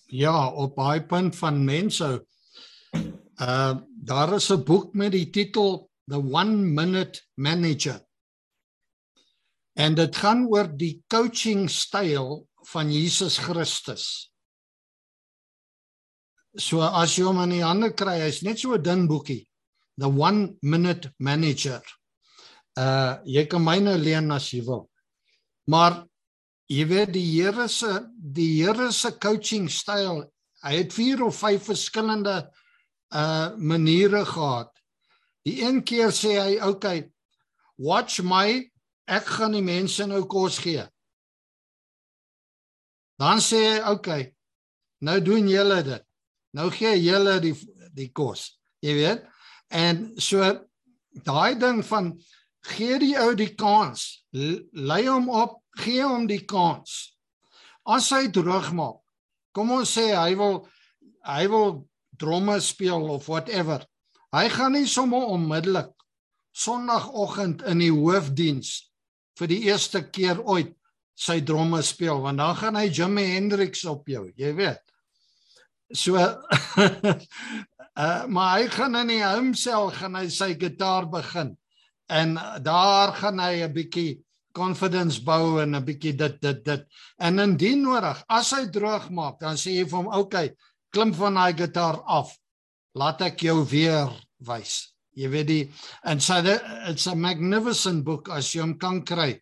Ja, 0.08 0.48
op 0.48 0.78
baie 0.78 1.02
punt 1.04 1.36
van 1.36 1.64
mense. 1.64 2.24
Uh 3.36 3.76
daar 4.08 4.34
is 4.34 4.48
'n 4.50 4.64
boek 4.64 4.94
met 4.94 5.12
die 5.12 5.30
titel 5.30 5.90
The 6.06 6.16
1 6.16 6.74
Minute 6.74 7.20
Manager. 7.34 8.06
En 9.72 9.94
dit 9.94 10.16
gaan 10.16 10.46
oor 10.46 10.76
die 10.76 11.04
coaching 11.06 11.70
styl 11.70 12.48
van 12.54 12.92
Jesus 12.92 13.38
Christus. 13.38 14.32
So 16.56 16.80
as 16.80 17.16
jy 17.16 17.24
hom 17.24 17.42
in 17.42 17.50
die 17.50 17.62
hande 17.62 17.92
kry, 17.92 18.18
hy's 18.20 18.42
net 18.42 18.58
so 18.58 18.74
'n 18.74 18.82
dun 18.82 19.06
boekie. 19.06 19.46
The 19.98 20.08
1 20.08 20.58
minute 20.62 21.12
manager. 21.18 21.82
Uh 22.78 23.18
jy 23.24 23.46
kan 23.46 23.62
myne 23.62 23.98
leen 23.98 24.30
as 24.30 24.50
jy 24.50 24.64
wil. 24.64 24.88
Maar 25.66 26.08
jy 26.68 26.84
weet 26.88 27.12
die 27.14 27.26
Here 27.26 27.68
se 27.72 27.92
die 28.16 28.60
Here 28.60 28.90
se 28.92 29.12
coaching 29.20 29.68
styl, 29.72 30.26
hy 30.64 30.74
het 30.82 30.92
4 30.92 31.24
of 31.24 31.38
5 31.40 31.70
verskillende 31.70 32.40
uh 33.14 33.54
maniere 33.56 34.24
gehad. 34.28 34.72
Die 35.48 35.62
een 35.62 35.80
keer 35.84 36.12
sê 36.12 36.36
hy, 36.36 36.58
"Oké, 36.60 36.68
okay, 36.68 37.12
watch 37.76 38.20
my, 38.22 38.70
ek 39.06 39.24
gaan 39.24 39.52
die 39.52 39.62
mense 39.62 40.06
nou 40.06 40.26
kos 40.26 40.58
gee." 40.58 40.84
Dan 43.18 43.38
sê 43.38 43.56
hy, 43.56 43.78
"Oké, 43.80 43.90
okay, 43.90 44.34
nou 45.00 45.20
doen 45.22 45.48
julle 45.48 45.82
dit. 45.82 46.04
Nou 46.52 46.70
gee 46.70 47.00
julle 47.02 47.40
die 47.40 47.54
die 47.94 48.12
kos." 48.12 48.60
Jy 48.80 48.92
weet? 48.92 49.24
En 49.68 50.12
so 50.20 50.68
daai 51.24 51.58
ding 51.58 51.84
van 51.84 52.12
gee 52.66 52.98
die 52.98 53.14
ou 53.20 53.34
die 53.38 53.54
kans, 53.54 54.24
lei 54.32 55.04
hom 55.06 55.28
op, 55.30 55.60
gee 55.78 56.02
hom 56.02 56.26
die 56.28 56.44
kans. 56.48 57.14
As 57.88 58.10
hy 58.12 58.28
terugmaak. 58.32 59.00
Kom 59.56 59.70
ons 59.74 59.94
sê 59.96 60.10
hy 60.12 60.34
wil 60.38 60.60
hy 61.28 61.44
wil 61.50 61.70
dromme 62.20 62.58
speel 62.60 63.08
of 63.14 63.28
whatever. 63.30 63.82
Hy 64.34 64.48
gaan 64.52 64.74
nie 64.76 64.88
sommer 64.88 65.30
onmiddellik 65.32 65.94
Sondagoggend 66.58 67.62
in 67.70 67.78
die 67.84 67.92
hoofdiens 67.94 68.90
vir 69.38 69.50
die 69.52 69.60
eerste 69.68 70.02
keer 70.10 70.40
ooit 70.42 70.72
sy 71.18 71.38
dromme 71.46 71.80
speel 71.86 72.22
want 72.24 72.40
dan 72.40 72.56
gaan 72.58 72.78
hy 72.78 72.88
Jimi 72.90 73.24
Hendrix 73.34 73.84
op 73.86 74.08
jou, 74.10 74.26
jy 74.38 74.52
weet. 74.58 74.82
So 75.94 76.18
uh 76.18 76.34
maar 78.34 78.58
hy 78.58 78.68
gaan 78.70 78.94
in 79.00 79.10
die 79.10 79.22
homsel 79.24 79.88
gaan 79.94 80.18
hy 80.18 80.28
sy 80.30 80.52
gitaar 80.58 81.08
begin 81.10 81.56
en 82.08 82.38
daar 82.62 83.12
gaan 83.12 83.40
hy 83.40 83.62
'n 83.64 83.72
bietjie 83.72 84.20
confidence 84.52 85.20
bou 85.24 85.60
en 85.62 85.74
'n 85.74 85.84
bietjie 85.84 86.16
dit 86.16 86.40
dit 86.40 86.64
dit 86.64 86.86
en 87.18 87.38
indien 87.38 87.82
nodig 87.82 88.24
as 88.28 88.50
hy 88.50 88.66
droog 88.66 89.10
maak 89.10 89.40
dan 89.40 89.56
sê 89.56 89.70
jy 89.76 89.84
vir 89.84 89.98
hom 89.98 90.12
okay 90.12 90.56
klim 90.90 91.12
van 91.14 91.34
daai 91.34 91.54
gitaar 91.56 92.00
af. 92.06 92.32
Laat 92.98 93.22
ek 93.28 93.44
jou 93.46 93.60
weer 93.68 94.08
wys. 94.46 94.94
Jy 95.18 95.28
weet 95.32 95.48
die 95.48 95.64
and 96.04 96.22
so 96.22 96.40
that, 96.42 96.62
it's 96.88 97.06
a 97.06 97.14
magnificent 97.14 98.04
book 98.04 98.30
as 98.32 98.52
jy 98.54 98.62
hom 98.62 98.78
kan 98.78 99.02
kry. 99.04 99.36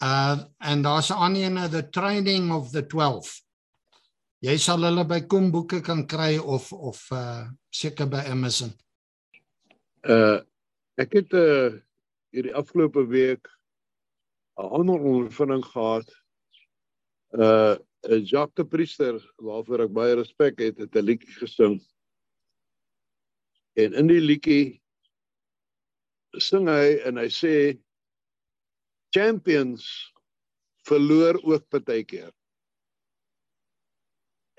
Uh 0.00 0.44
and 0.60 0.84
daar's 0.84 1.10
'n 1.10 1.36
ander 1.36 1.68
the 1.68 1.82
training 1.82 2.52
of 2.52 2.72
the 2.72 2.82
12. 2.82 3.28
Jy 4.42 4.56
sal 4.58 4.82
hulle 4.82 5.04
by 5.04 5.20
Kom 5.20 5.52
boeke 5.52 5.82
kan 5.82 6.06
kry 6.06 6.38
of 6.38 6.72
of 6.72 7.06
uh 7.12 7.48
seker 7.70 8.06
by 8.06 8.24
Amazon. 8.26 8.72
Uh 10.04 10.40
ek 10.96 11.12
het 11.12 11.32
uh 11.32 11.76
hierdie 12.34 12.54
afgelope 12.54 13.06
week 13.10 13.48
'n 14.58 14.68
ander 14.78 15.00
ondervinding 15.00 15.64
gehad. 15.64 16.08
Uh 17.30 17.76
Jacques 18.00 18.56
de 18.56 18.64
Priester 18.64 19.32
waarvoor 19.36 19.80
ek 19.84 19.92
baie 19.92 20.14
respek 20.16 20.58
het, 20.58 20.78
het 20.78 20.96
'n 20.96 21.04
liedjie 21.04 21.34
gesing. 21.36 21.80
En 23.76 23.92
in 23.94 24.06
die 24.06 24.20
liedjie 24.20 24.80
sing 26.38 26.68
hy 26.68 26.96
en 27.04 27.16
hy 27.16 27.28
sê 27.28 27.54
champions 29.12 29.84
verloor 30.88 31.40
ook 31.44 31.68
baie 31.70 32.04
keer. 32.04 32.32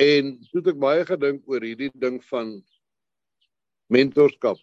En 0.02 0.38
so 0.44 0.58
het 0.58 0.68
ek 0.74 0.80
baie 0.82 1.06
gedink 1.06 1.48
oor 1.50 1.62
hierdie 1.62 1.92
ding 1.94 2.22
van 2.30 2.62
mentorskap. 3.90 4.58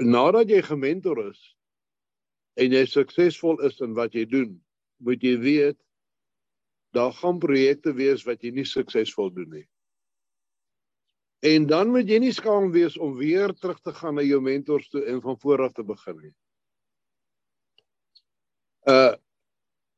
Nadat 0.00 0.48
jy 0.50 0.62
gementor 0.62 1.28
is 1.30 1.40
en 2.60 2.72
jy 2.72 2.84
suksesvol 2.86 3.60
is 3.66 3.80
in 3.80 3.94
wat 3.96 4.14
jy 4.14 4.24
doen, 4.28 4.56
moet 5.02 5.22
jy 5.22 5.36
weet 5.40 5.78
daar 6.92 7.12
gaan 7.16 7.38
projekte 7.40 7.94
wees 7.96 8.24
wat 8.28 8.42
jy 8.44 8.52
nie 8.52 8.68
suksesvol 8.68 9.30
doen 9.32 9.50
nie. 9.50 9.66
En 11.42 11.66
dan 11.66 11.90
moet 11.90 12.08
jy 12.08 12.20
nie 12.22 12.32
skaam 12.34 12.70
wees 12.74 12.98
om 13.00 13.16
weer 13.18 13.54
terug 13.58 13.80
te 13.80 13.94
gaan 13.96 14.14
na 14.14 14.22
jou 14.22 14.40
mentors 14.40 14.88
toe 14.92 15.02
en 15.10 15.22
van 15.24 15.38
voor 15.40 15.64
af 15.64 15.72
te 15.72 15.84
begin 15.84 16.18
nie. 16.20 16.34
Uh 18.86 19.14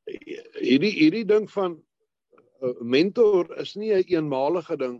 hierdie 0.05 0.91
hierdie 0.93 1.25
ding 1.25 1.47
van 1.49 1.73
uh, 2.61 2.73
mentor 2.81 3.49
is 3.61 3.73
nie 3.75 3.89
'n 3.89 3.97
een 3.97 4.13
eenmalige 4.13 4.77
ding 4.77 4.99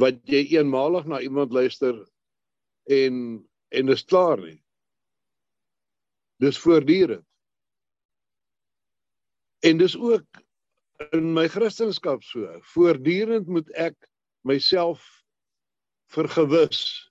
wat 0.00 0.20
jy 0.24 0.40
eenmalig 0.56 1.04
na 1.04 1.20
iemand 1.20 1.52
luister 1.52 2.00
en 2.84 3.48
en 3.74 3.88
is 3.88 4.04
klaar 4.04 4.38
nie. 4.38 4.60
Dis 6.38 6.58
voortdurend. 6.58 7.26
En 9.64 9.78
dis 9.80 9.96
ook 9.96 10.42
in 11.10 11.32
my 11.34 11.48
kristendom 11.48 12.20
so. 12.22 12.60
Voortdurend 12.74 13.48
moet 13.50 13.70
ek 13.74 13.96
myself 14.46 15.02
vergewis 16.12 17.10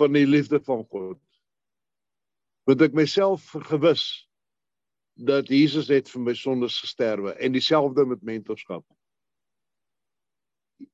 van 0.00 0.16
die 0.16 0.26
liefde 0.26 0.60
van 0.64 0.82
God. 0.90 1.20
Moet 2.66 2.88
ek 2.88 2.96
myself 2.96 3.44
vergewis 3.52 4.26
dat 5.16 5.48
Jesus 5.48 5.88
het 5.92 6.10
vir 6.10 6.24
my 6.24 6.34
sondes 6.36 6.80
gesterwe 6.82 7.36
en 7.38 7.54
dieselfde 7.54 8.04
met 8.08 8.24
mentorskap. 8.26 8.84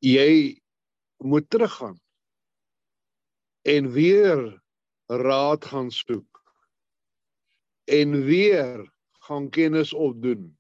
Jy 0.03 0.61
moet 1.23 1.49
teruggaan 1.51 2.02
en 3.63 3.91
weer 3.93 4.63
raad 5.07 5.65
gaan 5.65 5.91
soek 5.91 6.43
en 7.85 8.25
weer 8.25 8.93
gaan 9.27 9.51
kennis 9.51 9.93
opdoen 9.93 10.59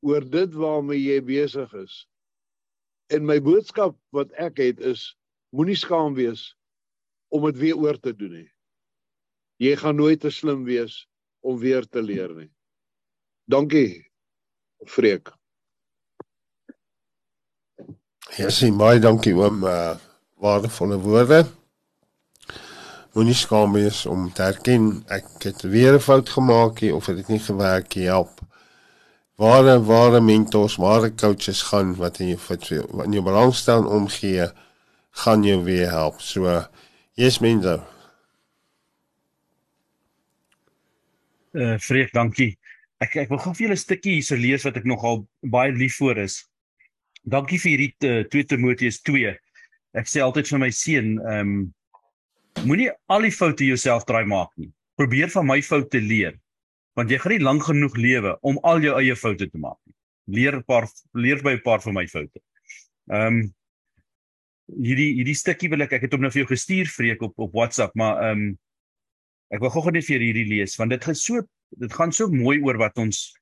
oor 0.00 0.24
dit 0.30 0.52
waarmee 0.54 1.00
jy 1.00 1.20
besig 1.24 1.72
is. 1.80 2.04
En 3.06 3.24
my 3.24 3.38
boodskap 3.40 3.96
wat 4.12 4.32
ek 4.40 4.60
het 4.60 4.80
is 4.80 5.14
moenie 5.56 5.78
skaam 5.78 6.16
wees 6.18 6.52
om 7.32 7.46
dit 7.48 7.60
weer 7.62 7.78
oor 7.80 7.98
te 8.00 8.12
doen 8.16 8.34
nie. 8.42 8.50
Jy 9.62 9.76
gaan 9.80 9.96
nooit 9.96 10.20
te 10.20 10.30
slim 10.30 10.64
wees 10.68 11.04
om 11.40 11.58
weer 11.58 11.86
te 11.88 12.02
leer 12.02 12.34
nie. 12.36 12.50
Dankie. 13.48 14.04
Freek. 14.84 15.30
Ja, 18.36 18.50
sien 18.50 18.76
baie 18.76 19.00
dankie 19.00 19.32
oom 19.36 19.64
uh 19.64 19.94
waardevolle 20.44 20.98
woorde 21.00 21.44
moenie 23.14 23.34
skaam 23.34 23.72
wees 23.76 24.04
om 24.10 24.26
te 24.34 24.42
erken 24.42 25.04
ek 25.14 25.46
het 25.46 25.62
weer 25.62 25.94
'n 25.94 26.00
fout 26.00 26.28
gemaak 26.28 26.78
hier 26.78 26.94
of 26.94 27.06
het 27.06 27.16
dit 27.16 27.28
nie 27.28 27.38
gewerk 27.38 27.94
nie. 27.94 28.06
Help. 28.06 28.40
Ware 29.36 29.82
ware 29.84 30.20
mentors 30.20 30.76
ware 30.76 31.14
coaches 31.14 31.62
gaan 31.62 31.94
wat 31.96 32.18
in 32.20 32.28
jou 32.28 32.38
wat 32.90 33.06
in 33.06 33.12
jou 33.12 33.22
belangstel 33.22 33.86
omgee 33.86 34.48
gaan 35.10 35.44
jou 35.44 35.64
weer 35.64 35.90
help. 35.90 36.20
So 36.20 36.66
yes 37.14 37.38
mense 37.38 37.80
uh 41.52 41.78
vreek 41.78 42.12
dankie. 42.12 42.58
Ek 42.98 43.16
ek 43.16 43.28
wil 43.28 43.38
gou 43.38 43.54
vir 43.54 43.66
julle 43.66 43.78
'n 43.78 43.86
stukkie 43.86 44.12
hierso 44.12 44.36
lees 44.36 44.64
wat 44.64 44.76
ek 44.76 44.84
nogal 44.84 45.26
baie 45.40 45.72
lief 45.72 45.96
voor 45.96 46.18
is. 46.18 46.48
Dankie 47.22 47.58
vir 47.58 47.70
hierdie 47.70 47.94
uh, 48.00 48.24
2 48.28 48.44
Timoteus 48.44 49.00
2 49.02 49.38
ek 49.94 50.10
sê 50.10 50.22
altyd 50.24 50.50
vir 50.50 50.58
my 50.58 50.70
seun 50.74 51.18
ehm 51.22 51.40
um, 51.40 51.74
Moenie 52.62 52.90
al 53.10 53.26
die 53.26 53.34
foute 53.34 53.66
jouself 53.66 54.04
draai 54.04 54.24
maak 54.24 54.52
nie. 54.56 54.70
Probeer 54.96 55.30
van 55.32 55.46
my 55.46 55.60
foute 55.62 56.00
leer. 56.00 56.38
Want 56.94 57.10
jy 57.10 57.18
gaan 57.18 57.34
nie 57.34 57.42
lank 57.42 57.66
genoeg 57.66 57.96
lewe 57.98 58.36
om 58.46 58.60
al 58.62 58.84
jou 58.84 58.94
eie 59.00 59.16
foute 59.18 59.48
te 59.50 59.58
maak 59.58 59.80
nie. 59.86 59.94
Leer 60.38 60.56
'n 60.56 60.62
paar 60.62 60.86
leer 61.12 61.42
by 61.42 61.54
'n 61.56 61.64
paar 61.64 61.82
van 61.82 61.94
my 61.94 62.06
foute. 62.06 62.40
Ehm 63.10 63.26
um, 63.26 63.54
hierdie 64.80 65.12
hierdie 65.18 65.36
stukkie 65.36 65.68
wil 65.68 65.82
ek 65.82 65.92
ek 65.92 66.06
het 66.06 66.12
hom 66.12 66.22
nou 66.24 66.30
vir 66.30 66.44
jou 66.44 66.50
gestuur 66.54 66.86
vreek 66.88 67.22
op 67.22 67.34
op 67.36 67.52
WhatsApp, 67.52 67.94
maar 67.94 68.22
ehm 68.22 68.38
um, 68.38 68.58
ek 69.50 69.60
wil 69.60 69.70
gou-gou 69.70 69.92
net 69.92 70.06
vir 70.06 70.20
hierdie 70.20 70.48
lees 70.48 70.76
want 70.80 70.90
dit 70.90 71.04
gaan 71.04 71.14
so 71.14 71.42
dit 71.76 71.92
gaan 71.92 72.12
so 72.12 72.28
mooi 72.28 72.60
oor 72.62 72.78
wat 72.78 72.96
ons 72.98 73.34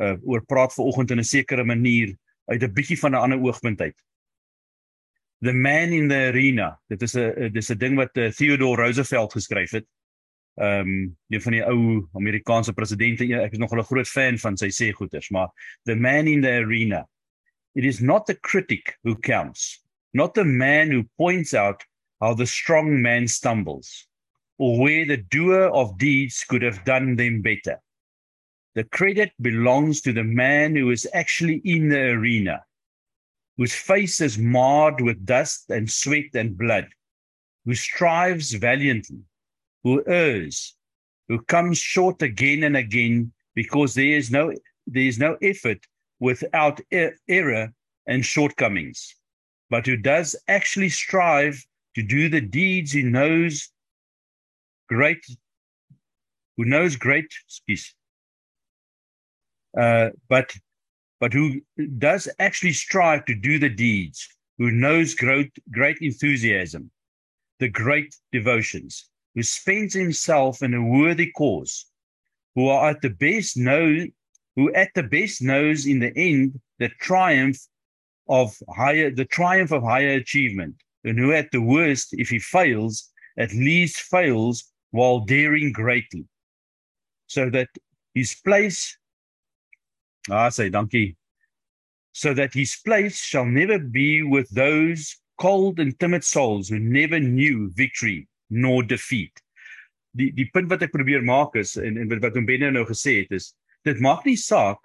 uh 0.00 0.16
oor 0.22 0.42
praat 0.46 0.74
vanoggend 0.74 1.10
in 1.10 1.20
'n 1.20 1.24
sekere 1.24 1.64
manier 1.64 2.16
uit 2.50 2.62
'n 2.62 2.74
bietjie 2.74 2.98
van 2.98 3.12
'n 3.12 3.22
ander 3.22 3.38
oogpunt 3.38 3.80
uit. 3.80 3.96
The 5.40 5.52
Man 5.52 5.92
in 5.92 6.08
the 6.08 6.30
Arena. 6.30 6.78
Dit 6.88 7.02
is 7.02 7.16
'n 7.16 7.52
dis 7.52 7.70
'n 7.70 7.78
ding 7.78 7.96
wat 7.96 8.16
uh, 8.16 8.30
Theodore 8.30 8.82
Roosevelt 8.82 9.32
geskryf 9.32 9.70
het. 9.70 9.86
Ehm 10.56 10.80
um, 10.80 11.16
een 11.28 11.42
van 11.42 11.52
die 11.52 11.64
ou 11.64 12.08
Amerikaanse 12.12 12.72
presidente. 12.72 13.24
Ek 13.24 13.52
is 13.52 13.58
nogal 13.58 13.78
'n 13.78 13.90
groot 13.90 14.08
fan 14.08 14.38
van 14.38 14.56
sy 14.56 14.68
sê 14.68 14.92
goeters, 14.92 15.30
maar 15.30 15.48
The 15.84 15.94
Man 15.94 16.26
in 16.26 16.42
the 16.42 16.50
Arena. 16.50 17.08
It 17.74 17.84
is 17.84 18.00
not 18.00 18.26
the 18.26 18.38
critic 18.40 18.98
who 19.02 19.16
counts, 19.16 19.84
not 20.12 20.34
the 20.34 20.44
man 20.44 20.90
who 20.90 21.04
points 21.16 21.54
out 21.54 21.84
how 22.20 22.34
the 22.34 22.46
strong 22.46 23.00
man 23.00 23.28
stumbles 23.28 24.08
or 24.56 24.78
where 24.78 25.06
the 25.06 25.24
doer 25.28 25.70
of 25.70 25.96
deeds 25.96 26.44
could 26.44 26.62
have 26.62 26.84
done 26.84 27.16
them 27.16 27.40
better. 27.40 27.80
the 28.74 28.84
credit 28.84 29.32
belongs 29.40 30.00
to 30.00 30.12
the 30.12 30.24
man 30.24 30.76
who 30.76 30.90
is 30.90 31.08
actually 31.12 31.60
in 31.64 31.88
the 31.88 32.10
arena, 32.10 32.62
whose 33.60 33.74
face 33.74 34.22
is 34.22 34.38
marred 34.38 35.02
with 35.02 35.26
dust 35.26 35.68
and 35.68 35.90
sweat 35.90 36.34
and 36.34 36.56
blood, 36.56 36.88
who 37.66 37.74
strives 37.74 38.54
valiantly, 38.54 39.18
who 39.84 40.02
errs, 40.06 40.74
who 41.28 41.38
comes 41.42 41.76
short 41.76 42.22
again 42.22 42.64
and 42.64 42.74
again 42.74 43.30
because 43.54 43.92
there 43.92 44.16
is 44.16 44.30
no 44.30 44.50
there 44.86 45.02
is 45.02 45.18
no 45.18 45.36
effort 45.42 45.86
without 46.20 46.80
er- 46.90 47.18
error 47.28 47.70
and 48.06 48.24
shortcomings, 48.24 49.14
but 49.68 49.84
who 49.84 49.98
does 49.98 50.34
actually 50.48 50.88
strive 50.88 51.62
to 51.96 52.02
do 52.02 52.30
the 52.30 52.40
deeds 52.40 52.92
he 52.92 53.02
knows 53.02 53.68
great 54.88 55.22
who 56.56 56.64
knows 56.64 56.96
great 56.96 57.30
excuse 57.44 57.94
uh, 59.78 60.08
but 60.30 60.50
but 61.20 61.32
who 61.32 61.60
does 61.98 62.28
actually 62.38 62.72
strive 62.72 63.24
to 63.26 63.34
do 63.34 63.58
the 63.58 63.68
deeds 63.68 64.26
who 64.58 64.70
knows 64.70 65.14
great 65.14 65.52
great 65.70 65.98
enthusiasm 66.00 66.90
the 67.60 67.68
great 67.68 68.14
devotions 68.32 69.08
who 69.34 69.42
spends 69.42 69.94
himself 69.94 70.62
in 70.62 70.74
a 70.74 70.84
worthy 70.84 71.30
cause 71.32 71.86
who 72.54 72.68
are 72.68 72.90
at 72.90 73.00
the 73.02 73.10
best 73.10 73.56
know 73.56 74.06
who 74.56 74.72
at 74.74 74.90
the 74.94 75.02
best 75.02 75.42
knows 75.42 75.86
in 75.86 76.00
the 76.00 76.12
end 76.16 76.58
the 76.78 76.88
triumph 77.00 77.58
of 78.28 78.56
higher 78.68 79.10
the 79.10 79.24
triumph 79.24 79.72
of 79.72 79.82
higher 79.82 80.14
achievement 80.14 80.74
and 81.04 81.18
who 81.18 81.32
at 81.32 81.50
the 81.52 81.60
worst 81.60 82.08
if 82.12 82.28
he 82.28 82.38
fails 82.38 83.10
at 83.38 83.52
least 83.52 84.00
fails 84.00 84.72
while 84.90 85.20
daring 85.20 85.72
greatly 85.72 86.24
so 87.26 87.48
that 87.48 87.68
his 88.14 88.34
place 88.44 88.98
ah 90.28 90.48
say 90.48 90.68
dankie 90.70 91.16
so 92.12 92.34
that 92.34 92.52
his 92.52 92.76
place 92.84 93.18
shall 93.18 93.46
never 93.46 93.78
be 93.78 94.22
with 94.22 94.48
those 94.50 95.16
cold 95.38 95.80
and 95.80 95.98
timid 95.98 96.24
souls 96.24 96.68
who 96.68 96.78
never 96.78 97.20
knew 97.20 97.70
victory 97.74 98.28
nor 98.50 98.82
defeat. 98.82 99.32
Die 100.16 100.30
die 100.34 100.50
punt 100.52 100.68
wat 100.68 100.82
ek 100.82 100.92
probeer 100.92 101.22
maak 101.22 101.54
is 101.56 101.76
en 101.78 101.96
en 101.96 102.10
wat 102.10 102.34
Benne 102.34 102.72
nou 102.74 102.84
gesê 102.84 103.22
het 103.22 103.32
is 103.32 103.54
dit 103.84 104.00
maak 104.00 104.26
nie 104.26 104.36
saak 104.36 104.82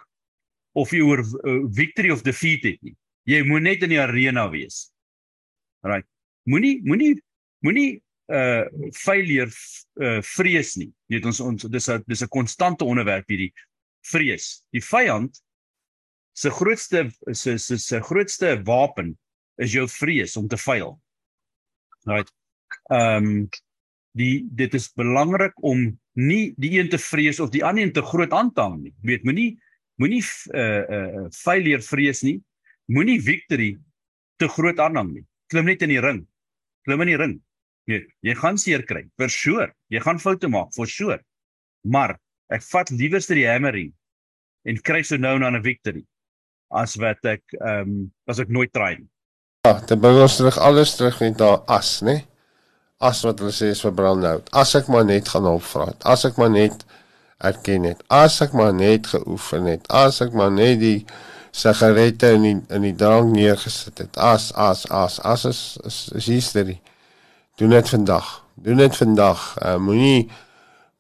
of 0.76 0.92
jy 0.94 1.02
oor 1.02 1.24
uh, 1.26 1.66
victory 1.68 2.12
of 2.14 2.22
defeat 2.24 2.64
het 2.64 2.80
nie. 2.84 2.96
Jy 3.26 3.42
moet 3.44 3.64
net 3.66 3.84
in 3.84 3.90
die 3.90 4.00
arena 4.02 4.46
wees. 4.54 4.92
Right 5.84 6.06
moenie 6.46 6.80
moenie 6.86 7.14
moenie 7.66 8.02
uh 8.34 8.66
failure 8.94 9.50
uh 10.02 10.22
vrees 10.26 10.76
nie. 10.78 10.90
Jy 11.10 11.18
weet 11.18 11.30
ons 11.30 11.42
ons 11.42 11.68
dis 11.70 11.90
'n 11.90 12.04
dis 12.08 12.22
'n 12.24 12.30
konstante 12.30 12.86
onderwerp 12.86 13.28
hierdie 13.30 13.54
vrees. 14.12 14.66
Die 14.76 14.84
vyand 14.84 15.42
se 16.36 16.52
grootste 16.52 17.10
se 17.32 17.58
se 17.58 17.78
se 17.80 18.02
grootste 18.04 18.56
wapen 18.68 19.14
is 19.58 19.76
jou 19.76 19.88
vrees 19.88 20.36
om 20.38 20.48
te 20.48 20.58
faal. 20.60 20.98
Right. 22.06 22.32
Ehm 22.92 23.30
um, 23.30 23.46
die 24.16 24.46
dit 24.56 24.74
is 24.74 24.88
belangrik 24.96 25.56
om 25.64 25.90
nie 26.16 26.54
die 26.58 26.78
een 26.78 26.90
te 26.90 27.00
vrees 27.02 27.42
of 27.44 27.52
die 27.52 27.64
ander 27.66 27.84
een 27.84 27.92
te 27.94 28.04
groot 28.04 28.32
aan 28.32 28.54
te 28.54 28.62
hang 28.62 28.82
nie. 28.84 28.94
Weet 29.04 29.24
moenie 29.24 29.56
moenie 30.00 30.24
uh 30.54 30.84
uh 30.98 31.26
failure 31.32 31.82
vrees 31.84 32.24
nie. 32.24 32.40
Moenie 32.92 33.20
victory 33.22 33.76
te 34.38 34.48
groot 34.52 34.80
aanhang 34.80 35.12
nie. 35.14 35.26
Klim 35.52 35.68
net 35.70 35.84
in 35.86 35.94
die 35.94 36.02
ring. 36.04 36.24
Klim 36.86 37.04
in 37.06 37.12
die 37.14 37.20
ring. 37.20 37.36
Jy 37.90 38.02
jy 38.26 38.36
gaan 38.40 38.58
seer 38.58 38.84
kry, 38.88 39.06
vir 39.20 39.32
sure. 39.32 39.68
Jy 39.94 40.02
gaan 40.02 40.22
foute 40.22 40.50
maak, 40.52 40.72
vir 40.76 40.90
sure. 40.90 41.20
Maar 41.86 42.16
ek 42.54 42.64
vat 42.72 42.90
liewerste 42.90 43.36
die 43.38 43.48
hammering 43.48 43.94
en 44.66 44.82
kry 44.82 45.04
so 45.04 45.18
nou 45.18 45.38
na 45.40 45.50
'n 45.50 45.64
victory 45.64 46.06
as 46.70 46.96
wat 47.02 47.26
ek 47.26 47.44
ehm 47.60 47.82
um, 47.82 48.12
as 48.28 48.40
ek 48.40 48.50
nooit 48.50 48.74
try 48.74 48.96
nie. 48.98 49.10
Ja, 49.66 49.80
dit 49.80 50.00
bring 50.02 50.20
ons 50.22 50.36
terug 50.38 50.58
alles 50.62 50.96
terug 50.96 51.20
net 51.20 51.38
daar 51.38 51.64
as, 51.66 52.02
né? 52.02 52.26
As 53.02 53.24
wat 53.26 53.40
hulle 53.42 53.54
sê 53.54 53.72
is 53.74 53.82
vir 53.82 53.94
brandhout. 53.98 54.50
As 54.54 54.76
ek 54.78 54.88
maar 54.94 55.06
net 55.06 55.30
gaan 55.34 55.48
opvra. 55.50 55.88
As 56.06 56.26
ek 56.28 56.38
maar 56.38 56.52
net 56.54 56.86
erken 57.44 57.88
het. 57.90 58.04
As 58.14 58.40
ek 58.46 58.54
maar 58.54 58.74
net 58.74 59.10
geoefen 59.12 59.66
het. 59.66 59.88
As 59.90 60.22
ek 60.22 60.38
maar 60.38 60.54
net 60.54 60.80
die 60.80 61.00
sigarette 61.56 62.32
in 62.36 62.46
die, 62.46 62.56
in 62.78 62.86
die 62.86 62.96
drank 62.96 63.34
neergesit 63.34 64.04
het. 64.04 64.18
As 64.18 64.52
as 64.54 64.86
as 64.92 65.20
as 65.20 65.46
is 65.50 65.62
is, 65.84 66.00
is 66.22 66.30
history. 66.32 66.80
Doen 67.58 67.76
dit 67.76 67.90
vandag. 67.90 68.32
Doen 68.56 68.78
dit 68.84 68.98
vandag. 69.02 69.44
Uh, 69.62 69.78
Moenie 69.82 70.30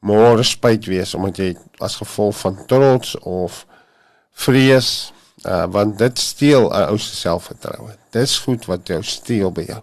môre 0.06 0.44
spyt 0.46 0.86
wees 0.92 1.16
omdat 1.18 1.42
jy 1.42 1.52
as 1.84 1.98
gevolg 2.02 2.38
van 2.44 2.60
trots 2.70 3.16
of 3.26 3.64
vrees 4.46 4.90
uh, 5.46 5.66
want 5.72 5.98
dit 6.00 6.20
steel 6.20 6.70
'n 6.70 6.90
ou 6.92 6.98
se 6.98 7.16
selfvertroue. 7.16 7.96
Dis 8.12 8.38
goed 8.40 8.66
wat 8.66 8.88
jou 8.88 9.02
steel 9.04 9.52
by 9.52 9.66
jou. 9.68 9.82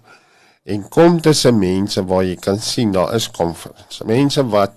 En 0.65 0.89
kom 0.89 1.21
tussen 1.21 1.59
mense 1.59 2.05
waar 2.07 2.25
jy 2.25 2.37
kan 2.37 2.59
sien 2.59 2.93
daar 2.93 3.15
is 3.15 3.31
confidence. 3.31 4.05
Mense 4.05 4.47
wat 4.47 4.73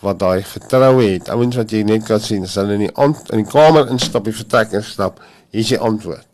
wat 0.00 0.18
daai 0.18 0.42
vertroue 0.46 1.02
het. 1.12 1.28
Ouens 1.28 1.56
wat 1.56 1.72
jy 1.74 1.82
net 1.82 2.04
kan 2.06 2.20
sien 2.20 2.42
as 2.46 2.54
hulle 2.54 2.76
in 2.78 2.86
die 2.86 2.94
ant, 2.94 3.30
in 3.34 3.42
die 3.42 3.50
kamer 3.50 3.88
instap, 3.90 4.24
die 4.24 4.32
vertrek 4.32 4.72
instap, 4.72 5.18
hier 5.50 5.60
is 5.60 5.68
die 5.68 5.78
antwoord. 5.78 6.26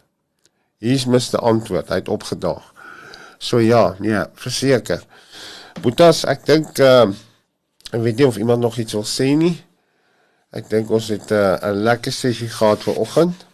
Hier 0.79 0.93
is 0.93 1.07
Mr. 1.07 1.41
Antwoord. 1.41 1.89
Hy 1.89 1.95
het 1.95 2.09
opgedaag. 2.09 2.67
So 3.39 3.59
ja, 3.59 3.95
nee, 3.99 4.21
verseker. 4.35 5.01
Boetas, 5.81 6.25
ek 6.29 6.45
dink 6.47 6.79
uh 6.79 7.09
ek 7.95 8.03
weet 8.03 8.21
nie 8.21 8.27
of 8.27 8.39
iemand 8.41 8.65
nog 8.65 8.79
iets 8.79 8.97
wil 8.97 9.07
sê 9.07 9.31
nie. 9.39 9.55
Ek 10.55 10.69
dink 10.71 10.91
ons 10.91 11.09
het 11.15 11.31
'n 11.31 11.35
uh, 11.35 11.71
lekker 11.89 12.13
sessie 12.13 12.49
gehad 12.49 12.83
vir 12.83 12.99
oggend. 12.99 13.47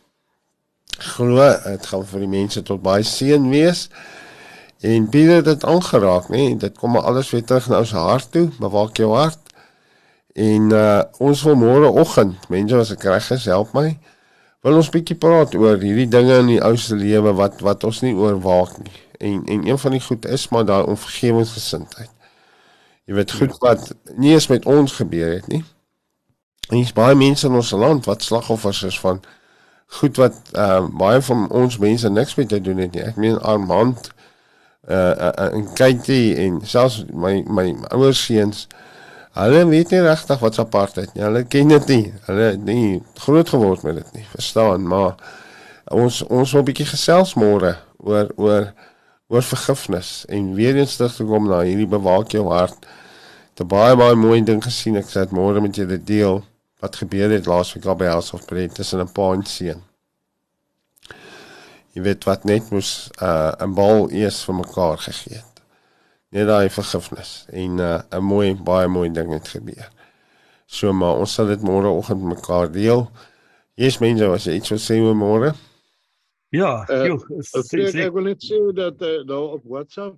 Glo, 0.98 1.44
dit 1.64 1.86
gaan 1.86 2.06
vir 2.06 2.20
die 2.20 2.28
mense 2.28 2.62
tot 2.62 2.82
baie 2.82 3.02
seën 3.02 3.50
wees. 3.50 3.88
En 4.80 5.08
Pieter 5.08 5.40
het 5.40 5.44
dit 5.44 5.64
aangeraak, 5.64 6.28
nê? 6.28 6.56
Dit 6.56 6.78
kom 6.78 6.92
maar 6.92 7.08
alles 7.08 7.30
weer 7.30 7.44
terug 7.44 7.68
na 7.68 7.78
ons 7.78 7.92
hart 7.92 8.32
toe, 8.32 8.48
bewaak 8.58 8.96
jou 8.96 9.12
hart. 9.14 9.40
En 10.34 10.70
uh 10.72 11.02
ons 11.18 11.42
wil 11.42 11.56
môre 11.56 11.92
oggend, 11.92 12.48
mense 12.48 12.76
as 12.76 12.90
ek 12.92 13.04
reg 13.04 13.30
is, 13.30 13.44
help 13.44 13.72
my. 13.72 13.98
Wil 14.62 14.76
ons 14.76 14.90
bietjie 14.90 15.16
praat 15.16 15.54
oor 15.54 15.78
hierdie 15.80 16.08
dinge 16.08 16.38
in 16.38 16.46
die 16.46 16.60
ou 16.64 16.76
se 16.76 16.96
lewe 16.96 17.32
wat 17.32 17.60
wat 17.60 17.84
ons 17.84 18.00
nie 18.00 18.14
oorwaak 18.14 18.76
nie 18.78 19.10
en 19.20 19.44
en 19.44 19.66
een 19.66 19.78
van 19.78 19.90
die 19.90 20.00
goed 20.00 20.26
is 20.26 20.48
maar 20.48 20.64
daai 20.64 20.84
onvergewensgesindheid. 20.84 22.10
Jy 23.10 23.16
weet 23.16 23.32
goed 23.34 23.56
wat 23.58 23.88
nie 24.22 24.30
eens 24.32 24.46
met 24.46 24.66
ons 24.70 24.92
gebeur 24.92 25.32
het 25.32 25.46
nie. 25.50 25.64
En 26.68 26.76
hier's 26.76 26.92
baie 26.94 27.16
mense 27.18 27.46
in 27.48 27.56
ons 27.58 27.72
land 27.74 28.04
wat 28.06 28.22
slagoffers 28.22 28.82
is 28.86 28.98
van 29.02 29.18
goed 29.98 30.20
wat 30.22 30.36
ehm 30.52 30.84
uh, 30.86 30.98
baie 31.00 31.22
van 31.26 31.48
ons 31.50 31.78
mense 31.82 32.10
niks 32.10 32.36
mee 32.38 32.46
te 32.46 32.60
doen 32.62 32.78
het 32.78 32.94
nie. 32.94 33.02
Ek 33.02 33.18
meen 33.18 33.40
Armand 33.42 34.12
uh, 34.86 35.10
uh 35.10 35.48
en 35.48 35.66
Katie 35.74 36.36
en 36.44 36.60
selfs 36.62 37.00
my 37.10 37.40
my 37.50 37.72
ouers 37.88 38.22
seuns 38.28 38.68
hulle 39.40 39.64
weet 39.72 39.90
nie 39.90 40.04
regtig 40.06 40.38
wat 40.38 40.58
apartheid 40.62 41.10
nie. 41.14 41.24
Hulle 41.24 41.42
ken 41.50 41.74
dit 41.74 41.90
nie. 41.90 42.14
Hulle 42.28 42.46
het 42.52 42.62
nie 42.64 43.02
groot 43.26 43.50
geword 43.50 43.82
met 43.82 43.98
dit 43.98 44.14
nie. 44.20 44.24
Verstaan, 44.36 44.86
maar 44.86 45.18
ons 45.90 46.22
ons 46.22 46.54
wil 46.54 46.62
'n 46.62 46.70
bietjie 46.70 46.86
gesels 46.94 47.34
môre 47.34 47.74
oor 47.98 48.30
oor 48.36 48.70
oor 49.30 49.42
vergifnis 49.42 50.24
en 50.28 50.54
weer 50.54 50.76
eens 50.76 50.96
terug 50.96 51.14
te 51.14 51.24
kom 51.24 51.50
na 51.50 51.60
hierdie 51.66 51.90
bewaak 51.90 52.30
jou 52.30 52.46
hart. 52.54 52.86
Te 53.60 53.66
baie 53.68 53.92
baie 53.92 54.16
mooi 54.16 54.38
ding 54.40 54.62
gesien 54.64 54.94
ek 54.96 55.10
sê 55.12 55.22
môre 55.36 55.60
met 55.60 55.76
julle 55.76 55.98
deel 56.10 56.38
wat 56.80 56.94
gebeur 56.96 57.28
het 57.34 57.48
laasweek 57.50 57.84
op 57.92 57.98
by 58.00 58.06
House 58.08 58.32
of 58.32 58.46
Prayer 58.48 58.70
tussen 58.72 59.02
'n 59.04 59.12
pa 59.12 59.26
en 59.36 59.42
seun. 59.44 59.82
Jy 61.92 62.00
weet 62.06 62.24
wat 62.24 62.46
net 62.48 62.70
moes 62.72 63.10
uh, 63.20 63.52
'n 63.60 63.74
bal 63.76 64.08
eers 64.10 64.38
vir 64.46 64.56
mekaar 64.62 64.96
gegee 65.04 65.36
het. 65.42 65.60
Net 66.32 66.48
daai 66.48 66.70
vergifnis 66.70 67.44
en 67.52 67.76
uh, 67.78 68.00
'n 68.16 68.24
mooi 68.24 68.54
baie 68.54 68.88
mooi 68.88 69.12
ding 69.12 69.28
het 69.32 69.48
gebeur. 69.48 69.92
So 70.66 70.92
maar 70.92 71.20
ons 71.20 71.34
sal 71.34 71.52
dit 71.52 71.60
môre 71.60 71.92
oggend 71.92 72.22
mekaar 72.22 72.72
deel. 72.72 73.10
Jy's 73.76 74.00
mense 74.00 74.24
as 74.24 74.44
jy 74.48 74.56
iets 74.56 74.72
wil 74.72 74.80
sê 74.80 74.96
oor 75.04 75.14
môre? 75.14 75.52
Ja, 76.48 76.72
Uh, 76.88 77.06
joh, 77.06 77.20
Ek 77.54 77.94
ek 78.08 78.12
wil 78.12 78.24
net 78.24 78.40
sê 78.40 78.56
dat 78.72 79.02
uh, 79.02 79.20
daar 79.28 79.60
op 79.60 79.62
WhatsApp 79.68 80.16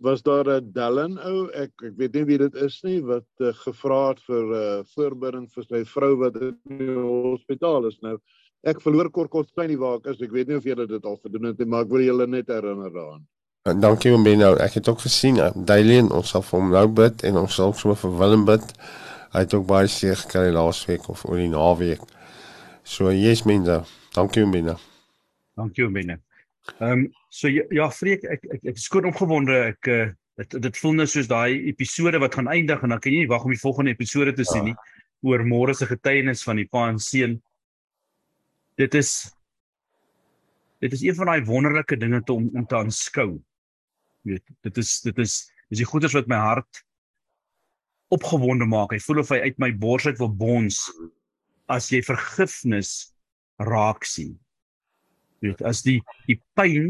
was 0.00 0.22
daar 0.22 0.48
'n 0.48 0.72
Dallin 0.72 1.18
ou, 1.18 1.50
ek 1.50 1.70
ek 1.82 1.94
weet 1.96 2.14
nie 2.14 2.24
wie 2.24 2.38
dit 2.38 2.54
is 2.54 2.80
nie 2.82 3.00
wat 3.00 3.26
uh, 3.38 3.52
gevra 3.52 4.08
het 4.08 4.20
vir 4.28 4.44
'n 4.44 4.54
uh, 4.54 4.84
voorbereiding 4.94 5.48
vir 5.52 5.64
sy 5.64 5.84
vrou 5.84 6.16
wat 6.16 6.36
in 6.36 6.56
die 6.64 6.94
hospitaal 6.94 7.86
is 7.86 7.98
nou. 8.00 8.18
Ek 8.62 8.80
verloor 8.80 9.10
klein 9.10 9.68
nie 9.68 9.78
waar 9.78 9.96
ek 9.96 10.06
is. 10.06 10.20
Ek 10.20 10.32
weet 10.32 10.48
nie 10.48 10.56
of 10.56 10.64
julle 10.64 10.86
dit 10.86 11.04
al 11.04 11.16
gedoen 11.16 11.44
het 11.44 11.58
nie, 11.58 11.66
maar 11.66 11.84
ek 11.84 11.90
wil 11.90 12.00
julle 12.00 12.26
net 12.26 12.48
herinner 12.48 12.92
daaraan. 12.92 13.26
En 13.64 13.80
dankie 13.80 14.12
om 14.14 14.22
binne 14.22 14.44
nou. 14.44 14.56
Ek 14.58 14.74
het 14.74 14.88
ook 14.88 15.00
gesien 15.00 15.36
uh, 15.36 15.50
Dailien 15.54 16.10
ons 16.12 16.28
sal 16.28 16.42
vir 16.42 16.60
hom 16.60 16.70
nou 16.70 16.88
bid 16.88 17.22
en 17.22 17.36
ons 17.36 17.54
sal 17.54 17.66
ook 17.66 17.78
sommer 17.78 17.96
vir 17.96 18.18
Willem 18.18 18.44
bid. 18.44 18.74
Hy 19.32 19.40
het 19.40 19.54
ook 19.54 19.66
baie 19.66 19.86
seer 19.86 20.16
gekry 20.16 20.50
laasweek 20.50 21.08
of 21.08 21.24
oor 21.24 21.36
die 21.36 21.48
naweek. 21.48 22.00
So 22.84 23.12
jy's 23.12 23.44
mense. 23.44 23.82
Dankie 24.14 24.44
om 24.44 24.50
binne. 24.50 24.76
Dankie 25.56 25.88
Benne. 25.90 26.23
Ehm 26.80 26.90
um, 26.90 27.08
so 27.28 27.48
ja, 27.48 27.62
ja 27.70 27.88
Freek 27.92 28.24
ek 28.24 28.44
ek 28.56 28.68
ek 28.72 28.78
skoon 28.80 29.10
opgewonde 29.10 29.56
ek 29.74 29.88
uh, 29.92 30.06
dit 30.40 30.56
dit 30.64 30.78
voel 30.80 30.94
nou 30.98 31.06
soos 31.06 31.28
daai 31.30 31.68
episode 31.70 32.18
wat 32.22 32.34
gaan 32.34 32.48
eindig 32.50 32.82
en 32.82 32.94
dan 32.94 33.00
kan 33.00 33.12
jy 33.12 33.24
nie 33.24 33.30
wag 33.30 33.44
om 33.44 33.52
die 33.52 33.60
volgende 33.60 33.92
episode 33.94 34.32
te 34.34 34.46
sien 34.48 34.70
nie. 34.70 34.76
oor 35.24 35.40
môre 35.48 35.72
se 35.72 35.86
getuienis 35.88 36.44
van 36.44 36.58
die 36.60 36.68
pa 36.68 36.88
en 36.92 36.98
seun. 37.00 37.38
Dit 38.76 38.94
is 38.98 39.32
dit 40.84 40.92
is 40.92 41.04
een 41.04 41.16
van 41.16 41.30
daai 41.32 41.46
wonderlike 41.48 41.96
dinge 41.96 42.20
te 42.24 42.36
om 42.36 42.50
om 42.52 42.66
te 42.66 42.76
aanskou. 42.76 43.30
Jy 44.24 44.36
weet, 44.36 44.44
dit 44.68 44.80
is 44.82 45.00
dit 45.04 45.22
is 45.24 45.38
dis 45.70 45.80
die 45.80 45.88
goeders 45.88 46.16
wat 46.16 46.28
my 46.28 46.40
hart 46.40 46.84
opgewonde 48.12 48.68
maak. 48.68 48.92
Hy 48.92 49.00
voel 49.00 49.22
of 49.22 49.32
hy 49.32 49.40
uit 49.48 49.60
my 49.62 49.70
bors 49.72 50.06
uit 50.06 50.20
wil 50.20 50.32
bons 50.32 50.80
as 51.72 51.88
jy 51.92 52.02
vergifnis 52.04 53.14
raak 53.64 54.04
sien. 54.04 54.34
Weet, 55.44 55.62
as 55.68 55.82
die 55.84 55.98
die 56.28 56.38
pyn 56.56 56.88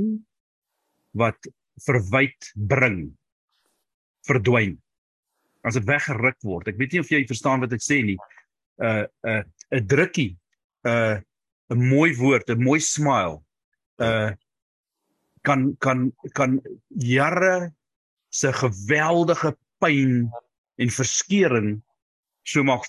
wat 1.19 1.39
verwyd 1.87 2.53
bring 2.55 3.09
verdwyn 4.29 4.77
as 5.65 5.79
dit 5.79 5.87
weggeruk 5.89 6.39
word. 6.45 6.69
Ek 6.69 6.79
weet 6.79 6.95
nie 6.95 7.03
of 7.03 7.11
jy 7.13 7.23
verstaan 7.29 7.65
wat 7.65 7.73
ek 7.75 7.85
sê 7.85 8.03
nie. 8.05 8.19
Uh 8.83 9.07
uh 9.25 9.43
'n 9.73 9.87
drukkie, 9.89 10.37
uh 10.85 11.19
'n 11.73 11.81
mooi 11.81 12.13
woord, 12.19 12.51
'n 12.51 12.63
mooi 12.63 12.81
smile. 12.81 13.41
Uh 13.99 14.33
kan 15.45 15.77
kan 15.81 16.13
kan 16.35 16.61
jare 16.89 17.73
se 18.31 18.53
geweldige 18.53 19.57
pyn 19.81 20.31
en 20.79 20.89
verskeuring 20.91 21.83
so 22.45 22.63
maak 22.65 22.85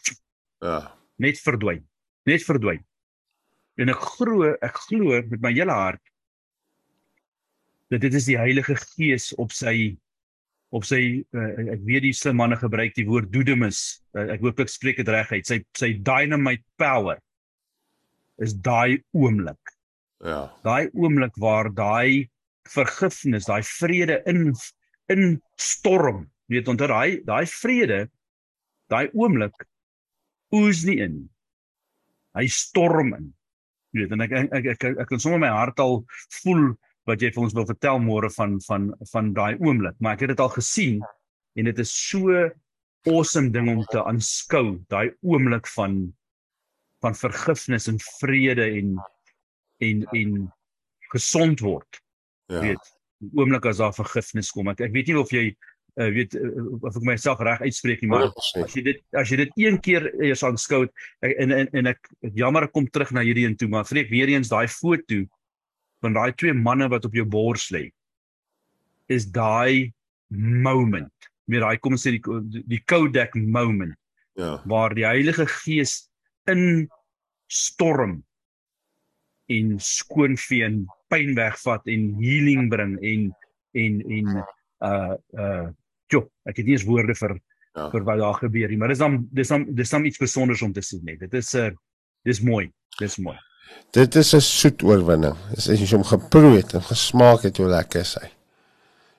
Ja. 0.61 0.91
net 1.17 1.37
verdwyn. 1.39 1.83
Net 2.25 2.43
verdwyn. 2.43 2.83
En 3.81 3.91
ek 3.91 4.01
glo, 4.15 4.53
ek 4.63 4.77
glo 4.87 5.19
met 5.31 5.41
my 5.43 5.51
hele 5.55 5.75
hart 5.75 6.03
dat 7.93 8.01
dit 8.01 8.15
is 8.17 8.25
die 8.25 8.37
Heilige 8.39 8.75
Gees 8.95 9.29
op 9.41 9.53
sy 9.53 9.95
op 10.75 10.83
sy 10.87 11.21
uh, 11.37 11.51
ek 11.75 11.83
weet 11.87 12.03
die 12.07 12.15
slim 12.15 12.39
manne 12.41 12.57
gebruik 12.59 12.95
die 12.97 13.05
woord 13.07 13.29
dudamus. 13.31 14.01
Uh, 14.15 14.25
ek 14.33 14.41
hoop 14.43 14.59
ek 14.63 14.71
spreek 14.71 14.99
dit 14.99 15.11
reg 15.13 15.29
uit. 15.31 15.45
Sy 15.47 15.61
sy 15.77 15.93
dynamite 16.03 16.65
power 16.81 17.21
is 18.43 18.55
daai 18.65 18.99
oomblik. 19.15 19.75
Ja. 20.25 20.49
Daai 20.65 20.89
oomblik 20.97 21.37
waar 21.39 21.69
daai 21.71 22.27
vergifnis, 22.71 23.47
daai 23.47 23.61
vrede 23.63 24.19
in 24.27 24.49
in 25.13 25.37
storm. 25.61 26.25
Weet 26.51 26.67
onder 26.71 26.91
daai 26.91 27.21
daai 27.27 27.45
vrede, 27.49 28.05
daai 28.91 29.07
oomblik 29.13 29.67
oes 30.55 30.83
nie 30.87 30.99
in. 31.05 31.17
Hy 32.35 32.47
storm 32.51 33.13
in. 33.15 33.31
Jy 33.95 34.03
weet 34.03 34.15
en 34.15 34.25
ek 34.25 34.33
ek 34.35 34.55
ek, 34.59 34.67
ek, 34.75 34.85
ek 35.05 35.07
kan 35.07 35.21
sommer 35.23 35.39
my 35.39 35.51
hart 35.55 35.79
al 35.79 36.01
voel 36.41 36.67
wat 37.07 37.21
jy 37.21 37.29
vir 37.31 37.43
ons 37.45 37.55
wil 37.55 37.67
vertel 37.69 38.01
môre 38.03 38.29
van 38.33 38.57
van 38.65 38.89
van 39.11 39.31
daai 39.37 39.55
oomblik, 39.61 39.95
maar 40.01 40.17
ek 40.17 40.25
het 40.25 40.33
dit 40.33 40.43
al 40.43 40.51
gesien 40.57 40.99
en 41.55 41.69
dit 41.69 41.79
is 41.79 41.93
so 41.95 42.43
awesome 43.07 43.53
ding 43.53 43.69
om 43.71 43.83
te 43.91 44.01
aanskou, 44.03 44.81
daai 44.91 45.13
oomblik 45.23 45.69
van 45.75 45.99
van 47.05 47.15
vergifnis 47.15 47.87
en 47.91 48.01
vrede 48.19 48.65
en 48.81 48.97
en 49.85 50.03
en 50.17 50.35
gesond 51.13 51.61
word. 51.61 52.01
Ja. 52.51 52.61
Weet, 52.61 52.91
oomblik 53.33 53.65
as 53.69 53.79
daar 53.79 53.95
vergifnis 53.95 54.51
kom. 54.51 54.69
Ek, 54.73 54.81
ek 54.87 54.93
weet 54.95 55.11
nie 55.11 55.19
of 55.19 55.31
jy 55.33 55.45
uh, 55.99 56.09
weet 56.15 56.35
uh, 56.39 56.65
of 56.81 56.95
ek 56.99 57.07
myself 57.07 57.41
reg 57.45 57.63
uitspreek 57.65 58.03
nie, 58.03 58.09
maar 58.11 58.27
100%. 58.27 58.63
as 58.65 58.75
jy 58.77 58.83
dit 58.89 59.01
as 59.15 59.31
jy 59.31 59.37
dit 59.43 59.57
een 59.65 59.79
keer 59.83 60.07
eers 60.23 60.43
aanskou 60.47 60.85
en 61.25 61.51
en 61.55 61.69
en 61.73 61.91
ek 61.93 62.09
jammer 62.35 62.67
ek 62.67 62.73
kom 62.75 62.87
terug 62.87 63.11
na 63.15 63.23
hierdie 63.25 63.45
een 63.47 63.57
toe, 63.59 63.69
maar 63.71 63.87
vreek 63.87 64.09
weer 64.13 64.31
eens 64.33 64.51
daai 64.51 64.67
foto 64.67 65.23
van 66.03 66.13
daai 66.17 66.31
twee 66.37 66.53
manne 66.53 66.89
wat 66.91 67.05
op 67.07 67.13
jou 67.15 67.25
bors 67.25 67.69
lê 67.73 67.87
is 69.07 69.27
daai 69.29 69.93
moment. 70.33 71.13
Weer 71.45 71.61
daai 71.61 71.77
kom 71.77 71.93
ons 71.93 72.03
sê 72.05 72.15
die 72.15 72.63
die 72.65 72.81
Kodak 72.89 73.35
moment 73.35 73.95
Ja. 74.35 74.59
waar 74.67 74.91
die 74.91 75.05
Heilige 75.05 75.45
Gees 75.47 76.09
in 76.51 76.89
storm 77.47 78.17
en 79.47 79.79
skoonvee 79.79 80.65
en 80.65 80.81
pyn 81.07 81.35
wegvat 81.37 81.85
en 81.87 82.09
healing 82.19 82.67
bring 82.69 82.97
en 82.99 83.29
en 83.79 84.01
en 84.17 84.27
uh 84.83 85.15
uh 85.39 85.67
jo, 86.11 86.29
ek 86.45 86.57
het 86.57 86.65
nie 86.65 86.73
eens 86.73 86.83
woorde 86.87 87.15
vir 87.15 87.39
Ja. 87.75 87.89
vir 87.91 88.03
wat 88.03 88.17
daar 88.17 88.33
gebeur 88.39 88.69
nie, 88.69 88.77
maar 88.77 88.87
dis 88.87 88.97
dan 88.99 89.27
dis 89.31 89.47
dan 89.47 89.65
dis 89.75 89.89
dan 89.89 90.05
iets 90.05 90.15
spesiaals 90.15 90.61
om 90.61 90.71
te 90.73 90.81
sien 90.81 91.01
net. 91.03 91.19
Dit 91.19 91.33
is 91.33 91.53
'n 91.53 91.57
uh, 91.57 91.71
dis 92.23 92.39
mooi. 92.41 92.71
Dis 92.99 93.17
mooi. 93.17 93.37
Dit 93.91 94.15
is 94.15 94.33
'n 94.33 94.39
soet 94.41 94.83
oorwinning. 94.83 95.35
Dis 95.53 95.69
as 95.69 95.79
jy 95.79 95.95
hom 95.95 96.03
geproe 96.03 96.55
het 96.55 96.73
en 96.73 96.81
gesmaak 96.81 97.41
het 97.43 97.57
hoe 97.57 97.67
lekker 97.67 97.99
is 97.99 98.15
hy. 98.21 98.29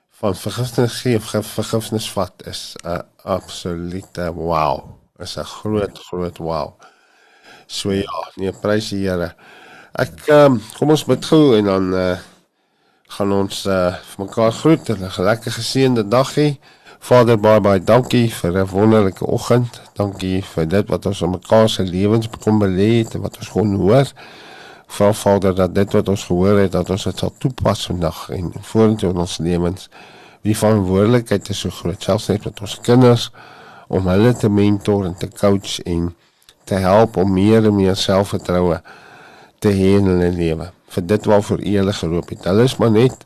Van 0.09 0.35
vergifnis 0.35 1.01
gee 1.01 1.15
of 1.15 1.45
vergifnis 1.45 2.11
vat 2.11 2.47
is 2.47 2.75
'n 2.83 3.01
absolute 3.23 4.33
wow. 4.33 4.97
Is 5.19 5.37
'n 5.37 5.43
groot 5.43 5.99
groot 5.99 6.37
wow. 6.37 6.73
So 7.67 7.91
ja, 7.91 8.31
nee, 8.35 8.51
prys 8.51 8.89
die 8.89 9.07
Here. 9.07 9.35
Ek 9.93 10.27
um, 10.29 10.61
kom 10.77 10.89
ons 10.89 11.05
bid 11.05 11.25
gou 11.25 11.57
en 11.57 11.65
dan 11.65 11.93
uh, 11.93 12.17
gaan 13.07 13.31
ons 13.31 13.65
uh, 13.65 13.93
vir 13.95 14.25
mekaar 14.25 14.51
groet 14.51 14.89
en 14.89 15.03
'n 15.03 15.23
lekker 15.23 15.51
geseënde 15.51 16.07
dag 16.07 16.35
hê. 16.35 16.57
Vader 16.99 17.37
baie 17.39 17.61
baie 17.61 17.79
dankie 17.79 18.27
vir 18.33 18.57
'n 18.57 18.67
wonderlike 18.67 19.25
oggend. 19.25 19.81
Dankie 19.93 20.43
vir 20.43 20.67
dit 20.67 20.89
wat 20.89 21.05
ons 21.05 21.21
in 21.21 21.29
mekaar 21.29 21.69
se 21.69 21.83
lewens 21.83 22.29
kom 22.41 22.59
belê 22.59 22.97
het 22.97 23.15
en 23.15 23.21
wat 23.21 23.37
ons 23.37 23.49
kon 23.49 23.75
hoor. 23.75 24.11
Vra 24.87 25.13
Vader 25.13 25.55
dat 25.55 25.75
dit 25.75 25.93
wat 25.93 26.09
ons 26.09 26.23
gehoor 26.23 26.59
het 26.59 26.71
dat 26.71 26.89
ons 26.89 27.03
dit 27.03 27.17
sal 27.17 27.33
toepas 27.37 27.85
vandag 27.85 28.29
en 28.29 28.53
vorentoe 28.61 29.09
in 29.09 29.17
ons 29.17 29.37
lewens. 29.37 29.89
Die 30.41 30.57
verantwoordelikheid 30.57 31.49
is 31.49 31.59
so 31.59 31.69
groot, 31.69 32.03
selfs 32.03 32.27
net 32.27 32.45
met 32.45 32.61
ons 32.61 32.79
kinders 32.81 33.31
om 33.87 34.07
hulle 34.07 34.33
te 34.33 34.49
mentor 34.49 35.05
en 35.05 35.15
te 35.17 35.27
coach 35.27 35.79
en 35.79 36.15
te 36.63 36.75
help 36.75 37.17
om 37.17 37.33
meer 37.33 37.65
en 37.65 37.75
meer 37.75 37.95
selfvertroue 37.95 38.81
te 39.59 39.69
hê 39.69 39.97
in 39.99 40.05
hulle 40.05 40.31
lewe. 40.31 40.71
Vir 40.87 41.05
dit 41.05 41.25
waarvoor 41.25 41.59
U 41.59 41.77
hulle 41.77 41.93
geroep 41.93 42.29
het. 42.29 42.43
Hulle 42.43 42.63
is 42.63 42.77
maar 42.77 42.91
net 42.91 43.25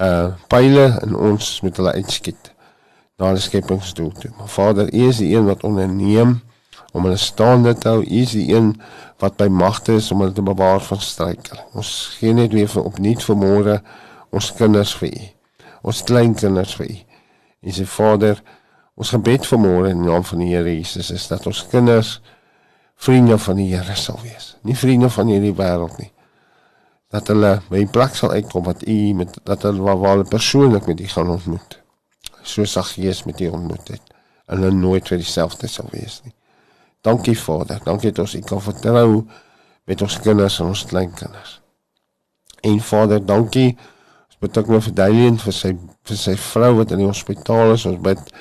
uh 0.00 0.32
pile 0.48 0.98
en 1.02 1.16
ons 1.16 1.60
moet 1.62 1.76
hulle 1.76 1.92
uitskiet 1.92 2.51
na 3.22 3.30
die 3.36 3.42
skepingsdoel 3.42 4.10
toe. 4.18 4.30
Maar 4.38 4.50
Vader, 4.50 4.90
U 4.90 5.08
is 5.08 5.20
die 5.22 5.30
een 5.36 5.46
wat 5.46 5.62
onderneem 5.62 6.40
om 6.92 7.06
hulle 7.06 7.20
staande 7.20 7.74
te 7.78 7.88
hou. 7.88 8.00
U 8.02 8.22
is 8.22 8.34
die 8.34 8.48
een 8.50 8.74
wat 9.22 9.38
by 9.38 9.46
magte 9.46 9.94
is 10.00 10.10
om 10.12 10.24
hulle 10.24 10.34
te 10.34 10.42
bewaar 10.42 10.82
van 10.82 11.00
struikeling. 11.00 11.62
Ons 11.78 11.92
gee 12.18 12.34
net 12.34 12.52
weer 12.56 12.70
vir 12.70 12.88
opnuut 12.88 13.22
vanmôre 13.28 13.78
ons 14.32 14.48
kinders 14.58 14.94
vir 14.98 15.12
U. 15.12 15.28
Ons 15.92 16.02
kleinkinders 16.08 16.74
vir 16.80 16.90
U. 16.90 16.96
En 17.62 17.76
sê 17.76 17.86
Vader, 17.86 18.40
ons 18.98 19.12
gebed 19.14 19.46
vanmôre 19.46 19.92
in 19.92 20.02
die 20.02 20.10
naam 20.10 20.24
van 20.26 20.42
die 20.42 20.50
Here 20.50 20.72
Jesus 20.74 21.12
is 21.14 21.28
dat 21.30 21.46
ons 21.46 21.62
kinders 21.70 22.16
vriende 23.02 23.38
van 23.38 23.60
die 23.60 23.68
Here 23.70 23.96
sal 23.98 24.18
wees. 24.24 24.56
Nie 24.66 24.76
vriende 24.78 25.10
van 25.10 25.30
hierdie 25.30 25.54
wêreld 25.58 26.00
nie. 26.02 26.10
Dat 27.12 27.28
hulle 27.30 27.58
by 27.70 27.84
plek 27.92 28.16
sal 28.18 28.34
uitkom 28.34 28.66
wat 28.66 28.82
U 28.88 28.98
met 29.20 29.38
dat 29.46 29.68
hulle 29.68 29.84
waar 29.84 30.16
hulle 30.16 30.28
persoonlik 30.28 30.90
met 30.90 31.00
U 31.00 31.12
gaan 31.14 31.30
ontmoet. 31.36 31.81
Soos 32.42 32.72
Saggees 32.72 33.24
met 33.24 33.40
U 33.40 33.48
ontmoet 33.48 33.88
het. 33.88 34.14
En 34.46 34.58
hulle 34.58 34.74
nooit 34.74 35.08
weer 35.08 35.22
dieselfde 35.22 35.66
sal 35.66 35.88
wees 35.90 36.20
nie. 36.24 36.34
Dankie 37.02 37.38
Vader, 37.38 37.80
dankie 37.84 38.10
dat 38.10 38.24
ons 38.24 38.34
U 38.34 38.40
kan 38.46 38.62
vertrou 38.62 39.24
met 39.84 40.02
ons 40.02 40.20
kinders 40.20 40.60
en 40.60 40.70
ons 40.70 40.84
kleinkinders. 40.86 41.60
En 42.62 42.80
Vader, 42.80 43.26
dankie. 43.26 43.76
Bid 44.42 44.58
ook 44.58 44.72
nou 44.74 44.80
vir 44.82 44.94
Dailien 44.98 45.36
vir 45.38 45.54
sy 45.54 45.68
vir 46.08 46.18
sy 46.18 46.32
vrou 46.34 46.72
wat 46.80 46.90
in 46.94 47.04
die 47.04 47.06
hospitaal 47.06 47.76
is. 47.76 47.84
Ons 47.86 48.00
bid 48.02 48.32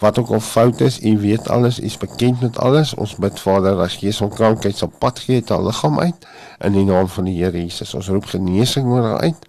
wat 0.00 0.18
ook 0.18 0.30
al 0.34 0.40
fout 0.40 0.80
is, 0.84 0.96
U 1.04 1.12
weet 1.20 1.50
alles, 1.52 1.78
U 1.82 1.84
is 1.84 1.98
bekend 2.00 2.40
met 2.40 2.56
alles. 2.64 2.94
Ons 2.96 3.12
bid 3.20 3.40
Vader 3.40 3.76
as 3.84 3.98
gees 4.00 4.22
van 4.22 4.32
krankheid 4.32 4.80
sal 4.80 4.88
pad 4.88 5.20
gee 5.20 5.42
uit 5.42 5.52
haar 5.52 5.62
liggaam 5.66 6.00
uit 6.00 6.26
in 6.64 6.78
die 6.78 6.86
naam 6.88 7.10
van 7.12 7.28
die 7.28 7.36
Here 7.36 7.60
Jesus. 7.60 7.92
Ons 7.94 8.08
roep 8.08 8.30
genesing 8.32 8.88
oor 8.88 9.04
haar 9.04 9.20
uit 9.28 9.46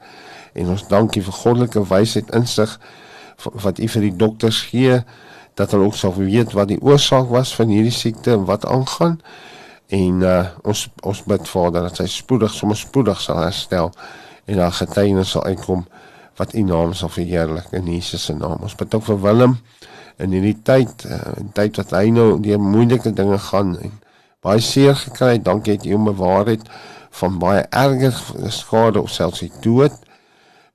en 0.55 0.76
ons 0.76 0.84
dankie 0.91 1.23
vir 1.23 1.38
goddelike 1.39 1.85
wysheid 1.88 2.35
insig 2.35 2.76
wat 3.44 3.80
U 3.80 3.88
vir 3.88 4.07
die 4.07 4.16
dokters 4.16 4.62
gee 4.72 5.02
dat 5.56 5.72
hulle 5.72 5.88
ook 5.88 5.95
sal 5.95 6.16
weet 6.18 6.53
wat 6.56 6.68
die 6.72 6.82
oorsaak 6.82 7.30
was 7.32 7.56
van 7.56 7.72
hierdie 7.72 7.94
siekte 7.95 8.36
en 8.36 8.45
wat 8.45 8.66
aangaan. 8.66 9.20
En 9.88 10.22
uh, 10.22 10.45
ons 10.64 10.88
ons 11.06 11.24
bid 11.24 11.48
Vader 11.48 11.88
dat 11.88 12.02
sy 12.02 12.07
spoedig, 12.12 12.53
sommer 12.53 12.78
spoedig 12.78 13.22
sal 13.22 13.44
herstel 13.44 13.91
en 14.45 14.60
haar 14.60 14.74
getuienis 14.76 15.36
sal 15.36 15.45
uitkom 15.45 15.86
wat 16.36 16.53
U 16.53 16.64
naam 16.68 16.94
sal 16.94 17.12
verheerlik 17.14 17.72
in 17.72 17.88
Jesus 17.88 18.26
se 18.26 18.36
naam. 18.36 18.60
Ons 18.66 18.76
bid 18.76 18.95
ook 18.95 19.06
vir 19.07 19.22
Willem 19.22 19.60
in 20.20 20.34
hierdie 20.36 20.57
tyd, 20.64 21.06
uh, 21.07 21.22
in 21.40 21.52
tyd 21.56 21.78
wat 21.80 21.94
hy 21.95 22.10
nou 22.16 22.36
deur 22.44 22.60
moeilike 22.60 23.14
dinge 23.16 23.40
gaan 23.52 23.76
en 23.80 23.95
baie 24.45 24.62
seer 24.62 24.98
gekry 24.99 25.38
het. 25.38 25.45
Dankie 25.45 25.78
dat 25.78 25.88
U 25.88 25.95
hom 25.95 26.12
bewaar 26.12 26.52
het 26.52 26.68
van 27.22 27.40
baie 27.40 27.64
erger 27.72 28.18
skade 28.52 29.02
of 29.02 29.14
selfs 29.14 29.45
die 29.45 29.53
dood 29.64 29.95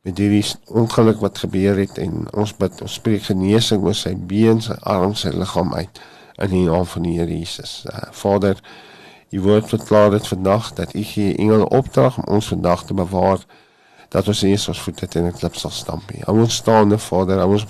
met 0.07 0.19
hierdie 0.19 0.45
ongeluk 0.67 1.21
wat 1.21 1.39
gebeur 1.39 1.77
het 1.77 1.99
en 1.99 2.25
ons 2.33 2.55
bid 2.57 2.81
ons 2.83 2.95
spreek 3.01 3.27
genesing 3.29 3.83
oor 3.85 3.97
sy 3.97 4.15
been, 4.15 4.63
sy 4.65 4.77
arm, 4.89 5.15
sy 5.15 5.33
liggaam 5.35 5.75
uit 5.75 6.01
in 6.41 6.55
die 6.55 6.65
naam 6.69 6.87
van 6.89 7.05
die 7.05 7.19
Here 7.19 7.39
Jesus. 7.39 7.83
Uh, 7.85 8.09
Vader, 8.17 8.63
u 9.31 9.43
woord 9.45 9.69
verklaar 9.69 10.11
dit 10.11 10.27
vandag 10.27 10.73
dat 10.79 10.95
u 10.95 11.03
gee 11.05 11.35
engele 11.37 11.69
opdrag 11.69 12.17
om 12.19 12.25
ons 12.39 12.49
vandag 12.49 12.85
te 12.85 12.95
bewaar 12.95 13.45
dat 14.09 14.29
ons 14.29 14.43
nie 14.43 14.57
ons 14.57 14.81
voete 14.81 15.07
teen 15.07 15.27
'n 15.27 15.37
klip 15.37 15.55
sal 15.55 15.71
stamp 15.71 16.11
nie. 16.11 16.23
Hou 16.25 16.41
ons 16.41 16.55
staande, 16.55 16.99
Vader, 16.99 17.39
hou 17.39 17.53
ons 17.53 17.67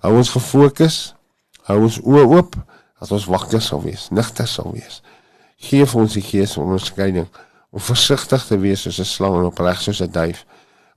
hou 0.00 0.16
ons 0.16 0.30
gefokus. 0.30 1.14
Hou 1.62 1.82
ons 1.82 1.98
oë 2.00 2.26
oop, 2.26 2.56
Dat 3.02 3.10
ons 3.10 3.24
wakker 3.26 3.58
sal 3.62 3.80
wees, 3.82 4.06
nigter 4.14 4.46
sal 4.46 4.70
wees. 4.76 5.00
Geef 5.58 5.96
ons 5.98 6.14
die 6.14 6.22
gees 6.22 6.52
van 6.54 6.68
onderskeiding 6.70 7.26
om 7.74 7.82
versigtig 7.82 8.44
te 8.46 8.58
wees 8.62 8.84
soos 8.86 9.00
'n 9.02 9.08
slang 9.10 9.34
en 9.40 9.48
opreg 9.48 9.80
soos 9.82 10.00
'n 10.02 10.10
duif. 10.10 10.44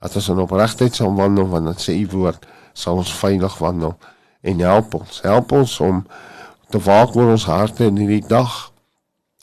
Dat 0.05 0.19
ons 0.21 0.29
in 0.29 0.43
opregtheid 0.43 0.93
sal 0.93 1.15
wandel 1.17 1.49
want 1.49 1.71
dit 1.71 1.81
sê 1.81 1.97
u 1.97 2.05
woord 2.13 2.45
sal 2.77 3.01
ons 3.01 3.13
veilig 3.17 3.57
wandel 3.57 3.95
en 4.45 4.59
help 4.61 4.93
ons. 4.99 5.21
Help 5.25 5.51
ons 5.57 5.79
om 5.81 6.03
te 6.69 6.81
waak 6.85 7.15
oor 7.17 7.33
ons 7.33 7.47
harte 7.49 7.87
in 7.89 7.97
hierdie 7.97 8.27
dag. 8.29 8.53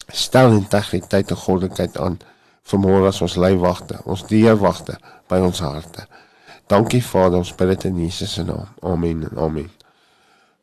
Stel 0.07 0.55
integriteit 0.55 1.33
en 1.35 1.41
goddelikheid 1.41 1.99
aan 1.99 2.21
vanmôre 2.71 3.11
as 3.11 3.19
ons 3.25 3.35
leiwagte, 3.41 3.99
ons 4.07 4.23
deurwagte 4.31 4.99
by 5.33 5.41
ons 5.43 5.65
harte. 5.65 6.07
Dankie 6.71 7.03
Vader, 7.03 7.43
ons 7.43 7.55
bid 7.59 7.75
dit 7.75 7.89
in 7.91 7.99
Jesus 8.05 8.39
se 8.39 8.47
naam. 8.47 8.71
Amen 8.87 9.27
en 9.31 9.43
amen. 9.49 9.71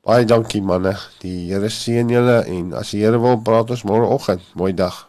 Baie 0.05 0.25
dankie 0.25 0.63
manne. 0.63 0.95
Die 1.19 1.51
Here 1.51 1.69
seën 1.69 2.09
julle 2.09 2.39
en 2.47 2.73
as 2.79 2.95
die 2.95 3.03
Here 3.03 3.19
wil 3.19 3.41
praat 3.43 3.75
ons 3.75 3.83
môreoggend. 3.83 4.47
Mooi 4.55 4.71
dag. 4.73 5.08